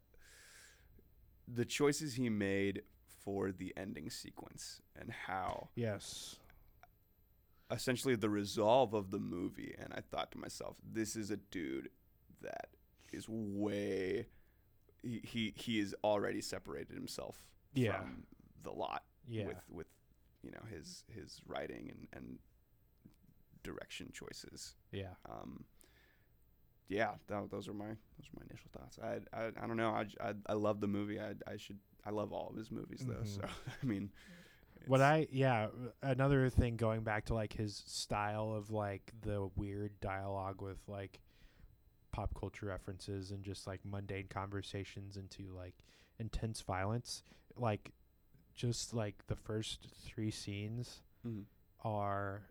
the 1.48 1.64
choices 1.65 2.15
he 2.15 2.30
made 2.30 2.81
for 3.23 3.52
the 3.52 3.73
ending 3.77 4.10
sequence 4.10 4.81
and 4.99 5.11
how 5.11 5.69
Yes. 5.76 6.38
Essentially 7.72 8.15
the 8.15 8.30
resolve 8.30 8.94
of 8.94 9.11
the 9.11 9.19
movie, 9.19 9.76
and 9.77 9.94
I 9.94 10.02
thought 10.02 10.31
to 10.31 10.38
myself, 10.38 10.77
this 10.84 11.15
is 11.15 11.31
a 11.31 11.38
dude 11.38 11.89
that 12.41 12.68
is 13.11 13.26
way 13.30 14.27
he 15.02 15.22
he, 15.23 15.53
he 15.56 15.80
has 15.80 15.94
already 16.03 16.41
separated 16.41 16.95
himself 16.95 17.38
Yeah. 17.73 17.99
from 17.99 18.23
the 18.64 18.72
lot 18.72 19.03
Yeah. 19.27 19.48
with 19.48 19.64
with 19.69 19.88
you 20.44 20.52
know 20.52 20.64
his 20.69 21.03
his 21.14 21.41
writing 21.45 21.89
and 21.91 22.07
and 22.14 22.39
direction 23.64 24.11
choices. 24.14 24.76
yeah. 24.91 25.14
Um, 25.30 25.65
yeah, 26.89 27.15
tho- 27.27 27.48
those 27.52 27.68
are 27.68 27.73
my 27.73 27.88
those 27.88 28.27
are 28.30 28.39
my 28.39 28.44
initial 28.49 28.69
thoughts. 28.72 28.98
I 29.03 29.19
I, 29.38 29.48
I 29.61 29.68
don't 29.68 29.76
know. 29.77 29.89
I 30.22 30.34
I 30.48 30.53
love 30.53 30.80
the 30.80 30.88
movie. 30.88 31.19
I 31.19 31.34
I 31.45 31.57
should 31.57 31.80
I 32.06 32.11
love 32.11 32.31
all 32.31 32.48
of 32.49 32.56
his 32.56 32.72
movies 32.72 33.03
though. 33.06 33.15
Mhm. 33.15 33.27
So 33.27 33.41
I 33.84 33.85
mean, 33.85 34.10
What 34.88 35.02
I 35.02 35.28
yeah, 35.32 35.68
another 36.02 36.50
thing 36.50 36.78
going 36.78 37.02
back 37.02 37.26
to 37.26 37.34
like 37.34 37.54
his 37.54 37.84
style 37.86 38.54
of 38.54 38.72
like 38.72 39.12
the 39.22 39.50
weird 39.56 40.00
dialogue 40.00 40.62
with 40.62 40.78
like 40.88 41.20
pop 42.12 42.34
culture 42.40 42.66
references 42.68 43.32
and 43.32 43.44
just 43.44 43.68
like 43.68 43.82
mundane 43.84 44.28
conversations 44.30 45.18
into 45.18 45.52
like 45.56 45.76
intense 46.20 46.62
violence, 46.62 47.24
like 47.56 47.92
just 48.56 48.94
like 48.94 49.16
the 49.28 49.36
first 49.36 49.88
3 50.06 50.32
scenes 50.32 51.02
Mhm. 51.26 51.46
are 51.84 52.42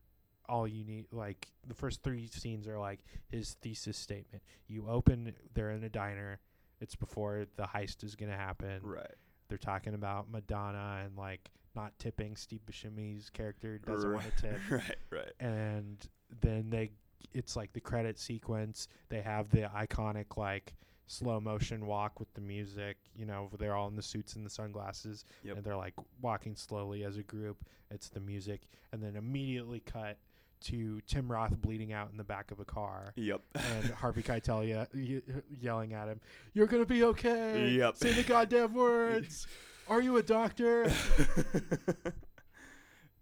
all 0.48 0.68
you 0.68 0.84
need 0.84 1.06
like 1.12 1.48
the 1.66 1.74
first 1.74 2.02
3 2.02 2.28
scenes 2.28 2.68
are 2.68 2.78
like 2.78 3.00
his 3.28 3.54
thesis 3.54 3.96
statement. 3.96 4.42
You 4.68 4.88
open 4.88 5.34
they're 5.54 5.70
in 5.72 5.82
a 5.82 5.88
diner. 5.88 6.38
It's 6.80 6.94
before 6.94 7.46
the 7.56 7.64
heist 7.64 8.04
is 8.04 8.14
going 8.16 8.30
to 8.30 8.36
happen 8.36 8.82
right 8.82 9.14
they're 9.48 9.56
talking 9.58 9.94
about 9.94 10.28
Madonna 10.30 11.02
and 11.04 11.16
like 11.16 11.50
not 11.76 11.96
tipping 11.98 12.34
Steve 12.36 12.60
Buscemi's 12.70 13.30
character 13.30 13.78
doesn't 13.78 14.08
right, 14.10 14.22
want 14.22 14.36
to 14.36 14.42
tip, 14.50 14.58
right 14.70 14.96
right 15.10 15.32
and 15.38 16.08
then 16.40 16.70
they 16.70 16.90
it's 17.32 17.54
like 17.56 17.72
the 17.72 17.80
credit 17.80 18.18
sequence. 18.18 18.88
They 19.10 19.20
have 19.20 19.50
the 19.50 19.70
iconic 19.76 20.36
like 20.36 20.74
slow 21.06 21.38
motion 21.38 21.86
walk 21.86 22.18
with 22.18 22.32
the 22.34 22.40
music. 22.40 22.96
You 23.14 23.26
know, 23.26 23.48
they're 23.58 23.74
all 23.74 23.88
in 23.88 23.94
the 23.96 24.02
suits 24.02 24.34
and 24.36 24.44
the 24.46 24.50
sunglasses, 24.50 25.24
Yep. 25.44 25.56
and 25.56 25.64
they're 25.64 25.76
like 25.76 25.94
walking 26.22 26.56
slowly 26.56 27.04
as 27.04 27.16
a 27.18 27.22
group. 27.22 27.58
It's 27.90 28.08
the 28.08 28.20
music, 28.20 28.62
and 28.92 29.02
then 29.02 29.14
immediately 29.16 29.80
cut 29.80 30.18
to 30.62 31.00
Tim 31.06 31.30
Roth 31.30 31.56
bleeding 31.60 31.92
out 31.92 32.10
in 32.10 32.16
the 32.16 32.24
back 32.24 32.50
of 32.50 32.58
a 32.58 32.64
car. 32.64 33.12
Yep. 33.16 33.40
And 33.54 33.84
Harvey 34.00 34.22
Keitel 34.22 34.66
ye- 34.94 35.00
ye- 35.00 35.22
yelling 35.60 35.92
at 35.92 36.08
him, 36.08 36.20
"You're 36.54 36.66
gonna 36.66 36.86
be 36.86 37.04
okay. 37.04 37.68
Yep. 37.70 37.96
Say 37.96 38.12
the 38.12 38.22
goddamn 38.22 38.72
words. 38.74 39.46
Are 39.88 40.00
you 40.00 40.16
a 40.16 40.22
doctor? 40.22 40.90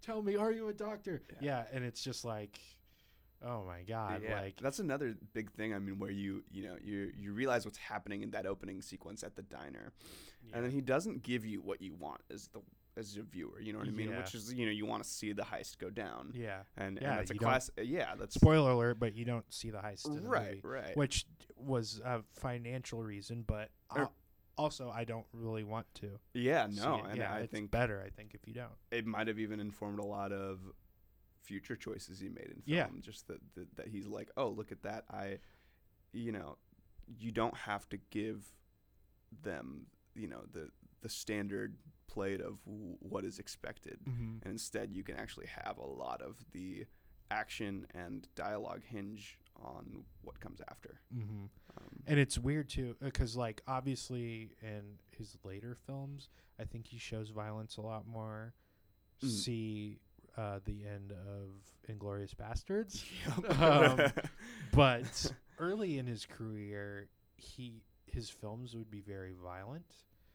Tell 0.02 0.22
me, 0.22 0.36
are 0.36 0.52
you 0.52 0.68
a 0.68 0.72
doctor? 0.72 1.22
Yeah. 1.30 1.38
Yeah, 1.40 1.64
and 1.72 1.84
it's 1.84 2.02
just 2.02 2.24
like, 2.24 2.58
oh 3.44 3.64
my 3.66 3.82
god, 3.82 4.22
yeah, 4.22 4.40
like 4.40 4.60
that's 4.60 4.78
another 4.78 5.14
big 5.32 5.50
thing. 5.52 5.74
I 5.74 5.78
mean, 5.78 5.98
where 5.98 6.10
you 6.10 6.44
you 6.50 6.64
know 6.64 6.76
you 6.82 7.10
you 7.16 7.32
realize 7.32 7.64
what's 7.64 7.78
happening 7.78 8.22
in 8.22 8.30
that 8.32 8.46
opening 8.46 8.82
sequence 8.82 9.22
at 9.22 9.34
the 9.34 9.42
diner, 9.42 9.92
and 10.52 10.64
then 10.64 10.70
he 10.70 10.80
doesn't 10.80 11.22
give 11.22 11.44
you 11.46 11.60
what 11.62 11.80
you 11.80 11.94
want 11.94 12.20
as 12.30 12.48
the 12.48 12.60
as 12.96 13.16
a 13.16 13.22
viewer. 13.22 13.60
You 13.60 13.72
know 13.72 13.78
what 13.78 13.88
I 13.88 13.92
mean? 13.92 14.10
Yeah. 14.10 14.18
Which 14.18 14.34
is 14.34 14.52
you 14.52 14.66
know 14.66 14.72
you 14.72 14.84
want 14.86 15.02
to 15.02 15.08
see 15.08 15.32
the 15.32 15.42
heist 15.42 15.78
go 15.78 15.88
down, 15.90 16.32
yeah. 16.34 16.60
and, 16.76 16.98
Yeah, 17.00 17.10
and 17.10 17.18
that's 17.20 17.30
a 17.30 17.34
class. 17.34 17.70
Yeah, 17.82 18.14
that's 18.18 18.34
Spoiler 18.34 18.72
alert, 18.72 18.98
but 18.98 19.14
you 19.14 19.24
don't 19.24 19.50
see 19.52 19.70
the 19.70 19.78
heist 19.78 20.06
in 20.06 20.16
the 20.16 20.22
right, 20.28 20.48
movie, 20.48 20.60
right. 20.64 20.96
which 20.96 21.24
was 21.56 22.00
a 22.04 22.20
financial 22.34 23.02
reason, 23.02 23.42
but 23.46 23.70
Er- 23.96 24.00
I'll- 24.02 24.12
also 24.56 24.90
I 24.94 25.04
don't 25.04 25.26
really 25.32 25.64
want 25.64 25.86
to. 25.96 26.18
yeah, 26.34 26.66
no, 26.70 26.96
it. 26.96 27.04
and 27.10 27.16
yeah, 27.18 27.32
I 27.34 27.40
it's 27.40 27.52
think 27.52 27.70
better. 27.70 28.02
I 28.04 28.10
think 28.10 28.34
if 28.34 28.46
you 28.46 28.54
don't. 28.54 28.72
it 28.90 29.06
might 29.06 29.28
have 29.28 29.38
even 29.38 29.60
informed 29.60 29.98
a 29.98 30.04
lot 30.06 30.32
of 30.32 30.60
future 31.42 31.76
choices 31.76 32.18
he 32.20 32.28
made 32.28 32.46
in 32.54 32.62
film. 32.62 32.64
Yeah. 32.66 32.86
Just 33.00 33.26
that, 33.28 33.38
that 33.54 33.76
that 33.76 33.88
he's 33.88 34.06
like, 34.06 34.30
oh, 34.36 34.48
look 34.48 34.72
at 34.72 34.82
that. 34.82 35.04
I, 35.10 35.38
you 36.12 36.32
know, 36.32 36.56
you 37.18 37.30
don't 37.32 37.56
have 37.56 37.88
to 37.90 37.98
give 38.10 38.44
them, 39.42 39.86
you 40.14 40.28
know, 40.28 40.42
the 40.52 40.68
the 41.02 41.08
standard 41.08 41.76
plate 42.06 42.40
of 42.40 42.64
w- 42.64 42.96
what 43.00 43.24
is 43.24 43.38
expected, 43.38 43.98
Mm-hmm. 44.08 44.36
and 44.42 44.52
instead 44.52 44.92
you 44.92 45.02
can 45.02 45.16
actually 45.16 45.46
have 45.64 45.76
a 45.78 45.86
lot 45.86 46.22
of 46.22 46.36
the 46.52 46.84
action 47.30 47.86
and 47.94 48.28
dialogue 48.36 48.82
hinge 48.86 49.38
on 49.62 50.04
what 50.22 50.38
comes 50.40 50.60
after. 50.68 51.00
Mm-hmm. 51.14 51.44
Um, 51.76 52.02
And 52.06 52.18
it's 52.18 52.38
weird 52.38 52.68
too, 52.68 52.96
because 53.02 53.36
like 53.36 53.62
obviously 53.66 54.50
in 54.62 54.98
his 55.16 55.36
later 55.44 55.76
films, 55.86 56.28
I 56.60 56.64
think 56.64 56.86
he 56.86 56.98
shows 56.98 57.30
violence 57.30 57.76
a 57.76 57.82
lot 57.82 58.06
more. 58.06 58.54
Mm. 59.22 59.28
See 59.30 59.98
uh, 60.36 60.58
the 60.64 60.84
end 60.86 61.12
of 61.12 61.50
Inglourious 61.88 62.34
Basterds, 62.34 63.04
Yep. 63.48 63.60
Um, 63.60 64.12
but 64.72 65.32
early 65.58 65.98
in 65.98 66.06
his 66.06 66.26
career, 66.26 67.08
he 67.36 67.82
his 68.06 68.30
films 68.30 68.74
would 68.76 68.90
be 68.90 69.00
very 69.00 69.32
violent, 69.42 69.86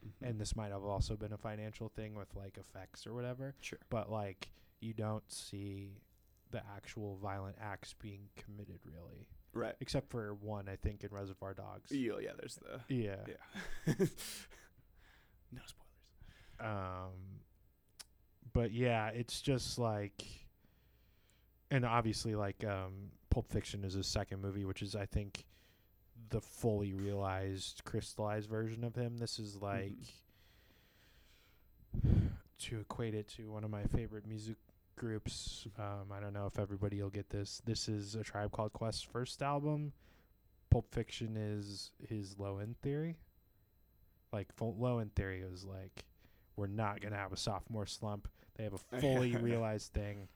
Mhm. 0.06 0.30
and 0.30 0.40
this 0.40 0.56
might 0.56 0.72
have 0.72 0.84
also 0.84 1.16
been 1.18 1.34
a 1.34 1.38
financial 1.38 1.90
thing 1.90 2.16
with 2.16 2.34
like 2.36 2.58
effects 2.58 3.06
or 3.06 3.14
whatever. 3.14 3.54
sure. 3.62 3.80
But 3.90 4.10
like 4.10 4.50
you 4.80 4.94
don't 4.94 5.30
see 5.30 5.98
the 6.52 6.62
actual 6.76 7.18
violent 7.22 7.56
acts 7.62 7.94
being 8.02 8.30
committed 8.36 8.80
really, 8.86 9.28
Right. 9.54 9.76
except 9.80 10.10
for 10.10 10.34
one 10.36 10.68
I 10.70 10.76
think 10.78 11.04
in 11.04 11.10
Reservoir 11.12 11.54
Dogs. 11.54 11.92
Yeah, 11.92 12.14
yeah. 12.22 12.32
There's 12.38 12.56
the 12.56 12.80
Yeah. 12.94 13.18
yeah. 13.28 13.94
no 15.52 15.62
spoilers. 15.66 16.60
Um, 16.60 17.42
but 18.54 18.72
yeah, 18.72 19.10
it's 19.10 19.42
just 19.42 19.78
like, 19.78 20.24
and 21.72 21.86
obviously, 21.86 22.36
like, 22.36 22.64
um, 22.66 23.12
Pulp 23.30 23.48
Fiction 23.52 23.84
is 23.84 23.94
his 23.94 24.08
second 24.08 24.42
movie, 24.42 24.66
which 24.66 24.82
is, 24.82 24.96
I 24.96 25.06
think, 25.06 25.46
the 26.30 26.42
fully 26.42 26.94
realized, 26.94 27.82
crystallized 27.86 28.50
version 28.50 28.84
of 28.84 28.96
him. 28.96 29.18
This 29.18 29.38
is 29.40 29.56
like, 29.62 29.94
to 32.60 32.80
equate 32.82 33.14
it 33.16 33.28
to 33.30 33.52
one 33.52 33.64
of 33.64 33.70
my 33.72 33.84
favorite 33.86 34.28
music 34.28 34.58
groups. 35.00 35.66
Um, 35.80 36.12
I 36.16 36.20
don't 36.20 36.34
know 36.34 36.46
if 36.46 36.60
everybody 36.60 37.02
will 37.02 37.10
get 37.10 37.30
this. 37.32 37.62
This 37.66 37.90
is 37.90 38.14
a 38.14 38.24
Tribe 38.24 38.52
Called 38.52 38.74
Quest's 38.74 39.02
first 39.02 39.42
album. 39.42 39.94
Pulp 40.70 40.94
Fiction 40.94 41.36
is 41.36 41.92
his 42.08 42.38
Low 42.38 42.60
End 42.60 42.76
Theory. 42.84 43.18
Like 44.32 44.54
Fo- 44.54 44.76
Low 44.78 45.00
End 45.00 45.16
Theory 45.16 45.42
is 45.42 45.66
like, 45.66 46.06
we're 46.56 46.68
not 46.68 47.02
gonna 47.02 47.16
have 47.16 47.34
a 47.34 47.38
sophomore 47.38 47.88
slump. 47.88 48.28
They 48.56 48.66
have 48.66 48.74
a 48.74 48.78
fully 49.00 49.36
realized 49.36 49.94
thing. 49.94 50.28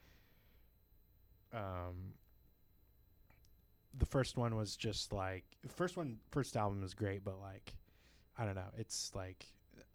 Um, 1.54 2.16
the 3.96 4.08
first 4.08 4.38
one 4.38 4.56
was 4.56 4.76
just 4.76 5.14
like 5.14 5.44
the 5.62 5.70
first 5.70 5.98
one, 5.98 6.18
first 6.32 6.58
album 6.58 6.82
is 6.84 6.96
great, 6.96 7.24
but 7.24 7.40
like, 7.40 7.76
I 8.40 8.46
don't 8.46 8.56
know, 8.56 8.72
it's 8.78 9.12
like 9.14 9.46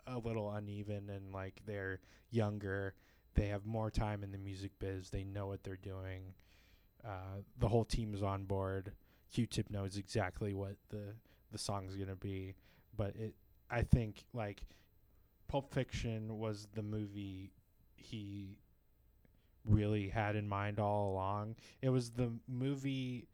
a 0.07 0.19
little 0.19 0.53
uneven 0.53 1.11
and 1.11 1.33
like 1.33 1.63
they're 1.67 2.01
younger. 2.31 2.95
They 3.35 3.47
have 3.49 3.67
more 3.67 3.91
time 3.91 4.23
in 4.25 4.33
the 4.33 4.39
music 4.39 4.73
biz. 4.79 5.11
They 5.11 5.25
know 5.25 5.47
what 5.47 5.63
they're 5.63 5.77
doing. 5.77 6.35
Uh, 7.05 7.43
the 7.59 7.69
whole 7.69 7.85
team 7.85 8.15
is 8.15 8.23
on 8.23 8.45
board. 8.45 8.93
Q-Tip 9.33 9.71
knows 9.71 9.97
exactly 9.97 10.55
what 10.55 10.77
the 10.89 11.15
the 11.53 11.59
song's 11.59 11.97
gonna 11.97 12.17
be, 12.17 12.55
but 12.97 13.15
it. 13.17 13.35
I 13.71 13.83
think 13.83 14.25
like 14.33 14.63
Pulp 15.47 15.73
Fiction 15.73 16.39
was 16.39 16.69
the 16.75 16.83
movie 16.83 17.53
he 17.97 18.59
really 19.65 20.09
had 20.09 20.37
in 20.37 20.49
mind 20.49 20.79
all 20.79 21.13
along. 21.13 21.57
It 21.83 21.91
was 21.91 22.11
the 22.11 22.33
movie. 22.49 23.29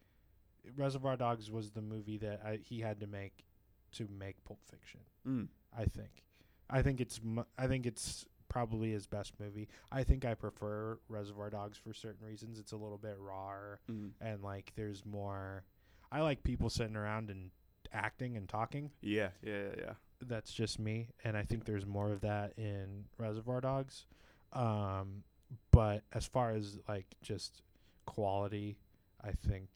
Reservoir 0.77 1.17
Dogs 1.17 1.51
was 1.51 1.71
the 1.71 1.83
movie 1.83 2.19
that 2.19 2.41
I, 2.45 2.59
he 2.63 2.81
had 2.81 3.01
to 3.01 3.07
make 3.07 3.45
to 3.93 4.09
make 4.19 4.43
Pulp 4.45 4.61
Fiction. 4.71 5.01
Mm. 5.27 5.49
I 5.77 5.85
think. 5.85 6.25
I 6.71 6.83
think 6.83 7.01
it's 7.01 7.21
mu- 7.23 7.45
I 7.59 7.67
think 7.67 7.87
it's 7.87 8.27
probably 8.55 8.93
his 8.93 9.05
best 9.09 9.33
movie. 9.41 9.67
I 9.91 10.05
think 10.05 10.25
I 10.25 10.35
prefer 10.35 10.97
Reservoir 11.09 11.51
Dogs 11.51 11.77
for 11.77 11.93
certain 11.93 12.25
reasons. 12.25 12.61
It's 12.61 12.71
a 12.71 12.77
little 12.77 12.99
bit 12.99 13.17
rawer 13.19 13.81
Mm. 13.91 14.13
and 14.21 14.43
like 14.45 14.71
there's 14.77 15.05
more 15.05 15.65
I 16.13 16.21
like 16.21 16.45
people 16.45 16.71
sitting 16.71 16.95
around 16.95 17.31
and 17.31 17.51
acting 17.93 18.37
and 18.37 18.49
talking. 18.49 18.93
Yeah, 19.01 19.31
yeah, 19.43 19.63
yeah, 19.63 19.75
yeah. 19.79 19.93
that's 20.21 20.53
just 20.53 20.79
me, 20.79 21.09
and 21.25 21.37
I 21.37 21.43
think 21.43 21.65
there's 21.65 21.85
more 21.85 22.13
of 22.13 22.21
that 22.21 22.53
in 22.57 23.07
Reservoir 23.19 23.61
Dogs. 23.61 24.07
Um, 24.53 25.25
but 25.73 26.03
as 26.13 26.25
far 26.25 26.53
as 26.53 26.79
like 26.89 27.07
just 27.23 27.63
quality, 28.07 28.77
I 29.21 29.33
think 29.33 29.69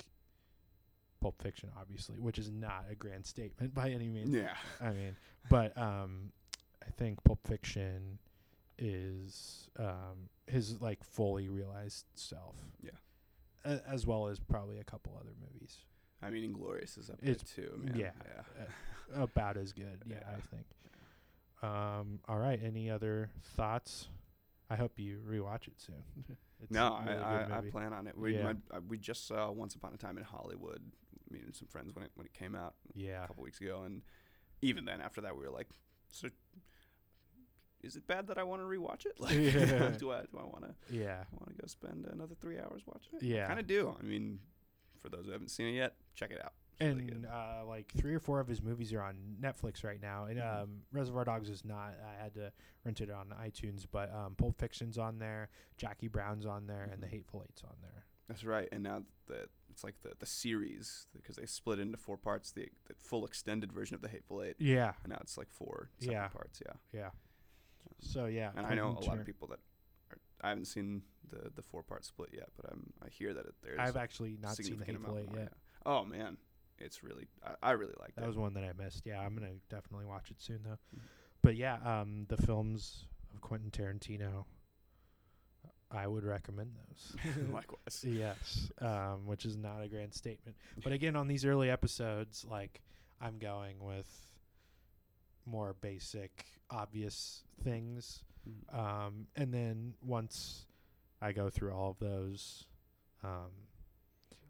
Pulp 1.20 1.42
Fiction, 1.42 1.70
obviously, 1.80 2.20
which 2.20 2.38
is 2.38 2.48
not 2.52 2.84
a 2.88 2.94
grand 2.94 3.26
statement 3.26 3.74
by 3.80 3.90
any 3.90 4.06
means. 4.06 4.32
Yeah. 4.32 4.54
I 4.80 4.90
mean, 4.92 5.16
but 5.50 5.76
um, 5.76 6.30
I 6.86 6.90
think 6.96 7.24
Pulp 7.24 7.40
Fiction 7.48 8.20
is 8.78 9.68
um 9.78 10.28
his 10.46 10.80
like 10.80 11.02
fully 11.04 11.48
realized 11.48 12.04
self. 12.14 12.56
Yeah. 12.80 12.90
A- 13.64 13.82
as 13.88 14.06
well 14.06 14.28
as 14.28 14.38
probably 14.40 14.78
a 14.78 14.84
couple 14.84 15.16
other 15.20 15.32
movies. 15.40 15.78
I 16.22 16.30
mean, 16.30 16.52
Inglourious 16.52 16.98
is 16.98 17.10
up 17.10 17.18
It's- 17.22 17.52
there 17.56 17.66
too. 17.66 17.76
Man. 17.78 17.96
yeah. 17.96 18.10
yeah. 18.26 19.22
About 19.22 19.56
as 19.56 19.72
good, 19.72 20.02
yeah, 20.06 20.22
I 20.28 20.40
think. 20.54 20.66
Um, 21.62 22.20
all 22.28 22.38
right. 22.38 22.60
Any 22.62 22.90
other 22.90 23.30
thoughts? 23.56 24.08
I 24.70 24.76
hope 24.76 24.98
you 24.98 25.20
rewatch 25.28 25.66
it 25.68 25.74
soon. 25.78 26.04
No, 26.70 26.98
really 27.06 27.16
I, 27.20 27.42
I, 27.44 27.58
I 27.58 27.60
plan 27.70 27.92
on 27.92 28.08
it. 28.08 28.18
We 28.18 28.34
Yeah. 28.34 28.42
my, 28.42 28.50
uh, 28.76 28.80
we 28.88 28.98
just 28.98 29.28
saw 29.28 29.48
Once 29.52 29.76
Upon 29.76 29.94
a 29.94 29.96
Time 29.96 30.18
in 30.18 30.24
Hollywood. 30.24 30.82
Me 31.30 31.38
and 31.44 31.54
some 31.54 31.68
friends 31.68 31.94
when 31.94 32.04
it 32.04 32.10
when 32.16 32.26
it 32.26 32.32
came 32.34 32.56
out 32.56 32.74
yeah. 32.94 33.22
a 33.22 33.28
couple 33.28 33.44
weeks 33.44 33.60
ago, 33.60 33.82
and 33.86 34.02
even 34.60 34.84
then, 34.84 35.00
after 35.00 35.20
that, 35.20 35.36
we 35.36 35.44
were 35.44 35.52
like, 35.52 35.68
so. 36.10 36.28
Is 37.82 37.96
it 37.96 38.06
bad 38.06 38.26
that 38.26 38.38
I 38.38 38.42
want 38.42 38.60
to 38.62 38.66
rewatch 38.66 39.06
it? 39.06 39.14
Like, 39.20 39.32
Yeah. 39.34 39.90
do 39.98 40.10
I 40.12 40.22
do 40.22 40.38
I 40.38 40.44
want 40.44 40.64
to 40.64 40.94
Yeah. 40.94 41.24
want 41.32 41.48
to 41.56 41.62
go 41.62 41.66
spend 41.66 42.06
another 42.06 42.34
three 42.40 42.58
hours 42.58 42.82
watching 42.86 43.14
it? 43.16 43.22
Yeah. 43.22 43.46
kind 43.46 43.60
of 43.60 43.66
do. 43.66 43.94
I 43.98 44.02
mean, 44.02 44.40
for 45.00 45.08
those 45.08 45.26
who 45.26 45.32
haven't 45.32 45.50
seen 45.50 45.68
it 45.68 45.76
yet, 45.76 45.94
check 46.14 46.30
it 46.30 46.44
out. 46.44 46.54
It's 46.80 46.86
and 46.96 47.22
good. 47.22 47.28
uh, 47.28 47.64
like 47.66 47.90
three 47.96 48.14
or 48.14 48.20
four 48.20 48.38
of 48.38 48.46
his 48.46 48.62
movies 48.62 48.92
are 48.92 49.02
on 49.02 49.16
Netflix 49.40 49.82
right 49.84 50.00
now. 50.00 50.24
And 50.26 50.38
Mhm. 50.38 50.62
um, 50.62 50.82
Reservoir 50.92 51.24
Dogs 51.24 51.48
is 51.48 51.64
not. 51.64 51.94
I 52.04 52.22
had 52.22 52.34
to 52.34 52.52
rent 52.84 53.00
it 53.00 53.10
on 53.10 53.30
iTunes, 53.40 53.84
but 53.90 54.12
um, 54.14 54.36
Pulp 54.36 54.58
Fiction's 54.58 54.96
on 54.96 55.18
there. 55.18 55.48
Jackie 55.76 56.06
Brown's 56.08 56.46
on 56.46 56.66
there, 56.68 56.84
and 56.92 57.02
The 57.02 57.06
Mhm. 57.08 57.10
Hateful 57.10 57.42
Eight's 57.48 57.64
on 57.64 57.76
there. 57.82 58.04
That's 58.28 58.44
right. 58.44 58.68
And 58.70 58.82
now 58.84 59.04
that 59.26 59.48
it's 59.70 59.82
like 59.82 60.00
the 60.02 60.14
the 60.18 60.26
series 60.26 61.06
because 61.12 61.36
they 61.36 61.46
split 61.46 61.78
into 61.80 61.96
four 61.96 62.16
parts. 62.16 62.52
The, 62.52 62.68
the 62.86 62.94
full 62.94 63.24
extended 63.24 63.72
version 63.72 63.94
of 63.94 64.00
the 64.02 64.08
Hateful 64.08 64.42
Eight, 64.42 64.56
Yeah, 64.60 64.92
and 65.02 65.10
now 65.10 65.18
it's 65.20 65.36
like 65.38 65.50
four 65.50 65.90
separate 65.98 66.12
Yeah. 66.14 66.28
parts. 66.28 66.62
Yeah. 66.64 66.72
yeah. 66.92 67.10
So 68.00 68.26
yeah, 68.26 68.50
And 68.56 68.66
I 68.66 68.74
know 68.74 68.96
a 69.00 69.04
lot 69.04 69.18
of 69.18 69.26
people 69.26 69.48
that 69.48 69.58
are, 70.12 70.18
I 70.42 70.48
haven't 70.50 70.66
seen 70.66 71.02
the 71.30 71.50
the 71.54 71.62
four 71.62 71.82
part 71.82 72.04
split 72.04 72.30
yet, 72.32 72.48
but 72.56 72.70
I'm 72.70 72.92
I 73.04 73.08
hear 73.08 73.34
that 73.34 73.44
it, 73.46 73.54
there's 73.62 73.78
I've 73.78 73.96
actually 73.96 74.36
not 74.40 74.56
seen 74.56 74.78
The 74.78 74.84
Hateful 74.84 75.18
Eight 75.18 75.28
yet. 75.34 75.48
yeah. 75.52 75.84
Oh 75.86 76.04
man, 76.04 76.36
it's 76.78 77.02
really 77.02 77.26
I, 77.44 77.54
I 77.62 77.70
really 77.72 77.94
like 78.00 78.14
that. 78.14 78.22
That 78.22 78.26
was 78.26 78.36
one 78.36 78.54
that 78.54 78.64
I 78.64 78.72
missed. 78.82 79.04
Yeah, 79.06 79.20
I'm 79.20 79.34
gonna 79.34 79.54
definitely 79.68 80.06
watch 80.06 80.30
it 80.30 80.40
soon 80.40 80.60
though. 80.64 80.78
Mhm. 80.96 81.00
But 81.42 81.56
yeah, 81.56 81.76
um, 81.84 82.26
the 82.28 82.36
films 82.36 83.04
of 83.32 83.40
Quentin 83.40 83.70
Tarantino, 83.70 84.44
I 85.90 86.06
would 86.06 86.24
recommend 86.24 86.72
those. 86.76 87.16
Likewise. 87.52 88.04
yes, 88.04 88.70
um, 88.80 89.26
which 89.26 89.44
is 89.44 89.56
not 89.56 89.82
a 89.82 89.88
grand 89.88 90.12
statement. 90.14 90.56
But 90.82 90.92
again, 90.92 91.16
on 91.16 91.28
these 91.28 91.44
early 91.44 91.70
episodes, 91.70 92.44
like 92.48 92.80
I'm 93.20 93.38
going 93.38 93.78
with 93.80 94.08
more 95.46 95.74
basic, 95.80 96.44
obvious 96.70 97.44
things, 97.62 98.22
Mhm. 98.48 98.74
um, 98.78 99.26
and 99.36 99.52
then 99.52 99.94
once 100.02 100.66
I 101.20 101.32
go 101.32 101.50
through 101.50 101.72
all 101.72 101.90
of 101.90 101.98
those, 101.98 102.66
um, 103.22 103.50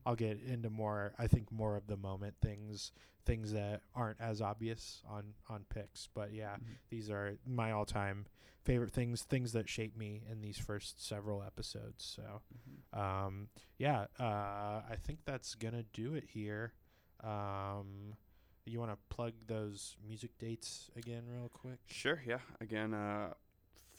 I'll 0.06 0.16
get 0.16 0.40
into 0.40 0.70
more. 0.70 1.14
I 1.18 1.26
think 1.26 1.50
more 1.52 1.76
of 1.76 1.86
the 1.86 1.96
moment 1.96 2.36
things, 2.40 2.92
things 3.24 3.52
that 3.52 3.82
aren't 3.94 4.20
as 4.20 4.40
obvious 4.40 5.02
on 5.06 5.34
on 5.48 5.64
picks. 5.68 6.06
But 6.14 6.32
yeah, 6.32 6.56
Mhm. 6.56 6.78
these 6.88 7.10
are 7.10 7.38
my 7.46 7.72
all-time 7.72 8.26
favorite 8.64 8.92
things, 8.92 9.22
things 9.22 9.52
that 9.52 9.68
shape 9.68 9.96
me 9.96 10.24
in 10.30 10.40
these 10.40 10.58
first 10.58 11.04
several 11.06 11.42
episodes. 11.42 12.04
So, 12.04 12.42
Mhm. 12.54 12.98
um, 12.98 13.48
yeah, 13.78 14.06
uh, 14.18 14.82
I 14.88 14.96
think 14.96 15.24
that's 15.24 15.54
gonna 15.54 15.82
do 15.92 16.14
it 16.14 16.24
here. 16.24 16.72
Um, 17.20 18.16
you 18.70 18.78
want 18.80 18.90
to 18.92 18.98
plug 19.14 19.32
those 19.46 19.96
music 20.06 20.30
dates 20.38 20.90
again, 20.96 21.22
real 21.26 21.48
quick? 21.48 21.78
Sure. 21.86 22.22
Yeah. 22.26 22.38
Again, 22.60 22.94
uh, 22.94 23.34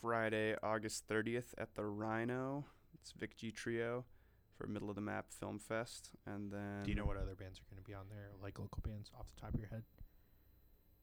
Friday, 0.01 0.55
August 0.63 1.07
30th 1.07 1.53
at 1.57 1.75
the 1.75 1.83
Rhino. 1.85 2.65
It's 2.93 3.11
Vic 3.11 3.35
G 3.37 3.51
Trio 3.51 4.05
for 4.57 4.67
Middle 4.67 4.89
of 4.89 4.95
the 4.95 5.01
Map 5.01 5.25
Film 5.31 5.57
Fest, 5.59 6.11
and 6.25 6.51
then 6.51 6.83
Do 6.83 6.89
you 6.89 6.95
know 6.95 7.05
what 7.05 7.15
other 7.17 7.35
bands 7.35 7.59
are 7.59 7.63
going 7.73 7.81
to 7.81 7.87
be 7.89 7.93
on 7.93 8.05
there, 8.09 8.29
like 8.43 8.59
local 8.59 8.81
bands, 8.85 9.09
off 9.17 9.27
the 9.33 9.41
top 9.41 9.53
of 9.53 9.59
your 9.59 9.69
head? 9.69 9.83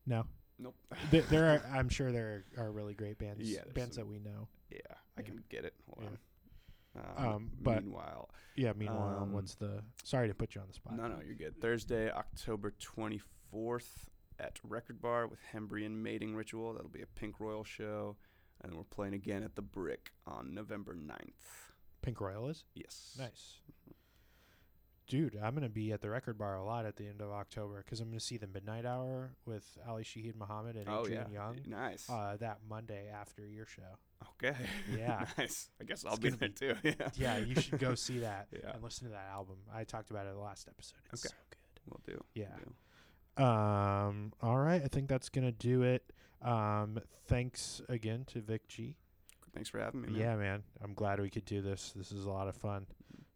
No, 0.06 0.24
Nope. 0.58 0.74
Th- 1.10 1.24
there 1.26 1.46
are. 1.46 1.62
I'm 1.74 1.88
sure 1.90 2.12
there 2.12 2.44
are 2.56 2.70
really 2.70 2.94
great 2.94 3.18
bands. 3.18 3.40
Yeah, 3.50 3.60
bands 3.74 3.96
that 3.96 4.06
we 4.06 4.18
know. 4.18 4.48
Yeah, 4.70 4.78
I 5.18 5.20
Yeah. 5.20 5.26
can 5.26 5.44
get 5.50 5.64
it. 5.66 5.74
Hold 5.88 6.04
Yeah. 6.04 6.08
on. 6.10 6.18
Um, 7.16 7.24
Um, 7.26 7.50
but- 7.60 7.82
meanwhile, 7.84 8.30
Yeah. 8.56 8.72
Meanwhile, 8.72 9.18
Um, 9.24 9.32
what's 9.32 9.54
the? 9.54 9.84
Sorry 10.02 10.28
to 10.28 10.34
put 10.34 10.54
you 10.54 10.62
on 10.62 10.66
the 10.68 10.72
spot. 10.72 10.94
no, 10.96 11.08
no, 11.08 11.20
you're 11.20 11.34
good. 11.34 11.60
Thursday, 11.60 12.10
October 12.10 12.70
24th 12.70 14.08
at 14.38 14.58
Record 14.64 15.00
Bar 15.02 15.26
with 15.26 15.40
Hembree 15.52 15.84
and 15.84 16.02
Mating 16.02 16.34
Ritual. 16.34 16.72
That'll 16.74 16.88
be 16.88 17.02
a 17.02 17.06
Pink 17.06 17.38
Royal 17.38 17.64
show, 17.64 18.16
and 18.62 18.74
we're 18.74 18.84
playing 18.84 19.12
again 19.14 19.42
at 19.42 19.56
the 19.56 19.62
Brick 19.62 20.12
on 20.26 20.54
November 20.54 20.94
9th. 20.94 21.72
Pink 22.02 22.20
Royal 22.20 22.48
is 22.48 22.64
Yes. 22.74 23.14
nice. 23.18 23.60
Dude, 25.08 25.38
I'm 25.40 25.54
gonna 25.54 25.68
be 25.68 25.92
at 25.92 26.00
the 26.00 26.10
record 26.10 26.36
bar 26.36 26.56
a 26.56 26.64
lot 26.64 26.84
at 26.84 26.96
the 26.96 27.06
end 27.06 27.20
of 27.20 27.30
October 27.30 27.82
because 27.84 28.00
I'm 28.00 28.08
gonna 28.08 28.18
see 28.18 28.38
the 28.38 28.48
Midnight 28.48 28.84
Hour 28.84 29.30
with 29.44 29.64
Ali 29.86 30.02
Shaheed 30.02 30.34
Muhammad 30.34 30.74
and 30.76 30.88
Oh 30.88 31.02
Adrian 31.02 31.26
yeah. 31.32 31.38
Younge 31.38 31.66
Nice. 31.68 32.10
uh, 32.10 32.36
that 32.40 32.58
Monday 32.68 33.08
after 33.08 33.46
your 33.46 33.66
show. 33.66 33.82
okay. 34.42 34.56
yeah. 34.98 35.26
nice. 35.38 35.68
I 35.80 35.84
guess 35.84 36.04
I'll 36.04 36.16
be 36.16 36.30
gonna 36.30 36.50
there 36.58 36.74
too. 36.74 36.80
Yeah. 36.98 37.08
Yeah, 37.14 37.38
you 37.38 37.54
should 37.60 37.78
go 37.78 37.94
see 37.94 38.18
that 38.20 38.48
Yeah. 38.52 38.72
and 38.74 38.82
listen 38.82 39.06
to 39.06 39.12
that 39.12 39.28
album. 39.32 39.56
I 39.72 39.84
talked 39.84 40.10
about 40.10 40.26
it 40.26 40.30
in 40.30 40.34
the 40.36 40.40
last 40.42 40.66
episode. 40.68 40.98
It's 41.12 41.24
Okay. 41.24 41.32
so 41.32 41.36
good. 41.50 41.80
We'll 41.88 42.16
do. 42.16 42.24
Yeah. 42.34 42.46
We'll 42.56 42.64
do. 43.38 43.44
Um. 43.44 44.32
All 44.42 44.58
right. 44.58 44.82
I 44.82 44.88
think 44.88 45.08
that's 45.08 45.28
gonna 45.28 45.52
do 45.52 45.82
it. 45.82 46.02
Um. 46.42 46.98
Thanks 47.28 47.80
again 47.88 48.24
to 48.28 48.40
Vic 48.40 48.66
G. 48.66 48.96
Thanks 49.54 49.68
for 49.68 49.78
having 49.78 50.02
me. 50.02 50.08
Man. 50.08 50.20
Yeah, 50.20 50.36
man. 50.36 50.62
I'm 50.82 50.94
glad 50.94 51.20
we 51.20 51.30
could 51.30 51.44
do 51.44 51.62
this. 51.62 51.92
This 51.94 52.10
is 52.12 52.24
a 52.24 52.30
lot 52.30 52.48
of 52.48 52.56
fun. 52.56 52.86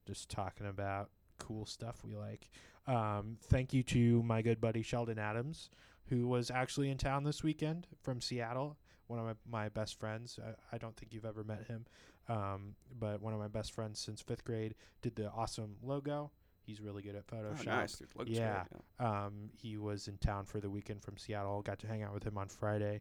Just 0.07 0.29
talking 0.31 0.67
about 0.67 1.11
cool 1.41 1.67
stuff 1.67 1.97
we 2.05 2.15
like. 2.15 2.49
Um. 2.87 3.37
Thank 3.43 3.73
you 3.75 3.83
to 3.85 4.23
my 4.23 4.41
good 4.43 4.61
buddy 4.61 4.83
Sheldon 4.83 5.19
Adams, 5.19 5.71
who 6.07 6.29
was 6.29 6.51
actually 6.51 6.91
in 6.91 6.97
town 6.99 7.25
this 7.25 7.43
weekend 7.43 7.87
from 8.03 8.21
Seattle. 8.21 8.77
One 9.09 9.19
of 9.19 9.25
my, 9.27 9.35
my 9.63 9.69
best 9.69 9.99
friends. 9.99 10.39
I, 10.45 10.77
I 10.77 10.79
don't 10.79 10.97
think 10.97 11.13
you've 11.13 11.25
ever 11.25 11.43
met 11.43 11.67
him, 11.67 11.85
um, 12.29 12.75
but 12.99 13.21
one 13.21 13.33
of 13.35 13.41
my 13.41 13.49
best 13.49 13.73
friends 13.73 13.99
since 13.99 14.21
fifth 14.23 14.45
grade 14.45 14.75
did 15.03 15.17
the 15.17 15.29
awesome 15.31 15.75
logo. 15.83 16.31
He's 16.63 16.81
really 16.81 17.03
good 17.03 17.17
at 17.17 17.25
Oh, 17.33 17.37
Photoshop. 17.37 17.67
nice. 17.67 17.97
Dude. 17.97 18.09
Yeah. 18.29 18.65
Great. 18.71 18.83
yeah. 19.01 19.25
Um, 19.25 19.51
he 19.61 19.77
was 19.79 20.07
in 20.07 20.17
town 20.19 20.45
for 20.45 20.61
the 20.61 20.71
weekend 20.71 21.03
from 21.03 21.17
Seattle. 21.17 21.63
Got 21.63 21.81
to 21.81 21.89
hang 21.89 22.03
out 22.05 22.15
with 22.15 22.23
him 22.23 22.39
on 22.39 22.47
Friday. 22.49 23.01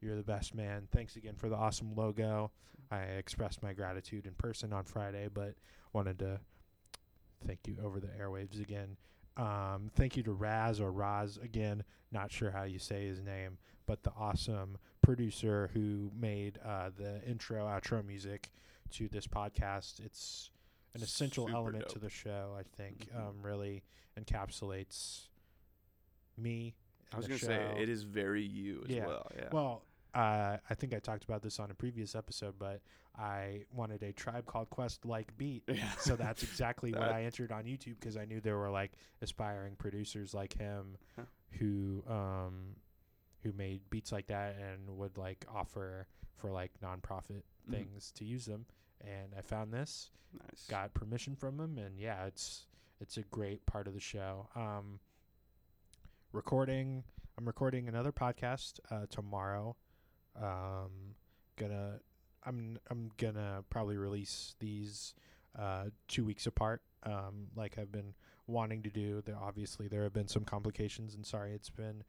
You're 0.00 0.16
the 0.16 0.22
best 0.22 0.54
man. 0.54 0.88
Thanks 0.90 1.16
again 1.16 1.34
for 1.36 1.50
the 1.50 1.56
awesome 1.56 1.94
logo. 1.94 2.50
I 2.90 3.00
expressed 3.02 3.62
my 3.62 3.74
gratitude 3.74 4.26
in 4.26 4.32
person 4.34 4.72
on 4.72 4.84
Friday, 4.84 5.28
but 5.32 5.54
wanted 5.92 6.18
to 6.20 6.40
thank 7.46 7.60
you 7.66 7.76
over 7.84 8.00
the 8.00 8.08
airwaves 8.08 8.60
again. 8.60 8.96
Um, 9.36 9.90
thank 9.94 10.16
you 10.16 10.22
to 10.24 10.32
Raz 10.32 10.80
or 10.80 10.90
Raz 10.92 11.38
again. 11.42 11.84
Not 12.12 12.30
sure 12.32 12.50
how 12.50 12.64
you 12.64 12.78
say 12.78 13.06
his 13.06 13.20
name, 13.22 13.58
but 13.86 14.02
the 14.02 14.12
awesome 14.18 14.76
producer 15.02 15.70
who 15.72 16.10
made 16.18 16.58
uh, 16.64 16.90
the 16.96 17.22
intro 17.24 17.64
outro 17.66 18.04
music 18.04 18.50
to 18.90 19.08
this 19.08 19.26
podcast. 19.26 20.00
It's 20.04 20.50
an 20.94 21.02
essential 21.02 21.46
Super 21.46 21.56
element 21.56 21.88
to 21.90 21.98
the 21.98 22.10
show. 22.10 22.54
I 22.58 22.64
think 22.76 23.08
Mhm. 23.12 23.16
um, 23.28 23.42
really 23.42 23.82
encapsulates 24.20 25.28
me. 26.36 26.74
I 27.12 27.16
was 27.16 27.26
gonna 27.26 27.38
the 27.38 27.46
say 27.46 27.74
it 27.82 27.88
is 27.88 28.02
very 28.02 28.42
you 28.42 28.82
as 28.88 28.90
Yeah. 28.94 29.06
well. 29.06 29.30
Yeah. 29.36 29.48
Well, 29.52 29.82
uh, 30.14 30.56
I 30.68 30.74
think 30.74 30.94
I 30.94 30.98
talked 30.98 31.24
about 31.24 31.42
this 31.42 31.58
on 31.60 31.70
a 31.70 31.74
previous 31.74 32.14
episode, 32.14 32.54
but 32.58 32.80
I 33.18 33.64
wanted 33.72 34.02
a 34.02 34.12
Tribe 34.12 34.46
Called 34.46 34.70
Quest 34.70 35.04
like 35.04 35.36
beat. 35.36 35.62
yeah. 35.68 35.90
So 35.98 36.16
that's 36.16 36.42
exactly 36.42 36.92
what 36.92 37.08
I 37.10 37.24
entered 37.24 37.52
on 37.52 37.64
YouTube 37.64 37.98
because 38.00 38.16
I 38.16 38.24
knew 38.24 38.40
there 38.40 38.56
were 38.58 38.70
like 38.70 38.92
aspiring 39.22 39.76
producers 39.76 40.32
like 40.34 40.52
him 40.56 40.96
Huh. 41.16 41.22
who 41.58 42.02
um 42.08 42.76
who 43.42 43.52
made 43.52 43.80
beats 43.90 44.12
like 44.12 44.26
that 44.28 44.56
and 44.58 44.96
would 44.98 45.16
like 45.16 45.44
offer 45.52 46.06
for 46.36 46.50
like 46.50 46.72
nonprofit 46.82 47.42
Mhm. 47.68 47.72
things 47.72 48.10
to 48.12 48.24
use 48.24 48.46
them. 48.46 48.66
And 49.02 49.34
I 49.36 49.40
found 49.42 49.72
this, 49.72 50.10
nice. 50.32 50.66
got 50.68 50.92
permission 50.94 51.34
from 51.36 51.56
them, 51.56 51.78
and 51.78 51.98
yeah, 51.98 52.26
it's 52.26 52.66
it's 53.00 53.16
a 53.16 53.22
great 53.22 53.64
part 53.66 53.86
of 53.86 53.94
the 53.94 54.00
show. 54.00 54.48
Um, 54.54 55.00
recording, 56.32 57.04
I'm 57.38 57.46
recording 57.46 57.88
another 57.88 58.12
podcast 58.12 58.78
uh, 58.90 59.06
tomorrow. 59.10 59.76
Um, 60.36 61.14
gonna, 61.56 62.00
I'm 62.44 62.78
I'm 62.90 63.10
gonna 63.18 63.64
probably 63.70 63.96
release 63.96 64.54
these 64.60 65.14
uh, 65.58 65.86
two 66.08 66.24
weeks 66.24 66.46
apart, 66.46 66.82
um, 67.04 67.48
like 67.56 67.78
I've 67.78 67.92
been 67.92 68.14
wanting 68.46 68.82
to 68.84 68.90
do. 68.90 69.22
There 69.24 69.36
obviously 69.36 69.88
there 69.88 70.02
have 70.04 70.12
been 70.12 70.28
some 70.28 70.44
complications, 70.44 71.14
and 71.14 71.26
sorry 71.26 71.52
it's 71.52 71.70
been 71.70 72.02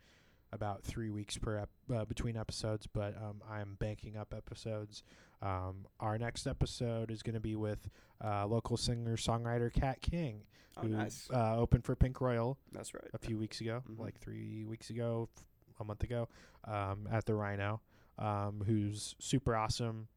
about 0.53 0.83
three 0.83 1.09
weeks 1.09 1.37
per 1.37 1.57
ep- 1.59 1.69
uh, 1.95 2.05
between 2.05 2.35
episodes, 2.37 2.85
but 2.85 3.15
um, 3.17 3.41
I'm 3.49 3.75
banking 3.79 4.17
up 4.17 4.33
episodes. 4.35 5.03
Um, 5.41 5.87
our 5.99 6.17
next 6.17 6.45
episode 6.45 7.09
is 7.09 7.23
going 7.23 7.33
to 7.35 7.39
be 7.39 7.55
with 7.55 7.89
uh, 8.23 8.45
local 8.45 8.75
singer 8.77 9.15
songwriter 9.15 9.71
Kat 9.73 10.01
King, 10.01 10.43
Oh, 10.77 10.81
who 10.81 10.89
nice. 10.89 11.29
uh, 11.33 11.55
opened 11.57 11.83
for 11.85 11.95
Pink 11.95 12.19
Royal 12.21 12.57
That's 12.73 12.93
right. 12.93 13.07
a 13.13 13.17
few 13.17 13.37
weeks 13.37 13.59
ago, 13.61 13.81
Mhm. 13.89 13.97
like 13.99 14.19
three 14.19 14.63
weeks 14.65 14.89
ago, 14.89 15.29
f- 15.35 15.45
a 15.79 15.83
month 15.85 16.03
ago, 16.03 16.27
um, 16.65 17.07
at 17.11 17.25
the 17.25 17.33
Rhino. 17.33 17.81
Um, 18.21 18.63
who's 18.65 19.15
super 19.19 19.55
awesome, 19.55 20.07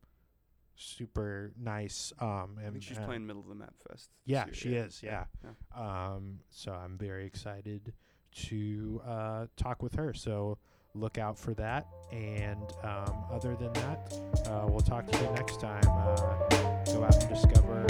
super 0.77 1.53
nice. 1.59 2.13
Um, 2.21 2.59
I 2.59 2.65
and 2.65 2.73
think 2.73 2.85
she's 2.85 2.99
playing 2.99 3.27
middle 3.27 3.43
of 3.43 3.49
the 3.49 3.55
map 3.55 3.75
fest. 3.89 4.11
Yeah, 4.27 4.47
year, 4.47 4.55
she 4.55 4.75
is. 4.75 5.01
Yeah. 5.03 5.25
yeah. 5.43 5.51
Um, 6.15 6.41
so 6.51 6.73
I'm 6.73 6.99
very 6.99 7.27
excited 7.27 7.93
to 8.49 9.01
uh, 9.07 9.47
talk 9.57 9.83
with 9.83 9.95
her. 9.95 10.13
So 10.13 10.59
look 10.95 11.19
out 11.19 11.39
for 11.39 11.55
that. 11.55 11.87
And 12.13 12.73
um, 12.83 13.25
other 13.33 13.57
than 13.57 13.73
that, 13.75 14.21
uh, 14.47 14.67
we'll 14.69 14.81
talk 14.81 15.07
to 15.11 15.19
you 15.19 15.31
next 15.33 15.61
time. 15.61 15.83
Uh, 15.87 16.85
go 16.87 17.05
out 17.05 17.17
and 17.23 17.29
discover 17.29 17.87